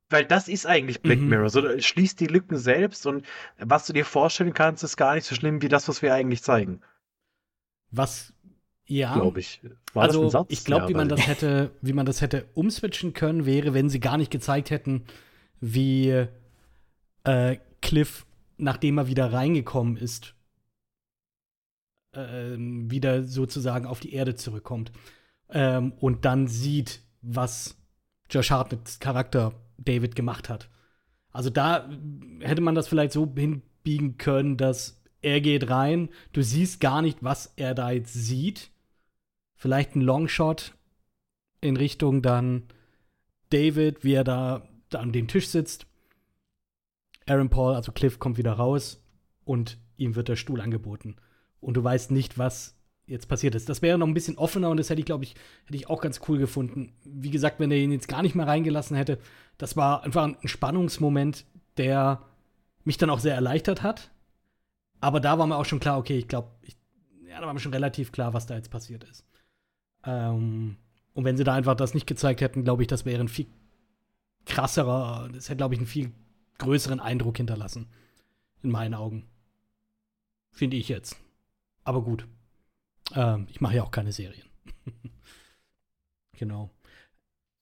weil 0.10 0.26
das 0.26 0.48
ist 0.48 0.66
eigentlich 0.66 1.02
Black 1.02 1.20
Mhm. 1.20 1.30
Mirror, 1.30 1.50
so 1.50 1.66
äh, 1.66 1.82
schließt 1.82 2.20
die 2.20 2.28
Lücken 2.28 2.58
selbst 2.58 3.06
und 3.06 3.26
was 3.58 3.86
du 3.88 3.94
dir 3.94 4.06
vorstellen 4.06 4.54
kannst, 4.54 4.84
ist 4.84 4.98
gar 4.98 5.16
nicht 5.16 5.26
so 5.26 5.36
schlimm 5.36 5.62
wie 5.62 5.70
das, 5.70 5.88
was 5.88 6.02
wir 6.02 6.14
eigentlich 6.14 6.44
zeigen, 6.44 6.82
was, 7.92 8.34
ja. 8.86 9.14
glaube 9.14 9.40
ich. 9.40 9.62
War 9.94 10.04
also, 10.04 10.24
das 10.24 10.36
ein 10.36 10.42
Satz? 10.42 10.48
ich 10.50 10.66
glaube, 10.66 10.84
Ja, 10.84 10.90
wie 10.90 10.94
man 10.96 11.10
das 11.10 11.28
hätte, 11.28 11.72
wie 11.82 11.94
man 11.94 12.06
das 12.06 12.22
hätte 12.22 12.48
umswitchen 12.54 13.14
können, 13.14 13.46
wäre, 13.46 13.74
wenn 13.74 13.90
sie 13.90 14.00
gar 14.00 14.18
nicht 14.18 14.32
gezeigt 14.32 14.70
hätten, 14.72 15.06
wie 15.60 16.26
äh, 17.24 17.58
Cliff, 17.82 18.26
nachdem 18.58 18.98
er 18.98 19.08
wieder 19.08 19.32
reingekommen 19.32 19.98
ist, 19.98 20.36
ähm, 22.14 22.90
wieder 22.90 23.24
sozusagen 23.24 23.86
auf 23.86 24.00
die 24.00 24.14
Erde 24.14 24.36
zurückkommt 24.36 24.92
ähm, 25.50 25.94
und 26.00 26.26
dann 26.26 26.48
sieht, 26.48 27.02
was 27.22 27.78
Josh 28.30 28.52
Hartnetts 28.52 29.00
Charakter 29.00 29.54
David 29.80 30.16
gemacht 30.16 30.50
hat. 30.50 30.70
Also 31.32 31.50
da 31.50 31.90
hätte 32.40 32.62
man 32.62 32.76
das 32.76 32.88
vielleicht 32.88 33.14
so 33.14 33.32
hinbiegen 33.36 34.18
können, 34.18 34.58
dass 34.58 35.02
er 35.22 35.42
geht 35.42 35.70
rein, 35.70 36.10
du 36.32 36.42
siehst 36.42 36.80
gar 36.80 37.02
nicht, 37.02 37.24
was 37.24 37.54
er 37.56 37.76
da 37.76 37.92
jetzt 37.92 38.14
sieht. 38.14 38.72
Vielleicht 39.56 39.96
ein 39.96 40.02
Longshot 40.02 40.74
in 41.62 41.76
Richtung 41.76 42.22
dann 42.22 42.64
David, 43.50 44.04
wie 44.04 44.14
er 44.14 44.24
da, 44.24 44.68
an 44.94 45.12
dem 45.12 45.28
Tisch 45.28 45.50
sitzt. 45.50 45.88
Aaron 47.26 47.50
Paul, 47.50 47.76
also 47.76 47.92
Cliff, 47.92 48.18
kommt 48.20 48.38
wieder 48.38 48.54
raus 48.54 49.04
und 49.44 49.78
ihm 49.98 50.16
wird 50.16 50.30
der 50.30 50.36
Stuhl 50.36 50.62
angeboten. 50.62 51.18
Und 51.60 51.76
du 51.76 51.84
weißt 51.84 52.12
nicht, 52.12 52.38
was 52.38 52.79
jetzt 53.10 53.28
passiert 53.28 53.56
ist. 53.56 53.68
Das 53.68 53.82
wäre 53.82 53.98
noch 53.98 54.08
ein 54.08 54.14
bisschen 54.14 54.38
offener 54.38 54.70
und 54.70 54.78
das 54.78 54.90
hätte 54.90 55.00
ich, 55.00 55.06
glaube 55.06 55.24
ich, 55.24 55.36
hätte 55.66 55.76
ich 55.76 55.90
auch 55.90 56.02
ganz 56.02 56.22
cool 56.28 56.38
gefunden. 56.38 56.94
Wie 57.04 57.32
gesagt, 57.32 57.60
wenn 57.60 57.72
er 57.72 57.78
ihn 57.78 57.92
jetzt 57.92 58.08
gar 58.08 58.22
nicht 58.22 58.36
mehr 58.36 58.48
reingelassen 58.48 58.96
hätte, 58.96 59.18
das 59.58 59.76
war 59.76 60.04
einfach 60.04 60.24
ein 60.24 60.48
Spannungsmoment, 60.48 61.46
der 61.78 62.22
mich 62.84 62.98
dann 62.98 63.10
auch 63.10 63.20
sehr 63.20 63.36
erleichtert 63.36 63.84
hat. 63.84 64.12
Aber 65.02 65.20
da 65.20 65.38
war 65.40 65.48
mir 65.48 65.58
auch 65.58 65.66
schon 65.66 65.80
klar, 65.80 65.98
okay, 65.98 66.18
ich 66.18 66.28
glaube, 66.28 66.50
ja, 67.28 67.40
da 67.40 67.48
war 67.48 67.54
mir 67.54 67.60
schon 67.60 67.74
relativ 67.74 68.12
klar, 68.12 68.34
was 68.34 68.46
da 68.46 68.56
jetzt 68.56 68.72
passiert 68.72 69.04
ist. 69.06 69.26
Ähm, 70.04 70.78
und 71.14 71.26
wenn 71.26 71.38
sie 71.38 71.44
da 71.44 71.54
einfach 71.54 71.76
das 71.76 71.94
nicht 71.94 72.08
gezeigt 72.08 72.42
hätten, 72.42 72.64
glaube 72.64 72.84
ich, 72.84 72.88
das 72.88 73.06
wäre 73.06 73.22
ein 73.22 73.28
viel 73.28 73.48
krasserer, 74.46 75.30
das 75.34 75.50
hätte, 75.50 75.58
glaube 75.58 75.74
ich, 75.74 75.80
einen 75.80 75.88
viel 75.88 76.12
größeren 76.58 77.00
Eindruck 77.00 77.38
hinterlassen. 77.38 77.88
In 78.62 78.72
meinen 78.72 78.94
Augen. 78.94 79.28
Finde 80.52 80.78
ich 80.78 80.90
jetzt. 80.90 81.16
Aber 81.84 82.02
gut. 82.02 82.28
Ähm, 83.16 83.48
ich 83.50 83.62
mache 83.62 83.76
ja 83.76 83.84
auch 83.84 83.92
keine 83.92 84.12
Serien. 84.12 84.48
genau. 86.38 86.70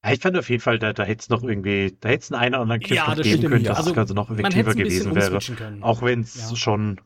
Ich 0.09 0.21
fand 0.21 0.37
auf 0.37 0.49
jeden 0.49 0.61
Fall, 0.61 0.79
da, 0.79 0.93
da 0.93 1.03
hätte 1.03 1.21
es 1.21 1.29
noch 1.29 1.43
irgendwie, 1.43 1.97
da 1.99 2.09
hätte 2.09 2.23
es 2.23 2.31
einen, 2.31 2.41
einen 2.41 2.55
oder 2.55 2.61
anderen 2.61 2.81
Cliff 2.81 2.97
Ja, 2.97 3.13
geben 3.15 3.43
können, 3.49 3.63
ja. 3.63 3.69
dass 3.71 3.79
Also, 3.79 3.89
das 3.89 3.95
Ganze 3.95 4.13
noch 4.13 4.29
effektiver 4.31 4.73
gewesen 4.73 5.15
wäre. 5.15 5.39
können. 5.57 5.83
Auch 5.83 6.01
wenn 6.01 6.21
es 6.21 6.51
Ja. 6.51 6.55
schon, 6.55 7.01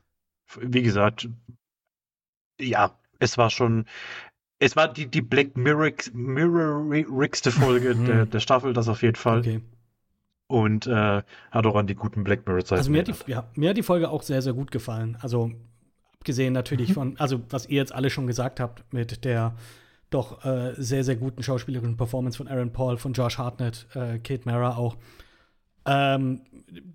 wie 0.59 0.83
gesagt, 0.83 1.29
ja, 2.59 2.95
es 3.19 3.37
war 3.37 3.49
schon, 3.49 3.85
es 4.59 4.75
war 4.75 4.87
die, 4.93 5.07
die 5.07 5.21
Black 5.21 5.57
Mirror-rigste 5.57 7.51
Folge 7.51 7.95
Mhm. 7.95 8.05
der, 8.05 8.25
der 8.27 8.39
Staffel, 8.39 8.73
das 8.73 8.87
auf 8.87 9.01
jeden 9.01 9.15
Fall. 9.15 9.39
Okay. 9.39 9.61
Und 10.47 10.85
äh, 10.85 11.23
hat 11.51 11.65
auch 11.65 11.75
an 11.75 11.87
die 11.87 11.95
guten 11.95 12.23
Black 12.23 12.45
Mirror-Zeiten. 12.45 12.79
Also 12.79 12.91
mir 12.91 12.99
hat, 12.99 13.07
die, 13.07 13.31
ja, 13.31 13.47
mir 13.55 13.69
hat 13.69 13.77
die 13.77 13.83
Folge 13.83 14.09
auch 14.09 14.21
sehr, 14.21 14.41
sehr 14.41 14.53
gut 14.53 14.69
gefallen. 14.69 15.17
Also 15.21 15.51
abgesehen 16.21 16.53
natürlich 16.53 16.89
Mhm. 16.89 16.93
von, 16.93 17.17
also 17.17 17.41
was 17.49 17.65
ihr 17.65 17.77
jetzt 17.77 17.93
alle 17.93 18.11
schon 18.11 18.27
gesagt 18.27 18.59
habt, 18.59 18.93
mit 18.93 19.25
der 19.25 19.55
doch 20.11 20.45
äh, 20.45 20.75
sehr, 20.77 21.03
sehr 21.03 21.15
guten 21.15 21.41
schauspielerischen 21.41 21.97
Performance 21.97 22.37
von 22.37 22.47
Aaron 22.47 22.71
Paul, 22.71 22.97
von 22.97 23.13
Josh 23.13 23.39
Hartnett, 23.39 23.87
äh, 23.95 24.19
Kate 24.19 24.41
Mara 24.45 24.75
auch. 24.75 24.97
Ähm, 25.85 26.41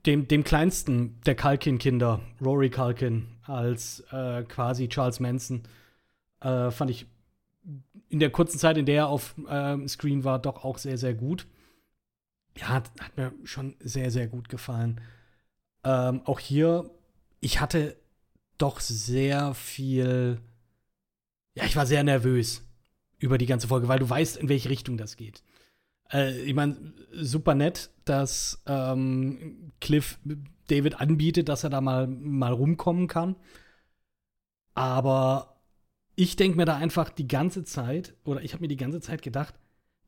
dem, 0.05 0.29
dem 0.29 0.45
kleinsten 0.45 1.21
der 1.27 1.35
Culkin-Kinder, 1.35 2.21
Rory 2.41 2.71
Culkin, 2.71 3.27
als 3.43 4.05
äh, 4.13 4.45
quasi 4.45 4.89
Charles 4.89 5.19
Manson, 5.19 5.63
äh, 6.41 6.71
fand 6.71 6.91
ich 6.93 7.07
in 8.09 8.21
der 8.21 8.31
kurzen 8.31 8.59
Zeit, 8.59 8.77
in 8.77 8.87
der 8.87 8.97
er 8.97 9.09
auf 9.09 9.35
ähm, 9.49 9.89
Screen 9.89 10.23
war, 10.23 10.39
doch 10.39 10.63
auch 10.63 10.79
sehr, 10.79 10.99
sehr 10.99 11.15
gut. 11.15 11.49
Ja, 12.57 12.69
hat, 12.69 12.93
hat 13.01 13.17
mir 13.17 13.33
schon 13.43 13.75
sehr, 13.81 14.13
sehr 14.13 14.29
gut 14.29 14.49
gefallen. 14.49 15.01
Ähm, 15.83 16.21
auch 16.27 16.39
hier, 16.39 16.89
ich 17.41 17.61
hatte 17.61 17.97
doch 18.59 18.81
sehr 18.81 19.55
viel. 19.55 20.41
Ja, 21.55 21.65
ich 21.65 21.77
war 21.77 21.87
sehr 21.87 22.05
nervös 22.05 22.63
über 23.19 23.39
die 23.39 23.47
ganze 23.47 23.69
Folge, 23.69 23.89
weil 23.89 23.99
du 23.99 24.09
weißt, 24.09 24.37
in 24.37 24.49
welche 24.49 24.69
Richtung 24.69 24.97
das 24.97 25.17
geht. 25.17 25.43
Äh, 26.13 26.39
ich 26.43 26.55
meine, 26.55 26.93
super 27.13 27.55
nett, 27.55 27.91
dass 28.05 28.63
ähm, 28.67 29.73
Cliff 29.81 30.19
David 30.69 31.01
anbietet, 31.01 31.49
dass 31.49 31.65
er 31.65 31.71
da 31.71 31.81
mal, 31.81 32.07
mal 32.07 32.53
rumkommen 32.53 33.09
kann. 33.09 33.37
Aber 34.75 35.61
ich 36.15 36.37
denke 36.37 36.57
mir 36.57 36.65
da 36.65 36.77
einfach 36.77 37.11
die 37.11 37.29
ganze 37.29 37.65
Zeit, 37.65 38.15
oder 38.25 38.43
ich 38.43 38.53
habe 38.53 38.63
mir 38.63 38.69
die 38.69 38.77
ganze 38.77 39.01
Zeit 39.01 39.23
gedacht, 39.23 39.55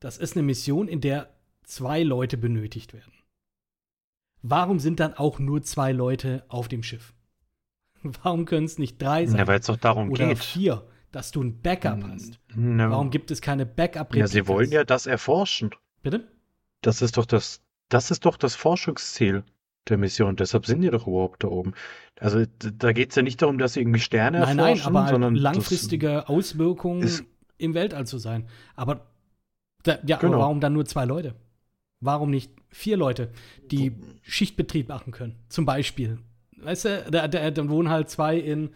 das 0.01 0.19
ist 0.19 0.37
eine 0.37 0.43
Mission, 0.43 0.89
in 0.89 1.01
der 1.01 1.35
zwei 1.65 2.03
Leute 2.03 2.37
benötigt 2.37 2.93
werden. 2.93 3.12
Warum 4.43 4.79
sind 4.79 5.01
dann 5.01 5.15
auch 5.15 5.39
nur 5.39 5.62
zwei 5.62 5.93
Leute 5.93 6.45
auf 6.49 6.69
dem 6.69 6.83
Schiff? 6.83 7.12
Warum 8.23 8.45
können 8.45 8.66
es 8.66 8.79
nicht 8.79 9.01
drei 9.01 9.27
sein? 9.27 9.39
Ja, 9.39 9.47
weil 9.47 9.61
es 9.61 9.66
doch 9.66 9.77
darum 9.77 10.11
oder 10.11 10.29
geht. 10.29 10.39
vier, 10.39 10.87
dass 11.12 11.31
du 11.31 11.43
ein 11.43 11.61
Backup 11.61 12.03
hast? 12.05 12.39
Na, 12.55 12.91
Warum 12.91 13.11
gibt 13.11 13.31
es 13.31 13.41
keine 13.41 13.66
backup 13.66 14.15
ja, 14.15 14.27
sie 14.27 14.47
wollen 14.47 14.70
ja 14.70 14.85
das 14.85 15.07
erforschen. 15.07 15.70
Bitte? 16.03 16.29
Das 16.83 17.03
ist 17.03 17.16
doch 17.16 17.27
das, 17.27 17.61
das 17.89 18.11
ist 18.11 18.25
doch 18.25 18.37
das 18.37 18.55
Forschungsziel 18.55 19.43
der 19.89 19.97
Mission. 19.99 20.37
Deshalb 20.37 20.66
sind 20.66 20.83
die 20.83 20.91
doch 20.91 21.07
überhaupt 21.07 21.43
da 21.43 21.49
oben. 21.49 21.73
Also 22.20 22.45
da 22.59 22.93
geht 22.93 23.11
es 23.11 23.16
ja 23.16 23.23
nicht 23.23 23.41
darum, 23.43 23.59
dass 23.59 23.73
sie 23.73 23.81
irgendwie 23.81 24.01
Sterne 24.01 24.41
Nein, 24.41 24.57
nein, 24.57 24.66
erforschen, 24.66 24.87
aber 24.89 25.01
halt 25.03 25.11
sondern 25.11 25.35
langfristige 25.35 26.29
Auswirkungen 26.29 27.11
im 27.57 27.75
Weltall 27.75 28.07
zu 28.07 28.19
sein. 28.19 28.47
Aber, 28.77 29.07
da, 29.83 29.99
ja, 30.07 30.19
Genau. 30.19 30.35
aber 30.35 30.43
warum 30.43 30.61
dann 30.61 30.75
nur 30.75 30.85
zwei 30.85 31.05
Leute? 31.05 31.35
Warum 32.01 32.31
nicht 32.31 32.53
vier 32.69 32.97
Leute, 32.97 33.33
die 33.70 33.93
Schichtbetrieb 34.23 34.89
machen 34.89 35.12
können? 35.12 35.37
Zum 35.49 35.65
Beispiel. 35.65 36.19
Weißt 36.63 36.85
du, 36.85 37.07
da, 37.11 37.29
da, 37.29 37.51
dann 37.51 37.71
wohnen 37.71 37.89
halt 37.89 38.11
zwei 38.11 38.37
in, 38.39 38.71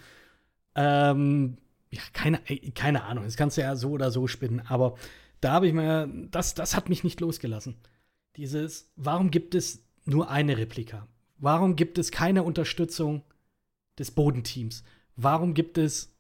ähm, 0.74 1.58
ja, 1.90 2.02
keine, 2.12 2.38
keine 2.74 3.04
Ahnung, 3.04 3.24
das 3.24 3.36
kannst 3.36 3.56
du 3.56 3.62
ja 3.62 3.76
so 3.76 3.90
oder 3.90 4.10
so 4.10 4.26
spinnen, 4.26 4.62
aber 4.66 4.96
da 5.40 5.52
habe 5.52 5.66
ich 5.66 5.72
mir, 5.72 6.08
das, 6.30 6.54
das 6.54 6.76
hat 6.76 6.88
mich 6.88 7.04
nicht 7.04 7.20
losgelassen. 7.20 7.76
Dieses, 8.36 8.90
warum 8.96 9.30
gibt 9.30 9.54
es 9.54 9.84
nur 10.04 10.30
eine 10.30 10.56
Replika? 10.56 11.06
Warum 11.38 11.76
gibt 11.76 11.98
es 11.98 12.10
keine 12.10 12.44
Unterstützung 12.44 13.22
des 13.98 14.12
Bodenteams? 14.12 14.84
Warum 15.16 15.54
gibt 15.54 15.76
es 15.76 16.16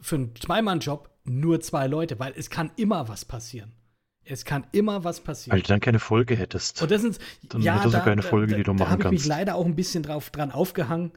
für 0.00 0.14
einen 0.16 0.36
Zweimann-Job 0.36 1.10
nur 1.24 1.60
zwei 1.60 1.86
Leute? 1.88 2.18
Weil 2.18 2.32
es 2.36 2.48
kann 2.48 2.70
immer 2.76 3.08
was 3.08 3.24
passieren. 3.24 3.72
Es 4.32 4.44
kann 4.44 4.64
immer 4.72 5.02
was 5.02 5.20
passieren. 5.20 5.54
Weil 5.56 5.62
du 5.62 5.68
dann 5.68 5.80
keine 5.80 5.98
Folge 5.98 6.36
hättest. 6.36 6.80
Und 6.82 6.90
das 6.90 7.02
sind, 7.02 7.18
Dann 7.48 7.62
ja, 7.62 7.74
hättest 7.74 7.94
du 7.94 7.98
da, 7.98 8.04
keine 8.04 8.22
da- 8.22 8.28
Folge, 8.28 8.54
die 8.54 8.62
du 8.62 8.72
da, 8.72 8.72
machen 8.74 8.78
da 8.84 8.90
habe 8.90 9.02
ich 9.02 9.10
mich 9.10 9.20
kannst. 9.22 9.26
leider 9.28 9.54
auch 9.56 9.66
ein 9.66 9.74
bisschen 9.74 10.02
drauf, 10.04 10.30
dran 10.30 10.52
aufgehangen. 10.52 11.10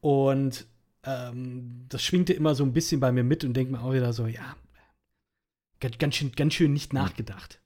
Und 0.00 0.66
ähm, 1.04 1.86
das 1.88 2.02
schwingte 2.04 2.32
immer 2.32 2.54
so 2.54 2.64
ein 2.64 2.72
bisschen 2.72 3.00
bei 3.00 3.10
mir 3.10 3.24
mit 3.24 3.44
und 3.44 3.54
denke 3.54 3.72
mir 3.72 3.82
auch 3.82 3.92
wieder 3.92 4.12
so, 4.12 4.26
ja, 4.26 4.54
ganz, 5.98 6.14
schön, 6.14 6.32
ganz 6.32 6.54
schön 6.54 6.72
nicht 6.72 6.92
nachgedacht. 6.92 7.60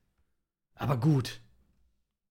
Aber 0.74 0.97
gut. 0.98 1.40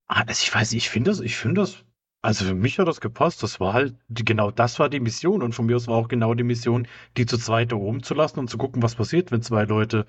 Ah, 0.07 0.21
also 0.27 0.41
ich 0.43 0.53
weiß, 0.53 0.71
nicht, 0.71 0.85
ich 0.85 0.89
finde 0.89 1.11
das, 1.11 1.19
ich 1.19 1.35
finde 1.37 1.61
das, 1.61 1.83
also 2.21 2.45
für 2.45 2.55
mich 2.55 2.79
hat 2.79 2.87
das 2.87 3.01
gepasst. 3.01 3.43
Das 3.43 3.59
war 3.59 3.73
halt, 3.73 3.95
genau 4.09 4.49
das 4.51 4.79
war 4.79 4.89
die 4.89 4.99
Mission. 4.99 5.43
Und 5.43 5.53
von 5.53 5.65
mir 5.67 5.75
aus 5.75 5.87
war 5.87 5.95
auch 5.97 6.07
genau 6.07 6.33
die 6.33 6.43
Mission, 6.43 6.87
die 7.17 7.25
zu 7.27 7.37
zweit 7.37 7.71
da 7.71 7.75
oben 7.75 8.01
zu 8.03 8.13
lassen 8.15 8.39
und 8.39 8.49
zu 8.49 8.57
gucken, 8.57 8.81
was 8.81 8.95
passiert, 8.95 9.31
wenn 9.31 9.41
zwei 9.43 9.63
Leute 9.65 10.05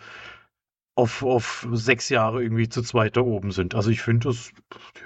auf, 0.97 1.23
auf 1.23 1.69
sechs 1.73 2.09
Jahre 2.09 2.43
irgendwie 2.43 2.69
zu 2.69 2.83
zweit 2.83 3.17
da 3.17 3.21
oben 3.21 3.53
sind. 3.53 3.75
Also 3.75 3.91
ich 3.91 4.01
finde 4.01 4.29
das, 4.29 4.51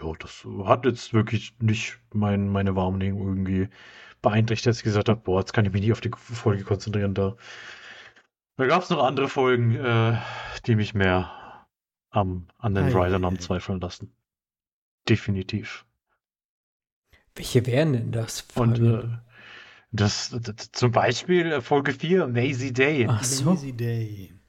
ja, 0.01 0.13
das 0.19 0.47
hat 0.65 0.87
jetzt 0.87 1.13
wirklich 1.13 1.55
nicht 1.61 1.99
mein, 2.15 2.49
meine 2.49 2.77
Wahrnehmung 2.77 3.27
irgendwie 3.27 3.69
beeinträchtigt, 4.23 4.69
dass 4.69 4.79
ich 4.79 4.85
gesagt 4.85 5.09
habe, 5.09 5.21
boah, 5.21 5.41
jetzt 5.41 5.53
kann 5.53 5.67
ich 5.67 5.73
mich 5.73 5.83
nicht 5.83 5.93
auf 5.93 6.01
die 6.01 6.13
Folge 6.17 6.63
konzentrieren. 6.63 7.15
Da, 7.15 7.37
da 8.57 8.67
gab 8.67 8.85
es 8.85 8.91
noch 8.91 9.03
andere 9.03 9.29
Folgen, 9.29 9.75
äh, 9.75 10.17
die 10.67 10.77
mich 10.77 10.95
mehr 10.95 11.67
am, 12.11 12.47
an 12.59 12.75
den 12.75 12.95
haben 12.95 13.25
ei. 13.25 13.41
zweifeln 13.41 13.81
lassen. 13.81 14.13
Definitiv. 15.09 15.85
Welche 17.35 17.67
wären 17.67 17.95
denn 17.95 18.13
das? 18.13 18.47
Und 18.55 18.79
äh, 18.79 19.09
das, 19.91 20.37
das 20.41 20.71
zum 20.71 20.93
Beispiel 20.93 21.51
äh, 21.51 21.61
Folge 21.61 21.93
4, 21.93 22.29
Maisie 22.29 22.73
Day, 22.73 23.07
Ach 23.09 23.25
so. 23.25 23.51
Lazy 23.51 23.73
Day. 23.73 24.40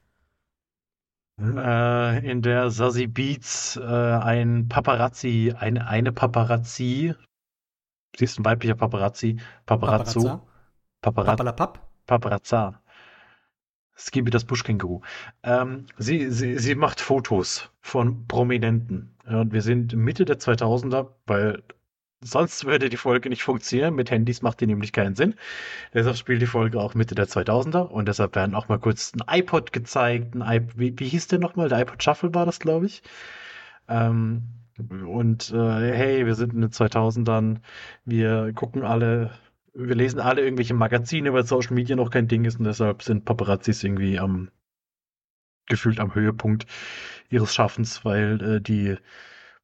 Äh, 1.41 2.29
in 2.29 2.41
der 2.41 2.69
Sassy 2.69 3.07
Beats 3.07 3.77
äh, 3.77 3.81
ein 3.81 4.67
Paparazzi, 4.67 5.53
eine, 5.57 5.87
eine 5.87 6.11
Paparazzi, 6.11 7.13
sie 8.15 8.23
ist 8.23 8.39
ein 8.39 8.45
weiblicher 8.45 8.75
Paparazzi, 8.75 9.37
Paparazzo, 9.65 10.41
Paparazza. 11.01 11.35
Paparazzo. 11.35 11.73
Paparazza. 12.05 12.81
Skibi 13.95 14.31
das 14.31 14.45
Buschkänguru. 14.45 15.01
Ähm, 15.43 15.85
sie, 15.97 16.31
sie, 16.31 16.57
sie 16.57 16.75
macht 16.75 16.99
Fotos 16.99 17.69
von 17.81 18.25
Prominenten. 18.27 19.15
Und 19.25 19.53
wir 19.53 19.61
sind 19.61 19.95
Mitte 19.95 20.25
der 20.25 20.39
2000er, 20.39 21.09
weil 21.27 21.63
sonst 22.21 22.65
würde 22.65 22.89
die 22.89 22.97
Folge 22.97 23.29
nicht 23.29 23.43
funktionieren. 23.43 23.95
Mit 23.95 24.11
Handys 24.11 24.41
macht 24.41 24.61
die 24.61 24.67
nämlich 24.67 24.93
keinen 24.93 25.15
Sinn. 25.15 25.35
Deshalb 25.93 26.17
spielt 26.17 26.41
die 26.41 26.47
Folge 26.47 26.79
auch 26.79 26.93
Mitte 26.95 27.15
der 27.15 27.27
2000er. 27.27 27.81
Und 27.81 28.07
deshalb 28.07 28.35
werden 28.35 28.55
auch 28.55 28.69
mal 28.69 28.79
kurz 28.79 29.13
ein 29.13 29.39
iPod 29.39 29.73
gezeigt. 29.73 30.35
Ein 30.35 30.41
iP 30.41 30.77
wie, 30.77 30.99
wie 30.99 31.07
hieß 31.07 31.27
der 31.27 31.39
nochmal? 31.39 31.69
Der 31.69 31.79
iPod 31.79 32.03
Shuffle 32.03 32.33
war 32.33 32.45
das, 32.45 32.59
glaube 32.59 32.85
ich. 32.85 33.03
Ähm, 33.89 34.43
und 35.07 35.51
äh, 35.51 35.93
hey, 35.93 36.25
wir 36.25 36.35
sind 36.35 36.53
in 36.53 36.61
den 36.61 36.71
2000ern. 36.71 37.57
Wir 38.05 38.51
gucken 38.53 38.83
alle 38.83 39.31
wir 39.73 39.95
lesen 39.95 40.19
alle 40.19 40.41
irgendwelche 40.41 40.73
Magazine, 40.73 41.33
weil 41.33 41.45
Social 41.45 41.73
Media 41.73 41.95
noch 41.95 42.09
kein 42.09 42.27
Ding 42.27 42.45
ist 42.45 42.59
und 42.59 42.65
deshalb 42.65 43.03
sind 43.03 43.25
Paparazzis 43.25 43.83
irgendwie 43.83 44.19
am 44.19 44.49
gefühlt 45.67 45.99
am 45.99 46.13
Höhepunkt 46.15 46.65
ihres 47.29 47.53
Schaffens, 47.55 48.03
weil 48.03 48.41
äh, 48.41 48.61
die 48.61 48.97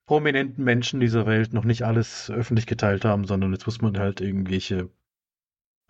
prominenten 0.08 0.64
Menschen 0.64 1.00
dieser 1.00 1.28
Welt 1.28 1.54
noch 1.54 1.66
nicht 1.66 1.84
alles 1.84 2.32
öffentlich 2.32 2.66
geteilt 2.66 3.06
haben, 3.06 3.26
sondern 3.26 3.52
jetzt 3.52 3.66
muss 3.68 3.82
man 3.82 3.98
halt 4.00 4.22
irgendwelche 4.22 4.90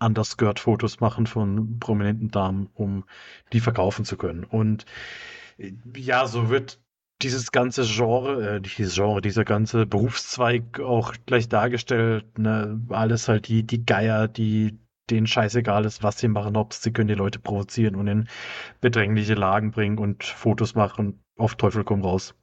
Underskirt-Fotos 0.00 1.00
machen 1.00 1.26
von 1.26 1.78
prominenten 1.78 2.30
Damen, 2.30 2.68
um 2.74 3.04
die 3.52 3.60
verkaufen 3.60 4.04
zu 4.04 4.16
können. 4.16 4.44
Und 4.44 4.84
äh, 5.56 5.72
ja, 5.96 6.26
so 6.26 6.50
wird 6.50 6.80
dieses 7.22 7.50
ganze 7.50 7.84
Genre, 7.84 8.56
äh, 8.56 8.60
dieses 8.60 8.94
Genre, 8.94 9.20
dieser 9.20 9.44
ganze 9.44 9.86
Berufszweig 9.86 10.80
auch 10.80 11.14
gleich 11.26 11.48
dargestellt. 11.48 12.38
Ne? 12.38 12.80
Alles 12.90 13.28
halt 13.28 13.48
die, 13.48 13.64
die 13.64 13.84
Geier, 13.84 14.28
die 14.28 14.78
denen 15.10 15.26
scheißegal 15.26 15.84
ist, 15.84 16.02
was 16.02 16.18
sie 16.18 16.28
machen, 16.28 16.56
ob 16.56 16.74
sie 16.74 16.92
können 16.92 17.08
die 17.08 17.14
Leute 17.14 17.38
provozieren 17.38 17.96
und 17.96 18.08
in 18.08 18.28
bedrängliche 18.80 19.34
Lagen 19.34 19.70
bringen 19.70 19.98
und 19.98 20.22
Fotos 20.24 20.74
machen. 20.74 21.22
Auf 21.36 21.54
Teufel 21.54 21.82
komm 21.84 22.02
raus. 22.02 22.34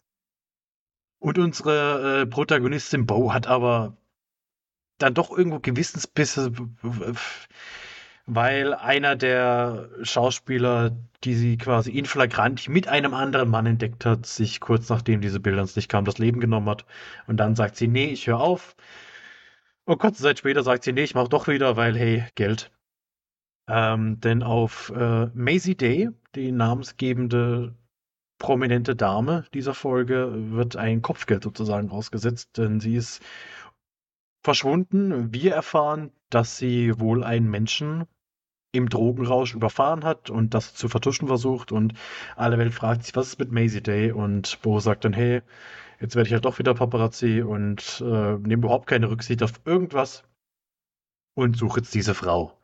Und 1.26 1.39
unsere 1.39 2.22
äh, 2.22 2.26
Protagonistin 2.27 3.07
Bo 3.07 3.34
hat 3.34 3.47
aber 3.47 3.97
dann 4.99 5.15
doch 5.15 5.35
irgendwo 5.35 5.57
Gewissensbisse, 5.57 6.52
weil 8.27 8.76
einer 8.76 9.15
der 9.15 9.89
Schauspieler, 10.03 10.95
die 11.23 11.34
sie 11.34 11.57
quasi 11.57 11.89
in 11.97 12.06
flagrant 12.06 12.69
mit 12.69 12.88
einem 12.88 13.15
anderen 13.15 13.49
Mann 13.49 13.65
entdeckt 13.65 14.06
hat, 14.06 14.27
sich 14.27 14.60
kurz 14.60 14.88
nachdem 14.89 15.19
diese 15.19 15.39
Bilder 15.39 15.61
ins 15.61 15.76
Licht 15.76 15.89
kamen, 15.89 16.06
das 16.06 16.19
Leben 16.19 16.39
genommen 16.39 16.69
hat. 16.69 16.85
Und 17.26 17.38
dann 17.38 17.56
sagt 17.56 17.76
sie, 17.76 17.88
nee, 17.88 18.11
ich 18.11 18.27
höre 18.27 18.39
auf. 18.39 18.76
Und 19.85 19.97
kurze 19.97 20.22
Zeit 20.22 20.38
später 20.38 20.61
sagt 20.61 20.84
sie, 20.84 20.93
nee, 20.93 21.06
ich 21.06 21.15
mache 21.15 21.30
doch 21.30 21.47
wieder, 21.47 21.76
weil, 21.76 21.97
hey, 21.97 22.23
Geld. 22.35 22.72
Ähm, 23.68 24.19
denn 24.19 24.43
auf 24.43 24.93
äh, 24.95 25.26
Maisie 25.34 25.76
Day, 25.76 26.11
die 26.35 26.52
namensgebende 26.52 27.73
prominente 28.46 28.96
Dame 28.96 29.46
dieser 29.56 29.74
Folge, 29.74 30.32
wird 30.52 30.76
ein 30.76 31.02
Kopfgeld 31.02 31.42
sozusagen 31.42 31.90
ausgesetzt, 31.90 32.60
denn 32.60 32.80
sie 32.80 32.96
ist 32.96 33.24
verschwunden. 34.44 35.34
Wir 35.34 35.56
erfahren, 35.56 36.12
dass 36.30 36.60
sie 36.60 37.00
wohl 37.00 37.24
einen 37.24 37.50
Menschen 37.50 38.06
im 38.72 38.88
Drogenrausch 38.88 39.56
überfahren 39.56 40.04
hat 40.04 40.30
und 40.30 40.54
das 40.54 40.76
zu 40.76 40.90
vertuschen 40.90 41.28
versucht 41.28 41.72
und 41.72 41.96
alle 42.36 42.60
Welt 42.60 42.72
fragt 42.72 43.06
sich, 43.06 43.16
was 43.16 43.30
ist 43.30 43.40
mit 43.40 43.52
Maisie 43.52 43.82
Day? 43.82 44.12
Und 44.12 44.62
Bo 44.62 44.80
sagt 44.80 45.06
dann, 45.06 45.14
hey, 45.14 45.42
jetzt 46.00 46.16
werde 46.16 46.28
ich 46.28 46.34
halt 46.34 46.46
doch 46.46 46.60
wieder 46.60 46.76
Paparazzi 46.76 47.42
und 47.42 48.04
äh, 48.06 48.38
nehme 48.38 48.62
überhaupt 48.62 48.86
keine 48.86 49.10
Rücksicht 49.10 49.42
auf 49.42 49.54
irgendwas 49.66 50.24
und 51.34 51.58
suche 51.58 51.80
jetzt 51.80 51.96
diese 51.96 52.14
Frau. 52.14 52.60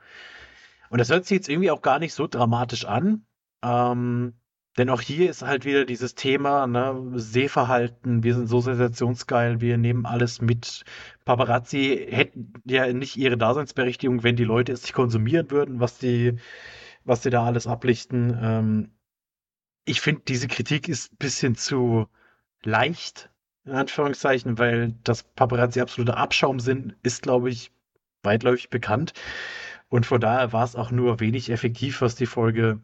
Und 0.91 0.99
das 0.99 1.09
hört 1.09 1.25
sich 1.25 1.37
jetzt 1.37 1.49
irgendwie 1.49 1.71
auch 1.71 1.81
gar 1.81 1.97
nicht 1.97 2.13
so 2.13 2.27
dramatisch 2.27 2.85
an. 2.85 3.25
Ähm, 3.63 4.35
denn 4.77 4.89
auch 4.89 5.01
hier 5.01 5.29
ist 5.29 5.41
halt 5.41 5.65
wieder 5.65 5.85
dieses 5.85 6.15
Thema, 6.15 6.65
ne, 6.65 7.11
Sehverhalten, 7.15 8.23
wir 8.23 8.35
sind 8.35 8.47
so 8.47 8.61
sensationsgeil, 8.61 9.59
wir 9.59 9.77
nehmen 9.77 10.05
alles 10.05 10.41
mit. 10.41 10.85
Paparazzi 11.25 12.07
hätten 12.09 12.53
ja 12.65 12.91
nicht 12.93 13.17
ihre 13.17 13.37
Daseinsberechtigung, 13.37 14.23
wenn 14.23 14.37
die 14.37 14.45
Leute 14.45 14.71
es 14.71 14.83
nicht 14.83 14.93
konsumieren 14.93 15.51
würden, 15.51 15.79
was 15.81 15.97
die, 15.97 16.37
was 17.03 17.21
die 17.21 17.29
da 17.29 17.45
alles 17.45 17.67
ablichten. 17.67 18.37
Ähm, 18.41 18.91
ich 19.83 19.99
finde, 19.99 20.21
diese 20.27 20.47
Kritik 20.47 20.87
ist 20.87 21.13
ein 21.13 21.17
bisschen 21.17 21.55
zu 21.55 22.07
leicht, 22.63 23.29
in 23.65 23.73
Anführungszeichen, 23.73 24.57
weil 24.57 24.95
das 25.03 25.23
Paparazzi 25.23 25.81
absoluter 25.81 26.17
Abschaum 26.17 26.59
sind, 26.59 26.95
ist, 27.03 27.21
glaube 27.23 27.49
ich, 27.49 27.71
weitläufig 28.23 28.69
bekannt. 28.69 29.13
Und 29.89 30.05
von 30.05 30.21
daher 30.21 30.53
war 30.53 30.63
es 30.63 30.75
auch 30.77 30.91
nur 30.91 31.19
wenig 31.19 31.49
effektiv, 31.49 32.01
was 32.01 32.15
die 32.15 32.25
Folge 32.25 32.79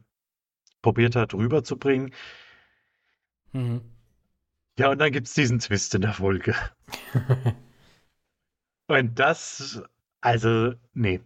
probiert 0.82 1.16
hat 1.16 1.34
rüberzubringen. 1.34 2.14
Mhm. 3.54 3.82
Ja, 4.78 4.92
und 4.92 5.00
dann 5.00 5.12
gibt 5.12 5.28
es 5.28 5.34
diesen 5.34 5.60
Twist 5.60 5.96
in 5.96 6.02
der 6.02 6.14
Folge. 6.14 6.56
und 8.88 9.18
das, 9.18 9.82
also, 10.22 10.74
nee. 10.94 11.22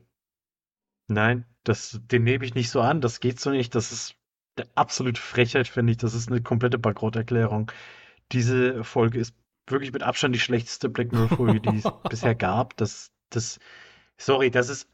Nein, 1.07 1.45
das, 1.63 1.99
den 2.03 2.23
nehme 2.23 2.45
ich 2.45 2.55
nicht 2.55 2.69
so 2.69 2.81
an. 2.81 3.01
Das 3.01 3.19
geht 3.19 3.39
so 3.39 3.49
nicht. 3.49 3.75
Das 3.75 3.91
ist 3.91 4.15
eine 4.55 4.67
absolute 4.75 5.19
Frechheit, 5.19 5.67
finde 5.67 5.91
ich. 5.91 5.97
Das 5.97 6.13
ist 6.13 6.29
eine 6.29 6.41
komplette 6.41 6.79
Bankrotterklärung. 6.79 7.71
Diese 8.31 8.83
Folge 8.85 9.19
ist 9.19 9.35
wirklich 9.67 9.91
mit 9.91 10.03
Abstand 10.03 10.33
die 10.33 10.39
schlechteste 10.39 10.89
Black 10.89 11.11
Mirror-Folge, 11.11 11.59
die 11.59 11.77
es 11.77 11.83
bisher 12.09 12.35
gab. 12.35 12.77
Das, 12.77 13.11
das, 13.29 13.59
sorry, 14.17 14.49
das 14.49 14.69
ist 14.69 14.89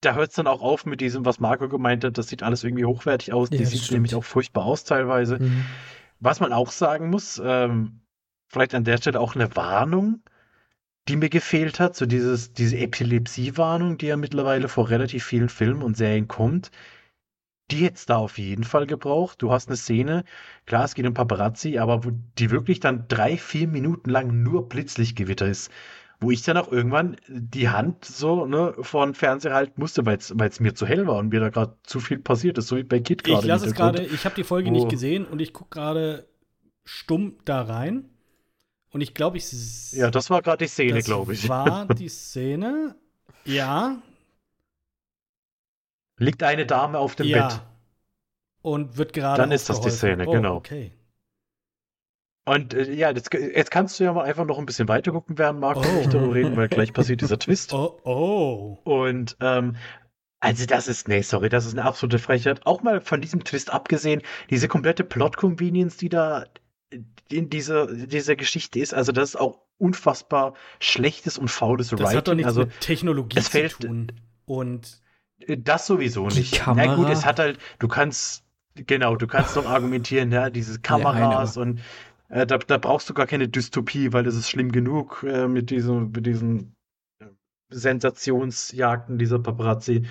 da 0.00 0.14
hört 0.14 0.30
es 0.30 0.36
dann 0.36 0.46
auch 0.46 0.62
auf 0.62 0.86
mit 0.86 1.00
diesem, 1.00 1.24
was 1.24 1.40
Marco 1.40 1.68
gemeint 1.68 2.04
hat, 2.04 2.16
das 2.16 2.28
sieht 2.28 2.42
alles 2.42 2.64
irgendwie 2.64 2.84
hochwertig 2.84 3.32
aus. 3.32 3.50
Ja, 3.50 3.58
die 3.58 3.64
sieht 3.66 3.80
stimmt. 3.80 3.92
nämlich 3.92 4.14
auch 4.14 4.24
furchtbar 4.24 4.64
aus 4.64 4.84
teilweise. 4.84 5.38
Mhm. 5.38 5.64
Was 6.20 6.40
man 6.40 6.52
auch 6.52 6.70
sagen 6.70 7.10
muss, 7.10 7.40
ähm, 7.44 8.00
vielleicht 8.48 8.74
an 8.74 8.84
der 8.84 8.98
Stelle 8.98 9.20
auch 9.20 9.34
eine 9.34 9.54
Warnung, 9.56 10.22
die 11.08 11.16
mir 11.16 11.28
gefehlt 11.28 11.80
hat, 11.80 11.96
so 11.96 12.06
dieses, 12.06 12.52
diese 12.52 12.78
Epilepsie-Warnung, 12.78 13.98
die 13.98 14.06
ja 14.06 14.16
mittlerweile 14.16 14.68
vor 14.68 14.90
relativ 14.90 15.24
vielen 15.24 15.48
Filmen 15.48 15.82
und 15.82 15.96
Serien 15.96 16.28
kommt. 16.28 16.70
Die 17.70 17.84
hätte 17.84 17.94
es 17.94 18.06
da 18.06 18.16
auf 18.16 18.38
jeden 18.38 18.64
Fall 18.64 18.86
gebraucht. 18.86 19.40
Du 19.42 19.52
hast 19.52 19.68
eine 19.68 19.76
Szene, 19.76 20.24
klar, 20.66 20.84
es 20.84 20.94
geht 20.94 21.06
um 21.06 21.14
Paparazzi, 21.14 21.78
aber 21.78 22.04
wo 22.04 22.10
die 22.38 22.50
wirklich 22.50 22.80
dann 22.80 23.06
drei, 23.06 23.36
vier 23.36 23.68
Minuten 23.68 24.10
lang 24.10 24.42
nur 24.42 24.68
Blitzlichtgewitter 24.68 25.46
ist 25.46 25.70
wo 26.20 26.30
ich 26.30 26.42
dann 26.42 26.58
auch 26.58 26.70
irgendwann 26.70 27.16
die 27.28 27.70
Hand 27.70 28.04
so 28.04 28.44
ne, 28.44 28.74
vor 28.80 29.06
den 29.06 29.14
Fernseher 29.14 29.54
halten 29.54 29.80
musste, 29.80 30.04
weil 30.04 30.18
es 30.18 30.60
mir 30.60 30.74
zu 30.74 30.86
hell 30.86 31.06
war 31.06 31.16
und 31.16 31.30
mir 31.30 31.40
da 31.40 31.48
gerade 31.48 31.76
zu 31.82 31.98
viel 31.98 32.18
passiert 32.18 32.58
ist, 32.58 32.68
so 32.68 32.76
wie 32.76 32.82
bei 32.82 33.00
Kid 33.00 33.24
gerade. 33.24 33.40
Ich 33.40 33.46
lasse 33.46 33.66
es 33.66 33.74
gerade, 33.74 34.04
ich 34.04 34.24
habe 34.26 34.34
die 34.34 34.44
Folge 34.44 34.68
oh. 34.68 34.72
nicht 34.72 34.90
gesehen 34.90 35.24
und 35.24 35.40
ich 35.40 35.54
gucke 35.54 35.70
gerade 35.70 36.28
stumm 36.84 37.38
da 37.44 37.62
rein. 37.62 38.10
Und 38.92 39.00
ich 39.00 39.14
glaube, 39.14 39.38
ich. 39.38 39.92
Ja, 39.92 40.10
das 40.10 40.30
war 40.30 40.42
gerade 40.42 40.64
die 40.64 40.68
Szene, 40.68 41.00
glaube 41.02 41.32
ich. 41.32 41.48
War 41.48 41.86
die 41.94 42.08
Szene, 42.08 42.96
ja. 43.44 44.02
Liegt 46.16 46.42
eine 46.42 46.66
Dame 46.66 46.98
auf 46.98 47.14
dem 47.14 47.26
ja. 47.26 47.48
Bett. 47.48 47.60
Und 48.62 48.98
wird 48.98 49.12
gerade. 49.12 49.40
Dann 49.40 49.52
ist 49.52 49.70
das 49.70 49.80
die 49.80 49.90
Szene, 49.90 50.26
oh, 50.26 50.32
genau. 50.32 50.56
Okay. 50.56 50.92
Und 52.50 52.74
äh, 52.74 52.92
ja, 52.92 53.12
das, 53.12 53.26
jetzt 53.32 53.70
kannst 53.70 54.00
du 54.00 54.04
ja 54.04 54.12
mal 54.12 54.24
einfach 54.24 54.44
noch 54.44 54.58
ein 54.58 54.66
bisschen 54.66 54.88
weiter 54.88 55.12
gucken, 55.12 55.38
während 55.38 55.60
Marco 55.60 55.84
oh. 55.88 55.98
nicht 55.98 56.12
darüber 56.12 56.34
reden, 56.34 56.56
weil 56.56 56.66
gleich 56.66 56.92
passiert 56.92 57.20
dieser 57.20 57.38
Twist. 57.38 57.72
Oh, 57.72 58.00
oh. 58.02 58.76
Und 58.82 59.36
ähm, 59.40 59.76
also 60.40 60.66
das 60.66 60.88
ist, 60.88 61.06
nee, 61.06 61.22
sorry, 61.22 61.48
das 61.48 61.64
ist 61.64 61.78
eine 61.78 61.84
absolute 61.86 62.18
Frechheit. 62.18 62.66
Auch 62.66 62.82
mal 62.82 63.00
von 63.00 63.20
diesem 63.20 63.44
Twist 63.44 63.72
abgesehen, 63.72 64.22
diese 64.50 64.66
komplette 64.66 65.04
Plot-Convenience, 65.04 65.96
die 65.96 66.08
da 66.08 66.46
in 67.30 67.50
dieser, 67.50 67.86
dieser 67.86 68.34
Geschichte 68.34 68.80
ist, 68.80 68.94
also 68.94 69.12
das 69.12 69.30
ist 69.30 69.36
auch 69.36 69.60
unfassbar 69.78 70.54
schlechtes 70.80 71.38
und 71.38 71.52
faules 71.52 71.90
das 71.90 72.00
Writing. 72.00 72.04
Das 72.04 72.16
hat 72.16 72.28
doch 72.28 72.34
nichts 72.34 72.48
also, 72.48 72.60
mit 72.62 72.80
Technologie 72.80 73.38
es 73.38 73.46
fällt, 73.46 73.72
zu 73.74 73.86
tun. 73.86 74.12
Und 74.44 75.00
das 75.46 75.86
sowieso 75.86 76.26
nicht. 76.26 76.54
Kamera? 76.54 76.84
Na 76.84 76.94
gut, 76.96 77.10
es 77.10 77.24
hat 77.24 77.38
halt, 77.38 77.60
du 77.78 77.86
kannst, 77.86 78.42
genau, 78.74 79.14
du 79.14 79.28
kannst 79.28 79.56
doch 79.56 79.66
argumentieren, 79.66 80.32
ja, 80.32 80.50
diese 80.50 80.80
Kameras 80.80 81.54
ja, 81.54 81.62
und 81.62 81.80
äh, 82.30 82.46
da, 82.46 82.58
da, 82.58 82.78
brauchst 82.78 83.10
du 83.10 83.14
gar 83.14 83.26
keine 83.26 83.48
Dystopie, 83.48 84.12
weil 84.12 84.24
das 84.24 84.36
ist 84.36 84.48
schlimm 84.48 84.72
genug 84.72 85.24
äh, 85.28 85.48
mit, 85.48 85.70
diesem, 85.70 86.12
mit 86.12 86.26
diesen 86.26 86.76
äh, 87.18 87.26
Sensationsjagden 87.70 89.18
dieser 89.18 89.40
Paparazzi. 89.40 90.06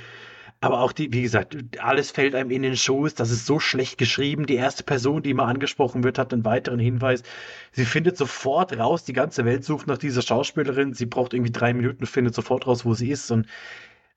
Aber 0.62 0.82
auch 0.82 0.92
die, 0.92 1.14
wie 1.14 1.22
gesagt, 1.22 1.56
alles 1.80 2.12
fällt 2.12 2.36
einem 2.36 2.52
in 2.52 2.64
den 2.64 2.76
Schoß. 2.76 3.16
Das 3.16 3.32
ist 3.32 3.46
so 3.46 3.62
schlecht 3.62 3.98
geschrieben. 3.98 4.46
Die 4.46 4.56
erste 4.56 4.84
Person, 4.84 5.24
die 5.24 5.34
mal 5.34 5.46
angesprochen 5.46 6.04
wird, 6.04 6.18
hat 6.18 6.34
einen 6.34 6.44
weiteren 6.44 6.80
Hinweis. 6.80 7.24
Sie 7.72 7.86
findet 7.86 8.18
sofort 8.18 8.78
raus, 8.78 9.06
die 9.06 9.14
ganze 9.14 9.46
Welt 9.46 9.64
sucht 9.64 9.88
nach 9.88 9.98
dieser 9.98 10.22
Schauspielerin. 10.22 10.94
Sie 10.94 11.06
braucht 11.06 11.34
irgendwie 11.34 11.54
drei 11.54 11.74
Minuten, 11.74 12.06
findet 12.06 12.36
sofort 12.36 12.68
raus, 12.68 12.84
wo 12.84 12.94
sie 12.94 13.10
ist. 13.10 13.32
Und 13.32 13.48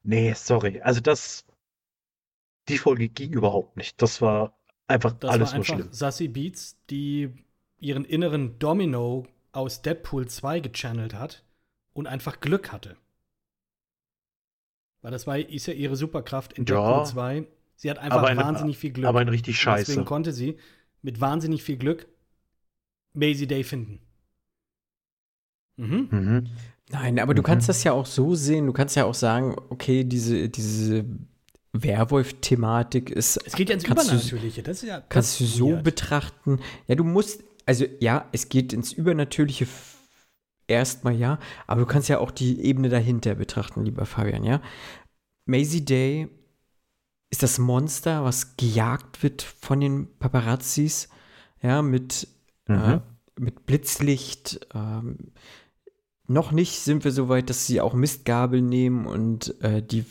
nee, 0.02 0.32
sorry. 0.34 0.80
Also 0.80 1.00
das, 1.00 1.46
die 2.68 2.78
Folge 2.78 3.08
ging 3.08 3.32
überhaupt 3.32 3.76
nicht. 3.76 4.02
Das 4.02 4.20
war 4.20 4.58
einfach 4.88 5.12
das 5.12 5.30
alles 5.30 5.50
war 5.50 5.58
einfach 5.58 5.76
nur 5.76 5.78
schlimm. 5.78 5.92
Sassy 5.92 6.26
Beats, 6.26 6.76
die 6.90 7.30
ihren 7.82 8.04
inneren 8.04 8.58
Domino 8.58 9.26
aus 9.50 9.82
Deadpool 9.82 10.28
2 10.28 10.60
gechannelt 10.60 11.14
hat 11.14 11.44
und 11.92 12.06
einfach 12.06 12.40
Glück 12.40 12.72
hatte. 12.72 12.96
Weil 15.02 15.10
das 15.10 15.26
war, 15.26 15.38
ist 15.38 15.66
ja 15.66 15.74
ihre 15.74 15.96
Superkraft 15.96 16.52
in 16.52 16.64
Deadpool 16.64 16.98
ja, 16.98 17.04
2. 17.04 17.46
Sie 17.74 17.90
hat 17.90 17.98
einfach 17.98 18.22
eine, 18.22 18.40
wahnsinnig 18.40 18.78
viel 18.78 18.92
Glück. 18.92 19.06
Aber 19.06 19.20
ein 19.20 19.28
richtig 19.28 19.58
scheiße. 19.58 19.86
Deswegen 19.86 20.06
konnte 20.06 20.32
sie 20.32 20.58
mit 21.02 21.20
wahnsinnig 21.20 21.64
viel 21.64 21.76
Glück 21.76 22.06
Maisie 23.12 23.48
Day 23.48 23.64
finden. 23.64 23.98
Mhm. 25.76 26.08
Mhm. 26.10 26.46
Nein, 26.90 27.18
aber 27.18 27.32
mhm. 27.32 27.36
du 27.36 27.42
kannst 27.42 27.68
das 27.68 27.82
ja 27.82 27.92
auch 27.92 28.06
so 28.06 28.36
sehen. 28.36 28.66
Du 28.66 28.72
kannst 28.72 28.94
ja 28.94 29.04
auch 29.04 29.14
sagen, 29.14 29.56
okay, 29.70 30.04
diese, 30.04 30.48
diese 30.48 31.04
Werwolf-Thematik 31.72 33.10
ist. 33.10 33.38
Es 33.44 33.54
geht 33.54 33.70
ja 33.70 33.74
ins 33.74 33.84
Übernatürliche. 33.84 34.62
Das 34.62 34.82
ist 34.82 34.88
ja. 34.88 35.02
Kannst 35.08 35.40
du 35.40 35.44
so 35.44 35.76
betrachten. 35.82 36.60
Ja, 36.86 36.94
du 36.94 37.02
musst 37.02 37.42
also 37.66 37.84
ja, 38.00 38.28
es 38.32 38.48
geht 38.48 38.72
ins 38.72 38.92
Übernatürliche 38.92 39.66
erstmal 40.66 41.14
ja, 41.14 41.38
aber 41.66 41.80
du 41.80 41.86
kannst 41.86 42.08
ja 42.08 42.18
auch 42.18 42.30
die 42.30 42.60
Ebene 42.60 42.88
dahinter 42.88 43.34
betrachten, 43.34 43.84
lieber 43.84 44.06
Fabian, 44.06 44.44
ja. 44.44 44.60
Maisie 45.44 45.84
Day 45.84 46.28
ist 47.30 47.42
das 47.42 47.58
Monster, 47.58 48.24
was 48.24 48.56
gejagt 48.56 49.22
wird 49.22 49.42
von 49.42 49.80
den 49.80 50.18
Paparazzis, 50.18 51.08
ja, 51.62 51.82
mit, 51.82 52.28
mhm. 52.68 52.76
äh, 52.76 53.00
mit 53.38 53.66
Blitzlicht, 53.66 54.66
ähm, 54.74 55.32
noch 56.28 56.52
nicht 56.52 56.80
sind 56.80 57.04
wir 57.04 57.10
so 57.10 57.28
weit, 57.28 57.50
dass 57.50 57.66
sie 57.66 57.80
auch 57.80 57.94
Mistgabel 57.94 58.62
nehmen 58.62 59.06
und 59.06 59.60
äh, 59.62 59.82
die 59.82 60.04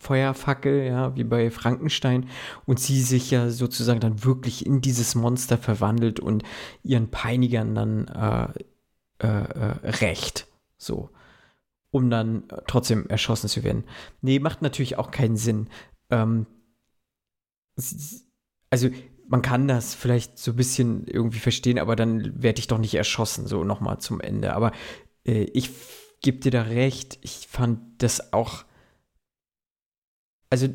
Feuerfackel, 0.00 0.84
ja, 0.84 1.14
wie 1.16 1.24
bei 1.24 1.50
Frankenstein, 1.50 2.28
und 2.66 2.80
sie 2.80 3.02
sich 3.02 3.30
ja 3.30 3.50
sozusagen 3.50 4.00
dann 4.00 4.24
wirklich 4.24 4.64
in 4.64 4.80
dieses 4.80 5.14
Monster 5.14 5.58
verwandelt 5.58 6.20
und 6.20 6.42
ihren 6.82 7.10
Peinigern 7.10 7.74
dann 7.74 8.08
äh, 8.08 9.26
äh, 9.26 9.26
äh, 9.26 9.88
rächt. 10.00 10.46
So. 10.78 11.10
Um 11.90 12.08
dann 12.08 12.44
trotzdem 12.66 13.08
erschossen 13.08 13.48
zu 13.48 13.64
werden. 13.64 13.84
Nee, 14.22 14.38
macht 14.38 14.62
natürlich 14.62 14.96
auch 14.96 15.10
keinen 15.10 15.36
Sinn. 15.36 15.68
Ähm, 16.08 16.46
also, 18.70 18.88
man 19.28 19.42
kann 19.42 19.68
das 19.68 19.94
vielleicht 19.94 20.38
so 20.38 20.52
ein 20.52 20.56
bisschen 20.56 21.06
irgendwie 21.06 21.38
verstehen, 21.38 21.78
aber 21.78 21.96
dann 21.96 22.42
werde 22.42 22.60
ich 22.60 22.66
doch 22.66 22.78
nicht 22.78 22.94
erschossen, 22.94 23.46
so 23.46 23.64
nochmal 23.64 23.98
zum 23.98 24.20
Ende. 24.20 24.54
Aber 24.54 24.72
äh, 25.24 25.44
ich 25.52 25.70
gebe 26.22 26.38
dir 26.38 26.50
da 26.50 26.62
recht, 26.62 27.18
ich 27.22 27.46
fand 27.48 28.02
das 28.02 28.32
auch 28.32 28.64
also 30.50 30.68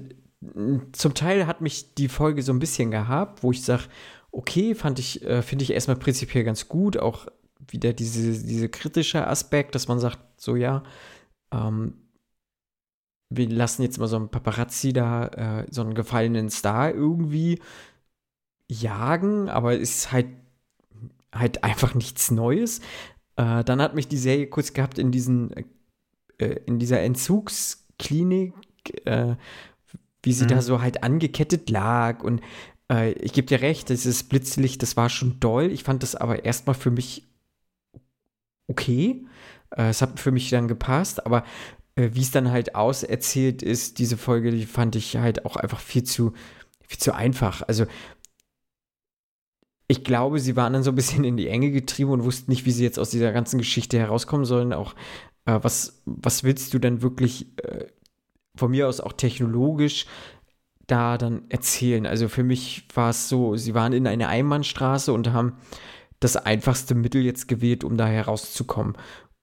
zum 0.91 1.13
Teil 1.13 1.47
hat 1.47 1.61
mich 1.61 1.95
die 1.95 2.07
Folge 2.07 2.41
so 2.41 2.53
ein 2.53 2.59
bisschen 2.59 2.91
gehabt, 2.91 3.43
wo 3.43 3.51
ich 3.51 3.63
sage, 3.63 3.83
okay, 4.31 4.75
fand 4.75 4.99
ich, 4.99 5.23
äh, 5.23 5.41
finde 5.41 5.63
ich 5.63 5.71
erstmal 5.71 5.97
prinzipiell 5.97 6.43
ganz 6.43 6.67
gut, 6.67 6.97
auch 6.97 7.27
wieder 7.67 7.93
diese, 7.93 8.43
diese 8.43 8.69
kritische 8.69 9.27
Aspekt, 9.27 9.75
dass 9.75 9.87
man 9.87 9.99
sagt, 9.99 10.19
so 10.37 10.55
ja, 10.55 10.83
ähm, 11.51 11.93
wir 13.29 13.49
lassen 13.49 13.81
jetzt 13.81 13.97
mal 13.97 14.07
so 14.07 14.17
einen 14.17 14.29
Paparazzi 14.29 14.93
da, 14.93 15.27
äh, 15.27 15.67
so 15.71 15.81
einen 15.81 15.95
gefallenen 15.95 16.49
Star 16.49 16.93
irgendwie 16.93 17.59
jagen, 18.69 19.49
aber 19.49 19.73
es 19.73 19.95
ist 19.95 20.11
halt, 20.11 20.27
halt 21.33 21.63
einfach 21.63 21.95
nichts 21.95 22.31
Neues. 22.31 22.79
Äh, 23.35 23.63
dann 23.63 23.81
hat 23.81 23.95
mich 23.95 24.07
die 24.07 24.17
Serie 24.17 24.47
kurz 24.47 24.73
gehabt 24.73 24.99
in 24.99 25.11
diesen, 25.11 25.51
äh, 26.37 26.59
in 26.65 26.79
dieser 26.79 27.01
Entzugsklinik, 27.01 28.53
äh, 29.05 29.35
wie 30.23 30.33
sie 30.33 30.45
mhm. 30.45 30.49
da 30.49 30.61
so 30.61 30.81
halt 30.81 31.03
angekettet 31.03 31.69
lag. 31.69 32.23
Und 32.23 32.41
äh, 32.91 33.11
ich 33.13 33.33
gebe 33.33 33.47
dir 33.47 33.61
recht, 33.61 33.89
dieses 33.89 34.23
Blitzlicht, 34.23 34.81
das 34.81 34.97
war 34.97 35.09
schon 35.09 35.39
doll. 35.39 35.71
Ich 35.71 35.83
fand 35.83 36.03
das 36.03 36.15
aber 36.15 36.45
erstmal 36.45 36.75
für 36.75 36.91
mich 36.91 37.27
okay. 38.67 39.25
Äh, 39.71 39.89
es 39.89 40.01
hat 40.01 40.19
für 40.19 40.31
mich 40.31 40.49
dann 40.49 40.67
gepasst, 40.67 41.25
aber 41.25 41.43
äh, 41.95 42.09
wie 42.13 42.21
es 42.21 42.31
dann 42.31 42.51
halt 42.51 42.75
auserzählt 42.75 43.61
ist, 43.61 43.99
diese 43.99 44.17
Folge, 44.17 44.51
die 44.51 44.65
fand 44.65 44.95
ich 44.95 45.17
halt 45.17 45.45
auch 45.45 45.55
einfach 45.55 45.79
viel 45.79 46.03
zu, 46.03 46.33
viel 46.87 46.99
zu 46.99 47.13
einfach. 47.13 47.61
Also 47.67 47.85
ich 49.87 50.03
glaube, 50.03 50.39
sie 50.39 50.55
waren 50.55 50.73
dann 50.73 50.83
so 50.83 50.91
ein 50.91 50.95
bisschen 50.95 51.23
in 51.23 51.37
die 51.37 51.47
Enge 51.47 51.71
getrieben 51.71 52.11
und 52.11 52.23
wussten 52.23 52.51
nicht, 52.51 52.65
wie 52.65 52.71
sie 52.71 52.83
jetzt 52.83 52.97
aus 52.97 53.11
dieser 53.11 53.31
ganzen 53.31 53.59
Geschichte 53.59 53.99
herauskommen 53.99 54.45
sollen. 54.45 54.73
Auch 54.73 54.95
äh, 55.45 55.59
was, 55.61 56.01
was 56.05 56.43
willst 56.43 56.73
du 56.73 56.79
denn 56.79 57.01
wirklich 57.01 57.57
äh, 57.59 57.87
von 58.55 58.71
mir 58.71 58.87
aus 58.87 58.99
auch 58.99 59.13
technologisch 59.13 60.05
da 60.87 61.17
dann 61.17 61.43
erzählen. 61.49 62.05
Also 62.05 62.27
für 62.29 62.43
mich 62.43 62.87
war 62.93 63.09
es 63.09 63.29
so, 63.29 63.55
sie 63.55 63.73
waren 63.73 63.93
in 63.93 64.07
einer 64.07 64.27
Einbahnstraße 64.27 65.11
und 65.13 65.33
haben 65.33 65.57
das 66.19 66.37
einfachste 66.37 66.95
Mittel 66.95 67.23
jetzt 67.23 67.47
gewählt, 67.47 67.83
um 67.83 67.97
da 67.97 68.07
herauszukommen. 68.07 68.97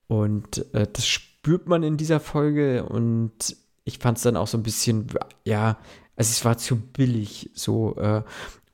Und 0.07 0.73
äh, 0.73 0.87
das 0.91 1.05
spürt 1.05 1.67
man 1.67 1.83
in 1.83 1.97
dieser 1.97 2.19
Folge 2.19 2.85
und 2.85 3.55
ich 3.83 3.99
fand 3.99 4.17
es 4.17 4.23
dann 4.23 4.37
auch 4.37 4.47
so 4.47 4.57
ein 4.57 4.63
bisschen, 4.63 5.07
ja, 5.43 5.77
also 6.15 6.29
es 6.29 6.45
war 6.45 6.57
zu 6.57 6.77
billig 6.77 7.51
so 7.53 7.95
äh, 7.97 8.23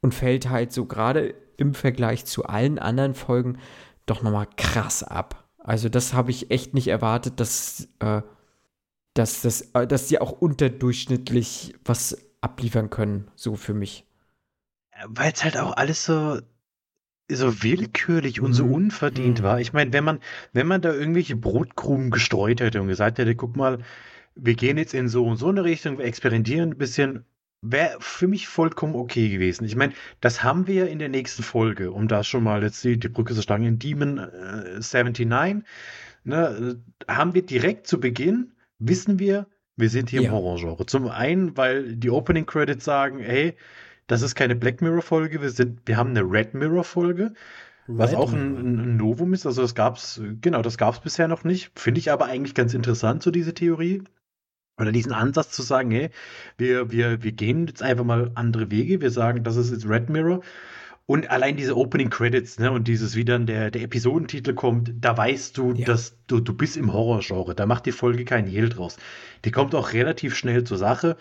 und 0.01 0.13
fällt 0.13 0.49
halt 0.49 0.71
so 0.71 0.85
gerade 0.85 1.33
im 1.57 1.73
Vergleich 1.73 2.25
zu 2.25 2.45
allen 2.45 2.79
anderen 2.79 3.15
Folgen 3.15 3.57
doch 4.05 4.21
nochmal 4.21 4.47
krass 4.57 5.03
ab. 5.03 5.49
Also 5.57 5.89
das 5.89 6.13
habe 6.13 6.31
ich 6.31 6.51
echt 6.51 6.73
nicht 6.73 6.87
erwartet, 6.87 7.39
dass 7.39 7.87
äh, 7.99 8.21
dass, 9.13 9.41
das, 9.41 9.61
äh, 9.73 9.87
dass 9.87 10.07
die 10.07 10.19
auch 10.19 10.31
unterdurchschnittlich 10.31 11.75
was 11.83 12.17
abliefern 12.41 12.89
können, 12.89 13.29
so 13.35 13.55
für 13.55 13.73
mich. 13.73 14.05
Weil 15.05 15.31
es 15.31 15.43
halt 15.43 15.57
auch 15.57 15.77
alles 15.77 16.05
so, 16.05 16.39
so 17.31 17.63
willkürlich 17.63 18.41
und 18.41 18.53
so 18.53 18.65
mhm. 18.65 18.73
unverdient 18.73 19.39
mhm. 19.39 19.43
war. 19.43 19.59
Ich 19.59 19.73
meine, 19.73 19.93
wenn 19.93 20.03
man, 20.03 20.19
wenn 20.53 20.67
man 20.67 20.81
da 20.81 20.93
irgendwelche 20.93 21.35
Brotkrumen 21.35 22.11
gestreut 22.11 22.61
hätte 22.61 22.81
und 22.81 22.87
gesagt 22.87 23.17
hätte, 23.17 23.35
guck 23.35 23.55
mal, 23.55 23.79
wir 24.35 24.55
gehen 24.55 24.77
jetzt 24.77 24.93
in 24.93 25.09
so 25.09 25.25
und 25.25 25.37
so 25.37 25.49
eine 25.49 25.63
Richtung, 25.63 25.97
wir 25.97 26.05
experimentieren 26.05 26.71
ein 26.71 26.77
bisschen, 26.77 27.25
wäre 27.61 27.97
für 27.99 28.27
mich 28.27 28.47
vollkommen 28.47 28.95
okay 28.95 29.29
gewesen. 29.29 29.65
Ich 29.65 29.75
meine, 29.75 29.93
das 30.21 30.43
haben 30.43 30.67
wir 30.67 30.87
in 30.87 30.99
der 30.99 31.09
nächsten 31.09 31.43
Folge, 31.43 31.91
um 31.91 32.07
da 32.07 32.23
schon 32.23 32.43
mal 32.43 32.63
jetzt 32.63 32.83
die, 32.83 32.97
die 32.97 33.09
Brücke 33.09 33.33
zu 33.33 33.41
schlagen, 33.41 33.65
in 33.65 33.79
Demon 33.79 34.17
äh, 34.17 34.79
79, 34.79 35.63
ne, 36.23 36.81
haben 37.07 37.33
wir 37.33 37.45
direkt 37.45 37.87
zu 37.87 37.99
Beginn 37.99 38.53
wissen 38.79 39.19
wir, 39.19 39.47
wir 39.75 39.89
sind 39.89 40.09
hier 40.09 40.21
ja. 40.21 40.29
im 40.29 40.35
Horrorgenre. 40.35 40.85
Zum 40.85 41.07
einen, 41.07 41.55
weil 41.55 41.95
die 41.95 42.09
Opening 42.09 42.45
Credits 42.45 42.83
sagen, 42.83 43.19
hey, 43.19 43.55
das 44.07 44.21
ist 44.21 44.35
keine 44.35 44.55
Black 44.55 44.81
Mirror 44.81 45.01
Folge, 45.01 45.41
wir 45.41 45.51
sind, 45.51 45.81
wir 45.85 45.95
haben 45.95 46.09
eine 46.09 46.21
Red 46.21 46.53
Mirror 46.53 46.83
Folge, 46.83 47.33
was 47.87 48.13
auch 48.13 48.33
ein, 48.33 48.57
ein, 48.57 48.97
Novum 48.97 49.33
ist. 49.33 49.45
Also 49.45 49.61
das 49.61 49.73
gab's, 49.73 50.21
genau, 50.41 50.61
das 50.61 50.77
gab's 50.77 50.99
bisher 50.99 51.27
noch 51.27 51.43
nicht. 51.43 51.71
Finde 51.79 51.99
ich 51.99 52.11
aber 52.11 52.25
eigentlich 52.25 52.53
ganz 52.53 52.73
interessant, 52.73 53.23
so 53.23 53.31
diese 53.31 53.53
Theorie. 53.53 54.03
Oder 54.79 54.91
diesen 54.91 55.11
Ansatz 55.11 55.51
zu 55.51 55.61
sagen, 55.61 55.91
hey, 55.91 56.09
wir, 56.57 56.91
wir, 56.91 57.21
wir 57.23 57.31
gehen 57.31 57.67
jetzt 57.67 57.83
einfach 57.83 58.05
mal 58.05 58.31
andere 58.35 58.71
Wege. 58.71 59.01
Wir 59.01 59.11
sagen, 59.11 59.43
das 59.43 59.57
ist 59.57 59.71
jetzt 59.71 59.87
Red 59.87 60.09
Mirror. 60.09 60.41
Und 61.09 61.31
allein 61.31 61.57
diese 61.57 61.75
Opening 61.75 62.11
Credits, 62.11 62.59
ne, 62.59 62.71
und 62.71 62.87
dieses, 62.87 63.15
wie 63.15 63.25
dann 63.25 63.47
der, 63.47 63.71
der 63.71 63.81
Episodentitel 63.81 64.53
kommt, 64.53 64.93
da 65.01 65.17
weißt 65.17 65.57
du, 65.57 65.73
ja. 65.73 65.83
dass 65.87 66.15
du, 66.27 66.39
du 66.39 66.53
bist 66.53 66.77
im 66.77 66.93
Horrorgenre. 66.93 67.55
Da 67.55 67.65
macht 67.65 67.87
die 67.87 67.91
Folge 67.91 68.25
keinen 68.25 68.47
Hehl 68.47 68.69
draus. 68.69 68.97
Die 69.43 69.49
kommt 69.49 69.73
auch 69.73 69.93
relativ 69.93 70.35
schnell 70.35 70.65
zur 70.65 70.77
Sache. 70.77 71.17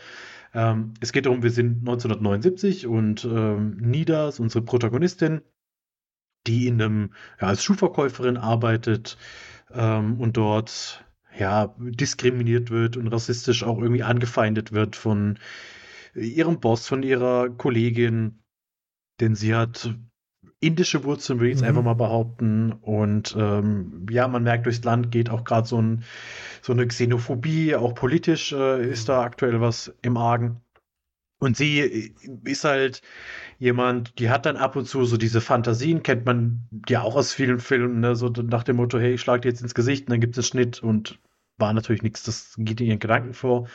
Ähm, 0.52 0.93
es 1.01 1.12
geht 1.12 1.24
darum, 1.24 1.43
wir 1.43 1.51
sind 1.51 1.78
1979 1.78 2.86
und 2.86 3.24
ähm, 3.24 3.78
Nida 3.78 4.28
ist 4.28 4.40
unsere 4.40 4.62
Protagonistin, 4.62 5.40
die 6.47 6.66
in 6.66 6.82
einem, 6.82 7.15
ja, 7.40 7.48
als 7.48 7.65
Schuhverkäuferin 7.65 8.36
arbeitet 8.36 9.16
ähm, 9.73 10.20
und 10.20 10.36
dort 10.36 11.02
ja, 11.39 11.74
diskriminiert 11.78 12.70
wird 12.70 12.98
und 12.98 13.09
rassistisch 13.09 13.65
auch 13.65 13.81
irgendwie 13.81 14.02
angefeindet 14.02 14.70
wird 14.70 14.97
von 14.97 15.39
ihrem 16.15 16.60
Boss, 16.60 16.86
von 16.86 17.02
ihrer 17.02 17.48
Kollegin 17.48 18.40
denn 19.20 19.35
sie 19.35 19.55
hat 19.55 19.95
indische 20.61 21.05
Wurzeln, 21.05 21.39
würde 21.39 21.51
ich 21.51 21.55
jetzt 21.55 21.62
mhm. 21.62 21.69
einfach 21.69 21.82
mal 21.82 21.95
behaupten. 21.95 22.73
Und 22.73 23.36
ähm, 23.39 24.07
ja, 24.11 24.27
man 24.28 24.43
merkt, 24.43 24.66
durchs 24.66 24.85
Land 24.85 25.11
geht 25.11 25.31
auch 25.31 25.45
gerade 25.45 25.66
so, 25.69 25.81
ein, 25.81 26.05
so 26.62 26.73
eine 26.73 26.86
Xenophobie, 26.86 27.77
auch 27.77 27.95
politisch 27.95 28.53
äh, 28.53 28.89
ist 28.89 29.09
da 29.09 29.23
aktuell 29.23 29.61
was 29.61 29.93
im 30.03 30.16
Argen. 30.16 30.61
Und 31.39 31.57
sie 31.57 31.81
äh, 31.81 32.12
ist 32.45 32.65
halt 32.65 33.03
jemand, 33.59 34.19
die 34.19 34.31
hat 34.31 34.47
dann 34.47 34.57
ab 34.57 34.77
und 34.77 34.86
zu 34.86 35.05
so 35.05 35.16
diese 35.16 35.40
Fantasien, 35.40 36.03
kennt 36.03 36.27
man 36.27 36.62
ja 36.89 37.03
auch 37.03 37.15
aus 37.15 37.32
vielen 37.32 37.61
Filmen, 37.61 38.01
ne? 38.01 38.16
so 38.16 38.28
nach 38.28 38.65
dem 38.65 38.77
Motto, 38.77 38.99
hey, 38.99 39.15
ich 39.15 39.20
schlag 39.20 39.43
dir 39.43 39.49
jetzt 39.49 39.62
ins 39.62 39.74
Gesicht 39.74 40.07
und 40.07 40.11
dann 40.11 40.20
gibt 40.20 40.36
es 40.36 40.45
einen 40.45 40.51
Schnitt 40.51 40.82
und 40.82 41.19
war 41.57 41.73
natürlich 41.73 42.03
nichts, 42.03 42.23
das 42.23 42.55
geht 42.59 42.81
in 42.81 42.86
ihren 42.86 42.99
Gedanken 42.99 43.35
vor. 43.35 43.69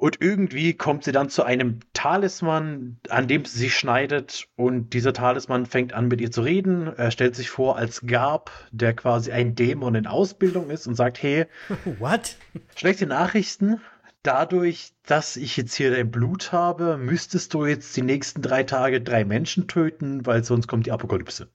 Und 0.00 0.20
irgendwie 0.20 0.74
kommt 0.74 1.02
sie 1.02 1.10
dann 1.10 1.28
zu 1.28 1.42
einem 1.42 1.80
Talisman, 1.92 3.00
an 3.08 3.26
dem 3.26 3.44
sie 3.44 3.58
sich 3.58 3.74
schneidet. 3.74 4.46
Und 4.54 4.94
dieser 4.94 5.12
Talisman 5.12 5.66
fängt 5.66 5.92
an, 5.92 6.06
mit 6.06 6.20
ihr 6.20 6.30
zu 6.30 6.42
reden. 6.42 6.86
Er 6.96 7.10
stellt 7.10 7.34
sich 7.34 7.50
vor 7.50 7.76
als 7.76 8.02
Garb, 8.06 8.52
der 8.70 8.94
quasi 8.94 9.32
ein 9.32 9.56
Dämon 9.56 9.96
in 9.96 10.06
Ausbildung 10.06 10.70
ist 10.70 10.86
und 10.86 10.94
sagt: 10.94 11.20
Hey, 11.20 11.46
what? 11.98 12.36
Schlechte 12.76 13.06
Nachrichten. 13.06 13.80
Dadurch, 14.22 14.92
dass 15.04 15.36
ich 15.36 15.56
jetzt 15.56 15.74
hier 15.74 15.90
dein 15.90 16.12
Blut 16.12 16.52
habe, 16.52 16.96
müsstest 16.96 17.52
du 17.54 17.66
jetzt 17.66 17.96
die 17.96 18.02
nächsten 18.02 18.40
drei 18.40 18.62
Tage 18.62 19.00
drei 19.00 19.24
Menschen 19.24 19.66
töten, 19.66 20.24
weil 20.26 20.44
sonst 20.44 20.68
kommt 20.68 20.86
die 20.86 20.92
Apokalypse. 20.92 21.48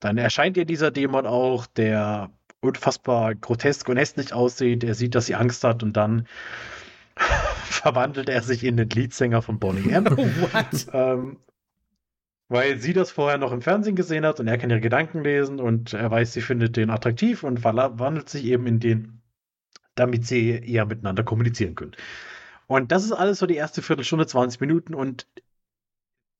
Dann 0.00 0.16
erscheint 0.16 0.56
ihr 0.56 0.64
dieser 0.64 0.90
Dämon 0.90 1.26
auch, 1.26 1.66
der 1.66 2.30
unfassbar 2.62 3.34
grotesk 3.34 3.90
und 3.90 3.98
hässlich 3.98 4.32
aussieht. 4.32 4.84
Er 4.84 4.94
sieht, 4.94 5.14
dass 5.14 5.26
sie 5.26 5.34
Angst 5.34 5.64
hat 5.64 5.82
und 5.82 5.94
dann 5.98 6.26
verwandelt 7.64 8.28
er 8.28 8.42
sich 8.42 8.64
in 8.64 8.76
den 8.76 8.90
Leadsänger 8.90 9.42
von 9.42 9.58
Bonnie 9.58 9.90
M. 9.90 10.04
What? 10.06 10.86
Ähm, 10.92 11.38
weil 12.48 12.78
sie 12.78 12.92
das 12.92 13.12
vorher 13.12 13.38
noch 13.38 13.52
im 13.52 13.62
Fernsehen 13.62 13.94
gesehen 13.94 14.26
hat 14.26 14.40
und 14.40 14.48
er 14.48 14.58
kann 14.58 14.70
ihre 14.70 14.80
Gedanken 14.80 15.22
lesen 15.22 15.60
und 15.60 15.92
er 15.92 16.10
weiß, 16.10 16.32
sie 16.32 16.40
findet 16.40 16.76
den 16.76 16.90
attraktiv 16.90 17.44
und 17.44 17.60
verwandelt 17.60 18.28
sich 18.28 18.44
eben 18.44 18.66
in 18.66 18.80
den, 18.80 19.22
damit 19.94 20.26
sie 20.26 20.50
eher 20.50 20.84
miteinander 20.84 21.22
kommunizieren 21.22 21.76
können. 21.76 21.92
Und 22.66 22.90
das 22.92 23.04
ist 23.04 23.12
alles 23.12 23.38
so 23.38 23.46
die 23.46 23.54
erste 23.54 23.82
Viertelstunde, 23.82 24.26
20 24.26 24.60
Minuten 24.60 24.94
und 24.94 25.28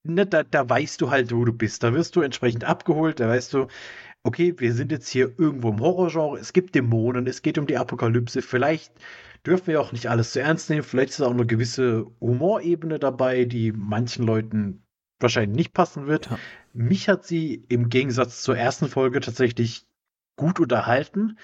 ne, 0.02 0.27
da, 0.27 0.43
da 0.43 0.69
weißt 0.69 1.01
du 1.01 1.11
halt, 1.11 1.32
wo 1.32 1.44
du 1.44 1.52
bist. 1.52 1.82
Da 1.82 1.94
wirst 1.94 2.16
du 2.16 2.23
entsprechend 2.23 2.65
abgeholt, 2.65 3.20
da 3.20 3.28
weißt 3.28 3.55
du, 3.55 3.69
okay, 4.23 4.55
wir 4.59 4.74
sind 4.74 4.93
jetzt 4.93 5.09
hier 5.09 5.32
irgendwo 5.39 5.70
im 5.70 5.81
Horrorgenre, 5.81 6.39
es 6.39 6.52
gibt 6.52 6.74
Dämonen, 6.74 7.27
es 7.27 7.43
geht 7.43 7.59
um 7.59 7.66
die 7.66 7.78
Apokalypse, 7.78 8.43
vielleicht 8.43 8.93
dürfen 9.46 9.68
wir 9.68 9.80
auch 9.80 9.92
nicht 9.92 10.08
alles 10.08 10.32
zu 10.32 10.40
ernst 10.40 10.70
nehmen. 10.70 10.82
Vielleicht 10.82 11.10
ist 11.10 11.20
auch 11.20 11.30
eine 11.30 11.46
gewisse 11.46 12.06
Humorebene 12.20 12.98
dabei, 12.98 13.44
die 13.44 13.72
manchen 13.72 14.24
Leuten 14.24 14.82
wahrscheinlich 15.18 15.56
nicht 15.56 15.74
passen 15.74 16.06
wird. 16.06 16.30
Ja. 16.30 16.38
Mich 16.72 17.08
hat 17.08 17.24
sie 17.24 17.64
im 17.68 17.88
Gegensatz 17.88 18.42
zur 18.42 18.56
ersten 18.56 18.88
Folge 18.88 19.20
tatsächlich 19.20 19.86
gut 20.36 20.60
unterhalten, 20.60 21.38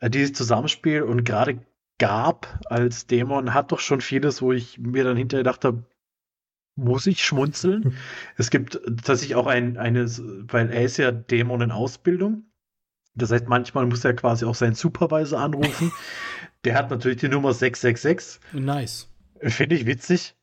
äh, 0.00 0.10
dieses 0.10 0.32
Zusammenspiel 0.32 1.02
und 1.02 1.24
gerade 1.24 1.60
Gab 1.98 2.58
als 2.64 3.06
Dämon 3.06 3.54
hat 3.54 3.70
doch 3.70 3.78
schon 3.78 4.00
vieles, 4.00 4.42
wo 4.42 4.52
ich 4.52 4.76
mir 4.76 5.04
dann 5.04 5.16
hinterher 5.16 5.44
dachte, 5.44 5.84
muss 6.74 7.06
ich 7.06 7.24
schmunzeln. 7.24 7.84
Hm. 7.84 7.94
Es 8.36 8.50
gibt 8.50 8.80
tatsächlich 9.04 9.36
auch 9.36 9.46
ein, 9.46 9.76
eine, 9.76 10.06
weil 10.50 10.70
er 10.70 10.82
ist 10.82 10.96
ja 10.96 11.12
Dämon 11.12 11.60
in 11.60 11.70
Ausbildung. 11.70 12.46
Das 13.14 13.30
heißt, 13.30 13.46
manchmal 13.46 13.86
muss 13.86 14.04
er 14.04 14.14
quasi 14.14 14.46
auch 14.46 14.54
seinen 14.54 14.74
Supervisor 14.74 15.38
anrufen. 15.38 15.92
Der 16.64 16.74
hat 16.74 16.90
natürlich 16.90 17.18
die 17.18 17.28
Nummer 17.28 17.52
666. 17.52 18.40
Nice. 18.52 19.08
Finde 19.40 19.74
ich 19.74 19.86
witzig. 19.86 20.36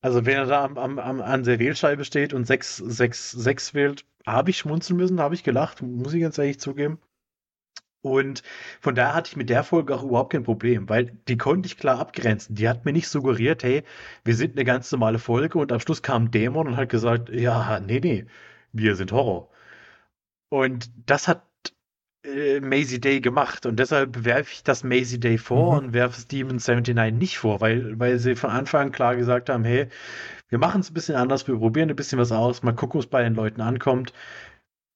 Also, 0.00 0.24
wenn 0.24 0.36
er 0.36 0.46
da 0.46 0.64
am, 0.64 0.78
am, 0.78 0.98
am, 0.98 1.20
an 1.20 1.42
der 1.44 1.58
Wählscheibe 1.58 2.04
steht 2.04 2.32
und 2.32 2.46
666 2.46 3.74
wählt, 3.74 4.04
habe 4.26 4.50
ich 4.50 4.58
schmunzeln 4.58 4.96
müssen, 4.96 5.20
habe 5.20 5.34
ich 5.34 5.44
gelacht, 5.44 5.82
muss 5.82 6.14
ich 6.14 6.22
ganz 6.22 6.38
ehrlich 6.38 6.60
zugeben. 6.60 6.98
Und 8.02 8.42
von 8.80 8.94
daher 8.94 9.14
hatte 9.14 9.30
ich 9.30 9.36
mit 9.36 9.50
der 9.50 9.64
Folge 9.64 9.94
auch 9.94 10.04
überhaupt 10.04 10.32
kein 10.32 10.44
Problem, 10.44 10.88
weil 10.88 11.06
die 11.26 11.36
konnte 11.36 11.66
ich 11.66 11.76
klar 11.76 11.98
abgrenzen. 11.98 12.54
Die 12.54 12.68
hat 12.68 12.84
mir 12.84 12.92
nicht 12.92 13.08
suggeriert, 13.08 13.64
hey, 13.64 13.82
wir 14.24 14.36
sind 14.36 14.52
eine 14.54 14.64
ganz 14.64 14.92
normale 14.92 15.18
Folge 15.18 15.58
und 15.58 15.72
am 15.72 15.80
Schluss 15.80 16.02
kam 16.02 16.24
ein 16.26 16.30
Dämon 16.30 16.68
und 16.68 16.76
hat 16.76 16.88
gesagt, 16.88 17.30
ja, 17.30 17.80
nee, 17.80 18.00
nee, 18.00 18.26
wir 18.72 18.94
sind 18.94 19.10
Horror. 19.12 19.50
Und 20.50 20.90
das 21.06 21.26
hat 21.26 21.42
äh, 22.26 22.60
Maisie 22.60 23.00
Day 23.00 23.20
gemacht 23.20 23.66
und 23.66 23.78
deshalb 23.78 24.24
werfe 24.24 24.52
ich 24.52 24.62
das 24.62 24.84
Maisie 24.84 25.20
Day 25.20 25.38
vor 25.38 25.72
mhm. 25.72 25.86
und 25.86 25.92
werfe 25.94 26.20
Steven 26.20 26.56
79 26.56 27.14
nicht 27.14 27.38
vor, 27.38 27.60
weil, 27.60 27.98
weil 27.98 28.18
sie 28.18 28.34
von 28.34 28.50
Anfang 28.50 28.86
an 28.86 28.92
klar 28.92 29.16
gesagt 29.16 29.48
haben, 29.48 29.64
hey, 29.64 29.88
wir 30.48 30.58
machen 30.58 30.80
es 30.80 30.90
ein 30.90 30.94
bisschen 30.94 31.16
anders, 31.16 31.48
wir 31.48 31.56
probieren 31.56 31.90
ein 31.90 31.96
bisschen 31.96 32.18
was 32.18 32.32
aus, 32.32 32.62
mal 32.62 32.72
gucken, 32.72 32.98
was 32.98 33.06
bei 33.06 33.22
den 33.22 33.34
Leuten 33.34 33.60
ankommt 33.60 34.12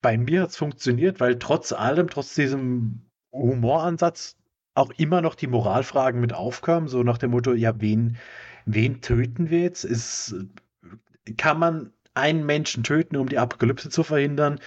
bei 0.00 0.16
mir 0.16 0.42
hat 0.42 0.50
es 0.50 0.56
funktioniert, 0.56 1.20
weil 1.20 1.38
trotz 1.38 1.72
allem, 1.72 2.08
trotz 2.08 2.34
diesem 2.34 3.02
Humoransatz 3.32 4.36
auch 4.74 4.90
immer 4.96 5.20
noch 5.20 5.34
die 5.34 5.46
Moralfragen 5.46 6.20
mit 6.20 6.32
aufkamen, 6.32 6.88
so 6.88 7.02
nach 7.02 7.18
dem 7.18 7.32
Motto, 7.32 7.52
ja, 7.52 7.80
wen, 7.80 8.16
wen 8.64 9.00
töten 9.00 9.50
wir 9.50 9.60
jetzt? 9.60 9.84
Ist, 9.84 10.34
kann 11.36 11.58
man 11.58 11.92
einen 12.14 12.46
Menschen 12.46 12.82
töten, 12.82 13.16
um 13.16 13.28
die 13.28 13.38
Apokalypse 13.38 13.90
zu 13.90 14.02
verhindern? 14.02 14.58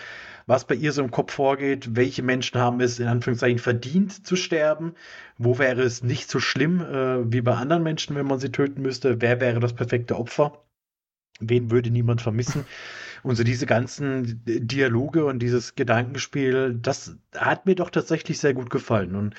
Was 0.45 0.65
bei 0.65 0.75
ihr 0.75 0.91
so 0.91 1.01
im 1.01 1.11
Kopf 1.11 1.33
vorgeht, 1.33 1.95
welche 1.95 2.23
Menschen 2.23 2.59
haben 2.59 2.81
es 2.81 2.99
in 2.99 3.07
Anführungszeichen 3.07 3.59
verdient 3.59 4.25
zu 4.25 4.35
sterben? 4.35 4.93
Wo 5.37 5.57
wäre 5.59 5.81
es 5.81 6.03
nicht 6.03 6.29
so 6.29 6.39
schlimm 6.39 6.81
äh, 6.81 7.31
wie 7.31 7.41
bei 7.41 7.55
anderen 7.55 7.83
Menschen, 7.83 8.15
wenn 8.15 8.25
man 8.25 8.39
sie 8.39 8.51
töten 8.51 8.81
müsste? 8.81 9.21
Wer 9.21 9.39
wäre 9.39 9.59
das 9.59 9.73
perfekte 9.73 10.17
Opfer? 10.17 10.63
Wen 11.39 11.71
würde 11.71 11.89
niemand 11.89 12.21
vermissen? 12.21 12.65
Und 13.23 13.37
so 13.37 13.43
diese 13.45 13.65
ganzen 13.65 14.41
Dialoge 14.45 15.23
und 15.23 15.39
dieses 15.39 15.75
Gedankenspiel, 15.75 16.77
das 16.81 17.15
hat 17.33 17.65
mir 17.65 17.75
doch 17.75 17.89
tatsächlich 17.89 18.37
sehr 18.37 18.53
gut 18.53 18.69
gefallen. 18.69 19.15
Und 19.15 19.35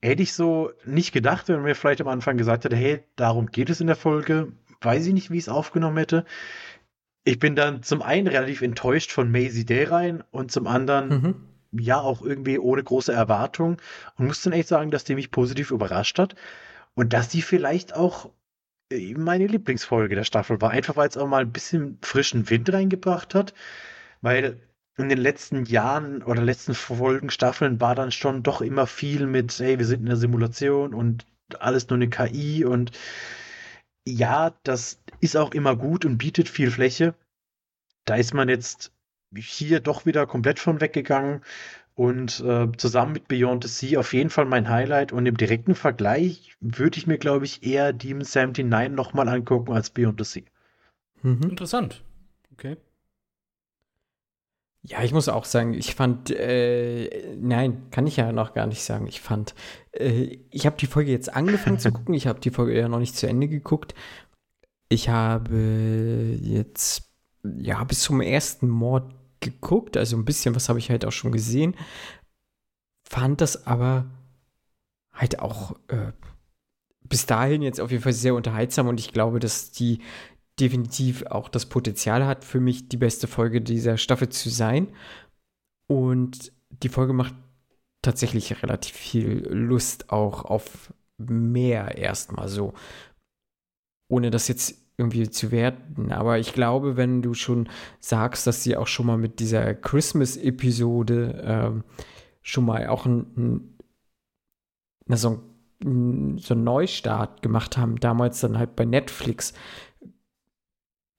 hätte 0.00 0.22
ich 0.22 0.32
so 0.32 0.70
nicht 0.86 1.12
gedacht, 1.12 1.48
wenn 1.48 1.60
mir 1.62 1.74
vielleicht 1.74 2.00
am 2.00 2.08
Anfang 2.08 2.38
gesagt 2.38 2.64
hätte, 2.64 2.76
hey, 2.76 3.04
darum 3.16 3.48
geht 3.48 3.68
es 3.68 3.82
in 3.82 3.88
der 3.88 3.96
Folge, 3.96 4.52
weiß 4.80 5.06
ich 5.06 5.12
nicht, 5.12 5.30
wie 5.30 5.36
ich 5.36 5.44
es 5.44 5.48
aufgenommen 5.48 5.98
hätte. 5.98 6.24
Ich 7.24 7.38
bin 7.38 7.54
dann 7.54 7.82
zum 7.82 8.02
einen 8.02 8.26
relativ 8.26 8.62
enttäuscht 8.62 9.12
von 9.12 9.30
Maisie 9.30 9.66
Day 9.66 9.84
rein 9.84 10.24
und 10.30 10.50
zum 10.50 10.66
anderen 10.66 11.08
mhm. 11.08 11.34
ja 11.72 12.00
auch 12.00 12.22
irgendwie 12.22 12.58
ohne 12.58 12.82
große 12.82 13.12
Erwartung 13.12 13.76
und 14.16 14.26
muss 14.26 14.42
dann 14.42 14.52
echt 14.54 14.68
sagen, 14.68 14.90
dass 14.90 15.04
die 15.04 15.14
mich 15.14 15.30
positiv 15.30 15.70
überrascht 15.70 16.18
hat 16.18 16.34
und 16.94 17.12
dass 17.12 17.28
die 17.28 17.42
vielleicht 17.42 17.94
auch 17.94 18.30
meine 19.16 19.46
Lieblingsfolge 19.46 20.14
der 20.14 20.24
Staffel 20.24 20.60
war. 20.60 20.70
Einfach 20.70 20.96
weil 20.96 21.08
es 21.08 21.16
auch 21.16 21.28
mal 21.28 21.42
ein 21.42 21.52
bisschen 21.52 21.98
frischen 22.02 22.50
Wind 22.50 22.72
reingebracht 22.72 23.34
hat. 23.34 23.54
Weil 24.20 24.60
in 24.96 25.08
den 25.08 25.18
letzten 25.18 25.64
Jahren 25.64 26.22
oder 26.22 26.42
letzten 26.42 26.74
Folgen, 26.74 27.30
Staffeln 27.30 27.80
war 27.80 27.94
dann 27.94 28.12
schon 28.12 28.42
doch 28.42 28.60
immer 28.60 28.86
viel 28.86 29.26
mit, 29.26 29.58
hey, 29.58 29.78
wir 29.78 29.86
sind 29.86 30.00
in 30.00 30.06
der 30.06 30.16
Simulation 30.16 30.94
und 30.94 31.26
alles 31.58 31.88
nur 31.88 31.96
eine 31.96 32.08
KI 32.08 32.64
und 32.64 32.92
ja, 34.06 34.54
das 34.62 35.00
ist 35.20 35.36
auch 35.36 35.52
immer 35.52 35.76
gut 35.76 36.04
und 36.04 36.18
bietet 36.18 36.48
viel 36.48 36.70
Fläche. 36.70 37.14
Da 38.04 38.16
ist 38.16 38.34
man 38.34 38.48
jetzt 38.48 38.92
hier 39.34 39.80
doch 39.80 40.06
wieder 40.06 40.26
komplett 40.26 40.58
von 40.58 40.80
weggegangen. 40.80 41.42
Und 41.94 42.40
äh, 42.40 42.68
zusammen 42.78 43.12
mit 43.12 43.28
Beyond 43.28 43.64
the 43.64 43.68
Sea 43.68 44.00
auf 44.00 44.14
jeden 44.14 44.30
Fall 44.30 44.46
mein 44.46 44.70
Highlight. 44.70 45.12
Und 45.12 45.26
im 45.26 45.36
direkten 45.36 45.74
Vergleich 45.74 46.56
würde 46.60 46.96
ich 46.96 47.06
mir, 47.06 47.18
glaube 47.18 47.44
ich, 47.44 47.62
eher 47.62 47.92
Demon 47.92 48.26
79 48.26 48.90
nochmal 48.90 49.28
angucken 49.28 49.72
als 49.72 49.90
Beyond 49.90 50.18
the 50.18 50.24
Sea. 50.24 50.44
Mhm. 51.22 51.50
Interessant. 51.50 52.02
Okay. 52.52 52.76
Ja, 54.82 55.02
ich 55.02 55.12
muss 55.12 55.28
auch 55.28 55.44
sagen, 55.44 55.74
ich 55.74 55.94
fand, 55.94 56.30
äh, 56.30 57.36
nein, 57.38 57.90
kann 57.90 58.06
ich 58.06 58.16
ja 58.16 58.32
noch 58.32 58.54
gar 58.54 58.66
nicht 58.66 58.82
sagen. 58.82 59.06
Ich 59.06 59.20
fand, 59.20 59.54
äh, 59.92 60.38
ich 60.50 60.64
habe 60.64 60.76
die 60.78 60.86
Folge 60.86 61.10
jetzt 61.10 61.34
angefangen 61.34 61.78
zu 61.78 61.92
gucken. 61.92 62.14
Ich 62.14 62.26
habe 62.26 62.40
die 62.40 62.50
Folge 62.50 62.78
ja 62.78 62.88
noch 62.88 62.98
nicht 62.98 63.16
zu 63.16 63.26
Ende 63.28 63.46
geguckt. 63.46 63.94
Ich 64.88 65.08
habe 65.10 66.38
jetzt, 66.42 67.12
ja, 67.44 67.84
bis 67.84 68.00
zum 68.00 68.20
ersten 68.20 68.68
Mord 68.68 69.14
geguckt, 69.40 69.96
also 69.96 70.16
ein 70.16 70.24
bisschen 70.24 70.54
was 70.54 70.68
habe 70.68 70.78
ich 70.78 70.90
halt 70.90 71.04
auch 71.04 71.12
schon 71.12 71.32
gesehen, 71.32 71.74
fand 73.08 73.40
das 73.40 73.66
aber 73.66 74.06
halt 75.12 75.40
auch 75.40 75.76
äh, 75.88 76.12
bis 77.02 77.26
dahin 77.26 77.62
jetzt 77.62 77.80
auf 77.80 77.90
jeden 77.90 78.02
Fall 78.02 78.12
sehr 78.12 78.34
unterhaltsam 78.34 78.86
und 78.88 79.00
ich 79.00 79.12
glaube, 79.12 79.40
dass 79.40 79.70
die 79.72 80.00
definitiv 80.60 81.24
auch 81.26 81.48
das 81.48 81.66
Potenzial 81.66 82.26
hat, 82.26 82.44
für 82.44 82.60
mich 82.60 82.88
die 82.88 82.96
beste 82.96 83.26
Folge 83.26 83.60
dieser 83.60 83.96
Staffel 83.96 84.28
zu 84.28 84.50
sein. 84.50 84.88
Und 85.88 86.52
die 86.70 86.88
Folge 86.88 87.12
macht 87.12 87.34
tatsächlich 88.02 88.62
relativ 88.62 88.94
viel 88.94 89.46
Lust 89.48 90.10
auch 90.10 90.44
auf 90.44 90.92
mehr 91.18 91.98
erstmal 91.98 92.48
so. 92.48 92.74
Ohne 94.08 94.30
das 94.30 94.48
jetzt 94.48 94.74
irgendwie 94.96 95.30
zu 95.30 95.50
werten. 95.50 96.12
Aber 96.12 96.38
ich 96.38 96.52
glaube, 96.52 96.96
wenn 96.96 97.22
du 97.22 97.34
schon 97.34 97.68
sagst, 98.00 98.46
dass 98.46 98.62
sie 98.62 98.76
auch 98.76 98.86
schon 98.86 99.06
mal 99.06 99.16
mit 99.16 99.40
dieser 99.40 99.74
Christmas-Episode 99.74 101.42
ähm, 101.44 101.84
schon 102.42 102.66
mal 102.66 102.86
auch 102.86 103.06
ein, 103.06 103.76
ein, 105.08 105.16
so, 105.16 105.42
ein, 105.82 106.38
so 106.38 106.54
einen 106.54 106.64
Neustart 106.64 107.42
gemacht 107.42 107.76
haben, 107.76 107.98
damals 107.98 108.40
dann 108.40 108.58
halt 108.58 108.76
bei 108.76 108.84
Netflix. 108.84 109.54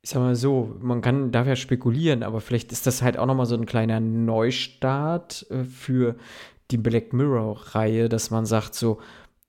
Ich 0.03 0.10
sag 0.10 0.19
mal 0.19 0.36
so, 0.36 0.76
man 0.80 1.02
kann 1.02 1.32
dafür 1.32 1.56
spekulieren, 1.56 2.23
aber 2.23 2.41
vielleicht 2.41 2.72
ist 2.72 2.88
das 2.88 3.02
halt 3.02 3.18
auch 3.18 3.28
nochmal 3.28 3.45
so 3.45 3.56
ein 3.56 3.65
kleiner 3.65 3.99
Neustart 3.99 5.45
äh, 5.49 5.64
für 5.64 6.15
die 6.72 6.78
Black 6.78 7.14
Mirror-Reihe, 7.14 8.10
dass 8.10 8.32
man 8.32 8.45
sagt 8.45 8.73
so, 8.73 8.99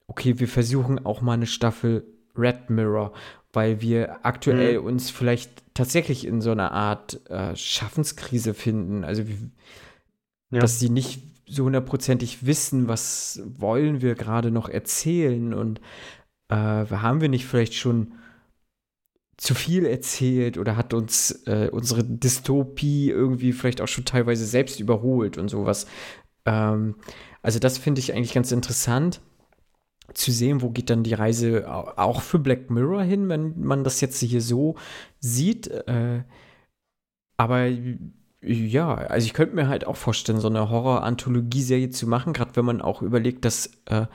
okay, 0.09 0.39
wir 0.39 0.49
versuchen 0.49 1.07
auch 1.07 1.21
mal 1.21 1.35
eine 1.35 1.47
Staffel 1.47 2.05
Red 2.37 2.71
Mirror 2.71 3.13
weil 3.53 3.81
wir 3.81 4.25
aktuell 4.25 4.81
mhm. 4.81 4.87
uns 4.87 5.11
vielleicht 5.11 5.63
tatsächlich 5.75 6.27
in 6.27 6.41
so 6.41 6.51
einer 6.53 6.73
Art 6.73 7.29
äh, 7.31 7.55
Schaffenskrise 7.55 8.55
finden. 8.55 9.05
Also, 9.05 9.23
ja. 10.51 10.61
dass 10.61 10.79
sie 10.79 10.89
nicht 10.89 11.23
so 11.47 11.65
hundertprozentig 11.65 12.47
wissen, 12.47 12.89
was 12.89 13.43
wollen 13.59 14.01
wir 14.01 14.15
gerade 14.15 14.51
noch 14.51 14.69
erzählen 14.69 15.53
und 15.53 15.81
äh, 16.49 16.55
haben 16.55 17.21
wir 17.21 17.29
nicht 17.29 17.47
vielleicht 17.47 17.75
schon 17.75 18.15
zu 19.37 19.55
viel 19.55 19.87
erzählt 19.87 20.59
oder 20.59 20.77
hat 20.77 20.95
uns 20.95 21.43
äh, 21.47 21.69
unsere 21.73 22.05
Dystopie 22.05 23.11
irgendwie 23.11 23.53
vielleicht 23.53 23.81
auch 23.81 23.89
schon 23.89 24.05
teilweise 24.05 24.47
selbst 24.47 24.79
überholt 24.81 25.39
und 25.39 25.49
sowas. 25.49 25.87
Ähm, 26.45 26.97
also 27.43 27.59
das 27.59 27.79
finde 27.79 28.01
ich 28.01 28.13
eigentlich 28.15 28.35
ganz 28.35 28.53
interessant 28.53 29.21
zu 30.15 30.31
sehen, 30.31 30.63
wo 30.63 30.71
geht 30.71 30.91
dann 30.91 31.03
die 31.03 31.15
Reise 31.15 31.73
auch 31.73 32.21
für 32.21 32.39
Black 32.39 32.71
Mirror 32.71 33.03
hin, 33.03 33.29
wenn 33.29 33.59
man 33.61 33.85
das 33.85 34.01
jetzt 34.01 34.21
hier 34.21 34.41
so 34.41 34.77
sieht. 35.21 35.69
Äh, 35.69 36.25
aber 37.37 37.69
ja, 38.43 38.95
also 38.95 39.25
ich 39.25 39.33
könnte 39.35 39.55
mir 39.55 39.69
halt 39.69 39.87
auch 39.87 39.97
vorstellen, 39.97 40.41
so 40.41 40.49
eine 40.49 40.69
Horror-Anthologie-Serie 40.69 41.91
zu 41.91 42.07
machen, 42.07 42.33
gerade 42.33 42.55
wenn 42.57 42.65
man 42.65 42.83
auch 42.83 43.03
überlegt, 43.03 43.45
dass 43.45 43.71
äh, 43.87 44.07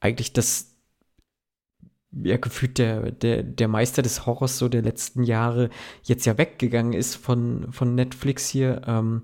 eigentlich 0.00 0.32
das 0.32 0.75
ja 2.22 2.36
gefühlt 2.36 2.78
der, 2.78 3.10
der, 3.12 3.42
der 3.42 3.68
Meister 3.68 4.02
des 4.02 4.26
Horrors 4.26 4.58
so 4.58 4.68
der 4.68 4.82
letzten 4.82 5.22
Jahre 5.22 5.70
jetzt 6.02 6.26
ja 6.26 6.38
weggegangen 6.38 6.92
ist 6.92 7.16
von, 7.16 7.68
von 7.72 7.94
Netflix 7.94 8.48
hier. 8.48 8.82
Ähm, 8.86 9.22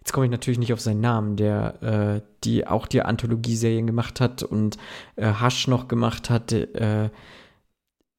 jetzt 0.00 0.12
komme 0.12 0.26
ich 0.26 0.32
natürlich 0.32 0.58
nicht 0.58 0.72
auf 0.72 0.80
seinen 0.80 1.00
Namen, 1.00 1.36
der 1.36 1.82
äh, 1.82 2.20
die 2.44 2.66
auch 2.66 2.86
die 2.86 3.02
Anthologie-Serien 3.02 3.86
gemacht 3.86 4.20
hat 4.20 4.42
und 4.42 4.76
äh, 5.16 5.32
Hush 5.40 5.68
noch 5.68 5.88
gemacht 5.88 6.30
hat, 6.30 6.52
äh, 6.52 7.10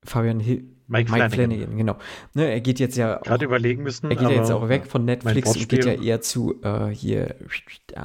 Fabian 0.04 0.40
Hill. 0.40 0.70
Mike, 0.88 1.12
Mike 1.12 1.30
Flanagan. 1.30 1.50
Flanagan. 1.50 1.78
genau. 1.78 1.98
Ne, 2.34 2.52
er 2.52 2.62
geht 2.62 2.80
jetzt 2.80 2.98
ja 2.98 3.18
gerade 3.18 3.46
überlegen 3.46 3.84
müssen. 3.84 4.12
Er 4.12 4.18
geht 4.18 4.30
ja 4.30 4.36
jetzt 4.36 4.52
auch 4.52 4.68
weg 4.68 4.86
von 4.86 5.06
Netflix 5.06 5.56
und 5.56 5.70
geht 5.70 5.86
ja 5.86 5.94
eher 5.94 6.22
zu 6.22 6.62
äh, 6.62 6.90
hier 6.90 7.36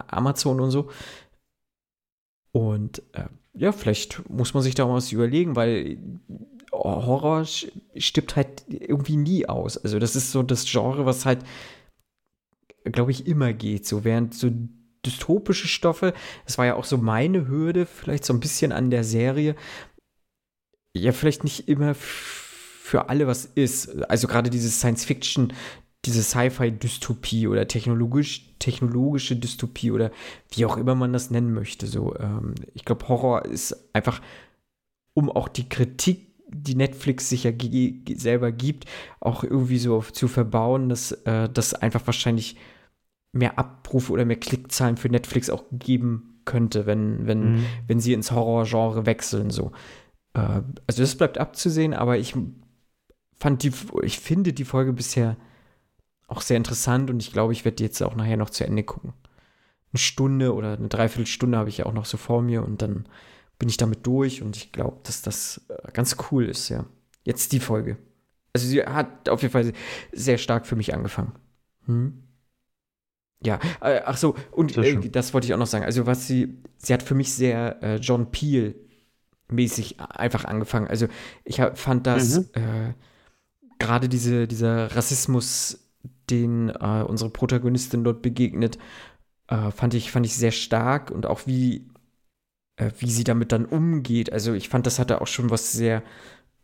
Amazon 0.06 0.60
und 0.60 0.70
so. 0.70 0.88
Und 2.52 3.02
äh, 3.12 3.24
ja, 3.58 3.72
vielleicht 3.72 4.28
muss 4.30 4.54
man 4.54 4.62
sich 4.62 4.74
da 4.74 4.88
was 4.88 5.12
überlegen, 5.12 5.56
weil 5.56 5.98
Horror 6.72 7.44
stirbt 7.96 8.36
halt 8.36 8.64
irgendwie 8.68 9.16
nie 9.16 9.48
aus. 9.48 9.76
Also 9.76 9.98
das 9.98 10.16
ist 10.16 10.32
so 10.32 10.42
das 10.42 10.64
Genre, 10.70 11.06
was 11.06 11.26
halt 11.26 11.44
glaube 12.92 13.10
ich, 13.10 13.26
immer 13.26 13.52
geht. 13.52 13.86
So 13.86 14.04
während 14.04 14.34
so 14.34 14.50
dystopische 15.04 15.68
Stoffe. 15.68 16.14
Das 16.44 16.58
war 16.58 16.66
ja 16.66 16.74
auch 16.74 16.84
so 16.84 16.98
meine 16.98 17.48
Hürde, 17.48 17.86
vielleicht 17.86 18.24
so 18.24 18.32
ein 18.32 18.40
bisschen 18.40 18.72
an 18.72 18.90
der 18.90 19.04
Serie. 19.04 19.54
Ja, 20.94 21.12
vielleicht 21.12 21.44
nicht 21.44 21.68
immer 21.68 21.94
für 21.94 23.08
alle 23.08 23.26
was 23.26 23.44
ist. 23.44 24.02
Also 24.10 24.26
gerade 24.26 24.50
dieses 24.50 24.78
Science-Fiction, 24.78 25.52
diese 26.08 26.22
Sci-Fi-Dystopie 26.22 27.48
oder 27.48 27.68
technologisch, 27.68 28.54
technologische 28.58 29.36
Dystopie 29.36 29.90
oder 29.90 30.10
wie 30.50 30.64
auch 30.64 30.78
immer 30.78 30.94
man 30.94 31.12
das 31.12 31.30
nennen 31.30 31.52
möchte. 31.52 31.86
So, 31.86 32.16
ähm, 32.16 32.54
ich 32.72 32.86
glaube, 32.86 33.06
Horror 33.08 33.44
ist 33.44 33.76
einfach, 33.92 34.22
um 35.12 35.30
auch 35.30 35.48
die 35.48 35.68
Kritik, 35.68 36.26
die 36.48 36.76
Netflix 36.76 37.28
sich 37.28 37.44
ja 37.44 37.52
selber 38.14 38.52
gibt, 38.52 38.86
auch 39.20 39.44
irgendwie 39.44 39.78
so 39.78 40.00
zu 40.00 40.28
verbauen, 40.28 40.88
dass 40.88 41.12
äh, 41.12 41.50
das 41.50 41.74
einfach 41.74 42.06
wahrscheinlich 42.06 42.56
mehr 43.32 43.58
Abrufe 43.58 44.10
oder 44.10 44.24
mehr 44.24 44.40
Klickzahlen 44.40 44.96
für 44.96 45.10
Netflix 45.10 45.50
auch 45.50 45.64
geben 45.72 46.40
könnte, 46.46 46.86
wenn, 46.86 47.26
wenn, 47.26 47.56
mhm. 47.56 47.64
wenn 47.86 48.00
sie 48.00 48.14
ins 48.14 48.32
Horrorgenre 48.32 49.04
wechseln. 49.04 49.50
So. 49.50 49.72
Äh, 50.32 50.62
also 50.86 51.02
das 51.02 51.16
bleibt 51.16 51.36
abzusehen, 51.36 51.92
aber 51.92 52.16
ich 52.16 52.34
fand 53.38 53.62
die, 53.62 53.72
ich 54.02 54.18
finde 54.18 54.54
die 54.54 54.64
Folge 54.64 54.94
bisher 54.94 55.36
auch 56.28 56.42
sehr 56.42 56.56
interessant 56.56 57.10
und 57.10 57.20
ich 57.20 57.32
glaube, 57.32 57.52
ich 57.52 57.64
werde 57.64 57.82
jetzt 57.82 58.02
auch 58.02 58.14
nachher 58.14 58.36
noch 58.36 58.50
zu 58.50 58.64
Ende 58.64 58.84
gucken. 58.84 59.14
Eine 59.92 59.98
Stunde 59.98 60.54
oder 60.54 60.74
eine 60.74 60.88
Dreiviertelstunde 60.88 61.58
habe 61.58 61.70
ich 61.70 61.78
ja 61.78 61.86
auch 61.86 61.92
noch 61.94 62.04
so 62.04 62.18
vor 62.18 62.42
mir 62.42 62.62
und 62.62 62.82
dann 62.82 63.06
bin 63.58 63.68
ich 63.68 63.78
damit 63.78 64.06
durch 64.06 64.42
und 64.42 64.56
ich 64.56 64.70
glaube, 64.70 64.98
dass 65.02 65.22
das 65.22 65.62
äh, 65.68 65.90
ganz 65.92 66.16
cool 66.30 66.44
ist, 66.44 66.68
ja. 66.68 66.84
Jetzt 67.24 67.52
die 67.52 67.60
Folge. 67.60 67.98
Also 68.52 68.66
sie 68.66 68.82
hat 68.82 69.28
auf 69.28 69.42
jeden 69.42 69.52
Fall 69.52 69.72
sehr 70.12 70.38
stark 70.38 70.66
für 70.66 70.76
mich 70.76 70.94
angefangen. 70.94 71.32
Hm? 71.86 72.22
Ja, 73.44 73.60
äh, 73.80 74.00
ach 74.04 74.16
so, 74.16 74.34
und 74.50 74.76
äh, 74.76 75.10
das 75.10 75.32
wollte 75.32 75.46
ich 75.46 75.54
auch 75.54 75.58
noch 75.58 75.66
sagen. 75.66 75.84
Also, 75.84 76.06
was 76.06 76.26
sie, 76.26 76.62
sie 76.76 76.92
hat 76.92 77.02
für 77.02 77.14
mich 77.14 77.32
sehr 77.32 77.82
äh, 77.82 77.96
John 77.96 78.30
Peel 78.30 78.74
mäßig 79.48 80.00
einfach 80.00 80.44
angefangen. 80.44 80.88
Also, 80.88 81.06
ich 81.44 81.60
hab, 81.60 81.78
fand 81.78 82.06
das 82.06 82.38
mhm. 82.38 82.46
Äh, 82.54 82.94
gerade 83.78 84.08
diese, 84.08 84.48
dieser 84.48 84.94
Rassismus, 84.96 85.87
den 86.30 86.70
äh, 86.70 87.04
unsere 87.06 87.30
Protagonistin 87.30 88.04
dort 88.04 88.22
begegnet, 88.22 88.78
äh, 89.48 89.70
fand 89.70 89.94
ich, 89.94 90.10
fand 90.10 90.26
ich 90.26 90.36
sehr 90.36 90.52
stark 90.52 91.10
und 91.10 91.26
auch 91.26 91.46
wie, 91.46 91.88
wie 93.00 93.10
sie 93.10 93.24
damit 93.24 93.50
dann 93.50 93.64
umgeht. 93.64 94.32
Also, 94.32 94.52
ich 94.52 94.68
fand, 94.68 94.86
das 94.86 95.00
hatte 95.00 95.20
auch 95.20 95.26
schon 95.26 95.50
was 95.50 95.72
sehr 95.72 96.02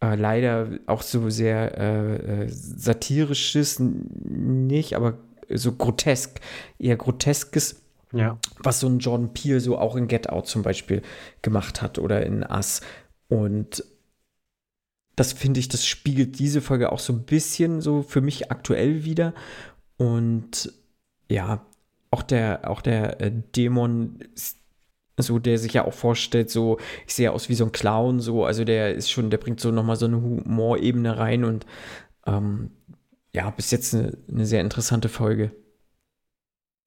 leider 0.01 0.69
auch 0.87 1.03
so 1.03 1.31
sehr 1.31 2.47
satirisches, 2.49 3.81
nicht, 3.81 4.95
aber 4.95 5.19
so 5.49 5.73
grotesk, 5.73 6.41
eher 6.79 6.97
groteskes, 6.97 7.83
ja. 8.13 8.39
was 8.59 8.81
so 8.81 8.87
ein 8.87 8.99
Jordan 8.99 9.33
Peele 9.35 9.61
so 9.61 9.79
auch 9.79 9.97
in 9.97 10.09
Get 10.09 10.29
Out 10.29 10.47
zum 10.47 10.63
Beispiel 10.63 11.03
gemacht 11.43 11.83
hat 11.83 11.99
oder 11.99 12.25
in 12.25 12.45
Us. 12.45 12.81
Und 13.29 13.85
das 15.17 15.33
finde 15.33 15.61
ich, 15.61 15.69
das 15.69 15.87
spiegelt 15.87 16.39
diese 16.39 16.61
Folge 16.61 16.91
auch 16.93 16.99
so 16.99 17.13
ein 17.13 17.25
bisschen 17.25 17.81
so 17.81 18.03
für 18.03 18.21
mich 18.21 18.51
aktuell 18.51 19.05
wieder. 19.05 19.35
Und 19.97 20.73
ja, 21.31 21.65
auch 22.11 22.23
der, 22.23 22.71
auch 22.71 22.81
der 22.81 23.21
äh, 23.21 23.33
Dämon, 23.55 24.19
so 25.17 25.39
der 25.39 25.59
sich 25.59 25.75
ja 25.75 25.85
auch 25.85 25.95
vorstellt, 25.95 26.51
so, 26.51 26.79
ich 27.07 27.15
sehe 27.15 27.33
aus 27.33 27.49
wie 27.49 27.55
so 27.55 27.65
ein 27.65 27.73
Clown, 27.73 28.21
so, 28.21 28.45
also 28.45 28.65
der 28.65 28.95
ist 28.95 29.11
schon, 29.11 29.31
der 29.31 29.39
bringt 29.39 29.61
so 29.61 29.71
nochmal 29.71 29.97
so 29.97 30.07
eine 30.07 30.21
Humorebene 30.21 31.17
rein 31.17 31.45
und 31.45 31.67
ähm, 32.27 32.71
ja, 33.33 33.51
bis 33.51 33.71
jetzt 33.71 33.95
eine, 33.95 34.17
eine 34.29 34.47
sehr 34.47 34.61
interessante 34.61 35.09
Folge. 35.09 35.53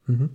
Mhm. 0.06 0.30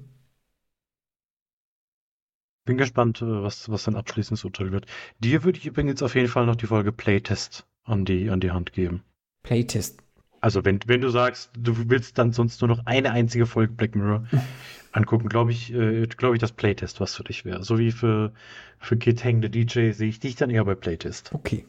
Bin 2.64 2.78
gespannt, 2.78 3.20
äh, 3.23 3.43
was, 3.43 3.69
was 3.70 3.85
dein 3.85 3.97
abschließendes 3.97 4.44
Urteil 4.44 4.73
wird. 4.73 4.86
Dir 5.19 5.44
würde 5.44 5.59
ich 5.59 5.66
übrigens 5.66 6.02
auf 6.02 6.14
jeden 6.14 6.28
Fall 6.28 6.47
noch 6.47 6.56
die 6.56 6.66
Folge 6.66 6.93
Playtest 6.93 7.66
an 7.84 8.04
die, 8.04 8.30
an 8.30 8.40
die 8.40 8.50
Hand 8.50 8.72
geben. 8.72 9.02
Playtest. 9.42 10.02
Also, 10.40 10.64
wenn, 10.64 10.80
wenn 10.86 11.00
du 11.00 11.09
sagst, 11.10 11.50
du 11.56 11.88
willst 11.88 12.18
dann 12.18 12.32
sonst 12.32 12.60
nur 12.60 12.68
noch 12.68 12.86
eine 12.86 13.12
einzige 13.12 13.46
Folge 13.46 13.72
Black 13.72 13.94
Mirror 13.94 14.26
angucken, 14.92 15.28
glaube 15.28 15.52
ich, 15.52 15.72
äh, 15.72 16.06
glaube 16.06 16.36
ich, 16.36 16.40
dass 16.40 16.52
Playtest 16.52 17.00
was 17.00 17.14
für 17.14 17.24
dich 17.24 17.44
wäre. 17.44 17.62
So 17.62 17.78
wie 17.78 17.92
für, 17.92 18.32
für 18.78 18.96
Kid 18.96 19.24
Hang 19.24 19.40
the 19.42 19.48
DJ 19.48 19.92
sehe 19.92 20.09
ich 20.09 20.20
dich 20.20 20.34
dann 20.34 20.50
eher 20.50 20.64
bei 20.64 20.74
Playtest. 20.74 21.32
Okay. 21.32 21.66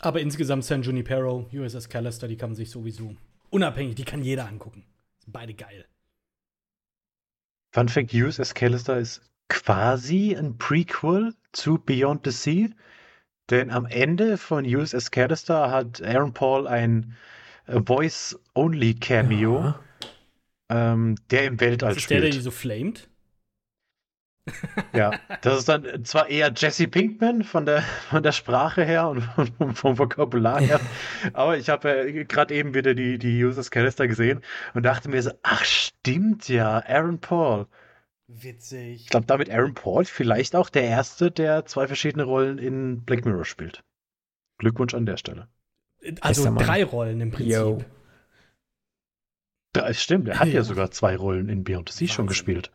Aber 0.00 0.20
insgesamt 0.20 0.64
San 0.64 0.82
Junipero, 0.82 1.48
USS 1.52 1.88
Callister, 1.88 2.26
die 2.26 2.36
kann 2.36 2.50
man 2.50 2.56
sich 2.56 2.70
sowieso 2.70 3.14
unabhängig, 3.50 3.94
die 3.94 4.04
kann 4.04 4.24
jeder 4.24 4.48
angucken. 4.48 4.84
Sind 5.18 5.32
beide 5.32 5.54
geil. 5.54 5.86
Fun 7.72 7.88
Fact: 7.88 8.12
USS 8.12 8.54
Callister 8.54 8.98
ist 8.98 9.22
quasi 9.48 10.34
ein 10.34 10.58
Prequel 10.58 11.34
zu 11.52 11.78
Beyond 11.78 12.24
the 12.24 12.30
Sea. 12.32 12.68
Denn 13.52 13.70
am 13.70 13.84
Ende 13.84 14.38
von 14.38 14.64
USS 14.64 15.10
Callister 15.10 15.70
hat 15.70 16.02
Aaron 16.02 16.32
Paul 16.32 16.66
ein 16.66 17.14
äh, 17.66 17.82
Voice-Only-Cameo, 17.84 19.58
ja. 19.60 19.80
ähm, 20.70 21.16
der 21.30 21.44
im 21.44 21.60
Weltall 21.60 21.92
ist 21.92 22.04
spielt. 22.04 22.22
der, 22.22 22.30
der 22.30 22.38
die 22.38 22.40
so 22.40 22.50
flamed? 22.50 23.10
Ja, 24.94 25.10
das 25.42 25.58
ist 25.58 25.68
dann 25.68 26.02
zwar 26.06 26.30
eher 26.30 26.50
Jesse 26.56 26.88
Pinkman 26.88 27.44
von 27.44 27.66
der, 27.66 27.82
von 27.82 28.22
der 28.22 28.32
Sprache 28.32 28.84
her 28.84 29.10
und 29.10 29.20
vom, 29.58 29.74
vom 29.74 29.98
Vokabular 29.98 30.62
her, 30.62 30.80
aber 31.34 31.58
ich 31.58 31.68
habe 31.68 32.10
ja 32.10 32.22
gerade 32.24 32.54
eben 32.54 32.72
wieder 32.72 32.94
die, 32.94 33.18
die 33.18 33.44
Users 33.44 33.70
Canister 33.70 34.08
gesehen 34.08 34.40
und 34.72 34.84
dachte 34.84 35.10
mir 35.10 35.22
so, 35.22 35.30
ach 35.42 35.62
stimmt 35.62 36.48
ja, 36.48 36.82
Aaron 36.86 37.20
Paul. 37.20 37.66
Witzig. 38.34 39.02
Ich 39.02 39.08
glaube, 39.08 39.26
damit 39.26 39.50
Aaron 39.50 39.74
Paul 39.74 40.04
vielleicht 40.04 40.56
auch 40.56 40.70
der 40.70 40.84
Erste, 40.84 41.30
der 41.30 41.66
zwei 41.66 41.86
verschiedene 41.86 42.24
Rollen 42.24 42.58
in 42.58 43.04
Black 43.04 43.24
Mirror 43.24 43.44
spielt. 43.44 43.84
Glückwunsch 44.58 44.94
an 44.94 45.06
der 45.06 45.16
Stelle. 45.16 45.48
Also 46.20 46.54
drei 46.54 46.84
Rollen 46.84 47.20
im 47.20 47.30
Prinzip. 47.30 47.52
Yo. 47.52 47.84
Das 49.72 50.02
stimmt, 50.02 50.28
er 50.28 50.38
hat 50.38 50.48
ja. 50.48 50.54
ja 50.54 50.62
sogar 50.62 50.90
zwei 50.90 51.16
Rollen 51.16 51.48
in 51.48 51.64
Beyond 51.64 51.90
the 51.90 51.96
Sea 51.96 52.12
schon 52.12 52.26
gespielt. 52.26 52.70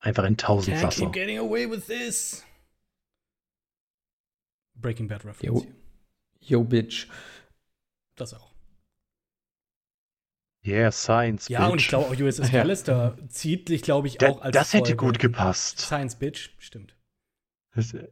Einfach 0.00 0.24
in 0.24 0.36
tausend 0.36 0.76
Can't 0.76 0.90
keep 0.90 1.12
getting 1.12 1.38
away 1.38 1.70
with 1.70 1.86
this. 1.86 2.44
Breaking 4.74 5.08
Bad 5.08 5.24
Reference. 5.24 5.64
Yo, 5.64 5.66
Yo 6.40 6.64
bitch. 6.64 7.06
Das 8.16 8.34
auch. 8.34 8.49
Yeah, 10.64 10.92
Science 10.92 11.48
Ja, 11.48 11.60
bitch. 11.60 11.72
und 11.72 11.80
ich 11.80 11.88
glaube 11.88 12.06
auch 12.06 12.20
USS 12.20 12.50
Callister 12.50 13.16
ja. 13.20 13.28
zieht 13.28 13.68
sich, 13.68 13.82
glaube 13.82 14.08
ich, 14.08 14.22
auch 14.24 14.42
als. 14.42 14.54
Das 14.54 14.74
hätte 14.74 14.90
Folge. 14.90 14.96
gut 14.96 15.18
gepasst. 15.18 15.80
Science 15.80 16.16
Bitch, 16.16 16.50
stimmt. 16.58 16.94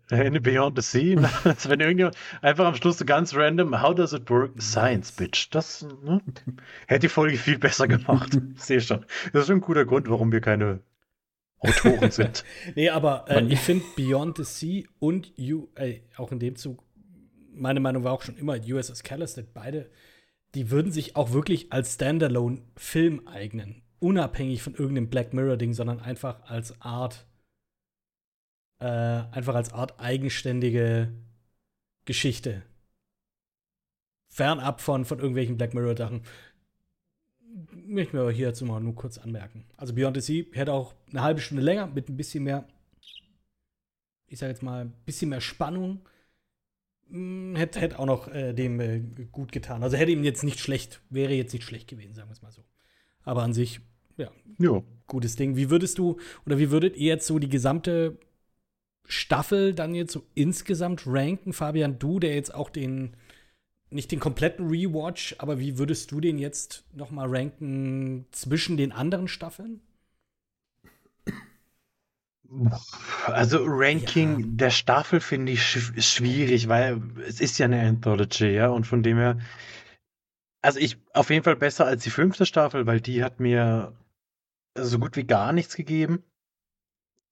Ende 0.09 0.41
Beyond 0.41 0.77
the 0.77 0.83
Scene. 0.83 1.23
wenn 1.45 1.81
irgendjemand 1.81 2.17
einfach 2.43 2.65
am 2.65 2.75
Schluss 2.77 2.99
so 2.99 3.05
ganz 3.05 3.35
random, 3.35 3.83
how 3.83 3.95
does 3.95 4.13
it 4.13 4.31
work? 4.31 4.61
Science, 4.63 5.13
Bitch. 5.13 5.49
Das 5.51 5.87
ne, 6.05 6.23
hätte 6.87 7.01
die 7.01 7.09
Folge 7.09 7.37
viel 7.37 7.59
besser 7.59 7.89
gemacht. 7.89 8.39
ich 8.55 8.63
sehe 8.63 8.81
schon. 8.81 9.05
Das 9.33 9.43
ist 9.43 9.47
schon 9.49 9.57
ein 9.57 9.61
guter 9.61 9.85
Grund, 9.85 10.09
warum 10.09 10.33
wir 10.33 10.41
keine 10.41 10.81
Autoren 11.59 12.11
sind. 12.13 12.45
nee, 12.77 12.89
aber 12.89 13.25
äh, 13.29 13.45
ich 13.45 13.59
finde 13.59 13.85
Beyond 13.97 14.37
the 14.37 14.45
Sea 14.45 14.85
und 15.01 15.33
you, 15.37 15.67
äh, 15.75 16.01
auch 16.17 16.31
in 16.31 16.39
dem 16.39 16.55
Zug, 16.55 16.85
meine 17.53 17.81
Meinung 17.81 18.05
war 18.05 18.13
auch 18.13 18.23
schon 18.23 18.37
immer, 18.37 18.57
USS 18.57 19.03
Callister, 19.03 19.43
beide, 19.43 19.91
die 20.59 20.73
würden 20.73 20.91
sich 20.91 21.15
auch 21.15 21.31
wirklich 21.31 21.73
als 21.73 21.95
Standalone-Film 21.95 23.29
eignen. 23.29 23.81
Unabhängig 24.01 24.61
von 24.61 24.75
irgendeinem 24.75 25.09
Black 25.09 25.33
Mirror-Ding, 25.33 25.73
sondern 25.73 26.01
einfach 26.01 26.51
als 26.51 26.83
Art, 26.83 27.29
äh, 28.81 28.87
einfach 28.87 29.55
als 29.55 29.73
Art 29.73 30.01
eigenständige 30.01 31.13
Geschichte. 32.07 32.65
Fernab 34.27 34.81
von, 34.81 35.05
von 35.05 35.19
irgendwelchen 35.21 35.57
Black 35.57 35.75
Mirror-Sachen 35.75 36.23
möchten 37.87 38.15
wir 38.15 38.23
aber 38.23 38.33
hier 38.33 38.49
jetzt 38.49 38.61
mal 38.61 38.81
nur 38.81 38.97
kurz 38.97 39.17
anmerken. 39.17 39.65
Also 39.77 39.95
Beyond 39.95 40.21
the 40.21 40.21
Sea 40.21 40.45
hätte 40.55 40.73
auch 40.73 40.93
eine 41.11 41.23
halbe 41.23 41.41
Stunde 41.41 41.63
länger 41.63 41.87
mit 41.87 42.09
ein 42.09 42.17
bisschen 42.17 42.43
mehr, 42.43 42.67
ich 44.27 44.41
sag 44.41 44.49
jetzt 44.49 44.65
mal, 44.65 44.87
ein 44.87 44.93
bisschen 45.07 45.31
mehr 45.31 45.41
Spannung. 45.41 46.01
Hm, 47.11 47.57
hätte, 47.57 47.81
hätte 47.81 47.99
auch 47.99 48.07
noch 48.07 48.29
äh, 48.29 48.53
dem 48.53 48.81
äh, 48.81 49.01
gut 49.33 49.53
getan. 49.53 49.83
Also 49.83 49.97
hätte 49.97 50.13
ihm 50.13 50.25
jetzt 50.25 50.45
nicht 50.45 50.61
schlecht, 50.61 51.01
wäre 51.11 51.33
jetzt 51.33 51.53
nicht 51.53 51.65
schlecht 51.65 51.89
gewesen, 51.89 52.15
sagen 52.15 52.29
wir 52.29 52.33
es 52.33 52.43
mal 52.43 52.53
so. 52.53 52.65
Aber 53.23 53.43
an 53.43 53.53
sich, 53.53 53.81
ja, 54.17 54.31
jo. 54.59 54.85
gutes 55.07 55.37
Ding. 55.37 55.57
Wie 55.57 55.71
würdest 55.71 55.99
du, 55.99 56.19
oder 56.47 56.59
wie 56.59 56.71
würdet 56.71 56.97
ihr 56.97 57.09
jetzt 57.09 57.27
so 57.27 57.39
die 57.39 57.49
gesamte 57.49 58.19
Staffel 59.05 59.75
dann 59.75 59.95
jetzt 59.95 60.13
so 60.13 60.25
insgesamt 60.35 61.05
ranken? 61.07 61.53
Fabian, 61.53 61.99
du, 61.99 62.19
der 62.21 62.35
jetzt 62.35 62.55
auch 62.55 62.71
den 62.71 63.17
nicht 63.91 64.13
den 64.13 64.21
kompletten 64.21 64.69
Rewatch, 64.69 65.35
aber 65.39 65.59
wie 65.59 65.79
würdest 65.79 66.11
du 66.11 66.21
den 66.21 66.39
jetzt 66.39 66.85
noch 66.93 67.11
mal 67.11 67.27
ranken 67.29 68.27
zwischen 68.33 68.77
den 68.77 68.93
anderen 68.93 69.29
Staffeln? 69.29 69.81
Also 73.27 73.65
Ranking 73.65 74.41
ja. 74.41 74.47
der 74.49 74.71
Staffel 74.71 75.21
finde 75.21 75.53
ich 75.53 75.63
sch 75.63 75.93
schwierig, 76.03 76.69
weil 76.69 77.03
es 77.27 77.41
ist 77.41 77.59
ja 77.59 77.67
eine 77.67 77.81
Anthology, 77.81 78.49
ja, 78.49 78.69
und 78.69 78.87
von 78.87 79.03
dem 79.03 79.19
her, 79.19 79.39
also 80.63 80.79
ich 80.79 80.99
auf 81.13 81.31
jeden 81.31 81.45
Fall 81.45 81.57
besser 81.57 81.87
als 81.87 82.05
die 82.05 82.11
fünfte 82.11 82.47
Staffel, 82.47 82.87
weil 82.87 83.01
die 83.01 83.23
hat 83.23 83.39
mir 83.41 83.93
so 84.75 84.99
gut 84.99 85.17
wie 85.17 85.25
gar 85.25 85.53
nichts 85.53 85.77
gegeben. 85.77 86.25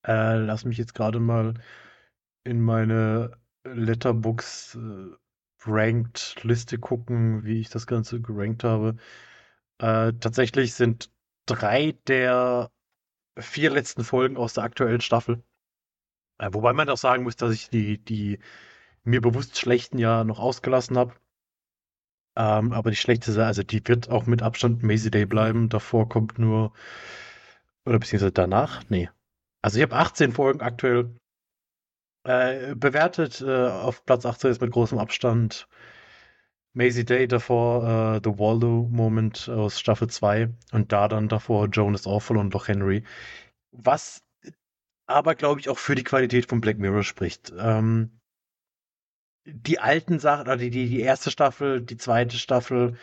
Äh, 0.06 0.36
lass 0.36 0.64
mich 0.64 0.78
jetzt 0.78 0.94
gerade 0.94 1.20
mal 1.20 1.54
in 2.44 2.60
meine 2.60 3.38
Letterbox 3.64 4.76
äh, 4.76 5.16
Ranked 5.64 6.36
Liste 6.44 6.78
gucken, 6.78 7.44
wie 7.44 7.60
ich 7.60 7.70
das 7.70 7.86
Ganze 7.86 8.20
gerankt 8.20 8.64
habe. 8.64 8.96
Äh, 9.78 10.12
tatsächlich 10.20 10.74
sind 10.74 11.10
drei 11.46 11.96
der 12.06 12.70
vier 13.38 13.70
letzten 13.70 14.04
Folgen 14.04 14.36
aus 14.36 14.54
der 14.54 14.64
aktuellen 14.64 15.00
Staffel. 15.00 15.42
Äh, 16.38 16.50
wobei 16.52 16.72
man 16.72 16.88
auch 16.88 16.96
sagen 16.96 17.22
muss, 17.24 17.36
dass 17.36 17.52
ich 17.52 17.70
die, 17.70 17.98
die 17.98 18.38
mir 19.04 19.20
bewusst 19.20 19.58
schlechten 19.58 19.98
ja 19.98 20.24
noch 20.24 20.38
ausgelassen 20.38 20.98
habe. 20.98 21.14
Ähm, 22.36 22.72
aber 22.72 22.90
die 22.90 22.96
schlechteste, 22.96 23.44
also 23.44 23.62
die 23.62 23.86
wird 23.86 24.10
auch 24.10 24.26
mit 24.26 24.42
Abstand 24.42 24.82
Maisie 24.82 25.10
Day 25.10 25.26
bleiben. 25.26 25.68
Davor 25.68 26.08
kommt 26.08 26.38
nur, 26.38 26.72
oder 27.86 27.98
beziehungsweise 27.98 28.32
danach? 28.32 28.82
Nee. 28.88 29.10
Also 29.62 29.78
ich 29.78 29.82
habe 29.82 29.96
18 29.96 30.32
Folgen 30.32 30.60
aktuell 30.60 31.16
äh, 32.24 32.74
bewertet. 32.74 33.40
Äh, 33.40 33.68
auf 33.68 34.04
Platz 34.04 34.26
18 34.26 34.50
ist 34.50 34.60
mit 34.60 34.72
großem 34.72 34.98
Abstand 34.98 35.68
Maisie 36.76 37.06
Day, 37.06 37.26
davor 37.26 38.16
äh, 38.16 38.20
The 38.22 38.38
Waldo 38.38 38.86
Moment 38.90 39.48
aus 39.48 39.80
Staffel 39.80 40.08
2 40.08 40.50
und 40.72 40.92
da 40.92 41.08
dann 41.08 41.28
davor 41.28 41.68
Jonas 41.68 42.06
Awful 42.06 42.36
und 42.36 42.52
Loch 42.52 42.68
Henry. 42.68 43.02
Was 43.72 44.22
aber, 45.06 45.34
glaube 45.34 45.60
ich, 45.60 45.70
auch 45.70 45.78
für 45.78 45.94
die 45.94 46.04
Qualität 46.04 46.46
von 46.46 46.60
Black 46.60 46.78
Mirror 46.78 47.02
spricht. 47.02 47.52
Ähm, 47.56 48.20
die 49.46 49.78
alten 49.78 50.18
Sachen, 50.18 50.58
die, 50.58 50.68
die, 50.68 50.88
die 50.88 51.00
erste 51.00 51.30
Staffel, 51.30 51.80
die 51.80 51.96
zweite 51.96 52.36
Staffel 52.36 52.98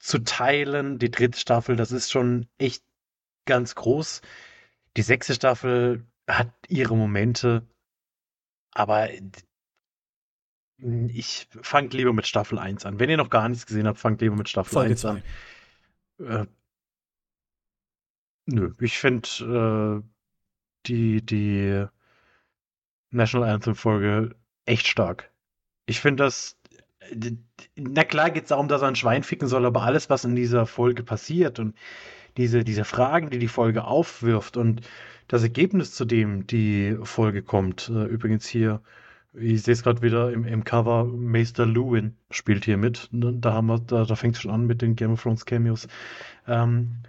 zu 0.00 0.18
teilen, 0.18 0.98
die 0.98 1.10
dritte 1.10 1.38
Staffel, 1.38 1.76
das 1.76 1.92
ist 1.92 2.10
schon 2.10 2.48
echt 2.58 2.82
ganz 3.46 3.76
groß. 3.76 4.20
Die 4.96 5.02
sechste 5.02 5.34
Staffel 5.34 6.04
hat 6.28 6.50
ihre 6.68 6.96
Momente, 6.96 7.66
aber 8.72 9.08
ich 10.78 11.48
fange 11.62 11.88
lieber 11.88 12.12
mit 12.12 12.26
Staffel 12.26 12.58
1 12.58 12.84
an. 12.84 12.98
Wenn 12.98 13.10
ihr 13.10 13.16
noch 13.16 13.30
gar 13.30 13.48
nichts 13.48 13.66
gesehen 13.66 13.86
habt, 13.86 13.98
fangt 13.98 14.20
lieber 14.20 14.36
mit 14.36 14.48
Staffel 14.48 14.72
Folge 14.72 14.90
1 14.90 15.00
zwei. 15.00 15.10
an. 15.10 15.22
Äh, 16.18 16.46
nö, 18.46 18.74
ich 18.80 18.98
finde 18.98 20.02
äh, 20.02 20.08
die, 20.86 21.24
die 21.24 21.86
National 23.10 23.50
Anthem-Folge 23.50 24.36
echt 24.66 24.86
stark. 24.86 25.30
Ich 25.86 26.00
finde 26.00 26.24
das. 26.24 26.58
Na 27.76 28.02
klar 28.02 28.30
geht 28.30 28.44
es 28.44 28.48
darum, 28.48 28.66
dass 28.66 28.82
er 28.82 28.88
ein 28.88 28.96
Schwein 28.96 29.22
ficken 29.22 29.46
soll, 29.46 29.64
aber 29.64 29.82
alles, 29.82 30.10
was 30.10 30.24
in 30.24 30.34
dieser 30.34 30.66
Folge 30.66 31.04
passiert 31.04 31.60
und 31.60 31.76
diese, 32.36 32.64
diese 32.64 32.84
Fragen, 32.84 33.30
die 33.30 33.38
die 33.38 33.48
Folge 33.48 33.84
aufwirft 33.84 34.56
und 34.56 34.80
das 35.28 35.42
Ergebnis, 35.42 35.94
zu 35.94 36.04
dem 36.04 36.46
die 36.46 36.98
Folge 37.02 37.42
kommt, 37.42 37.88
äh, 37.88 38.04
übrigens 38.04 38.46
hier 38.46 38.82
ich 39.38 39.62
sehe 39.62 39.74
es 39.74 39.82
gerade 39.82 40.02
wieder 40.02 40.32
im, 40.32 40.44
im 40.44 40.64
Cover, 40.64 41.04
Meister 41.04 41.66
Lewin 41.66 42.16
spielt 42.30 42.64
hier 42.64 42.76
mit. 42.76 43.08
Da 43.12 43.52
haben 43.52 43.66
wir, 43.66 43.78
da, 43.78 44.04
da 44.04 44.16
fängt 44.16 44.36
es 44.36 44.42
schon 44.42 44.50
an 44.50 44.66
mit 44.66 44.82
den 44.82 44.96
Game 44.96 45.12
of 45.12 45.22
Thrones 45.22 45.44
Cameos. 45.44 45.88
Ähm, 46.46 47.02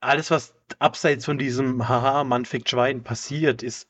alles, 0.00 0.30
was 0.30 0.54
abseits 0.78 1.24
von 1.24 1.38
diesem 1.38 1.88
Haha, 1.88 2.24
Mann 2.24 2.44
fickt 2.44 2.70
Schwein 2.70 3.02
passiert, 3.02 3.62
ist 3.62 3.88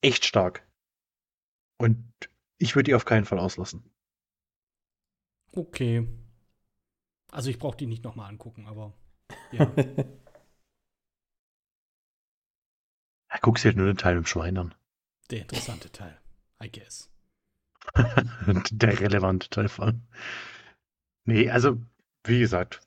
echt 0.00 0.24
stark. 0.24 0.66
Und 1.78 2.02
ich 2.58 2.74
würde 2.74 2.84
die 2.84 2.94
auf 2.94 3.04
keinen 3.04 3.26
Fall 3.26 3.38
auslassen. 3.38 3.84
Okay. 5.52 6.06
Also 7.30 7.50
ich 7.50 7.58
brauche 7.58 7.76
die 7.76 7.86
nicht 7.86 8.04
nochmal 8.04 8.30
angucken, 8.30 8.66
aber 8.66 8.94
ja. 9.52 9.70
ja 13.30 13.38
guck 13.42 13.56
dir 13.56 13.64
halt 13.64 13.76
nur 13.76 13.86
den 13.86 13.98
Teil 13.98 14.16
im 14.16 14.24
Schwein 14.26 14.56
an. 14.56 14.74
Der 15.30 15.42
interessante 15.42 15.92
Teil. 15.92 16.18
I 16.62 16.70
guess. 16.70 17.10
Der 18.70 19.00
relevante 19.00 19.48
Teil 19.48 19.68
von. 19.68 20.02
Nee, 21.24 21.50
also, 21.50 21.80
wie 22.24 22.40
gesagt, 22.40 22.80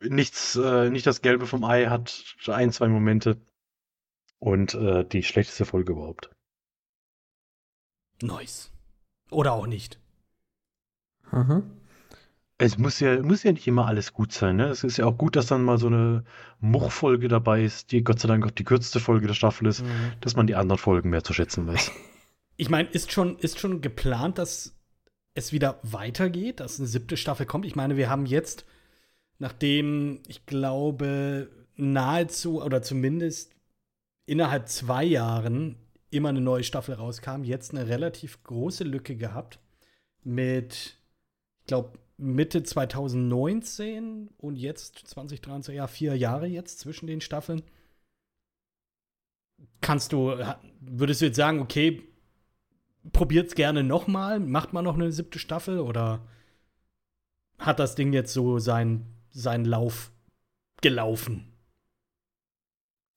nichts, 0.00 0.56
äh, 0.56 0.90
nicht 0.90 1.06
das 1.06 1.22
Gelbe 1.22 1.46
vom 1.46 1.64
Ei 1.64 1.86
hat 1.86 2.36
ein, 2.46 2.72
zwei 2.72 2.88
Momente 2.88 3.40
und 4.38 4.74
äh, 4.74 5.04
die 5.04 5.22
schlechteste 5.22 5.64
Folge 5.64 5.92
überhaupt. 5.92 6.30
Nice. 8.22 8.72
Oder 9.30 9.52
auch 9.52 9.66
nicht. 9.66 9.98
Mhm. 11.30 11.62
Es 12.58 12.76
muss 12.76 13.00
ja, 13.00 13.22
muss 13.22 13.42
ja 13.42 13.52
nicht 13.52 13.66
immer 13.66 13.86
alles 13.86 14.12
gut 14.12 14.32
sein. 14.32 14.56
Ne? 14.56 14.66
Es 14.66 14.84
ist 14.84 14.98
ja 14.98 15.06
auch 15.06 15.16
gut, 15.16 15.36
dass 15.36 15.46
dann 15.46 15.64
mal 15.64 15.78
so 15.78 15.86
eine 15.86 16.24
Muchfolge 16.60 17.28
dabei 17.28 17.64
ist, 17.64 17.90
die 17.92 18.04
Gott 18.04 18.20
sei 18.20 18.28
Dank 18.28 18.44
auch 18.44 18.50
die 18.50 18.64
kürzeste 18.64 19.00
Folge 19.00 19.26
der 19.26 19.34
Staffel 19.34 19.66
ist, 19.66 19.82
mhm. 19.82 20.12
dass 20.20 20.36
man 20.36 20.46
die 20.46 20.56
anderen 20.56 20.78
Folgen 20.78 21.08
mehr 21.08 21.24
zu 21.24 21.32
schätzen 21.32 21.66
weiß. 21.66 21.90
ich 22.60 22.68
meine, 22.68 22.90
ist 22.90 23.10
schon, 23.10 23.38
ist 23.38 23.58
schon 23.58 23.80
geplant, 23.80 24.36
dass 24.36 24.78
es 25.32 25.50
wieder 25.50 25.80
weitergeht, 25.82 26.60
dass 26.60 26.78
eine 26.78 26.88
siebte 26.88 27.16
Staffel 27.16 27.46
kommt. 27.46 27.64
Ich 27.64 27.74
meine, 27.74 27.96
wir 27.96 28.10
haben 28.10 28.26
jetzt, 28.26 28.66
nachdem 29.38 30.20
ich 30.28 30.44
glaube, 30.44 31.48
nahezu 31.76 32.62
oder 32.62 32.82
zumindest 32.82 33.54
innerhalb 34.26 34.68
zwei 34.68 35.04
Jahren 35.04 35.76
immer 36.10 36.28
eine 36.28 36.42
neue 36.42 36.62
Staffel 36.62 36.96
rauskam, 36.96 37.44
jetzt 37.44 37.74
eine 37.74 37.88
relativ 37.88 38.42
große 38.42 38.84
Lücke 38.84 39.16
gehabt 39.16 39.58
mit, 40.22 40.98
ich 41.60 41.66
glaube, 41.66 41.98
Mitte 42.18 42.62
2019 42.62 44.28
und 44.36 44.56
jetzt 44.56 44.98
2023, 44.98 45.76
ja, 45.76 45.86
vier 45.86 46.14
Jahre 46.14 46.46
jetzt 46.46 46.78
zwischen 46.80 47.06
den 47.06 47.22
Staffeln. 47.22 47.62
Kannst 49.80 50.12
du, 50.12 50.36
würdest 50.80 51.22
du 51.22 51.26
jetzt 51.26 51.36
sagen, 51.36 51.60
okay, 51.60 52.09
probiert's 53.12 53.54
gerne 53.54 53.82
nochmal. 53.82 54.40
Macht 54.40 54.72
man 54.72 54.84
noch 54.84 54.94
eine 54.94 55.12
siebte 55.12 55.38
Staffel 55.38 55.80
oder 55.80 56.20
hat 57.58 57.78
das 57.78 57.94
Ding 57.94 58.12
jetzt 58.12 58.32
so 58.32 58.58
seinen 58.58 59.06
sein 59.30 59.64
Lauf 59.64 60.12
gelaufen? 60.80 61.46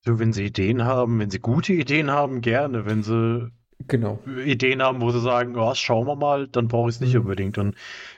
So, 0.06 0.20
wenn 0.20 0.34
sie 0.34 0.46
Ideen 0.46 0.84
haben, 0.84 1.20
wenn 1.20 1.30
sie 1.30 1.40
gute 1.40 1.74
Ideen 1.74 2.12
haben, 2.12 2.42
gerne. 2.42 2.86
Wenn 2.86 3.04
sie 3.04 3.52
genau. 3.88 4.20
Ideen 4.46 4.82
haben, 4.82 5.02
wo 5.02 5.12
sie 5.12 5.22
sagen, 5.22 5.56
oh, 5.56 5.74
schauen 5.76 6.08
wir 6.08 6.16
mal, 6.16 6.48
dann 6.48 6.68
brauche 6.68 6.90
ich 6.90 6.96
es 6.96 7.02
nicht 7.02 7.14
mhm. 7.14 7.22
unbedingt. 7.22 7.58
Und 7.58 7.76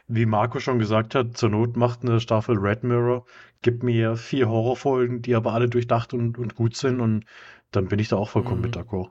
wie 0.08 0.26
Marco 0.26 0.60
schon 0.60 0.80
gesagt 0.80 1.14
hat, 1.14 1.38
zur 1.38 1.50
Not 1.50 1.78
macht 1.78 2.02
eine 2.02 2.20
Staffel 2.20 2.58
Red 2.58 2.84
Mirror, 2.84 3.26
gibt 3.62 3.84
mir 3.84 4.16
vier 4.16 4.50
Horrorfolgen, 4.50 5.22
die 5.22 5.36
aber 5.36 5.54
alle 5.54 5.70
durchdacht 5.70 6.14
und, 6.14 6.40
und 6.40 6.56
gut 6.56 6.76
sind 6.76 7.00
und 7.02 7.26
dann 7.72 7.88
bin 7.88 8.00
ich 8.00 8.08
da 8.08 8.16
auch 8.16 8.30
vollkommen 8.30 8.62
mhm. 8.62 8.66
mit 8.68 8.78
d'accord 8.78 9.10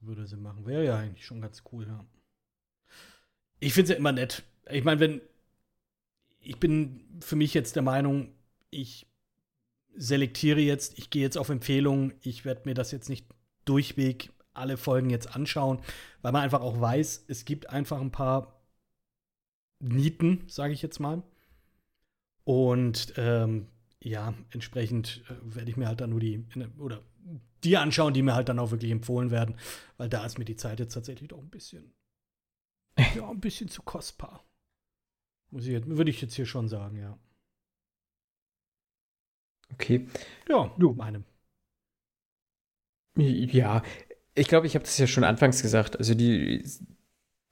würde 0.00 0.26
sie 0.26 0.36
machen. 0.36 0.66
Wäre 0.66 0.84
ja 0.84 0.96
eigentlich 0.98 1.26
schon 1.26 1.40
ganz 1.40 1.62
cool, 1.72 1.86
ja. 1.86 2.04
Ich 3.60 3.72
finde 3.72 3.84
es 3.84 3.90
ja 3.90 3.96
immer 3.96 4.12
nett. 4.12 4.44
Ich 4.70 4.84
meine, 4.84 5.00
wenn. 5.00 5.20
Ich 6.40 6.58
bin 6.58 7.00
für 7.20 7.36
mich 7.36 7.52
jetzt 7.52 7.74
der 7.74 7.82
Meinung, 7.82 8.32
ich 8.70 9.06
selektiere 9.94 10.60
jetzt, 10.60 10.96
ich 10.98 11.10
gehe 11.10 11.22
jetzt 11.22 11.36
auf 11.36 11.48
Empfehlungen, 11.48 12.14
ich 12.22 12.44
werde 12.44 12.62
mir 12.64 12.74
das 12.74 12.92
jetzt 12.92 13.08
nicht 13.08 13.26
durchweg 13.64 14.30
alle 14.54 14.76
Folgen 14.76 15.10
jetzt 15.10 15.34
anschauen, 15.34 15.80
weil 16.22 16.32
man 16.32 16.42
einfach 16.42 16.60
auch 16.60 16.80
weiß, 16.80 17.24
es 17.28 17.44
gibt 17.44 17.70
einfach 17.70 18.00
ein 18.00 18.12
paar 18.12 18.60
Nieten, 19.80 20.44
sage 20.46 20.72
ich 20.72 20.82
jetzt 20.82 21.00
mal. 21.00 21.22
Und 22.44 23.12
ähm, 23.16 23.66
ja, 24.02 24.34
entsprechend 24.50 25.22
äh, 25.28 25.54
werde 25.54 25.70
ich 25.70 25.76
mir 25.76 25.86
halt 25.86 26.00
dann 26.00 26.10
nur 26.10 26.20
die, 26.20 26.44
oder 26.78 27.02
die 27.64 27.76
anschauen, 27.76 28.14
die 28.14 28.22
mir 28.22 28.34
halt 28.34 28.48
dann 28.48 28.58
auch 28.58 28.70
wirklich 28.70 28.90
empfohlen 28.90 29.30
werden, 29.30 29.56
weil 29.96 30.08
da 30.08 30.24
ist 30.24 30.38
mir 30.38 30.44
die 30.44 30.56
Zeit 30.56 30.80
jetzt 30.80 30.94
tatsächlich 30.94 31.28
doch 31.28 31.38
ein 31.38 31.50
bisschen, 31.50 31.94
ja, 33.14 33.28
ein 33.28 33.40
bisschen 33.40 33.68
zu 33.68 33.82
kostbar. 33.82 34.44
Muss 35.50 35.64
ich 35.66 35.72
jetzt, 35.72 35.88
würde 35.88 36.10
ich 36.10 36.20
jetzt 36.20 36.34
hier 36.34 36.46
schon 36.46 36.68
sagen, 36.68 36.96
ja. 36.98 37.18
Okay. 39.72 40.08
Ja, 40.48 40.74
du, 40.78 40.92
meine. 40.94 41.24
Ja, 43.16 43.82
ich 44.34 44.48
glaube, 44.48 44.66
ich 44.66 44.74
habe 44.74 44.84
das 44.84 44.98
ja 44.98 45.06
schon 45.06 45.24
anfangs 45.24 45.62
gesagt. 45.62 45.98
Also 45.98 46.14
die, 46.14 46.64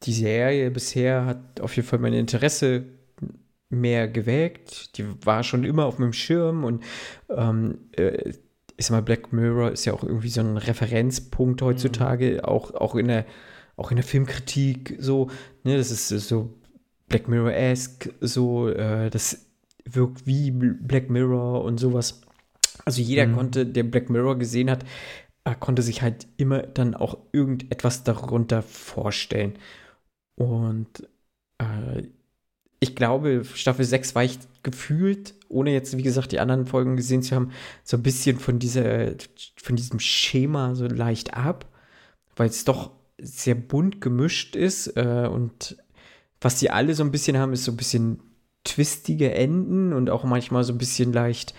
die 0.05 0.13
Serie 0.13 0.71
bisher 0.71 1.27
hat 1.27 1.61
auf 1.61 1.75
jeden 1.77 1.89
Fall 1.89 1.99
mein 1.99 2.13
Interesse 2.13 2.87
mehr 3.69 4.09
geweckt. 4.09 4.97
Die 4.97 5.05
war 5.25 5.43
schon 5.43 5.65
immer 5.65 5.87
auf 5.87 5.99
meinem 5.99 6.13
Schirm 6.13 6.65
und 6.65 6.85
ähm, 7.29 7.91
äh, 7.93 8.33
ich 8.77 8.87
sag 8.87 8.93
mal, 8.93 9.03
Black 9.03 9.33
Mirror 9.33 9.73
ist 9.73 9.85
ja 9.85 9.93
auch 9.93 10.03
irgendwie 10.03 10.29
so 10.29 10.41
ein 10.41 10.57
Referenzpunkt 10.57 11.63
heutzutage, 11.63 12.35
mhm. 12.35 12.41
auch, 12.41 12.75
auch, 12.75 12.95
in 12.95 13.09
der, 13.09 13.25
auch 13.77 13.91
in 13.91 13.97
der 13.97 14.05
Filmkritik 14.05 14.97
so, 14.99 15.31
ne, 15.65 15.77
das 15.77 15.91
ist 15.91 16.09
so 16.09 16.55
Black 17.09 17.29
Mirror-esque, 17.29 18.13
so, 18.21 18.69
äh, 18.69 19.11
das 19.11 19.47
wirkt 19.85 20.27
wie 20.27 20.51
Black 20.51 21.11
Mirror 21.11 21.65
und 21.65 21.79
sowas. 21.79 22.23
Also 22.85 23.01
jeder 23.01 23.27
mhm. 23.27 23.35
konnte, 23.35 23.67
der 23.67 23.85
Black 23.85 24.11
Mirror 24.11 24.39
gesehen 24.39 24.71
hat, 24.71 24.85
äh, 25.45 25.55
konnte 25.59 25.83
sich 25.83 26.03
halt 26.03 26.27
immer 26.37 26.63
dann 26.63 26.95
auch 26.95 27.19
irgendetwas 27.33 28.05
darunter 28.05 28.63
vorstellen. 28.63 29.55
Und 30.35 31.09
äh, 31.59 32.03
ich 32.81 32.95
glaube, 32.95 33.45
Staffel 33.55 33.85
6 33.85 34.15
weicht 34.15 34.49
gefühlt, 34.63 35.35
ohne 35.49 35.73
jetzt, 35.73 35.97
wie 35.97 36.03
gesagt, 36.03 36.33
die 36.33 36.41
anderen 36.41 36.67
Folgen 36.67 36.97
gesehen 36.97 37.23
zu 37.23 37.35
haben, 37.35 37.53
so 37.85 37.97
ein 37.97 38.03
bisschen 38.03 38.39
von 38.39 38.59
dieser, 38.59 39.13
von 39.57 39.77
diesem 39.77 40.01
Schema 40.01 40.75
so 40.75 40.87
leicht 40.87 41.35
ab, 41.35 41.67
weil 42.37 42.49
es 42.49 42.65
doch 42.65 42.91
sehr 43.19 43.55
bunt 43.55 44.01
gemischt 44.01 44.57
ist 44.57 44.89
äh, 44.97 45.29
und 45.31 45.77
was 46.41 46.59
die 46.59 46.71
alle 46.71 46.95
so 46.95 47.03
ein 47.03 47.11
bisschen 47.11 47.39
haben, 47.39 47.55
ist 47.55 47.65
so 47.65 47.73
ein 47.73 47.79
bisschen 47.79 48.21
twistige 48.65 49.33
Enden 49.33 49.93
und 49.93 50.11
auch 50.11 50.25
manchmal 50.25 50.65
so 50.65 50.73
ein 50.73 50.79
bisschen 50.79 51.13
leicht, 51.13 51.55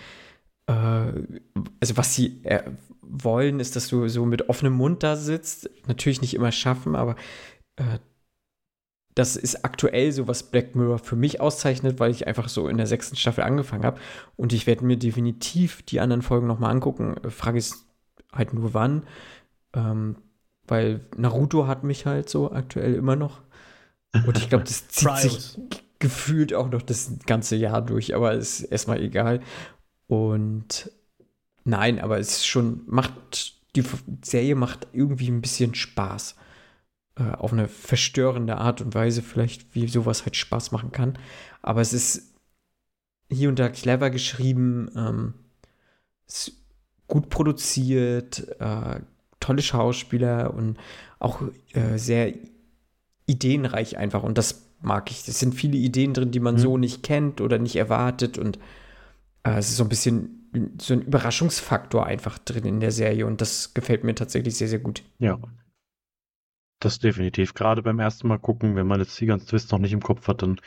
äh, 0.66 0.72
also 0.72 1.96
was 1.96 2.14
sie 2.14 2.40
äh, 2.44 2.62
wollen, 3.02 3.58
ist, 3.58 3.74
dass 3.74 3.88
du 3.88 4.06
so 4.08 4.24
mit 4.26 4.48
offenem 4.48 4.74
Mund 4.74 5.02
da 5.02 5.16
sitzt. 5.16 5.70
Natürlich 5.86 6.20
nicht 6.20 6.34
immer 6.34 6.52
schaffen, 6.52 6.94
aber 6.94 7.16
äh, 7.76 7.98
das 9.18 9.34
ist 9.34 9.64
aktuell 9.64 10.12
so, 10.12 10.28
was 10.28 10.44
Black 10.44 10.76
Mirror 10.76 11.00
für 11.00 11.16
mich 11.16 11.40
auszeichnet, 11.40 11.98
weil 11.98 12.12
ich 12.12 12.28
einfach 12.28 12.48
so 12.48 12.68
in 12.68 12.76
der 12.76 12.86
sechsten 12.86 13.16
Staffel 13.16 13.42
angefangen 13.42 13.84
habe. 13.84 13.98
Und 14.36 14.52
ich 14.52 14.68
werde 14.68 14.84
mir 14.84 14.96
definitiv 14.96 15.82
die 15.82 15.98
anderen 15.98 16.22
Folgen 16.22 16.46
nochmal 16.46 16.70
angucken. 16.70 17.16
Frage 17.28 17.58
ist 17.58 17.84
halt 18.32 18.54
nur 18.54 18.74
wann. 18.74 19.02
Ähm, 19.74 20.16
weil 20.68 21.00
Naruto 21.16 21.66
hat 21.66 21.82
mich 21.82 22.06
halt 22.06 22.28
so 22.28 22.52
aktuell 22.52 22.94
immer 22.94 23.16
noch. 23.16 23.40
Und 24.24 24.38
ich 24.38 24.48
glaube, 24.48 24.64
das 24.64 24.86
zieht 24.88 25.16
sich 25.16 25.58
gefühlt 25.98 26.54
auch 26.54 26.70
noch 26.70 26.82
das 26.82 27.10
ganze 27.26 27.56
Jahr 27.56 27.82
durch, 27.82 28.14
aber 28.14 28.34
ist 28.34 28.60
erstmal 28.60 29.02
egal. 29.02 29.40
Und 30.06 30.92
nein, 31.64 31.98
aber 31.98 32.20
es 32.20 32.28
ist 32.28 32.46
schon, 32.46 32.82
macht, 32.86 33.56
die 33.74 33.82
Serie 34.22 34.54
macht 34.54 34.86
irgendwie 34.92 35.28
ein 35.28 35.40
bisschen 35.40 35.74
Spaß. 35.74 36.36
Äh, 37.18 37.32
auf 37.36 37.52
eine 37.52 37.66
verstörende 37.66 38.58
Art 38.58 38.80
und 38.80 38.94
Weise, 38.94 39.22
vielleicht, 39.22 39.74
wie 39.74 39.88
sowas 39.88 40.24
halt 40.24 40.36
Spaß 40.36 40.70
machen 40.70 40.92
kann. 40.92 41.18
Aber 41.62 41.80
es 41.80 41.92
ist 41.92 42.34
hier 43.30 43.48
und 43.48 43.58
da 43.58 43.68
clever 43.68 44.10
geschrieben, 44.10 44.88
ähm, 44.96 45.34
gut 47.08 47.28
produziert, 47.28 48.46
äh, 48.60 49.00
tolle 49.40 49.62
Schauspieler 49.62 50.54
und 50.54 50.78
auch 51.18 51.42
äh, 51.72 51.98
sehr 51.98 52.34
ideenreich 53.26 53.98
einfach. 53.98 54.22
Und 54.22 54.38
das 54.38 54.62
mag 54.80 55.10
ich. 55.10 55.26
Es 55.26 55.40
sind 55.40 55.54
viele 55.54 55.76
Ideen 55.76 56.14
drin, 56.14 56.30
die 56.30 56.40
man 56.40 56.54
mhm. 56.54 56.58
so 56.58 56.78
nicht 56.78 57.02
kennt 57.02 57.40
oder 57.40 57.58
nicht 57.58 57.76
erwartet. 57.76 58.38
Und 58.38 58.58
äh, 59.42 59.58
es 59.58 59.70
ist 59.70 59.76
so 59.78 59.84
ein 59.84 59.88
bisschen 59.88 60.76
so 60.80 60.94
ein 60.94 61.02
Überraschungsfaktor 61.02 62.06
einfach 62.06 62.38
drin 62.38 62.64
in 62.64 62.80
der 62.80 62.92
Serie. 62.92 63.26
Und 63.26 63.40
das 63.40 63.74
gefällt 63.74 64.04
mir 64.04 64.14
tatsächlich 64.14 64.56
sehr, 64.56 64.68
sehr 64.68 64.78
gut. 64.78 65.02
Ja. 65.18 65.38
Das 66.80 66.98
definitiv. 66.98 67.54
Gerade 67.54 67.82
beim 67.82 67.98
ersten 67.98 68.28
Mal 68.28 68.38
gucken, 68.38 68.76
wenn 68.76 68.86
man 68.86 69.00
jetzt 69.00 69.20
die 69.20 69.26
ganzen 69.26 69.48
Twists 69.48 69.72
noch 69.72 69.78
nicht 69.78 69.92
im 69.92 70.02
Kopf 70.02 70.28
hat, 70.28 70.42
dann 70.42 70.60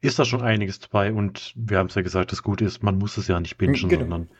ist 0.00 0.18
da 0.18 0.24
schon 0.24 0.42
einiges 0.42 0.80
dabei. 0.80 1.12
Und 1.12 1.52
wir 1.56 1.78
haben 1.78 1.86
es 1.86 1.94
ja 1.94 2.02
gesagt, 2.02 2.32
das 2.32 2.42
Gute 2.42 2.64
ist, 2.64 2.82
man 2.82 2.98
muss 2.98 3.16
es 3.16 3.28
ja 3.28 3.38
nicht 3.38 3.56
bingen, 3.56 3.74
genau. 3.74 4.00
sondern 4.00 4.30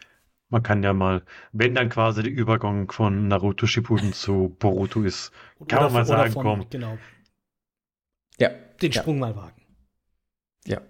man 0.49 0.63
kann 0.63 0.83
ja 0.83 0.93
mal, 0.93 1.23
wenn 1.53 1.75
dann 1.75 1.89
quasi 1.89 2.23
der 2.23 2.33
Übergang 2.33 2.91
von 2.91 3.29
Naruto 3.29 3.67
Shippuden 3.67 4.13
zu 4.13 4.55
Boruto 4.59 5.03
ist, 5.03 5.33
kann 5.69 5.79
oder 5.79 5.87
man 5.87 5.93
mal 5.93 6.05
sagen, 6.05 6.33
von, 6.33 6.43
komm. 6.43 6.71
Genau. 6.71 6.99
Ja. 8.39 8.51
Den 8.83 8.91
ja. 8.91 9.01
Sprung 9.01 9.19
mal 9.19 9.37
wagen. 9.37 9.63
Ja, 10.67 10.81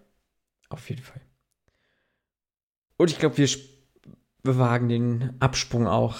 auf 0.71 0.89
jeden 0.89 1.03
Fall. 1.03 1.21
Und 2.97 3.11
ich 3.11 3.19
glaube, 3.19 3.37
wir, 3.39 3.49
wir 4.43 4.59
wagen 4.59 4.89
den 4.89 5.37
Absprung 5.41 5.87
auch. 5.87 6.17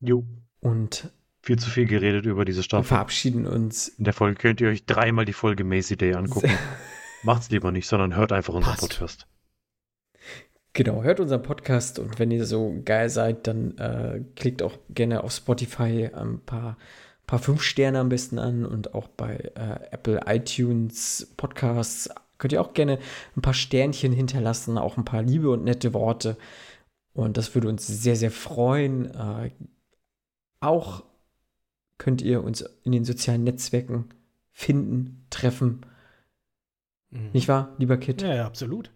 Jo. 0.00 0.24
Und 0.60 1.12
viel 1.42 1.58
zu 1.58 1.70
viel 1.70 1.86
geredet 1.86 2.26
über 2.26 2.44
diese 2.44 2.62
Staffel. 2.62 2.88
verabschieden 2.88 3.46
uns. 3.46 3.88
In 3.88 4.04
der 4.04 4.12
Folge 4.12 4.36
könnt 4.36 4.60
ihr 4.60 4.68
euch 4.68 4.84
dreimal 4.84 5.24
die 5.24 5.32
Folge 5.32 5.64
Macy 5.64 5.96
Day 5.96 6.14
angucken. 6.14 6.50
Macht's 7.22 7.50
lieber 7.50 7.72
nicht, 7.72 7.86
sondern 7.86 8.16
hört 8.16 8.32
einfach 8.32 8.54
unseren 8.54 8.74
Passt. 8.74 8.88
Podcast. 8.88 9.26
Genau, 10.72 11.02
hört 11.02 11.20
unseren 11.20 11.42
Podcast 11.42 11.98
und 11.98 12.18
wenn 12.18 12.30
ihr 12.30 12.46
so 12.46 12.80
geil 12.84 13.10
seid, 13.10 13.46
dann 13.46 13.76
äh, 13.78 14.20
klickt 14.36 14.62
auch 14.62 14.78
gerne 14.88 15.24
auf 15.24 15.32
Spotify 15.32 16.10
ein 16.14 16.40
paar, 16.40 16.76
paar 17.26 17.40
fünf 17.40 17.62
Sterne 17.62 17.98
am 17.98 18.08
besten 18.08 18.38
an 18.38 18.64
und 18.64 18.94
auch 18.94 19.08
bei 19.08 19.36
äh, 19.56 19.88
Apple 19.90 20.20
iTunes 20.26 21.32
Podcasts 21.36 22.08
könnt 22.38 22.52
ihr 22.52 22.60
auch 22.60 22.72
gerne 22.72 22.98
ein 23.36 23.42
paar 23.42 23.54
Sternchen 23.54 24.12
hinterlassen, 24.12 24.78
auch 24.78 24.96
ein 24.96 25.04
paar 25.04 25.22
liebe 25.22 25.50
und 25.50 25.64
nette 25.64 25.92
Worte. 25.92 26.36
Und 27.12 27.36
das 27.36 27.54
würde 27.54 27.68
uns 27.68 27.86
sehr, 27.86 28.16
sehr 28.16 28.30
freuen. 28.30 29.14
Äh, 29.14 29.50
auch 30.60 31.04
könnt 32.00 32.22
ihr 32.22 32.42
uns 32.42 32.62
in 32.82 32.92
den 32.92 33.04
sozialen 33.04 33.44
Netzwerken 33.44 34.06
finden, 34.50 35.26
treffen. 35.30 35.82
Mhm. 37.10 37.30
Nicht 37.32 37.46
wahr, 37.46 37.76
lieber 37.78 37.98
Kit? 37.98 38.22
Ja, 38.22 38.34
ja 38.34 38.46
absolut. 38.46 38.90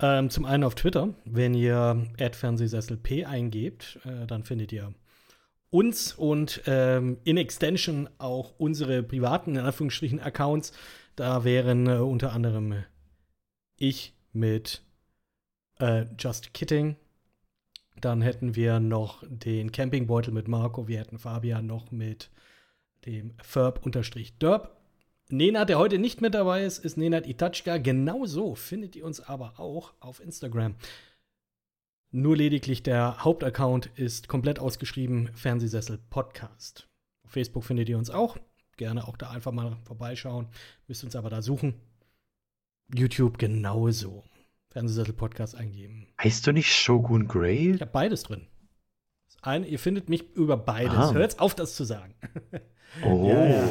Ähm, 0.00 0.28
zum 0.28 0.44
einen 0.44 0.64
auf 0.64 0.74
Twitter, 0.74 1.14
wenn 1.24 1.54
ihr 1.54 2.04
@fernsehsessel_p 2.18 3.24
eingebt, 3.24 4.00
äh, 4.04 4.26
dann 4.26 4.42
findet 4.42 4.72
ihr 4.72 4.92
uns 5.70 6.14
und 6.14 6.62
ähm, 6.66 7.18
in 7.22 7.36
Extension 7.36 8.08
auch 8.18 8.54
unsere 8.58 9.04
privaten, 9.04 9.52
in 9.52 9.62
Anführungsstrichen, 9.62 10.20
Accounts. 10.20 10.72
Da 11.14 11.44
wären 11.44 11.86
äh, 11.86 11.98
unter 11.98 12.32
anderem 12.32 12.74
ich 13.76 14.14
mit 14.32 14.82
äh, 15.78 16.06
Just 16.18 16.52
Kidding. 16.54 16.96
Dann 18.00 18.20
hätten 18.20 18.56
wir 18.56 18.80
noch 18.80 19.22
den 19.28 19.70
Campingbeutel 19.70 20.34
mit 20.34 20.48
Marco. 20.48 20.88
Wir 20.88 20.98
hätten 20.98 21.20
Fabian 21.20 21.66
noch 21.66 21.92
mit 21.92 22.31
dem 23.06 23.34
Ferb-Derb. 23.42 24.76
Nenad, 25.28 25.68
der 25.68 25.78
heute 25.78 25.98
nicht 25.98 26.20
mit 26.20 26.34
dabei 26.34 26.64
ist, 26.64 26.78
ist 26.78 26.96
Nenad 26.96 27.26
Itachka. 27.26 27.78
Genauso 27.78 28.54
findet 28.54 28.96
ihr 28.96 29.04
uns 29.04 29.20
aber 29.20 29.58
auch 29.58 29.94
auf 30.00 30.20
Instagram. 30.20 30.74
Nur 32.10 32.36
lediglich 32.36 32.82
der 32.82 33.24
Hauptaccount 33.24 33.86
ist 33.94 34.28
komplett 34.28 34.58
ausgeschrieben, 34.58 35.30
Fernsehsessel 35.34 35.98
Podcast. 36.10 36.88
Auf 37.24 37.30
Facebook 37.30 37.64
findet 37.64 37.88
ihr 37.88 37.96
uns 37.96 38.10
auch. 38.10 38.36
Gerne 38.76 39.08
auch 39.08 39.16
da 39.16 39.30
einfach 39.30 39.52
mal 39.52 39.78
vorbeischauen. 39.84 40.48
Müsst 40.86 41.04
uns 41.04 41.16
aber 41.16 41.30
da 41.30 41.40
suchen. 41.40 41.74
YouTube 42.94 43.38
genauso. 43.38 44.24
Fernsehsessel 44.70 45.14
Podcast 45.14 45.54
eingeben. 45.54 46.08
Heißt 46.22 46.46
du 46.46 46.52
nicht 46.52 46.70
Shogun 46.70 47.28
Grey? 47.28 47.72
Ich 47.74 47.80
habe 47.80 47.90
beides 47.90 48.24
drin. 48.24 48.46
Eine, 49.40 49.66
ihr 49.66 49.78
findet 49.78 50.08
mich 50.08 50.30
über 50.34 50.56
beides. 50.56 50.94
Ah. 50.94 51.12
Hört 51.12 51.40
auf, 51.40 51.54
das 51.54 51.74
zu 51.74 51.84
sagen. 51.84 52.14
Oh. 53.04 53.28
Ja, 53.28 53.46
ja. 53.46 53.68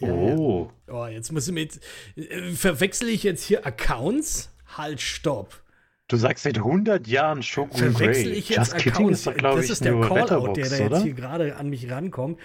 Oh. 0.00 0.70
Oh, 0.88 1.06
jetzt 1.06 1.32
muss 1.32 1.46
ich 1.46 1.54
mit. 1.54 1.80
Äh, 2.16 2.52
verwechsel 2.52 3.08
ich 3.08 3.22
jetzt 3.22 3.44
hier 3.44 3.66
Accounts? 3.66 4.54
Halt, 4.76 5.00
stopp. 5.00 5.62
Du 6.08 6.16
sagst 6.16 6.42
seit 6.42 6.58
100 6.58 7.06
Jahren 7.06 7.42
Shogun 7.42 7.78
Verwechsel 7.78 8.32
ich 8.32 8.48
jetzt 8.48 8.72
Just 8.72 8.86
Accounts? 8.86 9.18
Ist 9.20 9.26
doch, 9.26 9.34
das 9.34 9.70
ist 9.70 9.84
der 9.84 10.00
Callout, 10.00 10.54
der 10.54 10.68
da 10.68 10.76
jetzt 10.76 11.02
hier 11.02 11.12
gerade 11.12 11.56
an 11.56 11.68
mich 11.68 11.88
rankommt. 11.90 12.40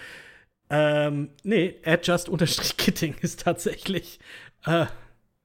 Ähm, 0.70 1.30
nee, 1.42 1.76
adjust-kitting 1.84 3.16
ist 3.20 3.42
tatsächlich. 3.42 4.20
Äh, 4.64 4.86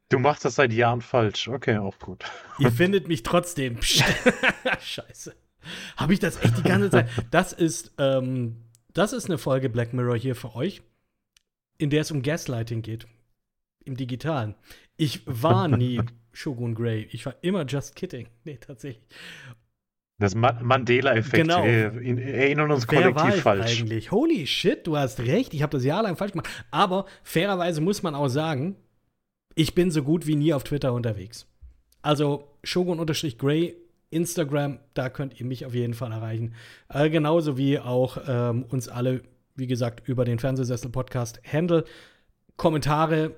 du 0.09 0.19
machst 0.19 0.45
das 0.45 0.55
seit 0.55 0.73
Jahren 0.73 1.01
falsch. 1.01 1.47
Okay, 1.47 1.77
auch 1.77 1.97
gut. 1.99 2.23
Ihr 2.59 2.71
findet 2.71 3.07
mich 3.07 3.23
trotzdem. 3.23 3.81
Scheiße. 3.81 5.35
Habe 5.97 6.13
ich 6.13 6.19
das 6.19 6.43
echt 6.43 6.57
die 6.57 6.63
ganze 6.63 6.89
Zeit? 6.89 7.09
Das 7.29 7.53
ist, 7.53 7.93
ähm, 7.99 8.57
das 8.93 9.13
ist 9.13 9.25
eine 9.25 9.37
Folge 9.37 9.69
Black 9.69 9.93
Mirror 9.93 10.17
hier 10.17 10.35
für 10.35 10.55
euch 10.55 10.81
in 11.81 11.89
der 11.89 12.01
es 12.01 12.11
um 12.11 12.21
Gaslighting 12.21 12.81
geht. 12.81 13.07
Im 13.83 13.97
Digitalen. 13.97 14.55
Ich 14.97 15.23
war 15.25 15.67
nie 15.67 16.01
Shogun 16.31 16.75
Grey. 16.75 17.07
Ich 17.11 17.25
war 17.25 17.35
immer 17.41 17.65
just 17.65 17.95
kidding. 17.95 18.27
Nee, 18.43 18.57
tatsächlich. 18.57 19.03
Das 20.19 20.35
Mandela-Effekt. 20.35 21.47
Genau. 21.47 21.63
Wir 21.63 21.91
erinnern 22.21 22.69
uns 22.69 22.87
Wer 22.87 23.01
kollektiv 23.01 23.23
war 23.23 23.35
ich 23.35 23.41
falsch. 23.41 23.81
eigentlich? 23.81 24.11
Holy 24.11 24.45
shit, 24.45 24.85
du 24.85 24.95
hast 24.95 25.19
recht. 25.21 25.55
Ich 25.55 25.63
habe 25.63 25.71
das 25.71 25.83
jahrelang 25.83 26.15
falsch 26.15 26.33
gemacht. 26.33 26.47
Aber 26.69 27.07
fairerweise 27.23 27.81
muss 27.81 28.03
man 28.03 28.13
auch 28.13 28.27
sagen, 28.27 28.75
ich 29.55 29.73
bin 29.73 29.89
so 29.89 30.03
gut 30.03 30.27
wie 30.27 30.35
nie 30.35 30.53
auf 30.53 30.63
Twitter 30.63 30.93
unterwegs. 30.93 31.47
Also 32.03 32.47
Shogun-Grey, 32.63 33.75
Instagram, 34.11 34.79
da 34.93 35.09
könnt 35.09 35.39
ihr 35.39 35.45
mich 35.45 35.65
auf 35.65 35.73
jeden 35.73 35.93
Fall 35.93 36.11
erreichen. 36.11 36.53
Äh, 36.89 37.09
genauso 37.09 37.57
wie 37.57 37.79
auch 37.79 38.17
ähm, 38.27 38.63
uns 38.63 38.87
alle 38.87 39.21
wie 39.55 39.67
gesagt, 39.67 40.07
über 40.07 40.25
den 40.25 40.39
Fernsehsessel-Podcast 40.39 41.41
Handle. 41.45 41.85
Kommentare 42.57 43.35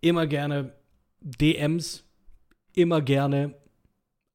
immer 0.00 0.26
gerne, 0.26 0.72
DMs 1.20 2.04
immer 2.74 3.00
gerne, 3.00 3.54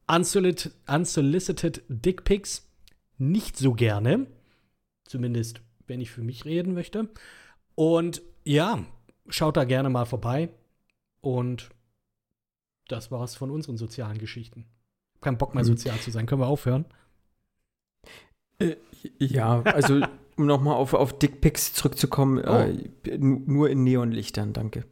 unsolicited, 0.07 0.73
unsolicited 0.87 1.83
Dickpics 1.87 2.69
nicht 3.17 3.57
so 3.57 3.73
gerne. 3.73 4.27
Zumindest, 5.05 5.61
wenn 5.87 6.01
ich 6.01 6.11
für 6.11 6.23
mich 6.23 6.45
reden 6.45 6.73
möchte. 6.73 7.09
Und 7.75 8.21
ja, 8.43 8.85
schaut 9.27 9.57
da 9.57 9.63
gerne 9.63 9.89
mal 9.89 10.05
vorbei. 10.05 10.49
Und 11.21 11.69
das 12.87 13.11
war's 13.11 13.35
von 13.35 13.51
unseren 13.51 13.77
sozialen 13.77 14.17
Geschichten. 14.17 14.65
Kein 15.21 15.37
Bock 15.37 15.53
mehr 15.55 15.63
mhm. 15.63 15.67
sozial 15.67 15.97
zu 15.99 16.11
sein. 16.11 16.25
Können 16.25 16.41
wir 16.41 16.47
aufhören? 16.47 16.85
Äh, 18.59 18.75
ja, 19.17 19.61
also 19.61 20.01
um 20.35 20.45
nochmal 20.45 20.75
auf, 20.75 20.93
auf 20.93 21.17
Dickpics 21.17 21.73
zurückzukommen, 21.73 22.43
oh. 22.45 23.07
äh, 23.07 23.17
nur 23.17 23.69
in 23.69 23.83
Neonlichtern, 23.83 24.53
danke. 24.53 24.85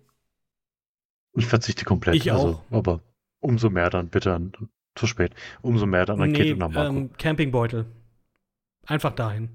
Ich 1.34 1.46
verzichte 1.46 1.86
komplett. 1.86 2.16
Ich 2.16 2.32
Also, 2.32 2.62
auch. 2.70 2.72
aber 2.72 3.02
umso 3.40 3.70
mehr 3.70 3.90
dann 3.90 4.10
bitte 4.10 4.34
an, 4.34 4.52
zu 4.96 5.08
spät. 5.08 5.34
Umso 5.62 5.86
mehr 5.86 6.06
dann 6.06 6.22
an 6.22 6.32
nee, 6.32 6.38
Kit 6.38 6.56
und 6.56 6.62
an 6.62 6.74
Marco. 6.74 6.96
ähm, 6.98 7.14
Campingbeutel. 7.18 7.86
Einfach 8.86 9.14
dahin. 9.14 9.50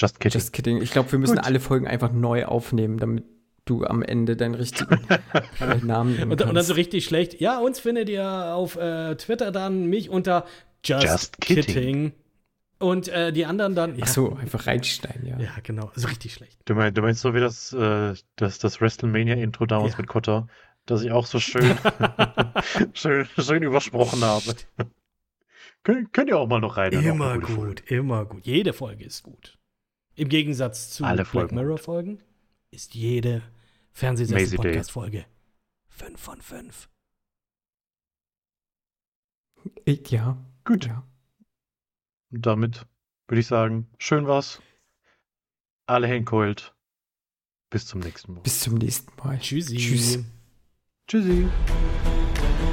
Just 0.00 0.20
kidding. 0.20 0.40
Just 0.40 0.52
kidding. 0.52 0.82
Ich 0.82 0.92
glaube, 0.92 1.12
wir 1.12 1.18
müssen 1.18 1.36
Gut. 1.36 1.44
alle 1.44 1.60
Folgen 1.60 1.86
einfach 1.86 2.12
neu 2.12 2.46
aufnehmen, 2.46 2.98
damit 2.98 3.24
du 3.64 3.84
am 3.84 4.02
Ende 4.02 4.36
deinen 4.36 4.54
richtigen 4.54 4.98
Namen 5.86 6.14
nennen 6.16 6.32
Und, 6.32 6.42
und 6.42 6.54
dann 6.54 6.64
so 6.64 6.74
richtig 6.74 7.04
schlecht. 7.04 7.40
Ja, 7.40 7.58
uns 7.58 7.80
findet 7.80 8.08
ihr 8.08 8.26
auf 8.26 8.76
äh, 8.76 9.14
Twitter 9.16 9.52
dann, 9.52 9.86
mich 9.86 10.10
unter 10.10 10.46
Just, 10.84 11.04
Just 11.04 11.40
Kidding. 11.40 11.64
Kidding. 11.64 12.12
Und 12.78 13.08
äh, 13.08 13.30
die 13.32 13.44
anderen 13.44 13.74
dann. 13.74 13.94
Ja, 13.96 14.04
Ach 14.04 14.08
so, 14.08 14.34
einfach 14.36 14.66
reinschneiden, 14.66 15.26
ja. 15.26 15.38
Ja, 15.38 15.50
genau. 15.62 15.90
Also 15.94 16.08
richtig 16.08 16.32
schlecht. 16.32 16.58
Du, 16.64 16.74
mein, 16.74 16.94
du 16.94 17.02
meinst 17.02 17.20
so 17.20 17.34
wie 17.34 17.40
das, 17.40 17.74
äh, 17.74 18.14
das, 18.36 18.58
das 18.58 18.80
WrestleMania-Intro 18.80 19.66
damals 19.66 19.92
Ja. 19.92 19.98
mit 19.98 20.06
Kotter, 20.06 20.48
das 20.86 21.02
ich 21.02 21.10
auch 21.12 21.26
so 21.26 21.38
schön, 21.40 21.76
schön, 22.94 23.26
schön 23.38 23.62
übersprochen 23.62 24.22
habe. 24.24 24.54
Könnt, 25.82 26.12
könnt 26.14 26.30
ihr 26.30 26.38
auch 26.38 26.48
mal 26.48 26.60
noch 26.60 26.78
rein. 26.78 26.92
Immer 26.92 27.38
gut, 27.38 27.82
immer 27.90 28.24
gut. 28.24 28.46
Jede 28.46 28.72
Folge 28.72 29.04
ist 29.04 29.22
gut. 29.22 29.58
Im 30.14 30.30
Gegensatz 30.30 30.90
zu 30.90 31.04
Alle 31.04 31.16
Black 31.16 31.26
Folgen 31.28 31.56
Mirror 31.56 31.78
Folgen 31.78 32.22
ist 32.70 32.94
jede 32.94 33.38
Maisie 33.38 33.50
Fernsehsessel 33.92 34.58
Day. 34.58 34.72
Podcast 34.72 34.90
Folge 34.92 35.26
5 35.88 36.20
von 36.20 36.40
5. 36.40 36.88
Ich, 39.84 40.10
ja. 40.10 40.38
Gut. 40.64 40.86
Ja. 40.86 41.06
Und 42.32 42.46
damit 42.46 42.86
würde 43.28 43.40
ich 43.40 43.46
sagen, 43.46 43.90
schön 43.98 44.26
war's. 44.26 44.62
Alle 45.86 46.06
hinkeult. 46.06 46.74
Bis 47.68 47.86
zum 47.86 48.00
nächsten 48.00 48.34
Mal. 48.34 48.40
Bis 48.40 48.60
zum 48.60 48.74
nächsten 48.74 49.12
Mal. 49.22 49.38
Tschüssi. 49.38 49.76
Tschüss. 49.76 50.18
Tschüssi. 51.06 51.48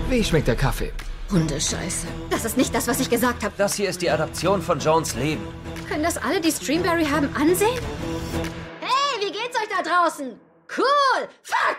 Wie 0.09 0.23
schmeckt 0.23 0.47
der 0.47 0.55
Kaffee? 0.55 0.93
Hundescheiße. 1.29 2.07
Das 2.29 2.45
ist 2.45 2.55
nicht 2.55 2.73
das, 2.73 2.87
was 2.87 2.99
ich 2.99 3.09
gesagt 3.09 3.43
habe. 3.43 3.53
Das 3.57 3.75
hier 3.75 3.89
ist 3.89 4.01
die 4.01 4.09
Adaption 4.09 4.61
von 4.61 4.79
Jones 4.79 5.15
Leben. 5.15 5.43
Können 5.89 6.03
das 6.03 6.17
alle, 6.17 6.39
die 6.39 6.51
Streamberry 6.51 7.05
haben, 7.05 7.27
ansehen? 7.35 7.77
Da 9.77 9.83
draußen? 9.83 10.39
Cool! 10.75 11.27
Fuck! 11.43 11.77